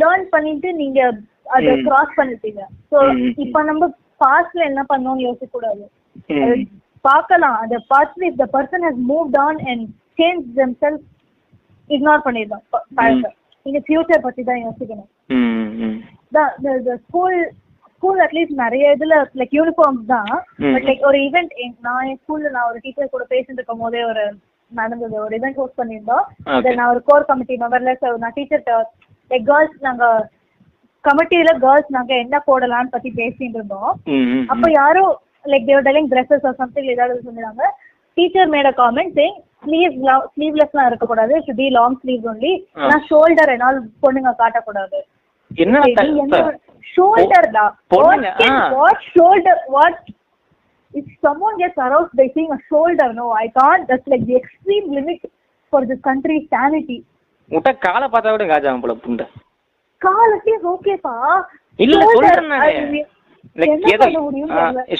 லேர்ன் 0.00 0.26
பண்ணிட்டு 0.34 0.68
நீங்க 0.82 1.00
அதை. 1.54 1.72
கிராஸ் 1.86 2.18
பண்ணிட்டீங்க 2.18 2.62
சோ. 2.92 2.98
இப்ப 3.44 3.62
நம்ம 3.62 3.88
பாஸ்ட்ல 4.20 4.62
என்ன 4.64 4.82
பண்ணோம்னு 4.90 5.26
யோசிக்க 5.26 5.48
கூடாது 5.48 5.84
பார்க்கலாம். 7.04 7.56
அந்த 7.62 7.76
பாஸ்ட்ல 7.90 8.28
if 8.28 8.38
the 8.42 8.46
person 8.54 8.86
has 8.86 9.00
moved 9.08 9.38
on 9.40 9.58
and 9.70 9.84
change 10.18 10.44
them 10.58 10.76
self 10.82 11.04
ignore 11.90 12.24
பண்ணிடலாம். 12.26 12.64
நீங்க 13.66 13.80
ஃபியூச்சர் 13.86 14.24
பத்தி 14.24 14.42
தான் 14.44 14.62
யோசிக்கணும். 14.62 15.10
ம், 15.30 15.68
ம். 15.80 15.98
ஸ்கூல் 17.04 17.36
ஸ்கூல் 18.04 18.22
அட்லீஸ்ட் 18.24 18.58
நிறைய 18.62 18.86
இதுல 18.94 19.14
லைக் 19.40 19.54
யூனிஃபார்ம்ஸ் 19.56 20.08
தான். 20.14 20.32
பட் 20.72 20.86
லைக் 20.88 21.04
ஒரு 21.10 21.18
ஈவெண்ட் 21.26 21.52
நான் 21.86 22.06
என் 22.08 22.18
ஸ்கூல்ல 22.22 22.48
நான் 22.56 22.66
ஒரு 22.70 22.78
டீச்சர் 22.82 23.14
கூட 23.14 23.24
பேசிட்டு 23.30 23.56
இருக்கும் 23.58 23.82
போதே 23.84 24.02
ஒரு 24.08 24.24
நடந்தது. 24.78 25.16
ஒரு 25.26 25.34
இவெண்ட் 25.38 25.58
ஹோஸ்ட் 25.60 25.78
பண்ணியிருந்தோம். 25.80 26.24
நான் 26.78 26.90
ஒரு 26.94 27.00
கோர் 27.08 27.26
கமிட்டி 27.30 27.54
மெம்பர்ல 27.62 27.94
நான் 28.24 28.34
டீச்சர்கிட்ட 28.38 28.74
லைக் 29.30 29.46
கேர்ள்ஸ் 29.50 29.78
நாங்க 29.86 30.04
கமிட்டியில 31.04 31.54
கேர்ள்ஸ் 31.64 31.94
நாங்க 31.96 32.12
என்ன 32.24 32.42
போடலாம்னு 32.50 32.94
பத்தி 32.96 33.12
பேசிட்டு 33.22 33.58
இருந்தோம். 33.60 33.90
அப்போ 34.52 34.70
யாரோ 34.80 35.04
like 35.52 35.66
they were 35.70 35.88
telling 35.88 36.12
dresses 36.12 36.46
or 36.50 36.60
something 36.62 36.92
ஏதாவது 36.96 37.26
சொன்னாங்க. 37.30 37.64
Teacher 38.16 38.54
made 38.56 38.68
comment 38.82 39.16
saying 39.20 39.40
sleeve 39.64 39.98
ஸ்லீவ்லெஸ்லாம் 40.34 40.90
இருக்கக்கூடாது. 40.90 41.34
Should 41.46 41.60
be 41.64 41.70
long 41.78 41.98
sleeve 42.04 42.30
only. 42.32 42.54
நான் 42.90 43.08
ஷோல்டர் 43.10 43.54
என்னால் 43.56 43.82
பொண்ணுங்க 44.04 44.34
காட்டக்கூடாது. 44.44 45.00
என்ன 45.54 45.78
ஷோல்டர் 46.86 47.48
தான். 47.56 47.72
What 48.76 49.04
shoulder 49.14 49.62
what 49.76 50.02
if 50.94 51.06
someone 51.26 51.54
gets 51.60 51.78
aroused 51.84 52.12
by 52.18 52.26
seeing 52.34 52.50
a 52.56 52.60
shoulder 52.68 53.06
no 53.14 53.24
i 53.36 53.48
can't. 53.50 53.84
That's 53.88 54.06
like 54.06 54.24
the 54.28 54.36
extreme 54.40 54.86
limit 54.96 55.20
for 55.72 55.80
this 55.88 56.00
country's 56.06 56.44
sanity. 56.52 56.98
முட்டை 57.50 57.72
காலை 57.86 58.06
பார்த்தா 58.12 58.34
கூட 58.34 58.44
காஜாம 58.52 58.80
போல 58.84 58.94
புண்டை. 59.04 59.26
காலத்தே 60.02 60.54
ஓகேப்பா 60.72 61.14
இல்ல 61.78 61.98
சொல்றேன் 62.12 62.48
நானு. 62.52 63.00
லைக் 63.56 63.88
ஏதோ. 63.94 64.06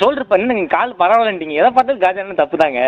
ஷோல்டர் 0.00 0.30
பண்ணு 0.32 0.50
நீங்க 0.52 0.72
கால் 0.76 0.98
பரவாயில்லன்றீங்க. 1.02 1.56
எதை 1.60 1.70
பார்த்தாலும் 1.76 2.04
காஜான்னு 2.04 2.40
தப்பு 2.42 2.58
தாங்க. 2.64 2.80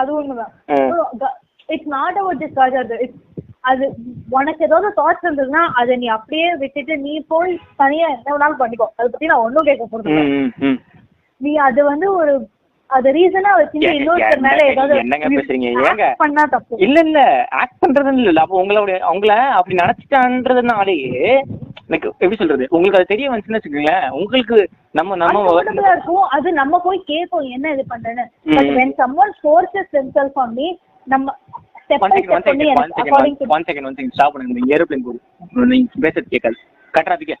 அது 0.00 0.10
உண்மைதான். 0.18 0.52
ஆ. 0.70 1.30
இட்ஸ் 1.68 1.92
நாட் 1.96 2.18
அபவுட் 2.20 2.42
திஸ் 2.44 2.56
காஜர் 2.60 2.94
இட்ஸ் 3.06 3.22
அது 3.68 3.84
உனக்கு 4.32 4.66
ஏதாவது 4.66 4.88
தாட்ஸ் 4.98 5.24
இருந்ததுன்னா 5.24 5.62
அதை 5.80 5.96
நீ 6.00 6.06
அப்படியே 6.14 6.48
விட்டுட்டு 6.60 6.94
நீ 7.02 7.14
போய் 7.30 7.52
தனியா 7.80 8.06
என்ன 8.14 8.28
வேணாலும் 8.32 8.60
பண்ணிக்கோ 8.60 8.86
அதை 8.94 9.08
பத்தி 9.08 9.30
நான் 9.30 9.44
ஒன்றும் 9.46 9.68
கேட்க 9.68 9.84
போறது. 9.86 10.14
ம், 10.18 10.30
ம், 10.38 10.52
ம். 10.68 10.78
நீ 11.40 11.52
அது 11.66 11.80
வந்து 11.86 12.06
ஒரு 12.18 12.32
அது 12.90 13.08
ரீசனா 13.14 13.50
வச்சு 13.56 13.78
ஏங்க, 13.78 13.96
இன்னொருத்தர் 13.96 14.44
மேல 14.44 14.60
ஏதாவது 14.70 14.94
என்னங்க 15.00 15.26
பேசுறீங்க? 15.32 15.70
ஏங்க? 15.88 16.04
பண்ணா 16.20 16.42
தப்பு 16.52 16.78
இல்ல 16.84 16.98
இல்ல 17.06 17.20
ஆக்ட் 17.58 17.80
பண்றதுன்னு 17.82 18.22
இல்ல 18.24 18.44
அப்ப 18.44 18.60
உங்களுடைய 18.62 18.98
அவங்கள 19.08 19.32
அப்படி 19.56 19.74
நினைச்சிட்டான்றதுனாலேயே 19.80 21.32
லைக் 21.90 22.06
எப்படி 22.12 22.38
சொல்றது 22.40 22.64
உங்களுக்கு 22.70 22.98
அது 22.98 23.12
தெரிய 23.12 23.28
வந்துச்சுன்னு 23.28 23.58
வச்சுக்கோங்களேன் 23.58 24.06
உங்களுக்கு 24.18 24.56
நம்ம 24.94 25.16
நம்ம 25.22 25.52
இருக்கும் 25.88 26.26
அது 26.36 26.48
நம்ம 26.58 26.80
போய் 26.80 26.98
கேட்போம் 27.10 27.46
என்ன 27.56 27.72
இது 27.74 27.84
பண்றேன்னு 27.92 28.24
பட் 28.50 28.68
ம். 28.68 28.76
when 28.78 28.90
someone 28.98 29.32
forces 29.42 29.86
themselves 29.92 30.36
on 30.36 30.50
me 30.54 30.68
நம்ம 31.06 31.34
one 31.90 32.12
second 32.14 32.34
one 32.36 32.44
second 32.46 32.62
one 32.74 32.90
எனக்கு 32.90 33.02
according 33.02 33.34
to 33.34 33.40
second 33.40 33.52
one 33.54 33.64
second 33.68 33.88
one 33.88 33.96
second 33.98 34.14
stop 34.14 34.32
பண்ணுங்க 34.34 34.54
இந்த 34.54 34.72
ஏரோப்ளேன் 34.74 35.04
போகுது 35.06 35.20
நீங்க 35.72 36.02
பேசுறது 36.04 36.34
கேட்காது. 36.34 36.58
கட்டுறாதீங்க 36.94 37.36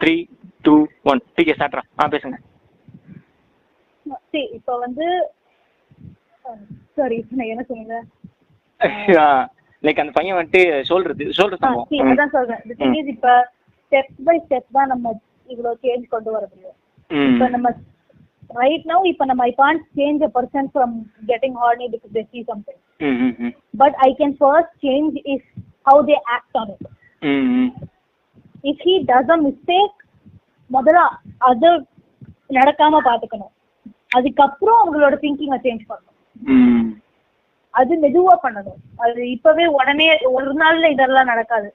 த்ரீ 0.00 0.14
டூ 0.64 0.74
ஒன் 1.04 1.20
டிகே 1.36 1.54
ஸ்டார்ட்ரா 1.56 1.82
ஆ 2.00 2.06
பேசுங்க. 2.14 2.36
இப்ப 4.56 4.76
வந்து 4.78 5.06
சாரி 6.96 7.18
என்ன 7.46 7.64
சொன்னீங்க 7.64 7.98
லைக் 9.82 10.00
அந்த 10.02 10.12
பையன் 10.12 10.38
வந்துட்டு 10.38 10.62
சம்பவம். 11.62 12.12
அதான் 12.12 12.34
சொல்றேன். 12.36 12.60
ம். 12.82 12.94
is, 12.98 13.06
இப்ப 13.14 13.28
ஸ்டெப் 13.82 14.12
பை 14.24 14.36
ஸ்டெப் 14.44 14.68
தான் 14.72 14.90
நம்ம 14.92 15.14
இவ்வளவு 15.48 15.80
சேஞ்ச் 15.84 16.04
கொண்டு 16.08 16.30
வர 16.30 16.44
முடியும். 16.52 16.76
இப்ப 17.30 17.48
நம்ம 17.48 17.68
ரைட் 18.60 18.86
நவ் 18.90 19.06
இப்ப 19.12 19.24
நம்ம 19.24 19.42
I 19.42 19.52
can't 19.56 19.84
change 19.98 20.22
a 20.22 20.30
person 20.36 20.68
from 20.72 20.94
getting 21.26 21.56
horny 21.62 21.86
because 21.94 22.14
they 22.18 22.24
see 22.32 22.44
something. 22.44 22.78
Hmm 23.00 23.18
ம் 23.24 23.34
ம். 23.38 23.54
But 23.74 23.94
i 24.06 24.12
can 24.20 24.32
first 24.36 24.70
change 24.86 25.14
is 25.34 25.42
how 25.82 25.96
they 26.02 26.18
act 26.36 26.54
on 26.62 26.68
it. 26.74 26.84
ம் 27.22 27.48
ம். 27.56 27.70
If 28.64 28.78
he 28.88 28.94
does 29.04 29.28
a 29.36 29.40
mistake 29.48 29.96
முதல்ல 30.70 31.00
அது 31.48 31.70
நடக்காம 32.50 33.00
பாத்துக்கணும் 33.08 33.52
அதுக்கப்புறம் 34.08 34.80
அவங்களோட 34.82 35.14
திங்கிங்கை 35.22 35.58
சேஞ்ச் 35.66 35.84
பண்ணணும். 35.90 36.08
அது 37.74 37.92
மெதுவா 38.00 38.34
பண்ணணும். 38.42 38.78
அது 38.98 39.20
இப்பவே 39.30 39.66
உடனே 39.72 40.06
ஒரு 40.32 40.50
நாள்ல 40.54 40.90
இதெல்லாம் 40.90 41.26
நடக்காது. 41.26 41.68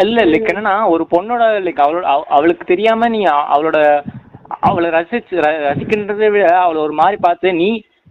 இல்ல 0.00 0.20
லைக் 0.24 0.50
என்னன்னா 0.50 0.74
ஒரு 0.88 1.04
பொண்ணோட 1.10 1.42
லைக் 1.64 1.82
அவளோட 1.84 2.04
அவ- 2.12 2.28
அவளுக்கு 2.30 2.64
தெரியாம 2.64 3.08
நீ 3.08 3.20
அவளோட 3.50 3.78
அவளை 4.60 4.88
ரசிச்சு 4.90 5.34
ரசிக்கின்றதை 5.64 6.28
விட 6.30 6.46
அவளை 6.58 6.80
ஒரு 6.82 6.92
மாதிரி 6.92 7.18
பார்த்து 7.20 7.52
நீ 7.54 7.68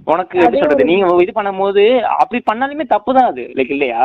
உனக்கு 0.07 0.35
எப்படி 0.37 0.47
அதே 0.49 0.61
சொல்றது 0.61 0.85
நீங்க 0.85 1.23
இது 1.23 1.33
பண்ணும்போது 1.35 1.83
அப்படி 2.15 2.39
பண்ணாலுமே 2.45 2.85
தப்பு 2.87 3.11
தான் 3.13 3.29
அது 3.31 3.43
லைக் 3.55 3.71
இல்லையா? 3.71 4.03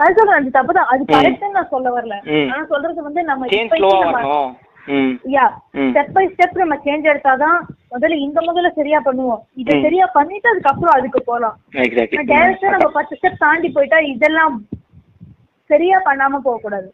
அது 0.00 0.14
சொல்றேன் 0.18 0.38
அது 0.38 0.50
தப்புதான். 0.50 0.88
அது 0.92 1.02
ம். 1.04 1.10
கரெக்ட்னு 1.12 1.48
நான் 1.50 1.70
சொல்ல 1.70 1.88
வரல. 1.90 2.16
ஆனா 2.46 2.64
சொல்றது 2.66 3.00
வந்து 3.02 3.22
நம்ம 3.24 3.48
யா. 5.32 5.44
ஸ்டெப் 5.86 6.12
பை 6.12 6.24
ஸ்டெப் 6.26 6.58
நம்ம 6.58 6.74
சேஞ்ச் 6.84 7.10
எடுத்தாதான் 7.12 7.58
முதல்ல 7.92 8.18
இந்த 8.18 8.38
முதல்ல 8.40 8.70
சரியா 8.74 8.98
பண்ணுவோம். 9.04 9.42
இத. 9.56 9.70
சரியா 9.84 10.06
பண்ணிட்டு 10.14 10.48
அதுக்கப்புறம் 10.48 10.96
அதுக்கு 10.96 11.20
போலாம். 11.22 11.56
டேரக்டா 12.32 12.70
நம்ம 12.76 12.88
பத்து 12.98 13.16
ஸ்டெப் 13.18 13.42
தாண்டி 13.44 13.68
போயிட்டா 13.68 13.98
இதெல்லாம் 14.12 14.56
சரியா 15.70 15.98
பண்ணாம 16.06 16.40
போக 16.40 16.58
கூடாது. 16.58 16.88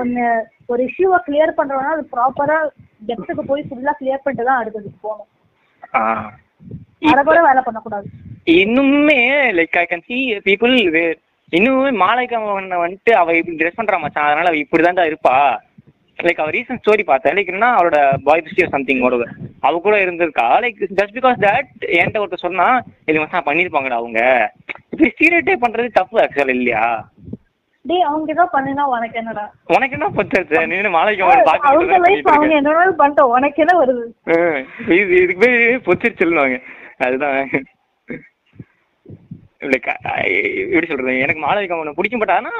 ஒன்னு 0.00 0.24
ஒரு 0.68 0.82
இஷ்யூவை 0.88 1.18
கிளியர் 1.26 1.58
பண்றோம்னா 1.58 1.92
அது 1.96 2.04
ப்ராப்பரா 2.14 2.58
டெப்த்துக்கு 3.08 3.42
போய் 3.42 3.66
ஃபுல்லா 3.68 3.92
கிளியர் 4.00 4.22
பண்ணிட்டு 4.24 4.48
தான் 4.48 4.60
அடுத்ததுக்கு 4.62 4.98
போகணும். 5.02 5.28
அரை 7.10 7.22
வேலை 7.48 7.62
பண்ணக்கூடாது. 7.62 8.06
இன்னுமே 8.60 9.20
like 9.58 9.78
I 9.78 9.84
can 9.84 10.06
see 10.08 10.16
people 10.46 10.74
இன்னுமே 11.52 11.90
மாலைக்கா 12.02 12.38
வந்துட்டு 12.84 13.12
அவ 13.14 13.34
இப்படி 13.38 13.56
ட்ரெஸ் 13.56 13.78
பண்றா 13.78 13.98
மச்சான். 13.98 14.28
அதனால 14.28 14.50
அவ 14.50 14.58
இப்படிதான்டா 14.62 15.04
இருப்பா. 15.10 15.34
லைக் 16.26 16.40
அவ 16.42 16.50
ரீசன் 16.56 16.80
ஸ்டோரி 16.80 17.04
பார்த்தேன். 17.10 17.34
லைக் 17.36 17.50
என்னன்னா 17.50 17.70
அவளோட 17.76 17.98
பாய் 18.26 18.44
பிஸ்டி 18.46 18.68
சம்திங் 18.74 19.04
ஒரு 19.08 19.16
அவ 19.68 19.74
கூட 19.86 19.96
இருந்திருக்கா. 20.04 20.46
லைக் 20.64 20.80
ஜஸ்ட் 20.98 21.16
பிகாஸ் 21.18 21.38
தட் 21.46 21.70
என்கிட்ட 21.98 22.22
ஒருத்தர் 22.22 22.46
சொன்னா 22.46 22.68
இது 23.10 23.20
மச்சான் 23.22 23.48
பண்ணிருப்பாங்கடா 23.48 24.00
அவங்க. 24.02 24.20
இப்படி 24.92 25.10
ஸ்டீரியோ 25.14 25.56
பண்றது 25.64 25.96
தப்பு 25.98 26.22
ஆக்சுவல் 26.24 26.54
இல்லையா? 26.56 26.86
டேய் 27.84 28.04
அவங்க 28.08 28.32
ஏதோ 28.34 28.44
பண்ணுனா 28.54 28.82
உனக்கு 28.94 29.16
என்னடா? 29.20 29.44
உனக்கு 29.74 29.96
என்ன 29.96 30.08
பத்து 30.18 30.66
நின்று 30.72 30.90
மாலைக்கு 30.96 31.24
அவங்க 31.70 31.98
லைஃப் 32.06 32.28
அவங்க 32.34 32.54
என்ன 32.60 33.24
உனக்கு 33.36 33.62
என்ன 33.64 33.74
வருது? 33.80 34.04
இது 34.96 35.14
இதுக்கு 35.22 35.42
பேர் 35.44 35.86
பொச்சிருச்சுல்லுவாங்க 35.88 36.58
அதுதான். 37.06 37.40
லைக் 39.62 39.88
எப்படி 40.64 40.88
சொல்றது? 40.88 41.12
எனக்கு 41.24 41.42
மாளவிகா 41.44 41.76
அவனை 41.76 41.92
பிடிக்க 41.96 42.16
மாட்டானா 42.16 42.52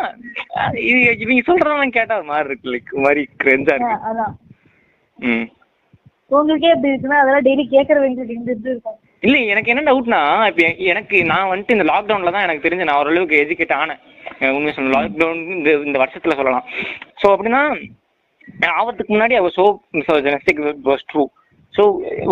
இது 0.85 0.99
இவங்க 1.25 1.43
சொல்றதெல்லாம் 1.49 1.97
கேட்டா 1.97 2.19
ஒரு 2.21 2.29
மாதிரி 2.31 2.49
இருக்கு 2.49 2.73
லைக் 2.75 2.93
மாதிரி 3.07 3.23
கிரெஞ்சா 3.43 3.75
இருக்கு. 3.77 3.99
உங்களுக்கே 6.31 6.73
எப்படி 6.75 6.93
இருக்குன்னா 6.93 7.19
அதெல்லாம் 7.23 7.47
டெய்லி 7.47 7.65
கேட்கறவங்களுக்கு 7.73 8.37
இந்த 8.39 8.53
இது 8.55 8.71
இருக்கும்? 8.73 8.99
இல்லை 9.23 9.41
எனக்கு 9.53 9.73
என்ன 9.73 9.83
டவுட்னா 9.89 10.21
இப்போ 10.51 10.63
எனக்கு 10.93 11.17
நான் 11.33 11.51
வந்துட்டு 11.51 11.77
இந்த 11.77 11.87
லாக்டவுனில் 11.91 12.35
தான் 12.37 12.47
எனக்கு 12.47 12.65
தெரிஞ்சு 12.65 12.89
நான் 12.89 13.01
ஓரளவுக்கு 13.01 13.43
எஜுகேட் 13.43 13.75
ஆனேன். 13.81 14.01
அஹ் 14.41 14.55
உண்மையை 14.57 14.75
சொல்லணும் 14.75 14.97
லாக்டவுன் 14.97 15.43
இந்த 15.57 15.71
இந்த 15.89 15.99
வருஷத்தில் 16.03 16.39
சொல்லலாம். 16.41 16.67
ஸோ 17.21 17.29
அப்படின்னா 17.35 17.63
ஆவறதுக்கு 18.79 19.15
முன்னாடி 19.15 19.35
அவர் 19.41 19.57
so 19.59 19.67
genetic 20.27 20.61
was 20.89 21.07
true 21.11 21.23
so 21.77 21.83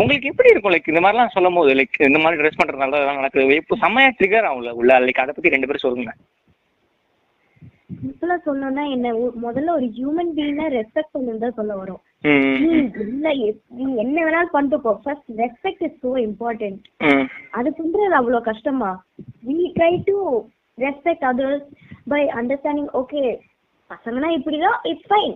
உங்களுக்கு 0.00 0.30
எப்படி 0.30 0.50
இருக்கும்? 0.52 0.72
லைக் 0.74 0.90
இந்த 0.92 1.02
மாதிரிலாம் 1.04 1.34
சொல்லும் 1.36 1.56
போது 1.58 1.70
லைக் 1.78 1.96
இந்த 2.08 2.18
மாதிரி 2.22 2.40
ட்ரெஸ் 2.40 2.58
பண்ணுறதுனால 2.60 2.98
தான் 3.06 3.20
நடக்குது. 3.20 3.60
இப்போ 3.62 3.76
செம்மையாக 3.84 4.16
ட்ரிகர் 4.18 4.48
ஆகும்ல 4.50 4.72
உள்ள 4.80 4.98
லைக் 5.06 5.22
அதை 5.24 5.34
பற்றி 5.36 5.54
ரெண்டு 5.54 5.68
பேரும் 5.70 5.86
சொல்லுங்க 5.86 6.14
சிம்பிளா 8.02 8.34
சொல்லணும்னா 8.44 8.82
என்ன 8.94 9.12
முதல்ல 9.44 9.72
ஒரு 9.78 9.86
ஹியூமன் 9.96 10.30
பீயிங்க 10.36 10.64
ரெஸ்பெக்ட் 10.76 11.12
பண்ணணும் 11.14 11.42
தான் 11.44 11.56
சொல்ல 11.58 11.72
வரும். 11.80 12.00
இல்ல 13.06 13.28
நீ 13.78 13.84
என்ன 14.04 14.16
வேணாலும் 14.26 14.54
பண்ணிட்டு 14.54 14.78
போ 14.84 14.92
first 15.04 15.30
respect 15.42 15.82
is 15.86 15.98
so 16.04 16.10
important 16.28 16.84
அது 17.58 17.68
பண்றது 17.78 18.18
அவ்வளவு 18.20 18.48
கஷ்டமா? 18.50 18.90
We 19.48 19.58
try 19.78 19.92
to 20.10 20.16
respect 20.78 21.26
others 21.30 21.66
by 22.12 22.22
understanding 22.40 22.90
okay 23.00 23.24
பசங்கன்னா 23.90 24.28
இப்படிதான் 24.36 24.76
it's 24.82 25.08
fine 25.10 25.32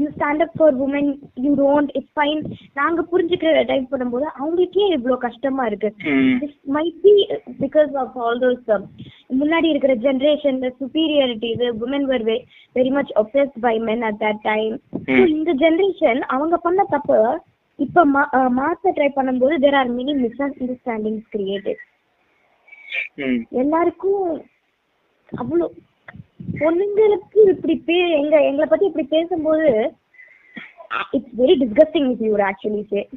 you 0.00 0.06
stand 0.16 0.42
up 0.44 0.54
for 0.58 0.76
women 0.84 1.08
you 1.44 1.52
don't 1.60 1.90
it's 1.94 2.14
fine 2.16 2.40
நாங்க 2.72 3.02
புரிஞ்சுக்கிற 3.12 3.62
டைப் 3.64 3.90
பண்ணும்போது 3.92 4.26
அவங்களுக்கே 4.38 4.86
இவ்வளோ 4.96 5.16
கஷ்டமா 5.18 5.64
இருக்கு. 5.66 5.90
ம். 6.12 6.36
This 6.42 6.54
might 6.76 6.96
be 7.02 7.14
because 7.60 7.92
of 8.02 8.10
all 8.16 8.36
those 8.38 8.62
um, 8.76 8.84
முன்னாடி 9.40 9.66
இருக்கிற 9.66 9.94
ஜென்ரேஷன் 10.04 10.60
சுப்பீரியாரிட்டி 10.80 11.48
இது 11.54 11.68
women 11.84 12.06
were 12.10 12.22
ve- 12.22 12.44
very 12.76 12.90
much 12.90 13.10
obsessed 13.16 13.58
by 13.60 13.74
men 13.88 14.02
at 14.02 14.18
that 14.18 14.38
time. 14.44 14.74
So 15.06 15.16
ம். 15.16 15.26
இந்த 15.34 15.52
ஜென்ரேஷன் 15.62 16.20
அவங்க 16.34 16.56
பண்ண 16.58 16.84
தப்பு 16.94 17.18
இப்ப 17.78 18.04
மாத்த 18.58 18.92
ட்ரை 18.96 19.10
பண்ணும்போது 19.16 19.54
there 19.58 19.76
are 19.80 19.88
many 19.98 20.14
misunderstandings 20.20 21.24
created. 21.34 21.78
ம். 23.24 23.40
எல்லாருக்கும் 23.62 24.22
அவ்வளோ 25.32 25.66
பொண்ணுங்களுக்கு 26.52 27.40
இப்படி 27.46 27.76
பே 27.86 27.96
எங்க 28.20 28.34
எங்களை 28.42 28.66
பத்தி 28.70 28.86
இப்படி 28.86 29.06
பேசும்போது 29.06 29.92
it's 31.10 31.34
very 31.38 31.54
disgusting 31.62 32.08
if 32.12 32.24
you 32.26 32.36
actually 32.36 32.82
say 32.90 33.08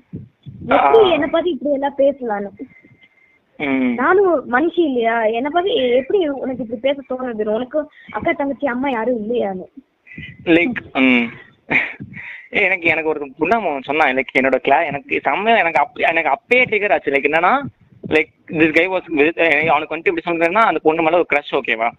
எப்படி. 0.67 1.11
என்னை 1.11 1.29
பத்தி 1.31 1.49
இப்படி 1.49 1.73
எல்லாம் 1.73 1.97
பேசலான்னு? 1.97 2.51
ம். 3.59 3.93
நானும் 3.93 4.51
மனுஷி 4.51 4.81
இல்லையா? 4.89 5.23
என்னை 5.23 5.51
பத்தி 5.53 5.71
எப்படி 5.73 6.19
உனக்கு 6.27 6.63
இப்படி 6.63 6.81
பேச 6.81 6.97
தோணுது? 7.09 7.47
உனக்கு 7.55 7.79
அக்கா 8.11 8.31
தங்கச்சி 8.31 8.67
அம்மா 8.67 8.89
யாரும் 8.89 9.19
இல்லையான்னு? 9.21 9.67
லைக் 10.45 10.79
எனக்கு 12.49 12.87
எனக்கு 12.87 13.09
ஒரு 13.09 13.21
புண்ணாம 13.39 13.81
சொன்னான். 13.83 14.15
லைக் 14.15 14.37
என்னோட 14.39 14.57
கிளா 14.67 14.77
எனக்கு 14.85 15.21
செம்ம 15.25 15.57
எனக்கு 15.63 16.03
எனக்கு 16.11 16.33
அப்பயே 16.35 16.61
ட்ரிகர் 16.69 16.93
ஆச்சு. 16.93 17.11
லைக் 17.11 17.29
என்னன்னா 17.29 17.53
லைக் 18.15 18.29
திஸ் 18.59 18.75
கை 18.77 18.85
வாஸ் 18.93 19.07
அவனுக்கு 19.71 19.93
வந்துட்டு 19.93 20.11
இப்படி 20.11 20.25
சொல்றேன்னா 20.27 20.63
அந்த 20.69 20.79
பொண்ணு 20.85 21.05
மேல 21.05 21.19
ஒரு 21.21 21.29
க்ரஷ் 21.31 21.55
ஓகேவா 21.59 21.89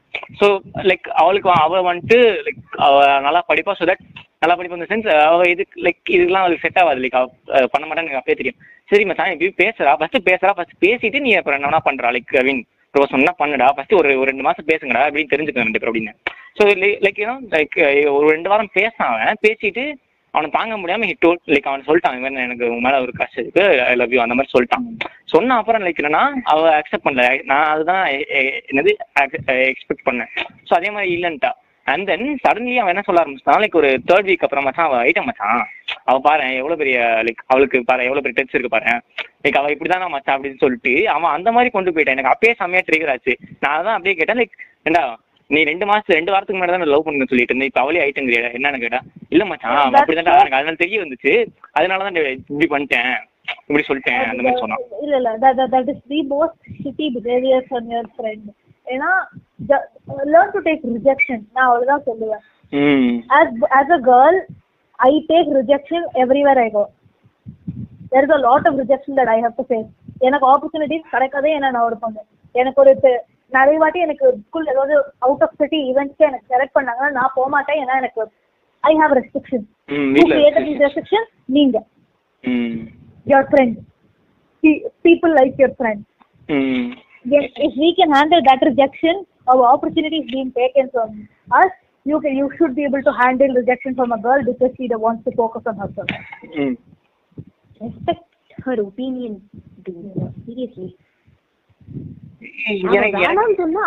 ஸோ 0.41 0.47
லைக் 0.91 1.07
அவளுக்கு 1.23 1.51
அவ 1.65 1.83
வந்துட்டு 1.91 2.19
லைக் 2.47 2.63
அவ 2.87 2.97
நல்லா 3.27 3.43
படிப்பா 3.51 3.75
ஸோ 3.81 3.87
தட் 3.91 4.05
நல்லா 4.43 4.57
படிப்பா 4.59 4.79
இந்த 4.79 4.89
சென்ஸ் 4.91 5.09
அவ 5.29 5.47
இது 5.53 5.63
லைக் 5.87 6.01
இதெல்லாம் 6.17 6.45
அவளுக்கு 6.45 6.65
செட் 6.67 6.81
ஆகாது 6.83 7.03
லைக் 7.05 7.19
அவ 7.21 7.27
பண்ண 7.75 7.85
மாட்டான்னு 7.87 8.09
எனக்கு 8.09 8.21
அப்பயே 8.23 8.39
தெரியும். 8.41 8.59
சரி 8.91 9.05
மச்சான் 9.05 9.33
இப்படி 9.33 9.51
பேசுறா 9.63 9.93
ஃபர்ஸ்ட் 10.01 10.29
பேசுறா 10.31 10.53
ஃபர்ஸ்ட் 10.57 10.77
பேசிட்டு 10.85 11.21
நீ 11.21 11.31
அப்புறம் 11.35 11.59
என்ன 11.61 11.81
பண்றா 11.89 12.11
லைக் 12.17 12.35
ஐ 12.41 12.45
மீன் 12.49 12.63
ரோஸ் 12.95 13.15
பண்ணுடா 13.43 13.67
ஃபர்ஸ்ட் 13.77 13.99
ஒரு 14.01 14.11
ஒரு 14.21 14.29
ரெண்டு 14.31 14.47
மாசம் 14.49 14.69
பேசுங்கடா 14.73 15.03
அப்படின்னு 15.09 15.33
தெரிஞ்சுக்கணும் 15.33 15.69
ரெண்டு 15.69 15.81
பேர் 15.81 15.91
அப்படின்னு. 15.91 16.15
ஸோ 16.59 16.65
லைக் 17.05 17.19
யூனோ 17.23 17.35
லைக் 17.57 17.77
ஒரு 18.17 18.27
ரெண்டு 18.31 18.51
வாரம் 18.53 18.71
பேசினான் 18.79 19.43
பேசிட்டு 19.47 19.85
அவனை 20.35 20.49
தாங்க 20.57 20.75
முடியாம 20.81 21.07
ஹிட் 21.11 21.23
டோல் 21.25 21.39
லைக் 21.55 21.69
அவன் 21.71 21.87
சொல்லிட்டான் 21.87 22.17
இந்த 22.17 22.25
மாதிரி 22.25 22.47
எனக்கு 22.49 22.67
உன் 22.75 22.85
மேல 22.87 23.01
ஒரு 23.05 23.13
கஷ்டம் 23.21 23.43
இருக்கு 23.45 23.65
ஐ 23.91 23.95
லவ் 24.01 24.13
யூ 24.15 24.21
அந்த 24.25 24.37
மாதிரி 24.39 24.53
சொல்லிட்டான். 24.55 24.85
சொன்ன 25.33 25.57
அப்புறம் 25.61 25.85
லைக் 25.87 26.03
என்னன்னா 26.03 26.25
அவ 26.53 26.69
அக்செப்ட் 26.81 27.07
பண்ணல. 27.07 27.25
நான் 27.53 27.71
அதுதான் 27.73 28.05
என்னது 28.73 28.93
எக்ஸ்பெக்ட் 29.73 30.07
பண்ணேன். 30.09 30.31
ஸோ 30.69 30.75
அதே 30.79 30.91
மாதிரி 30.97 31.11
இல்லைன்ட்டா. 31.17 31.53
அண்ட் 31.93 32.07
தென் 32.11 32.27
சடன்லி 32.45 32.75
அவன் 32.81 32.93
என்ன 32.93 33.03
சொல்ல 33.05 33.21
ஆரம்பிச்சான் 33.23 33.63
லைக் 33.63 33.79
ஒரு 33.81 33.91
தேர்ட் 34.09 34.29
வீக் 34.31 34.45
அப்புறம் 34.47 34.67
மச்சான் 34.69 34.89
அவள் 34.89 35.05
ஐட்டம் 35.09 35.29
மச்சான். 35.29 35.63
அவ 36.09 36.17
பாரு 36.27 36.49
எவ்வளவு 36.61 36.81
பெரிய 36.83 36.99
லைக் 37.27 37.41
அவளுக்கு 37.53 37.79
பாரு 37.91 38.09
எவ்வளவு 38.09 38.25
பெரிய 38.25 38.37
டச் 38.39 38.57
இருக்கு 38.57 38.75
பாரு. 38.75 38.93
லைக் 39.45 39.59
அவ 39.61 39.71
இப்படிதான் 39.75 40.05
மச்சான் 40.17 40.37
அப்படின்னு 40.37 40.63
சொல்லிட்டு 40.65 40.93
அவன் 41.15 41.35
அந்த 41.37 41.49
மாதிரி 41.57 41.71
கொண்டு 41.77 41.95
போயிட்டான். 41.95 42.17
எனக்கு 42.17 42.33
அப்பயே 42.35 42.53
செம்மையா 42.61 42.85
ட்ரிகர் 42.89 43.13
ஆச்சு. 43.15 43.35
நான் 43.65 43.87
தான் 43.87 43.97
அப்படியே 43.97 44.17
கேட்டேன் 44.21 44.41
லைக் 44.43 44.57
ஏண்டா 44.89 45.03
நீ 45.51 45.65
ரெண்டு 45.65 45.87
மாசம் 45.87 46.17
ரெண்டு 46.17 46.33
வாரத்துக்கு 46.33 46.63
முன்னாடி 46.63 46.69
தான் 46.69 46.83
லவ் 46.83 47.07
பண்ணுன்னு 47.07 47.29
சொல்லிட்டு 47.29 47.55
இருந்தேன் 47.55 47.71
இப்ப 47.71 47.81
அவளே 47.81 48.01
ஐட்டங்கிறியா 48.05 48.41
என்னன்னு 48.57 48.79
கேட்டா? 48.79 49.01
இல்ல 49.29 49.45
மச்சான் 49.45 49.95
அப்படிதான் 49.95 50.27
எனக்கு 50.35 50.57
அதனால 50.57 50.75
தெரிய 50.75 51.05
வந்துச்சு. 51.05 51.33
அதனால 51.73 52.03
தான் 52.03 52.15
இப்படி 52.15 52.67
பண்ணிட்டேன். 52.75 53.11
இப்படி 53.67 53.85
சொல்லிட்டேன் 53.89 54.25
அந்த 54.25 54.43
மாதிரி 54.43 54.61
சொன்னான். 54.61 54.83
இல்ல 55.01 55.17
இல்ல. 55.17 55.31
That 55.39 55.89
is 55.93 56.01
the 56.09 56.23
most 56.35 56.55
shitty 56.83 57.07
behavior 57.17 57.61
from 57.71 57.87
your 57.91 58.05
friend. 58.19 58.45
ஏன்னா 58.87 59.11
லேர்ன் 60.25 60.51
டு 60.51 60.63
டேக் 60.63 60.85
ரிஜெக்ஷன் 60.97 61.43
நான் 61.53 61.69
அவ்வளவுதான் 61.69 62.07
சொல்லுவேன். 62.07 62.45
as 63.71 63.89
a 63.91 64.01
girl 64.03 64.37
i 64.99 65.27
take 65.29 65.49
rejection 65.59 66.03
everywhere 66.15 66.59
i 66.59 66.71
go. 66.71 66.85
There 68.13 68.25
is 68.27 68.33
a 68.33 68.41
lot 68.41 68.63
of 68.69 68.75
rejection 68.79 69.17
that 69.17 69.29
i 69.29 69.41
have 69.41 69.57
to 69.57 69.65
face. 69.69 69.89
எனக்கு 70.19 70.47
opportunities 70.53 71.11
கிடைக்காதே 71.13 71.51
என்ன 71.51 71.71
நான் 71.71 71.83
ஒரு 71.83 71.97
பொண்ணு. 71.97 72.21
எனக்கு 72.53 72.81
ஒரு 72.81 72.99
தி- 73.03 73.21
நிறைய 73.52 73.78
வாட்டி 73.82 74.00
எனக்கு 74.00 74.26
ஸ்கூல் 74.46 74.72
ஏதாவது 74.74 74.96
அவுட் 75.26 75.44
ஆஃப் 75.46 75.58
சிட்டி 75.62 75.80
ஈவெண்ட்ஸ்க்கு 75.90 76.28
எனக்கு 76.30 76.52
செலக்ட் 76.54 76.78
பண்ணாங்கன்னா 76.78 77.12
நான் 77.20 77.36
போக 77.36 77.48
மாட்டேன் 77.56 77.80
ஏன்னா 77.84 77.96
எனக்கு 78.02 78.24
I 78.84 78.94
have 79.02 79.14
restriction 79.20 79.66
hmm 79.90 80.08
who 80.08 80.14
வீட்ல 80.16 80.36
created 80.36 80.64
these 80.70 80.82
restrictions 80.86 81.28
நீங்க 81.58 81.78
ம் 82.44 82.82
your 83.26 83.44
friend 83.52 83.74
Pe- 84.64 84.84
people 85.08 85.32
like 85.40 85.56
your 85.64 85.74
friend 85.82 86.02
ம் 86.50 86.90
Yes, 87.26 87.46
if 87.66 87.74
we 87.82 87.90
can 87.98 88.10
handle 88.12 88.42
that 88.48 88.62
rejection 88.70 89.16
or 89.48 89.56
opportunities 89.66 90.26
being 90.32 90.50
taken 90.58 90.86
from 90.96 91.10
us, 91.60 91.70
you 92.06 92.18
can 92.24 92.34
you 92.40 92.48
should 92.58 92.74
be 92.80 92.84
able 92.84 93.04
to 93.08 93.14
handle 93.22 93.52
rejection 93.60 93.94
from 94.00 94.10
a 94.12 94.20
girl 94.26 94.42
because 94.50 94.72
she 94.78 94.88
wants 95.06 95.22
to 95.28 95.32
focus 95.40 95.64
on 95.72 95.78
herself. 95.84 96.10
ம் 96.64 96.76
Respect 97.82 98.26
her 98.58 98.76
opinion. 98.82 99.34
dude. 99.86 100.12
Seriously. 100.46 100.90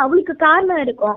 அவளுக்கு 0.02 0.34
காரணம் 0.38 0.82
இருக்கும் 0.84 1.16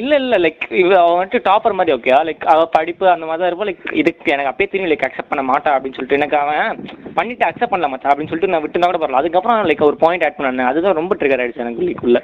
இல்ல 0.00 0.12
இல்ல 0.20 0.36
like 0.44 0.64
இவ 0.82 0.90
வந்துட்டு 1.10 1.40
topper 1.46 1.76
மாதிரி 1.78 1.94
okay 1.96 2.12
like 2.28 2.44
அவ 2.52 2.66
படிப்பு 2.76 3.06
அந்த 3.12 3.26
மாதிரி 3.26 3.42
தான் 3.42 3.50
இருப்பா 3.50 3.66
லைக் 3.68 3.86
இதுக்கு 4.00 4.34
எனக்கு 4.34 4.50
அப்பயே 4.50 4.68
தெரியும் 4.68 4.92
லைக் 4.92 5.06
அக்செப்ட் 5.06 5.32
பண்ண 5.32 5.44
மாட்டா 5.48 5.72
அப்படின்னு 5.74 5.96
சொல்லிட்டு. 5.98 6.18
எனக்கு 6.20 6.38
அவன் 6.42 6.82
பண்ணிட்டு 7.16 7.46
அக்செப்ட் 7.48 7.72
பண்ணல 7.72 7.90
மச்சான் 7.92 8.12
அப்படின்னு 8.12 8.32
சொல்லிட்டு 8.32 8.52
நான் 8.52 8.64
விட்டு 8.64 8.80
கூட 8.80 8.92
பரவாயில்ல. 8.94 9.22
அதுக்கப்புறம் 9.22 9.68
லைக் 9.70 9.88
ஒரு 9.88 9.98
பாயிண்ட் 10.02 10.26
ஆட் 10.26 10.38
பண்ணேன். 10.40 10.70
அதுதான் 10.70 10.98
ரொம்ப 11.00 11.16
ட்ரிகர் 11.20 11.42
ஆயிடுச்சு 11.42 11.64
எனக்கு 11.66 11.88
லைக்குள்ள 11.88 12.20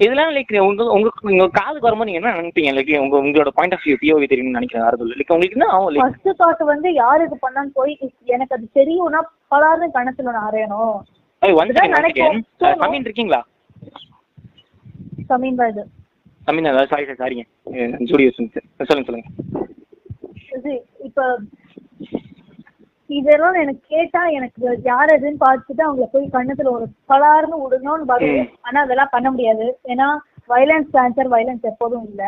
இதெல்லாம் 0.00 0.32
லைக் 0.34 0.52
உங்க 0.64 0.82
உங்க 0.96 1.08
உங்க 1.30 1.46
காதுக்கு 1.56 1.86
வரும்போது 1.86 2.08
நீங்க 2.08 2.20
என்ன 2.20 2.34
நினைப்பீங்க? 2.36 2.72
லைக் 2.76 2.92
உங்க 3.04 3.16
உங்களோட 3.22 3.50
பாயிண்ட் 3.56 3.74
ஆஃப் 3.76 3.84
வியூ 3.86 3.96
பிஓவி 4.02 4.26
தெரியும்னு 4.32 4.58
நினைக்கிறேன் 4.58 4.84
யாரும் 4.84 5.08
லைக் 5.12 5.32
உங்களுக்கு 5.34 5.56
என்ன 5.58 5.68
ஆகும் 5.74 5.90
லைக் 5.94 6.04
ஃபர்ஸ்ட் 6.04 6.40
தாட் 6.42 6.62
வந்து 6.70 6.88
யார் 6.98 7.24
இது 7.24 7.38
பண்ணான்னு 7.44 7.72
போய் 7.78 7.94
எனக்கு 8.34 8.56
அது 8.56 8.66
தெரியும்னா 8.78 9.22
பலாரும் 9.52 9.96
கணத்துல 9.96 10.30
நான் 10.30 10.48
அறையணும் 10.48 10.96
சமீன் 12.82 13.06
இருக்கீங்களா? 13.06 13.40
சமீன் 15.30 15.58
இது. 15.72 15.84
சமீன் 16.46 16.68
சாரி 16.92 17.04
சார் 17.08 17.20
சாரிங்க 17.22 17.44
ஜூடியோ 18.10 18.30
சொல்லுங்க 18.36 19.06
சொல்லுங்க. 19.08 19.28
இது 20.56 20.72
இப்ப 21.08 21.26
இதெல்லாம் 23.10 23.58
எனக்கு 23.62 23.82
கேட்டா 23.94 24.22
எனக்கு 24.38 24.62
யார் 24.88 25.12
எதுன்னு 25.16 25.42
பார்த்துட்டு 25.44 25.82
அவங்கள 25.84 26.06
போய் 26.14 26.26
கண்ணத்துல 26.34 26.72
ஒரு 26.78 26.86
பலாருன்னு 27.10 27.60
விடணும்னு 27.62 28.10
வரும். 28.10 28.48
ஆனா 28.66 28.78
அதெல்லாம் 28.86 29.14
பண்ண 29.14 29.28
முடியாது. 29.34 29.66
ஏன்னா 29.92 30.08
வயலன்ஸ் 30.52 30.98
ஆன்சர் 31.04 31.32
வயலன்ஸ் 31.34 31.70
எப்போதும் 31.72 32.06
இல்ல. 32.10 32.24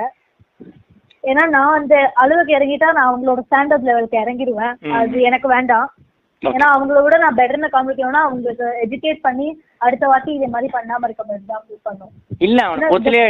ஏன்னா 1.25 1.43
நான் 1.55 1.79
அந்த 1.81 1.95
அளவுக்கு 2.23 2.53
இறங்கிட்டா 2.59 2.89
நான் 2.99 3.11
அவங்களோட 3.11 3.41
ஸ்டாண்டர்ட் 3.49 3.89
லெவலுக்கு 3.89 4.23
இறங்கிடுவேன். 4.25 4.75
அது 5.01 5.17
எனக்கு 5.31 5.49
வேண்டாம். 5.57 5.89
ஏன்னா 6.43 6.67
அவங்கள 6.71 7.03
விட 7.03 7.17
நான் 7.19 7.37
பெட்டர்னு 7.37 7.69
காமிக்கணும்னா 7.69 8.21
அவங்களுக்கு 8.23 8.67
எஜுகேட் 8.83 9.21
பண்ணி 9.21 9.49
அடுத்த 9.79 10.07
வாட்டி 10.07 10.33
இதே 10.33 10.47
மாதிரி 10.47 10.73
பண்ணாம 10.73 11.05
இருக்க 11.05 11.25
மாதிரி 11.25 11.45
தான் 11.47 11.65
பண்ணும். 11.83 12.13
இல்ல 12.39 12.59
அவனுக்கு 12.63 13.21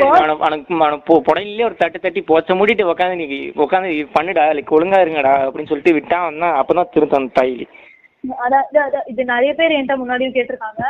அவனுக்கு 0.40 0.74
பொ- 1.08 1.22
புடலிலே 1.26 1.64
ஒரு 1.64 1.76
தட்டு 1.76 2.00
தட்டி 2.00 2.20
போச்ச 2.22 2.54
மூடிட்டு 2.54 2.84
உட்காந்து 2.84 3.16
நீ 3.22 3.26
உட்காந்து 3.56 3.88
பண்ணுடா 4.14 4.44
லைக் 4.50 4.74
ஒழுங்கா 4.76 5.00
இருங்கடா 5.00 5.34
அப்படின்னு 5.44 5.66
சொல்லிட்டு 5.66 5.96
விட்டா 5.96 6.18
அவன் 6.20 6.58
அப்பதான் 6.60 6.92
திருத்தம் 6.92 7.32
தாயிலி. 7.34 7.66
அதான் 8.44 8.66
இது- 9.08 9.24
நிறைய 9.24 9.54
பேர் 9.54 9.72
என்கிட்ட 9.72 9.96
முன்னாடியும் 9.98 10.36
கேட்டிருக்காங்க. 10.36 10.82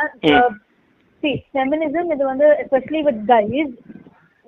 ஃபெமினிசம் 1.53 2.13
இது 2.13 2.23
வந்து 2.25 2.47
especially 2.61 3.01
with 3.03 3.23
guys 3.27 3.73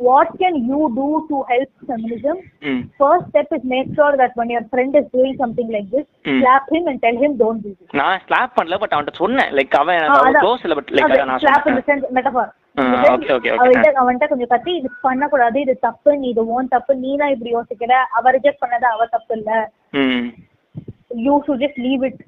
what 0.06 0.34
can 0.42 0.58
you 0.70 0.80
do 0.98 1.08
to 1.30 1.38
help 1.52 1.92
hmm 2.72 2.82
first 3.00 3.28
step 3.30 3.54
is 3.58 3.68
make 3.74 3.90
sure 4.00 4.18
that 4.22 4.36
when 4.40 4.52
your 4.56 4.64
friend 4.74 4.94
is 5.00 5.08
doing 5.16 5.34
something 5.42 5.70
like 5.76 5.88
this 5.96 6.06
ம். 6.32 6.40
slap 6.42 6.66
him 6.76 6.86
and 6.92 7.00
tell 7.06 7.18
him 7.24 7.32
don't 7.44 7.62
do 7.66 7.72
this. 7.78 7.88
நான் 8.02 8.22
slap 8.26 8.56
பண்ணல 8.58 8.78
but 8.84 8.96
அவன்கிட்ட 8.96 9.22
சொன்னேன். 9.24 9.52
Like 9.60 9.76
அவன். 9.82 10.02
Close 10.44 10.66
இல்ல 10.68 10.76
but 10.80 10.92
like 10.98 11.16
நான் 11.32 11.42
the 11.80 11.86
sense, 11.90 12.04
okay, 13.16 13.32
okay, 13.38 13.52
okay. 13.56 13.92
அவன்கிட்ட 14.02 14.28
கொஞ்சம் 14.30 14.52
கத்தி 14.54 14.72
இது 14.80 14.90
பண்ணக்கூடாது. 15.08 15.58
இது 15.66 15.74
தப்பு 15.88 16.12
நீ 16.22 16.28
இது 16.34 16.44
ஓன் 16.56 16.72
தப்பு 16.76 16.94
நீ 17.04 17.12
தான் 17.22 17.34
இப்படி 17.36 17.52
யோசிக்கிற? 17.58 17.94
அவ 18.18 18.32
ரிஜெக்ட் 18.38 18.64
பண்ணது 18.64 18.88
அவ 18.94 19.06
தப்பு 19.16 19.34
இல்ல. 19.40 19.52
You 21.26 21.34
should 21.48 21.64
just 21.64 21.82
leave 21.88 22.04
it 22.10 22.22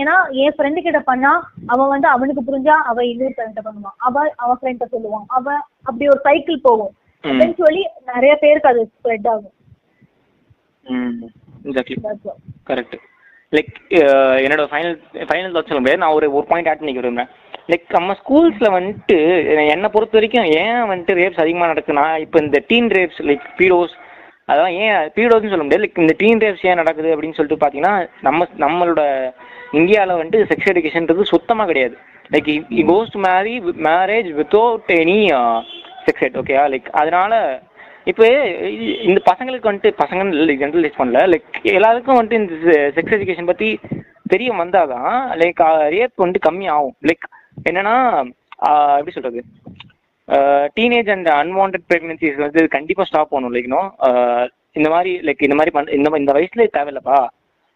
ஏன்னா 0.00 0.14
என் 0.42 0.54
ஃப்ரெண்டு 0.56 0.80
கிட்ட 0.84 1.00
பண்ணா 1.08 1.32
அவன் 1.72 1.90
வந்து 1.94 2.08
அவனுக்கு 2.14 2.42
புரிஞ்சா 2.48 2.76
அவ 2.90 3.04
இன்னொரு 3.10 3.34
ஃப்ரெண்ட 3.36 3.62
பண்ணுவான் 3.66 3.96
அவ 4.06 4.22
அவன் 4.42 4.60
ஃப்ரெண்ட 4.60 4.86
சொல்லுவான் 4.94 5.26
அவ 5.38 5.46
அப்படி 5.88 6.04
ஒரு 6.12 6.20
சைக்கிள் 6.28 6.64
போகும். 6.68 6.94
எவென்ச்சுவலி 7.24 7.82
நிறைய 8.12 8.32
பேருக்கு 8.42 8.70
அது 8.72 8.82
ஸ்ப்ரெட் 8.92 9.28
ஆகும். 9.32 9.54
கரெக்ட் 12.70 12.96
லைக் 13.56 13.74
என்னோட 14.44 14.62
ஃபைனல் 14.70 14.96
ஃபைனல் 15.28 15.54
தாட் 15.56 15.68
சொல்ல 15.70 15.82
முடியாது 15.82 16.02
நான் 16.02 16.16
ஒரு 16.18 16.26
ஒரு 16.38 16.46
பாயிண்ட் 16.50 16.70
ஆட் 16.70 16.80
பண்ணிக்க 16.80 17.02
விரும்புறேன். 17.02 17.30
லைக் 17.72 17.86
நம்ம 17.96 18.14
ஸ்கூல்ஸில் 18.20 18.74
வந்துட்டு 18.76 19.16
என்னை 19.74 19.88
பொறுத்த 19.94 20.18
வரைக்கும் 20.18 20.48
ஏன் 20.62 20.82
வந்துட்டு 20.90 21.18
ரேப்ஸ் 21.20 21.42
அதிகமாக 21.44 21.70
நடக்குதுன்னா 21.72 22.06
இப்போ 22.24 22.38
இந்த 22.44 22.58
டீன் 22.70 22.90
ரேப்ஸ் 22.98 23.20
லைக் 23.30 23.46
பீடோஸ் 23.60 23.94
அதெல்லாம் 24.50 24.76
ஏன் 24.84 24.96
பீடோஸ்னு 25.16 25.52
சொல்ல 25.52 25.64
முடியாது. 25.64 25.84
லைக் 25.84 26.02
இந்த 26.04 26.14
டீன் 26.22 26.42
ரேப்ஸ் 26.44 26.66
ஏன் 26.70 26.80
நடக்குது 26.82 27.12
அப்படின்னு 27.14 27.38
சொல்லிட்டு 27.38 27.60
பார்த்தீங்கன்னா 27.62 27.94
நம்ம 28.26 28.46
நம்மளோட 28.64 29.02
இந்தியாவில் 29.78 30.18
வந்துட்டு 30.18 30.48
செக்ஸ் 30.50 30.70
எடுக்கேஷன்றது 30.72 31.30
சுத்தமாக 31.34 31.68
கிடையாது. 31.70 31.96
Like 32.34 32.50
he 32.80 32.84
goes 32.90 33.14
to 33.14 33.20
marry 33.28 33.54
marriage 33.88 34.28
without 34.40 34.92
any 35.02 35.18
sex 36.06 36.26
ed 36.26 36.38
ஓகேயா 36.42 36.64
லைக் 36.72 36.90
அதனால 37.02 37.34
இப்போ 38.10 38.26
இந்த 39.08 39.20
பசங்களுக்கு 39.28 39.68
வந்துட்டு 39.68 39.92
பசங்க 40.02 40.22
ஜென்ரலைஸ் 40.62 40.98
பண்ணல 40.98 41.22
லைக் 41.32 41.48
எல்லாருக்கும் 41.78 42.18
வந்துட்டு 42.18 42.40
இந்த 42.42 42.74
செக்ஸ் 42.96 43.16
எஜுகேஷன் 43.16 43.50
பற்றி 43.52 43.68
தெரிய 44.32 44.50
வந்தாதான் 44.60 45.14
லைக் 45.42 45.62
ரேப் 45.94 46.22
வந்துட்டு 46.22 46.46
கம்மி 46.48 46.66
ஆகும். 46.76 46.96
லைக் 47.08 47.26
என்னன்னா 47.68 47.96
uh, 48.68 48.92
எப்படி 48.98 49.14
சொல்றது? 49.16 49.40
டீனேஜ் 50.76 51.10
அண்ட் 51.14 51.28
அன்வான்ட் 51.40 51.76
ப்ரெக்னன்சிஸ் 51.90 52.38
வந்து 52.44 52.62
கண்டிப்பாக 52.76 53.08
ஸ்டாப் 53.10 53.32
பண்ணணும் 53.34 53.56
லைக்னோ 53.56 53.82
uh, 54.08 54.44
இந்த 54.78 54.88
மாதிரி 54.94 55.12
லைக் 55.26 55.44
இந்த 55.46 55.56
மாதிரி 55.58 55.74
பண் 55.76 55.92
இந்த 55.98 56.08
இந்த 56.22 56.32
வயசுல 56.38 56.64
தேவையில்லப்பா. 56.78 57.18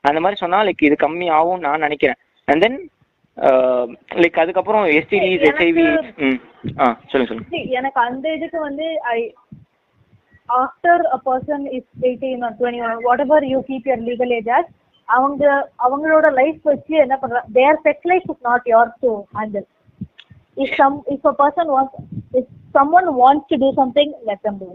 அந்த 0.04 0.18
மாதிரி 0.24 0.40
சொன்னால் 0.42 0.66
லைக் 0.68 0.86
இது 0.88 0.96
கம்மி 1.04 1.26
ஆகும்னு 1.38 1.66
நான் 1.66 1.84
நினைக்கிறேன். 1.86 2.18
அண்ட் 2.48 2.62
தென் 2.64 2.78
லைக் 4.22 4.40
அதுக்கப்புறம் 4.42 4.84
எஸ்டிடிஸ் 4.98 5.44
ஹெச்ஐவி 5.46 5.84
ஆ 6.80 6.86
சொல்லுங்க 7.10 7.28
சொல்லுங்க. 7.30 7.60
எனக்கு 7.78 8.00
அந்த 8.08 8.26
இதுக்கு 8.36 8.58
வந்து 8.68 8.86
I 9.14 9.18
after 10.48 11.02
a 11.16 11.18
person 11.26 11.64
is 11.76 11.90
eighteen 12.08 12.44
or 12.48 12.56
twenty 12.60 12.84
one 12.88 13.02
whatever 13.26 13.46
you 13.52 13.60
keep 13.68 13.88
your 13.90 14.04
legal 14.08 14.32
age 14.38 14.50
as 14.58 14.70
அவங்க 15.08 15.44
அவங்களோட 15.86 16.26
லைஃப் 16.40 16.60
வச்சு 16.70 16.94
என்ன 17.04 17.14
பண்றாங்க 17.22 17.48
their 17.58 17.78
sex 17.86 18.08
life 18.12 18.26
is 18.32 18.42
not 18.48 18.66
your 18.74 18.90
to 19.04 19.12
handle 19.38 19.66
if 20.56 20.76
some 20.82 20.96
if 21.14 21.26
a 21.30 21.34
person 21.40 21.70
wants 21.76 21.96
if 22.40 22.50
someone 22.98 23.08
wants 23.22 23.48
to 23.52 23.58
do 23.64 23.70
something 23.80 24.12
let 24.28 24.44
them 24.48 24.60
do 24.62 24.70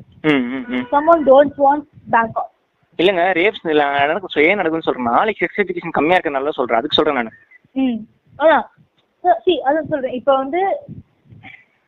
someone 1.14 1.24
don't 1.32 1.60
want 1.66 1.86
back 2.16 2.38
off 2.44 2.52
இல்லைங்க 3.00 3.24
rapes 3.40 3.66
நடக்கும் 3.68 4.48
ஏன் 4.50 4.60
நடக்குதுன்னு 4.60 4.88
சொல்கிறேன் 4.88 5.12
நாளைக்கு 5.12 5.42
செக்ஸ் 5.44 5.62
எஜுகேஷன் 5.64 5.98
கம்மியாக 5.98 6.18
இருக்கனால 6.18 6.54
சொல்கிறேன் 6.58 6.80
அதுக்கு 6.80 6.98
சொல்கிறேன் 6.98 7.20
நான். 7.20 7.38
ம் 7.76 8.00
அதான். 8.40 8.66
சி 9.46 9.54
அதான் 9.68 9.90
சொல்றேன். 9.94 10.16
இப்போ 10.20 10.34
வந்து 10.42 10.62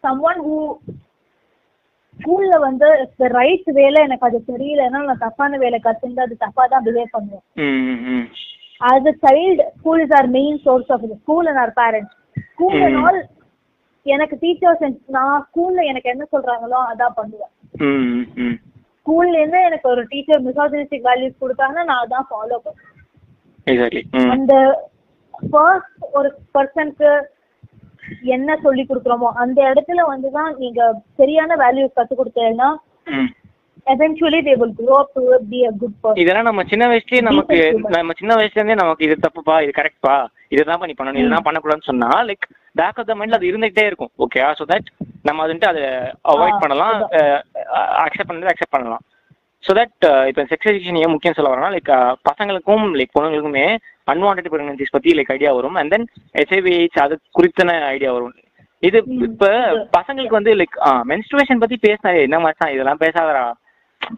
சம் 0.04 0.22
ஒன் 0.30 0.42
ஹூ 0.48 0.58
ஸ்கூல்ல 2.20 2.56
வந்து 2.66 2.88
ரைட் 3.38 3.68
வேலை 3.80 4.00
எனக்கு 4.08 4.28
அது 4.28 4.38
தெரியலன்னா 4.52 5.00
நான் 5.08 5.24
தப்பான 5.26 5.58
வேலை 5.64 5.80
கத்துந்து 5.80 6.24
அது 6.26 6.36
தப்பா 6.46 6.64
தான் 6.74 6.86
பிஹேவ் 6.86 7.16
பண்ணுவேன். 7.16 8.26
As 8.82 9.10
a 9.12 9.16
child 9.26 9.66
school 9.80 10.04
is 10.06 10.16
our 10.20 10.30
main 10.38 10.58
source 10.68 10.92
of 10.96 11.06
school 11.24 11.50
and 11.52 11.62
our 11.64 11.74
parents 11.82 12.16
school 12.54 12.80
and. 12.88 13.00
All 13.06 13.22
எனக்கு 14.06 14.36
டீச்சர்ஸ் 14.44 14.84
நான் 15.18 15.46
ஸ்கூல்ல 15.48 15.84
எனக்கு 15.92 16.12
என்ன 16.14 16.26
சொல்றாங்களோ 16.34 16.80
அதான் 16.92 17.18
பண்ணுவேன். 17.20 17.54
ஸ்கூல்ல 19.08 19.40
இருந்து 19.40 19.60
எனக்கு 19.62 19.88
ஒரு 19.90 20.02
டீச்சர் 20.12 20.46
மிசாஜினிஸ்டிக் 20.46 21.08
வேல்யூஸ் 21.08 21.42
கொடுத்தாங்கன்னா 21.44 21.86
நான் 21.86 22.04
அதான் 22.04 22.30
ஃபாலோ 22.32 22.60
பண்ணுவேன் 22.60 24.30
அந்த 24.30 24.54
ஃபர்ஸ்ட் 25.44 26.06
ஒரு 26.14 26.30
பர்சனுக்கு 26.56 27.10
என்ன 28.36 28.50
சொல்லி 28.64 28.84
கொடுக்குறோமோ 28.84 29.30
அந்த 29.36 29.60
இடத்துல 29.72 30.02
வந்து 30.08 30.30
தான் 30.32 30.52
நீங்க 30.60 30.82
சரியான 31.20 31.58
வேல்யூஸ் 31.64 31.98
கத்து 31.98 32.16
கொடுத்தீங்கன்னா 32.16 32.70
they 33.88 34.56
will 34.56 34.72
grow 34.74 34.96
up 34.96 35.10
to 35.14 35.22
be 35.44 35.60
a 35.64 35.72
good 35.72 35.94
person. 36.02 36.18
இதெல்லாம் 36.22 36.48
நம்ம 36.48 36.64
சின்ன 36.72 36.86
வயசுலயே 36.88 37.22
நமக்கு. 37.22 37.58
நம்ம 37.96 38.16
சின்ன 38.20 38.36
வயசுல 38.36 38.60
இருந்தே 38.60 38.76
நமக்கு 38.82 39.06
இது 39.08 39.16
தப்புப்பா 39.26 39.56
இது 39.64 39.72
கரெக்ட்பா 39.78 40.16
இதுதான் 40.50 40.84
நீ 40.90 40.96
பண்ணணும் 40.98 41.22
இதுதான் 41.22 41.46
பண்ணக்கூடாதுன்னு 41.46 41.90
சொன்னா 41.92 42.10
லைக் 42.30 42.48
பேக் 42.80 43.00
ஆஃப் 43.02 43.10
த 43.10 43.16
மைண்ட்ல 43.18 43.40
அது 43.40 43.50
இருந்துகிட்டே 43.52 43.86
இருக்கும். 43.90 44.12
ஓகே 44.26 44.42
ஸோ 44.60 44.66
தட் 44.72 44.90
நம்ம 45.28 45.46
அதுன்ட்டு 45.46 45.70
அதை 45.74 45.84
அவாய்ட் 46.34 46.64
பண்ணலாம். 46.64 46.98
அக்செப்ட் 48.06 48.30
பண்ணது 48.32 48.52
அக்செப்ட் 48.54 48.76
பண்ணலாம். 48.78 49.04
ஸோ 49.64 49.74
தட் 49.80 50.06
இப்போ 50.30 50.42
செக்ஸ் 50.50 50.70
எஜுகேஷன் 50.72 51.00
ஏன் 51.04 51.14
முக்கியம் 51.14 51.38
சொல்ல 51.38 51.52
வரேன்னா 51.54 51.72
லைக் 51.76 51.92
பசங்களுக்கும் 52.30 52.84
லைக் 53.00 53.16
பொண்ணுங்களுக்குமே 53.16 53.68
அன்வான்ட் 54.14 54.52
பிரெக்னன்சிஸ் 54.54 54.94
பத்தி 54.96 55.16
லைக் 55.20 55.32
ஐடியா 55.36 55.54
வரும். 55.60 55.78
அண்ட் 55.82 55.94
தென் 55.96 56.06
எய்ட்ஸ் 56.42 57.02
அது 57.06 57.16
குறித்தான 57.40 57.78
ஐடியா 57.96 58.12
வரும். 58.18 58.36
இது 58.84 58.98
இப்ப. 59.28 59.48
பசங்களுக்கு 59.98 60.38
வந்து 60.40 60.52
லைக் 60.60 60.76
மென்ஸ்ட்ருவேஷன் 61.12 61.62
பத்தி 61.64 61.78
பேசினாரு 61.88 62.20
என்ன 62.28 62.40
மச்சான் 62.46 62.74
இதெல்லாம் 62.76 63.02
பேசாதடா. 63.06 63.46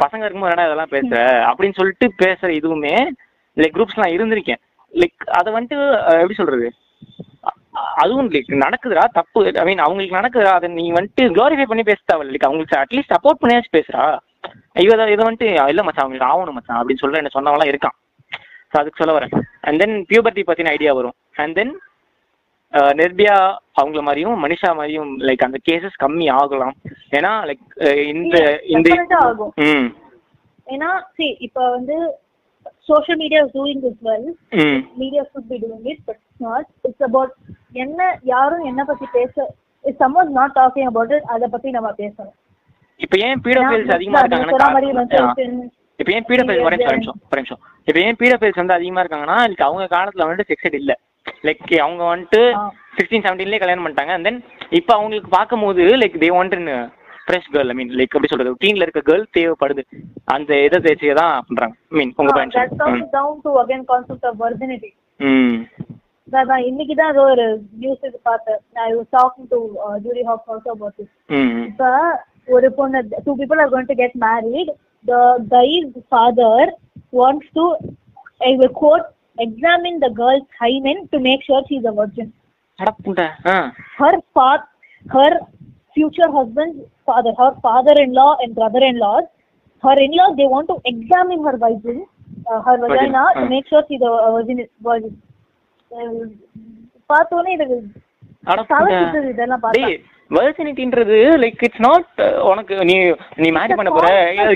பசங்க 0.04 0.24
இருக்கும்போது 0.24 0.52
என்னடா 0.52 0.68
இதெல்லாம் 0.70 0.94
பேசுற? 0.96 1.20
அப்படின்னு 1.50 1.78
சொல்லிட்டு 1.80 2.08
பேசுற 2.24 2.50
இதுவுமே 2.60 2.94
லைக் 3.58 3.76
குரூப்ஸ்லாம் 3.78 4.16
இருந்திருக்கேன். 4.16 4.62
லைக் 4.94 5.26
அதை 5.40 5.50
வந்துட்டு 5.56 5.78
எப்படி 6.22 6.38
சொல்றது? 6.42 6.68
அதுவும் 8.04 8.30
லைக் 8.34 8.52
நடக்குதுடா 8.66 9.04
தப்பு. 9.18 9.42
ஐ 9.62 9.66
மீன் 9.70 9.84
அவங்களுக்கு 9.86 10.18
நடக்குதுடா 10.20 10.54
அதை 10.60 10.68
நீ 10.80 10.86
வந்துட்டு 10.98 11.26
க்ளோரிஃபை 11.36 11.66
பண்ணி 11.72 11.84
பேச 11.90 12.00
தேவை 12.12 12.26
லைக் 12.34 12.48
அவங்களுக்கு 12.50 12.80
அட்லீஸ்ட் 12.84 13.14
சப்போர்ட் 13.16 13.42
பண்ணியாச்சும் 13.42 13.78
பேசுறா. 13.78 14.06
ஐயோ 14.80 14.94
இதை 15.16 15.24
வந்துட்டு 15.26 15.50
இல்ல 15.72 15.84
மச்சான் 15.88 16.06
அவங்களுக்கு 16.06 16.30
ஆகணும் 16.32 16.58
மச்சான் 16.60 16.80
அப்படின்னு 16.80 17.04
சொல்ல 17.04 17.22
என்ன 17.22 17.34
சொன்னவங்களாம் 17.36 17.72
இருக்கான். 17.74 17.98
ஸோ 18.72 18.78
அதுக்கு 18.82 19.02
சொல்ல 19.02 19.14
வரேன். 19.18 19.34
அண்ட் 19.68 19.80
தென் 19.84 19.96
பியூபர்ட்டி 20.12 20.44
பத்தின 20.50 20.72
ஐடியா 20.78 20.94
வரும். 21.00 21.16
அண்ட் 21.44 21.56
தென் 21.60 21.74
நிர்பியா 23.00 23.36
அவங்கள 23.82 24.02
மாதிரியும் 24.08 24.42
மனிஷா 24.46 24.72
மாதிரியும் 24.80 25.12
லைக் 25.28 25.46
அந்த 25.46 25.60
கேசஸ் 25.68 26.02
கம்மி 26.04 26.28
ஆகலாம். 26.40 26.76
ஏன்னா 27.18 27.32
லைக் 27.50 27.64
இந்த 28.14 28.36
இந்த. 28.76 28.90
ம். 29.70 29.88
ஏன்னா 30.74 30.90
see 31.18 31.30
இப்ப 31.48 31.60
வந்து 31.76 31.96
social 32.90 33.18
media 33.22 33.40
is 33.46 33.52
doing 33.60 33.80
this 33.86 33.98
well. 34.08 34.26
ம். 34.64 34.80
Media 35.02 35.24
should 35.30 35.48
be 35.54 35.58
doing 35.64 35.84
it 35.94 36.00
not. 36.40 36.66
It's 36.88 37.04
about 37.10 37.32
என்ன 37.84 38.02
யாரும் 38.34 38.64
என்ன 38.70 38.82
பத்தி 38.90 39.08
பேச 39.18 39.36
if 39.84 39.96
someone 40.04 40.30
not 40.40 40.52
talking 40.60 40.88
about 40.92 41.12
it 41.18 41.24
அத 41.34 41.48
பத்தி 41.56 41.70
நம்ம 41.78 41.90
பேசணும். 42.02 42.36
இப்போ 43.00 43.18
ஏன் 43.28 43.42
பீடோஃபைல்ஸ் 43.46 43.92
அதிகமா 43.98 44.22
இருக்காங்கன்னா 44.24 44.58
menstruation, 45.00 45.52
இப்போ 46.00 46.12
ஏன் 46.18 46.26
பீடோஃபைல்ஸ் 46.30 46.66
ஒரே 46.68 46.78
நிமிஷம், 46.96 47.20
ஒரே 47.32 47.40
நிமிஷம் 47.42 47.62
இப்போ 47.88 48.00
ஏன் 48.08 48.18
பீடோஃபைல்ஸ் 48.22 48.62
வந்து 48.62 48.76
அதிகமா 48.78 49.02
இருக்காங்கன்னா 49.04 49.38
லைக் 49.52 49.66
அவங்க 49.68 49.86
காலத்துல 49.96 50.26
வந்துட்டு 50.26 50.50
செக்ஸ் 50.52 50.80
இல்ல. 50.82 50.94
லைக் 51.48 51.74
அவங்க 51.86 52.04
வந்துட்டு. 52.14 52.42
சிக்ஸ்டீன் 52.98 53.24
செவன்டீன்லேயே 53.26 53.62
கல்யாணம் 53.64 53.86
பண்ணிட்டாங்க. 53.86 54.14
அண்ட் 54.18 54.28
தென் 54.30 54.40
இப்போ 54.80 54.92
அவங்களுக்கு 54.98 55.30
பார்க்கும்போது 55.38 55.84
like 56.02 56.18
they 56.24 56.30
want 56.38 56.56
fresh 57.26 57.50
girl 57.54 57.72
I 57.72 57.76
mean 57.80 57.92
like 58.00 58.14
எப்படி 58.16 58.32
சொல்றது 58.32 58.52
டீன்ல 58.64 58.86
இருக்க 58.86 59.02
கேர்ள் 59.10 59.26
தேவைப்படுது. 59.38 59.84
அந்த 60.36 60.52
இதை 60.68 60.80
தேய்ச்சியை 60.86 61.16
தான் 61.22 61.34
பண்றாங்க 61.50 61.76
மீன் 61.98 62.14
உங்க 62.22 62.32
பாயிண்ட் 62.38 62.56
ம். 65.20 65.58
அதான் 66.29 66.63
இன்னைக்கு 66.69 66.95
தான் 66.95 67.11
ஏதோ 67.15 67.25
ஒரு 67.33 67.47
நியூஸ் 67.81 68.05
இது 68.09 68.19
பார்த்தேன் 68.29 68.61
I 68.85 68.91
was 68.95 69.11
talking 69.17 69.49
to 69.53 69.59
jury 70.05 70.23
hop 70.29 70.47
also 70.53 70.71
about 70.75 70.97
this 71.01 71.13
hmm 71.31 71.51
hmm 71.51 71.65
இப்ப 71.69 71.89
ஒரு 72.49 72.69
பொண்ணு 72.79 73.03
two 73.27 73.35
people 73.41 73.61
are 73.65 73.73
going 73.75 73.91
to 73.93 73.97
get 74.03 74.17
married 74.25 74.71
the 75.05 75.17
guy's 75.55 75.91
father 76.09 76.71
wants 77.13 77.51
to 77.59 77.67
I 78.45 78.53
will 78.61 78.77
got 78.81 79.07
examine 79.39 80.01
the 80.05 80.11
girl's 80.21 80.49
hymen 80.63 81.03
to 81.13 81.21
make 81.29 81.45
sure 81.49 81.67
she 81.69 81.77
is 81.81 81.91
a 81.93 81.97
virgin 82.01 82.33
அடப்புண்ட 82.79 83.25
ah 83.51 83.57
her 83.99 84.15
fa- 84.37 84.65
her 85.07 85.31
future 85.97 86.29
husband's 86.31 86.79
father, 87.09 87.33
her 87.35 87.51
father-in-law 87.65 88.31
and 88.43 88.51
brother-in-laws, 88.55 89.27
her 89.83 89.97
in-laws, 89.99 90.33
they 90.37 90.47
want 90.47 90.67
to 90.69 90.77
examine 90.85 91.41
her 91.45 91.53
virgin, 91.59 91.99
uh, 92.47 92.59
her 92.63 92.75
Virgin, 92.79 92.95
vagina 92.95 93.23
to 93.35 93.43
uh. 93.43 93.51
make 93.53 93.67
sure 93.69 93.83
she's 93.89 94.03
a 94.03 94.13
a 94.21 94.31
virgin. 94.33 94.59
virgin. 94.81 95.13
பார்த்தோன்னே 97.10 97.54
சுத்துது 98.96 99.30
இதெல்லாம் 99.34 99.64
like 101.44 101.62
it's 101.68 101.86
not 101.86 102.20
உனக்கு 102.50 102.74
நீ 102.90 102.96
நீ 103.42 103.48
மேரி 103.56 103.78
பண்ண 103.80 103.92
போற. 103.92 104.10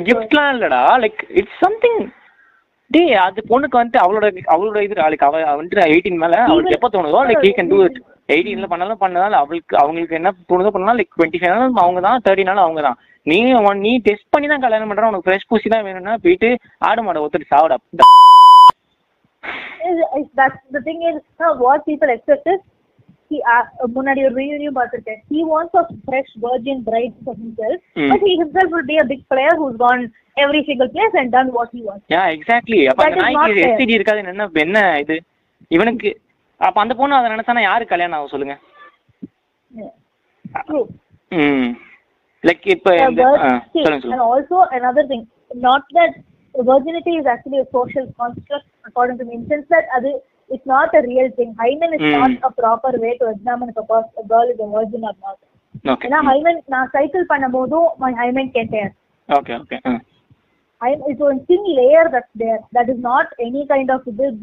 கிஃப்ட்லாம் 0.10 0.52
இல்லடா. 0.56 0.82
Like 1.04 1.22
it's 1.42 1.62
something 1.64 2.02
டேய் 2.92 3.16
அது 3.24 3.42
பொண்ணுக்கு 3.52 3.80
வந்துட்டு 3.80 4.04
அவளோட 4.04 4.26
அவளோட 4.54 4.80
இது 4.86 4.96
லைக் 5.04 5.28
அவ 5.28 5.38
அவ 5.44 5.56
வந்துட்டு 5.60 5.86
எயிட்டீன் 5.88 6.22
மேல 6.24 6.36
அவளுக்கு 6.48 6.78
எப்போ 6.78 6.90
தோணுதோ 6.96 7.22
like 7.30 7.46
he 7.46 7.52
can 7.58 7.72
do 7.72 7.80
it 7.86 7.98
எயிட்டீன்ல 8.30 8.68
பண்ணாலும் 8.74 9.02
பண்ணதால 9.02 9.40
அவளுக்கு 9.42 9.76
அவங்களுக்கு 9.78 10.18
என்ன 10.20 10.32
தோணுதோ 10.52 10.74
பண்ணலாம் 10.76 11.00
லைக் 11.00 11.16
டுவெண்ட்டி 11.16 11.42
ஃபைவ் 11.42 11.56
அவங்க 11.84 12.02
தான் 12.08 12.22
தேர்ட்டி 12.28 12.48
நாளும் 12.50 12.66
அவங்க 12.66 12.84
தான். 12.88 12.98
நீ 13.28 13.38
நீ 13.82 13.92
டெஸ்ட் 14.08 14.32
பண்ணி 14.34 14.48
தான் 14.48 14.64
கல்யாணம் 14.64 14.90
பண்ற 14.92 15.10
உனக்கு 15.10 15.28
ஃப்ரெஷ் 15.28 15.50
பூசி 15.50 15.68
தான் 15.74 15.86
வேணும்னா 15.88 16.16
போயிட்டு 16.24 16.50
ஆடு 16.82 17.02
மாடை 17.06 17.22
ஒத்துட்டு 17.26 17.52
சாவடா. 17.52 17.78
Is- 19.86 20.10
is 20.16 20.28
that 20.36 20.54
the 20.72 20.82
thing 20.82 21.02
is 21.04 21.18
now 21.40 21.52
what 21.58 21.86
people 21.86 22.10
expect 22.10 22.48
is 22.48 22.62
he 23.32 23.40
uh, 23.52 23.64
முன்னாடி 23.96 24.22
ஒரு 24.26 24.36
வீடியோ 24.40 24.72
பார்த்திருக்கேன் 24.72 25.22
he 25.32 25.42
wants 25.46 25.74
a 25.76 25.86
fresh 26.08 26.32
virgin 26.40 26.78
bride 26.82 27.16
for 27.26 27.36
himself 27.36 27.80
Hmm. 27.98 28.10
but 28.12 28.22
he 28.28 28.34
himself 28.36 28.70
will 28.72 28.88
be 28.88 28.98
a 28.98 29.08
big 29.14 29.24
player 29.28 29.54
who's 29.56 29.78
gone 29.78 30.04
every 30.38 30.62
single 30.66 30.90
place 30.90 31.14
and 31.14 31.30
done 31.38 31.50
what 31.58 31.70
he 31.78 31.82
wants 31.90 32.06
yeah 32.16 32.24
exactly 32.36 32.80
அப்ப 32.92 33.02
That 33.02 33.10
அந்த 33.10 33.22
is 33.22 33.28
not 33.28 33.38
நாய்க்கு 33.38 33.60
fair. 33.60 33.70
STD 33.70 33.98
இருக்காதுன்னு 33.98 34.34
என்ன 34.34 34.50
என்ன 34.66 34.82
இது 35.04 35.18
இவனுக்கு 35.72 36.12
அப்ப 36.62 36.78
அந்த 36.84 36.94
பொண்ணு 37.00 37.18
அதை 37.18 37.30
நினைச்சானா 37.34 37.64
யாரு 37.64 37.86
கல்யாணம் 37.94 38.18
ஆகும் 38.20 38.34
சொல்லுங்க 38.36 38.56
Yeah. 39.72 39.94
True. 40.68 40.86
ம் 41.32 41.70
லைக் 42.44 42.66
இப்ப 42.74 42.90
Uh, 42.96 43.06
இந்த 43.10 43.22
but 43.28 43.44
ஆ, 43.46 43.50
see, 43.68 43.84
சொல்லுங்க 43.84 43.98
and 43.98 44.06
சொல்லுங்க 44.06 44.28
also 44.34 44.58
another 44.80 45.04
thing, 45.12 45.24
not 45.68 45.84
that 45.98 46.14
virginity 46.55 47.15
is 47.21 47.27
actually 47.27 47.59
a 47.59 47.69
social 47.73 48.07
construct 48.21 48.67
according 48.89 49.19
to 49.19 49.25
me, 49.25 49.35
in 49.35 49.43
sense 49.49 49.67
that 49.75 49.87
adu, 49.97 50.13
it's 50.51 50.67
not 50.67 50.95
a 50.99 51.03
real 51.03 51.29
thing. 51.39 51.51
Hymen 51.61 51.93
is 51.95 52.01
Mm. 52.01 52.15
not 52.19 52.31
a 52.49 52.53
proper 52.61 52.93
way 53.05 53.13
to 53.21 53.27
examine 53.31 53.69
if 53.69 53.77
a, 53.77 53.87
pers- 53.91 54.15
a 54.23 54.27
girl 54.33 54.47
is 54.55 54.61
a 54.67 54.71
virgin 54.77 55.05
or 55.11 55.17
not. 55.27 55.39
Okay 55.85 56.07
ஏன்னா 56.09 56.21
hymen 56.29 56.57
நான் 56.75 56.89
cycle 56.95 57.27
பண்ணும்போதும் 57.33 57.89
my 58.05 58.13
hymen 58.21 58.47
can 58.57 58.69
tear. 58.75 58.89
Okay 59.29 59.55
okay 59.63 59.79
I, 60.81 60.91
it's 61.11 61.23
one 61.29 61.39
thin 61.47 61.63
layer 61.79 62.05
that's 62.13 62.33
there. 62.43 62.59
That 62.77 62.89
is 62.93 62.99
not 63.11 63.27
any 63.47 63.63
kind 63.67 63.89
of 63.95 64.03
this, 64.21 64.35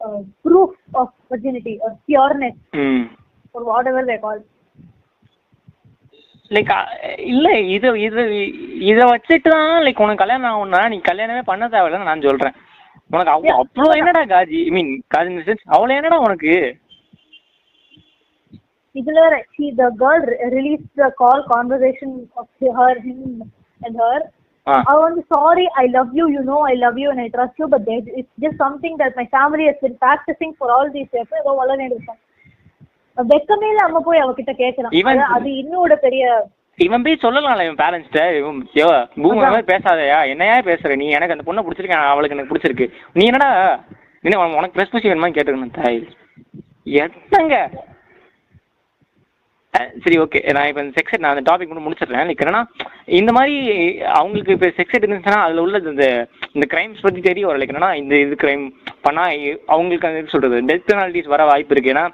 uh, 0.00 0.20
proof 0.44 0.70
of 1.00 1.08
virginity 1.30 1.74
or 1.84 1.90
pureness 2.08 2.56
ம் 2.82 3.06
or 3.54 3.62
whatever 3.70 4.02
they 4.10 4.18
call. 4.24 4.36
it. 4.40 4.46
Like 6.51 6.71
இல்ல 7.31 7.45
இது 7.75 7.87
இது 8.07 8.21
இத 8.89 8.99
வச்சுட்டு 9.11 9.49
தான் 9.55 9.83
like 9.85 10.03
உனக்கு 10.05 10.23
கல்யாணம் 10.23 10.49
ஆகும்னா 10.51 10.81
நீ 10.91 10.97
கல்யாணமே 11.07 11.43
பண்ண 11.49 11.67
தேவையில்லைன்னு 11.73 12.09
நான் 12.11 12.27
சொல்றேன் 12.27 12.55
உனக்கு 13.09 13.31
அவ்வளோ 13.33 13.49
Yeah. 13.49 13.59
அவ்வளோ 13.61 13.95
என்னடா 14.01 14.21
காஜி 14.31 14.59
ஐ 14.67 14.73
மீன் 14.75 14.91
காஜி 15.13 15.41
சென்ஸ் 15.47 15.65
அவ்வளோ 15.75 15.95
என்னடா 15.97 16.19
உனக்கு 16.27 16.53
இதுல 18.95 19.21
she 19.53 19.65
the 19.73 19.89
girl 20.01 20.19
re- 20.23 20.49
released 20.51 20.91
the 20.95 21.09
call 21.17 21.39
conversation 21.47 22.11
of 22.37 22.47
her 22.77 22.93
him 22.99 23.17
and 23.81 23.95
her 24.03 24.17
ah 24.67 24.75
I 24.91 24.97
want 25.01 25.15
to 25.19 25.23
sorry 25.33 25.65
I 25.75 25.87
love 25.87 26.11
you 26.13 26.25
you 26.27 26.43
know 26.43 26.61
I 26.69 26.75
love 26.75 26.97
you 26.97 27.09
and 27.13 27.21
I 27.21 27.29
trust 27.29 27.57
you 27.61 27.67
but 27.67 27.83
there, 27.85 28.03
it's 28.13 28.31
just 28.37 28.57
something 28.57 28.93
that 28.97 29.11
my 29.15 29.25
family 29.29 29.65
has 29.65 29.77
been 29.81 29.97
practicing 29.97 30.53
for 30.59 30.69
all 30.71 30.87
these 30.89 31.09
years 31.13 31.31
ஏதோ 31.41 31.53
வளர்ந்து 31.59 31.87
இருக்கும் 31.89 32.19
வெக்கமே 33.17 33.67
இல்ல 33.67 33.83
அங்க 33.83 33.99
போய் 33.99 34.19
அவகிட்ட 34.19 34.53
கேட்கலாம் 34.53 34.91
அது- 35.35 35.57
இன்னோட 35.63 35.95
பெரிய 35.95 36.47
இவன் 36.77 37.01
போய் 37.01 37.19
சொல்லலாம்ல 37.21 37.71
இவன் 37.71 37.75
பேரண்ட்ஸ்ட 37.75 38.37
இவன் 38.37 38.67
பூமி. 39.15 39.39
மாதிரி 39.39 39.75
பேசாதயா. 39.75 40.27
என்னையா 40.27 40.57
பேசுற 40.57 40.95
நீ? 40.95 41.09
எனக்கு 41.09 41.35
அந்த 41.37 41.51
பொண்ணை 41.51 41.65
பிடிச்சிருக்கு 41.65 41.89
அவளுக்கு 41.89 42.37
எனக்கு 42.37 42.55
பிடிச்சிருக்கு. 42.55 42.91
நீ 43.13 43.25
என்னடா? 43.25 43.79
என்ன 44.21 44.43
உனக்கு- 44.43 44.57
உனக்கு 44.57 44.81
ப்ரெஸ் 44.81 44.91
பூசி 44.91 45.09
வேணுமா 45.09 45.35
கேட்டுக்கணும் 45.35 45.81
தாய். 45.81 46.07
என்னங்க? 46.83 47.69
சரி 50.03 50.19
ஓகே 50.19 50.51
நான் 50.51 50.67
இப்போ 50.67 50.81
செக்ஸ் 50.83 51.19
நான் 51.19 51.35
அந்த 51.35 51.51
டாபிக் 51.51 51.67
மட்டும் 51.67 51.93
முடிச்சிடுறேன். 51.93 52.35
என்னன்னா 52.41 52.63
இந்த 53.05 53.31
மாதிரி 53.31 53.55
அவங்களுக்கு 54.01 54.53
இப்போ 54.53 54.67
செக்ஸ் 54.67 55.01
இருந்துச்சுன்னா 55.01 55.41
அதில் 55.41 55.57
உள்ள 55.57 55.77
இந்த 55.77 56.27
இந்த 56.51 56.77
கிரைம்ஸ் 56.77 57.01
பற்றி 57.01 57.21
தெரிய 57.21 57.45
வர 57.45 57.57
லைக் 57.57 57.67
என்னன்னா 57.67 57.95
இந்த 57.95 58.19
இது 58.19 58.35
கிரைம் 58.41 58.71
பண்ணால் 59.03 59.57
அவங்களுக்கு 59.65 60.07
அந்த 60.07 60.29
சொல்கிறது 60.29 60.61
டெத் 60.61 60.91
பெனால்ட்டிஸ் 60.91 61.27
வர 61.27 61.45
வாய்ப்பு 61.45 61.75
இருக்குது 61.75 61.93
ஏன்னா 61.93 62.09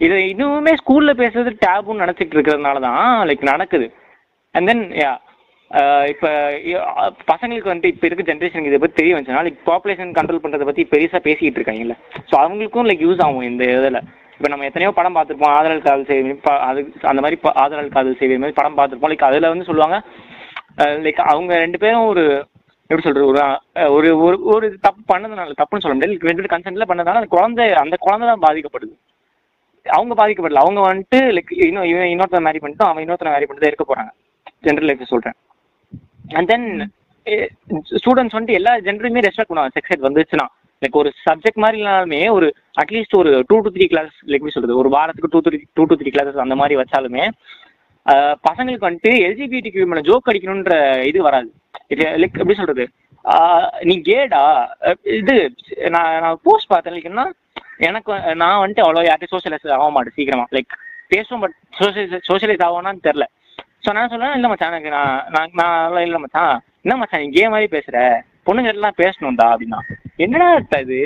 இது 0.00 0.16
இன்னுமே 0.30 0.72
ஸ்கூலில் 0.80 1.20
பேசுறது 1.22 1.50
டேபுன்னு 1.64 2.04
நினச்சிட்டு 2.04 2.34
இருக்கிறதுனால 2.36 2.80
தான் 2.88 3.04
லைக் 3.28 3.50
நடக்குது 3.52 3.86
அண்ட் 4.54 4.68
தென் 4.70 4.84
யா 5.02 5.12
இப்போ 6.12 6.28
பசங்களுக்கு 7.30 7.70
வந்துட்டு 7.70 7.92
இப்போ 7.92 8.06
இருக்க 8.08 8.24
ஜென்ரேஷனுக்கு 8.30 8.70
இதை 8.70 8.78
பற்றி 8.82 8.98
தெரிய 8.98 9.14
வந்துச்சுன்னா 9.14 9.44
லைக் 9.46 9.62
பாப்புலேஷன் 9.70 10.12
கண்ட்ரோல் 10.18 10.42
பண்ணுறதை 10.42 10.66
பற்றி 10.68 10.82
பெருசாக 10.92 11.20
பேசிக்கிட்டு 11.26 11.58
இருக்காங்கல்ல. 11.60 11.94
ஸோ 12.30 12.34
அவங்களுக்கும் 12.42 12.86
லைக் 12.88 13.04
யூஸ் 13.06 13.22
ஆகும் 13.26 13.48
இந்த 13.50 13.64
இதில். 13.76 14.00
இப்போ 14.36 14.48
நம்ம 14.52 14.66
எத்தனையோ 14.68 14.90
படம் 14.98 15.16
பார்த்துருப்போம் 15.16 15.54
ஆதரல் 15.56 15.84
காதல் 15.86 16.08
செய்வி 16.10 16.32
அது 16.68 16.80
அந்த 17.10 17.20
மாதிரி 17.24 17.36
ப- 17.44 17.54
ஆதரல் 17.62 17.94
காதல் 17.96 18.18
செய்வி 18.20 18.38
மாதிரி 18.42 18.58
படம் 18.60 18.78
பார்த்துருப்போம். 18.78 19.12
லைக் 19.12 19.28
அதில் 19.28 19.50
வந்து 19.52 19.68
சொல்லுவாங்க 19.70 19.96
uh, 20.82 20.94
லைக் 21.06 21.20
அவங்க 21.32 21.52
ரெண்டு 21.64 21.78
பேரும் 21.84 22.06
ஒரு 22.12 22.24
எப்படி 22.90 23.04
சொல்றது 23.06 23.26
ஒரு 23.32 23.40
uh, 23.40 23.88
ஒரு 23.96 24.08
ஒரு 24.26 24.36
ஒரு 24.54 24.66
தப்பு 24.86 25.02
பண்ணதுனால 25.12 25.58
தப்புன்னு 25.62 25.84
சொல்ல 25.84 25.96
முடியாது. 25.96 26.28
ரெண்டு 26.30 26.40
பேரும் 26.40 26.54
கன்சென்ட்ல 26.56 26.88
பண்ணதுனால 26.90 27.22
அந்த 27.22 27.32
குழந்தை 27.36 27.66
அந்த 27.84 27.98
குழந்தை 28.06 28.28
தான் 28.32 28.44
பாதிக்கப்படுது. 28.46 28.94
அவங்க 29.96 30.14
பாதிக்கப்படல. 30.20 30.62
அவங்க 30.64 30.80
வந்துட்டு 30.90 31.18
லைக் 31.36 31.52
இன்னும் 31.68 31.88
இவன் 31.92 32.10
இன்னொருத்தன் 32.12 32.46
மேரி 32.48 32.60
பண்ணிட்டு 32.64 32.84
அவன் 32.88 33.02
இன்னொருத்தனை 33.04 33.32
மேரி 33.34 33.46
பண்ணிட்டு 33.48 33.70
இருக்க 33.70 33.86
போறாங்க. 33.88 34.12
ஜென்ரல் 34.66 34.88
லைஃப் 34.90 35.12
சொல்றேன். 35.14 35.36
அண்ட் 36.38 36.48
தென் 36.52 36.68
ஸ்டூடெண்ட்ஸ் 38.00 38.36
வந்துட்டு 38.36 38.58
எல்லா 38.60 38.72
ஜென்டருமே 38.86 39.24
ரெஸ்பெக்ட் 39.26 39.50
பண்ணுவாங்க. 39.50 39.74
செக்ஸ் 39.76 39.92
எட் 39.94 40.06
வந்துச்சுன்னா. 40.08 40.46
லைக் 40.82 40.96
ஒரு 41.00 41.10
சப்ஜெக்ட் 41.26 41.60
மாதிரி 41.64 41.78
இல்லாலுமே 41.82 42.22
ஒரு 42.36 42.46
அட்லீஸ்ட் 42.82 43.18
ஒரு 43.20 43.30
two 43.50 43.56
to 43.64 43.70
three 43.76 43.86
class 43.92 44.14
like 44.30 44.38
எப்படி 44.38 44.54
சொல்றது? 44.56 44.80
ஒரு 44.82 44.88
வாரத்துக்கு 44.96 45.32
two 45.34 45.40
three 45.46 45.60
two 45.78 45.84
to 45.90 45.98
three 46.00 46.10
classes 46.16 46.44
அந்த 46.44 46.56
மாதிரி 46.60 46.80
வச்சாலுமே 46.80 47.24
பசங்களுக்கு 48.46 48.86
வந்துட்டு 48.88 49.12
எல்ஜிபிடி 49.26 49.70
மேல 49.90 50.02
ஜோக் 50.08 50.30
அடிக்கணுன்ற 50.30 50.74
இது 51.10 51.20
வராது. 51.28 51.48
லைக் 52.22 52.38
எப்படி 52.42 52.58
சொல்றது? 52.60 52.84
நீ 53.88 53.94
கேடா 54.08 54.42
இது 55.18 55.34
நான் 55.94 56.20
நான் 56.24 56.40
போஸ்ட் 56.46 56.72
பார்த்தேன். 56.72 57.00
என்ன 57.10 57.24
எனக்கு 57.88 58.12
நான் 58.42 58.60
வந்துட்டு 58.62 58.84
அவ்வளோ 58.84 59.04
யார்ட்டையும் 59.06 59.34
சோஷியலைஸ் 59.34 59.72
ஆக 59.76 59.88
மாட்டேன் 59.96 60.16
சீக்கிரமா. 60.18 60.44
லைக் 60.56 60.74
பேசுவோம் 61.12 61.42
பட் 61.44 61.56
சோஷியலைஸ் 61.80 62.26
சோஷியலைஸ் 62.30 62.64
ஆகும்னான்னு 62.66 63.06
தெரில 63.08 63.26
ஸோ 63.84 63.92
நான் 63.96 64.10
சொல்லுவேன் 64.12 64.36
இல்லை 64.36 64.48
மச்சான் 64.50 64.72
எனக்கு 64.72 64.92
நான் 64.96 65.16
நான் 65.34 65.50
நான் 65.60 66.04
இல்லை 66.06 66.20
மச்சான். 66.22 66.54
என்ன 66.84 66.96
மச்சான் 67.00 67.22
நீ 67.22 67.28
கே 67.36 67.44
மாதிரி 67.54 67.68
பேசுற? 67.76 67.98
பொண்ணுங்க 68.46 68.70
எல்லாம் 68.72 69.00
பேசணும்டா 69.02 69.46
அப்படின்னா. 69.52 69.80
என்னடா 70.24 70.48
இது? 70.84 71.00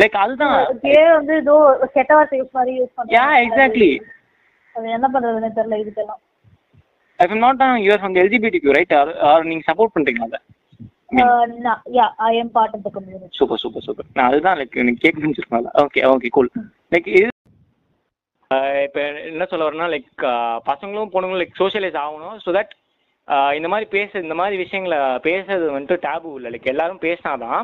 லைக் 0.00 0.16
அதுதான். 0.22 0.56
கே 0.86 0.96
வந்து 1.16 1.34
ஏதோ 1.42 1.54
கெட்ட 1.96 2.10
வார்த்தை 2.16 2.38
யூஸ் 2.40 2.56
மாதிரி 2.58 2.72
யூஸ் 2.78 3.12
யா 3.16 3.26
எக்ஸாக்ட்லி 3.44 3.90
அது 4.74 4.94
என்ன 4.96 5.06
பண்றதுன்னு 5.14 5.50
தெரியல 5.58 5.78
இதுக்கெல்லாம். 5.82 6.20
I 7.18 7.26
am 7.28 7.44
not 7.46 7.62
you are 7.86 8.02
from 8.02 8.18
LGBT 8.22 8.60
right 8.78 8.94
are 9.30 9.48
நீங்க 9.50 9.64
சப்போர்ட் 9.70 9.94
பண்றீங்களா 9.96 10.28
அதை? 10.30 10.40
Yeah 11.96 12.06
I 12.28 12.32
am 12.40 12.52
part 12.56 12.74
of 12.76 12.84
the 12.86 12.90
community 12.96 13.38
super 13.38 13.60
super 13.62 13.84
super 13.86 14.08
நான் 14.16 14.28
அதுதான் 14.30 14.58
லைக் 14.60 14.80
எனக்கு 14.82 15.04
கேட்க 15.04 15.18
முடிஞ்சிருக்கோம்ல 15.20 15.72
ஓகே 15.84 16.02
ஓகே 16.12 16.30
கூல் 16.36 16.50
லைக் 16.94 17.08
இது 17.18 17.28
இப்போ 18.86 19.00
என்ன 19.30 19.44
சொல்ல 19.50 19.66
வரேன்னா 19.66 19.88
லைக் 19.94 20.22
பசங்களும் 20.70 21.12
பொண்ணுங்களும் 21.12 21.42
லைக் 21.42 21.60
சோஷியலைஸ் 21.62 21.98
ஆகணும் 22.04 22.38
ஸோ 22.44 22.52
தட் 22.58 22.72
இந்த 23.58 23.68
மாதிரி 23.72 23.86
பேச 23.96 24.20
இந்த 24.24 24.34
மாதிரி 24.40 24.56
விஷயங்களை 24.62 24.98
பேசுறது 25.26 25.66
வந்துட்டு 25.74 26.04
டேபு 26.06 26.30
இல்லை. 26.38 26.50
லைக் 26.54 26.72
எல்லாரும் 26.72 27.04
பேசினாதான் 27.04 27.60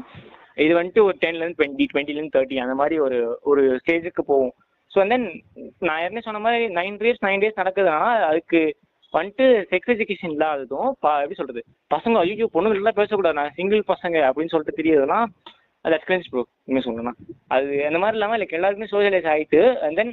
இது 0.64 0.72
வந்துட்டு 0.78 1.02
ஒரு 1.06 1.16
டென்லேருந்து 1.22 1.58
டுவெண்ட்டி 1.58 1.86
டுவெண்ட்டிலேருந்து 1.92 2.34
தேர்ட்டி 2.36 2.58
அந்த 2.64 2.74
மாதிரி 2.80 2.96
ஒரு 3.06 3.18
ஒரு 3.50 3.62
ஸ்டேஜுக்கு 3.80 4.22
போகும். 4.30 4.54
ஸோ 4.92 5.06
தென் 5.12 5.26
நான் 5.86 6.00
ஏற்கனவே 6.02 6.26
சொன்ன 6.26 6.42
மாதிரி 6.44 6.66
நைன் 6.78 6.98
டேஸ் 7.02 7.24
நைன் 7.26 7.42
டேஸ் 7.44 7.60
நடக்குதுன்னா 7.62 7.98
அதுக்கு 8.30 8.60
வந்துட்டு 9.14 9.44
செக்ஸ் 9.70 9.92
எஜுகேஷன் 9.94 10.32
இல்லாததும் 10.34 10.88
எப்படி 11.22 11.36
சொல்றது? 11.40 11.60
பசங்க 11.94 12.22
ஐயோ 12.22 12.48
பொண்ணுங்கள்லாம் 12.54 12.98
பேசக்கூடாது 13.00 13.38
நான் 13.38 13.54
சிங்கிள் 13.58 13.82
பசங்க 13.92 14.16
அப்படின்னு 14.28 14.52
சொல்லிட்டு 14.54 14.78
தெரியுதுன்னா 14.80 15.18
அது 15.84 15.96
எக்ஸ்பீரியன்ஸ் 15.96 16.30
ப்ரோ 16.32 16.42
இன்னும் 16.68 16.84
சொல்லணும்னா. 16.86 17.14
அது 17.54 17.68
அந்த 17.88 17.98
மாதிரி 18.02 18.16
இல்லாமல் 18.18 18.40
லைக் 18.42 18.56
எல்லாருக்குமே 18.58 18.92
சோசியலைஸ் 18.92 19.28
ஆகிட்டு 19.32 19.60
அண்ட் 19.86 19.98
தென் 20.00 20.12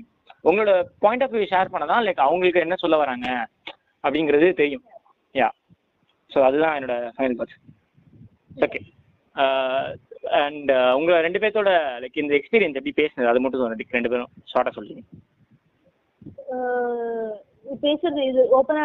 உங்களோட 0.49 0.71
பாயிண்ட் 1.03 1.23
ஆஃப் 1.25 1.33
வியூ 1.35 1.45
ஷேர் 1.53 1.73
பண்ணதான் 1.73 2.05
லைக் 2.07 2.25
அவங்களுக்கு 2.27 2.63
என்ன 2.65 2.77
சொல்ல 2.83 2.97
வராங்க 3.03 3.27
அப்படிங்கிறது 4.03 4.47
தெரியும். 4.61 4.85
யா 5.35 5.49
ஸோ 6.31 6.39
அதுதான் 6.47 6.75
என்னோட 6.77 6.95
ஃபைனல் 7.17 7.37
தாட்ஸ் 7.39 7.59
ஓகே 8.65 8.81
அண்ட் 10.43 10.71
உங்க 10.97 11.21
ரெண்டு 11.27 11.41
பேர்த்தோட 11.43 11.71
லைக் 12.03 12.21
இந்த 12.23 12.33
எக்ஸ்பீரியன்ஸ் 12.39 12.77
எப்படி 12.79 12.95
பேசுனது? 13.01 13.31
அது 13.31 13.41
மட்டும் 13.43 13.61
சொல்லுங்க 13.63 13.97
ரெண்டு 13.97 14.11
பேரும் 14.13 14.31
ஷார்ட்டாக 14.53 14.75
சொல்லுங்க. 14.79 15.03
Uh, 16.55 17.31
பேசுறது 17.85 18.21
இது 18.29 18.41
ஓப்பனா 18.59 18.83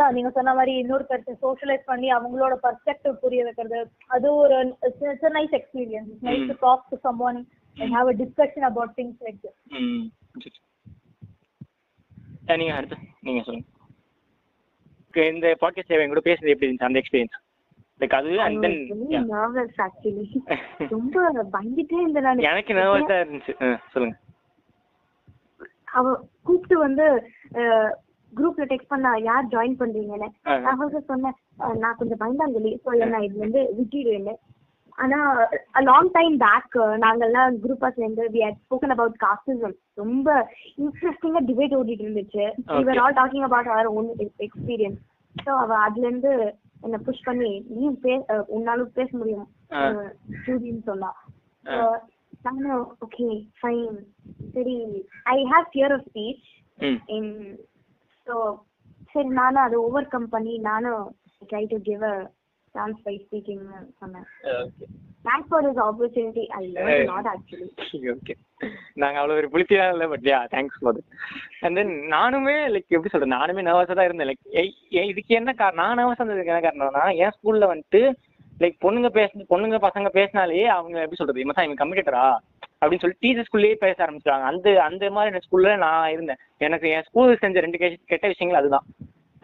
தான். 0.00 0.14
நீங்க 0.16 0.30
சொன்ன 0.36 0.54
மாதிரி 0.58 0.72
இன்னொரு 0.82 1.04
கருத்து 1.06 1.32
சோஷியலைஸ் 1.44 1.88
பண்ணி 1.90 2.08
அவங்களோட 2.16 2.54
பர்ஸ்பெக்டிவ் 2.64 3.14
புரிய 3.24 3.44
வைக்கிறது. 3.46 3.80
அது 4.16 4.26
ஒரு 4.42 4.58
it's 4.88 5.34
nice 5.38 5.56
experience 5.60 6.08
it's 6.12 6.26
nice 6.28 6.46
to 6.52 6.56
talk 6.66 6.84
to 6.92 6.98
someone 7.28 7.38
and 7.76 7.92
have 7.96 8.10
a 8.12 8.16
discussion 8.22 8.66
about 8.70 8.94
things 9.00 9.18
like 9.26 9.40
this 9.42 10.60
நீங்க 12.60 12.74
அடுத்து 12.76 12.96
நீங்க 13.26 13.40
சொல்லுங்க. 13.46 13.66
இந்த 15.32 15.46
பாட்காஸ்ட் 15.62 15.90
சேவை 15.92 16.06
கூட 16.08 16.22
பேசுறது 16.26 16.52
எப்படி 16.54 16.66
இருந்துச்சு? 16.68 16.88
அந்த 16.88 17.00
எக்ஸ்பீரியன்ஸ் 17.02 17.36
லைக் 18.00 18.14
அது 18.18 18.30
அண்ட் 18.44 18.62
தென் 18.64 18.78
நர்வஸ் 19.32 19.78
ஆக்சுவலி 19.86 20.26
ரொம்ப 20.94 21.16
பயந்துட்டே 21.54 21.98
இருந்தேன் 22.02 22.26
நானு. 22.28 22.48
எனக்கு 22.50 22.72
நர்வஸாக 22.78 23.22
இருந்துச்சு. 23.24 23.54
சொல்லுங்க. 23.94 24.16
அவ 25.98 26.04
கூப்பிட்டு 26.42 26.78
வந்து 26.78 27.06
குரூப்ல 28.32 28.64
டெக்ஸ்ட் 28.70 28.92
பண்ணா 28.92 29.10
யார் 29.28 29.50
ஜாயின் 29.52 29.80
பண்றீங்கன்னு. 29.80 30.28
நான் 30.64 30.82
வந்து 30.82 31.00
சொன்னேன் 31.10 31.36
நான் 31.82 31.96
கொஞ்சம் 31.96 32.20
பயந்தாங்கலி 32.22 32.72
ஸோ 32.84 32.90
என்ன 33.04 33.20
இது 33.26 33.36
வந்து 33.38 33.60
விட்டுடுவேன்னு. 33.78 34.34
ஆனா 34.98 35.18
லாங் 35.88 36.10
டைம் 36.16 36.36
பேக் 36.44 36.76
நாங்கெல்லாம் 37.04 37.58
குரூப்பா 37.64 37.88
சேர்ந்து 37.98 38.22
we 38.34 38.40
had 38.46 38.60
spoken 38.64 38.94
about 38.94 39.16
casteism 39.24 39.74
ரொம்ப 39.94 40.28
இன்ட்ரெஸ்டிங்கா 40.84 41.42
டிபேட் 41.50 41.76
ஓடிட்டு 41.80 42.06
இருந்துச்சு. 42.06 42.46
Okay. 42.78 42.96
all 43.04 43.14
talking 43.20 43.44
about 43.44 43.66
our 43.66 43.86
own 43.92 44.08
experience 44.46 45.00
so 45.36 45.50
அவ 45.64 45.76
அதுல 45.86 46.06
இருந்து 46.06 46.32
என்ன 46.80 46.98
புஷ் 46.98 47.24
பண்ணி 47.24 47.64
நீ 47.68 47.90
பே 48.04 48.14
உன்னாலும் 48.56 48.92
பேச 48.92 49.10
முடியும். 49.16 49.48
சொன்னா. 50.90 51.10
நானும் 52.44 52.86
ஓகே 53.04 53.28
ஃபைன் 53.60 53.96
சரி 54.54 54.76
I 55.28 55.38
have 55.52 55.66
fear 55.72 55.94
of 55.96 56.06
speech 56.08 56.48
in 57.16 57.32
so 58.26 58.34
சரி 59.14 59.30
நானும் 59.38 59.64
அதை 59.64 59.78
ஓவர் 59.86 60.12
கம் 60.14 60.28
பண்ணி 60.34 60.54
நானும் 60.68 61.04
try 61.50 61.64
to 61.70 61.78
give 61.86 62.04
a 62.10 62.16
chance 62.74 62.98
by 63.04 63.14
speaking 63.22 63.62
சொன்னேன். 64.00 64.26
Thanks 65.24 65.48
for 65.50 65.64
this 65.66 65.80
opportunity 65.84 66.44
I 66.56 66.62
learn 66.74 67.10
not 67.10 67.28
actually 67.30 67.68
okay 68.12 68.34
நாங்கள் 68.96 69.20
அவ்வளோ 69.20 69.38
ஒரு 69.40 69.48
புளித்தியாக 69.54 69.94
இல்லை 69.94 70.06
but 70.12 70.26
yeah 70.30 70.40
thanks 70.54 70.78
for 70.80 71.00
and 71.62 71.78
then 71.78 71.92
நானுமே 72.14 72.56
லைக் 72.74 72.94
எப்படி 72.94 73.12
சொல்றது 73.12 73.36
நானுமே 73.36 73.64
நர்வஸாக 73.66 73.96
தான் 73.98 74.08
இருந்தேன். 74.08 74.30
லைக் 74.30 74.74
இதுக்கு 75.10 75.34
என்ன 75.40 75.52
காரணம் 75.54 75.82
நான் 75.82 75.98
நர்வஸாக 76.00 76.22
இருந்ததுக்கு 76.22 76.54
என்ன 76.54 76.64
காரணம்னா 76.66 77.04
என் 77.22 77.34
ஸ்கூலில் 77.36 77.70
வந்துட்டு 77.72 78.02
லைக் 78.62 78.76
பொண்ணுங்க 78.84 79.08
பேச 79.16 79.30
பொண்ணுங்க 79.52 79.76
பசங்க 79.86 80.08
பேசினாலே 80.18 80.62
அவங்க 80.76 80.96
எப்படி 81.02 81.18
சொல்றது? 81.20 81.42
இவன் 81.44 81.64
இவன் 81.66 81.82
கம்ப்யூட்டரா 81.82 82.24
அப்படின்னு 82.80 83.02
சொல்லி 83.04 83.20
டீச்சர்ஸ்குள்ளேயே 83.24 83.76
பேச 83.84 83.96
ஆரம்பிச்சிட்டாங்க 84.04 84.48
அந்த 84.50 84.68
அந்த 84.86 85.10
மாதிரி 85.16 85.44
ஸ்கூல்ல 85.46 85.76
நான் 85.84 86.12
இருந்தேன். 86.14 86.40
எனக்கு 86.66 86.88
என் 86.96 87.06
ஸ்கூல் 87.08 87.40
செஞ்ச 87.44 87.60
ரெண்டு 87.66 87.78
கெட்ட 88.12 88.24
விஷயங்கள் 88.32 88.60
அதுதான். 88.60 88.86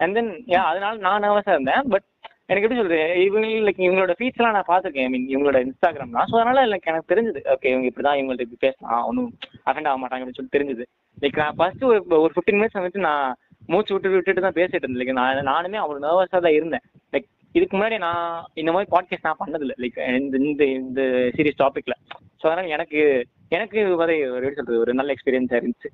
அண்ட் 0.03 0.15
தென் 0.17 0.31
அதனால 0.69 0.93
நான் 1.07 1.23
நர்வஸாக 1.25 1.57
இருந்தேன். 1.57 1.83
பட் 1.93 2.07
எனக்கு 2.51 2.65
எப்படி 2.65 2.79
சொல்றது? 2.79 2.99
இவங்க 3.27 3.47
லைக் 3.67 3.85
இவங்களோட 3.85 4.13
ஃபீட்ஸ் 4.17 4.45
நான் 4.47 4.69
பார்த்துருக்கேன். 4.71 5.07
ஐ 5.07 5.11
மீன் 5.13 5.29
இவங்களோட 5.33 5.59
இன்ஸ்டாகிராம் 5.67 6.15
தான் 6.17 6.27
ஸோ 6.31 6.35
அதனால 6.39 6.65
எனக்கு 6.69 6.91
எனக்கு 6.91 7.11
தெரிஞ்சது. 7.13 7.41
ஓகே 7.53 7.71
இவங்க 7.73 7.87
இப்படி 7.89 8.05
தான் 8.07 8.19
இவங்கள்ட்ட 8.19 8.45
இப்படி 8.47 8.61
பேசலாம். 8.67 9.05
ஒன்றும் 9.09 9.31
அஃபெண்ட் 9.69 9.89
ஆக 9.91 9.97
மாட்டாங்க 10.01 10.21
அப்படின்னு 10.23 10.39
சொல்லி 10.41 10.55
தெரிஞ்சது. 10.57 10.85
லைக் 11.23 11.41
நான் 11.43 11.57
ஃபர்ஸ்ட் 11.59 11.85
ஒரு 11.91 11.99
ஒரு 12.23 12.31
ஃபிஃப்டீன் 12.35 12.59
மினிட்ஸ் 12.59 12.79
வந்துட்டு 12.79 13.01
நான் 13.09 13.25
மூச்சு 13.73 13.93
விட்டு 13.93 14.13
விட்டுட்டு 14.15 14.45
தான் 14.45 14.57
பேசிட்டு 14.59 14.83
இருந்தேன். 14.83 15.01
லைக் 15.03 15.19
நான் 15.21 15.49
நானுமே 15.53 15.79
அவ்வளோ 15.83 16.03
நர்வஸாக 16.07 16.41
தான் 16.47 16.57
இருந்தேன். 16.59 16.85
லைக் 17.13 17.27
இதுக்கு 17.55 17.77
முன்னாடி 17.77 17.97
நான் 17.97 18.47
இந்த 18.61 18.71
மாதிரி 18.71 18.89
பாட்காஸ்ட் 18.93 19.27
நான் 19.27 19.41
பண்ணதில்லை. 19.41 19.75
லைக் 19.83 19.99
இந்த 20.19 20.37
இந்த 20.49 20.65
இந்த 20.79 21.01
சீரியஸ் 21.35 21.61
டாப்பிக்கில் 21.61 21.99
ஸோ 22.41 22.45
அதனால 22.47 22.67
எனக்கு 22.67 23.27
எனக்கு 23.49 23.97
மாதிரி 24.01 24.29
ஒரு 24.29 24.45
எப்படி 24.45 24.59
சொல்றது 24.59 24.79
ஒரு 24.79 24.93
நல்ல 24.93 25.13
எக்ஸ்பீரியன்ஸாக 25.15 25.59
இருந்துச்சு. 25.61 25.91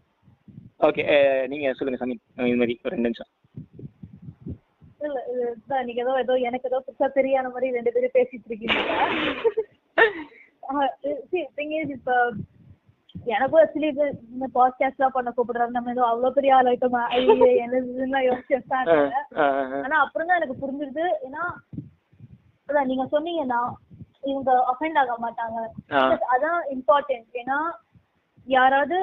ஓகே 0.80 1.04
நீங்கள் 1.48 1.76
சொல்லுங்கள் 1.80 2.04
சமீப் 2.04 2.50
இது 2.50 2.60
மாதிரி 2.62 2.80
ஒரு 2.84 2.94
ரெண்டு 2.96 3.10
நிமிஷம். 3.10 3.32
இல்ல 5.08 5.20
இதுதான் 5.34 5.86
நீங்க 5.86 6.02
ஏதோ 6.06 6.20
ஏதோ 6.20 6.34
எனக்கு 6.50 6.70
ஏதோ 6.72 6.84
புதுசா 6.88 7.08
தெரியாத 7.20 7.50
மாதிரி 7.50 7.76
ரெண்டு 7.78 7.92
பேரும் 7.92 8.18
பேசிட்டு 8.20 8.50
இருக்கீங்க. 8.50 8.80
இப்ப 11.96 12.12
எனக்கும் 13.26 13.62
ஆக்சுவலி 13.62 13.90
இது 13.94 14.06
இந்த 14.34 14.46
பாட்காஸ்ட் 14.56 15.00
எல்லாம் 15.00 15.16
பண்ண 15.16 15.30
கூப்பிடுறாங்க. 15.36 15.76
நம்ம 15.78 15.92
ஏதோ 15.92 16.04
அவ்வளவு 16.08 16.36
பெரிய 16.38 16.56
ஆள் 16.56 16.70
ஆயிட்டோமா? 16.72 17.02
ஐயோ 17.16 17.34
என்னதுன்னு 17.64 18.22
யோசிச்சு 18.30 18.56
ஆனா 19.86 19.98
அப்புறம் 20.04 20.28
தான் 20.28 20.40
எனக்கு 20.40 20.62
புரிஞ்சிருது 20.64 21.06
ஏன்னா 21.28 21.44
அதான் 22.70 22.90
நீங்க 22.92 23.06
சொன்னீங்கன்னா 23.14 23.62
இவங்க 24.32 24.52
அஃபெண்ட் 24.72 25.00
ஆக 25.02 25.14
மாட்டாங்க. 25.26 25.60
அதான் 26.36 26.60
இம்பார்ட்டன்ட் 26.76 27.40
ஏன்னா 27.44 27.60
யாராவது 28.48 28.98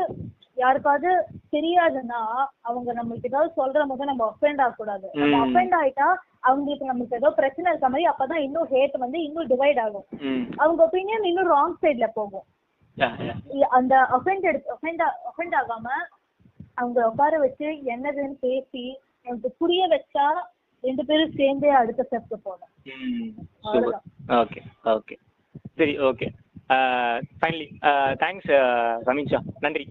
யாருக்காவது 0.57 1.11
தெரியாதுன்னா 1.55 2.21
அவங்க 2.69 2.91
நம்மளுக்கு 2.93 3.31
ஏதாவது 3.31 3.51
சொல்ற 3.59 3.87
போது 3.89 4.11
நம்ம 4.11 4.25
அஃபெண்ட் 4.33 4.63
ஆகக்கூடாது. 4.65 5.07
அஃபெண்ட் 5.45 5.77
ஆயிட்டா 5.81 6.09
அவங்களுக்கு 6.41 6.91
நமக்கு 6.93 7.19
ஏதோ 7.21 7.31
பிரச்சனை 7.41 7.71
இருக்க 7.71 7.89
மாதிரி 7.89 8.09
அப்பதான் 8.11 8.45
இன்னும் 8.47 8.71
ஹேட் 8.73 8.97
வந்து 9.05 9.19
இன்னும் 9.23 9.51
டிவைட் 9.53 9.81
ஆகும். 9.85 10.07
அவங்க 10.63 10.81
ஒப்பீனியன் 10.87 11.29
இன்னும் 11.31 11.53
ராங் 11.57 11.77
சைட்ல 11.83 12.09
போகும். 12.21 12.47
அந்த 13.79 13.95
அஃபெண்ட் 14.17 14.49
எடுத்து 14.51 14.75
அஃபெண்ட் 14.77 15.03
அஃபெண்ட் 15.31 15.57
ஆகாம 15.61 15.87
அவங்க 16.81 16.99
உட்கார 17.11 17.39
வச்சு 17.45 17.69
என்னதுன்னு 17.95 18.37
பேசி 18.47 18.85
எனக்கு 19.27 19.49
புரிய 19.61 19.83
வச்சா 19.95 20.27
ரெண்டு 20.85 21.03
பேரும் 21.05 21.37
சேர்ந்தே 21.39 21.71
அடுத்த 21.79 22.03
ஸ்டெப்க்கு 22.09 22.37
போகணும். 22.43 22.75
ஓகே 24.41 24.61
ஓகே 24.95 25.17
சரி 25.79 25.95
ஓகே 26.09 26.29
ஃபைனலி 27.41 27.69
தேங்க்ஸ் 28.23 28.53
சமீஷா 29.09 29.41
நன்றி. 29.65 29.87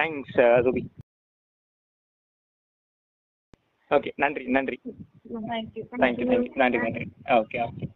தேங்க்ஸ் 0.00 0.38
ரூபி 0.66 0.82
ஓகே 3.90 4.10
நன்றி 4.22 4.44
நன்றி. 4.56 4.78
தேங்க்யூ 5.52 5.84
தேங்க்யூ 6.02 6.26
நன்றி 6.62 6.78
நன்றி. 6.84 7.06
ஓகே 7.38 7.58
ஓகே 7.68 7.86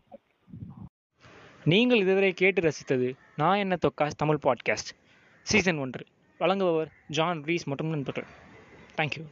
நீங்கள் 1.64 1.98
இதுவரை 1.98 2.32
கேட்டு 2.32 2.60
ரசித்தது 2.60 3.14
நான் 3.36 3.56
என்ன 3.56 3.76
தொக்காஸ் 3.76 4.10
தமிழ் 4.16 4.38
பாட்காஸ்ட் 4.42 4.90
சீசன் 5.42 5.78
ஒன்று. 5.78 6.06
வழங்குபவர் 6.40 6.86
ஜான் 7.08 7.42
ரீஸ் 7.42 7.64
மற்றும் 7.64 7.88
நண்பர்கள். 7.88 8.24
தேங்க்யூ 8.96 9.24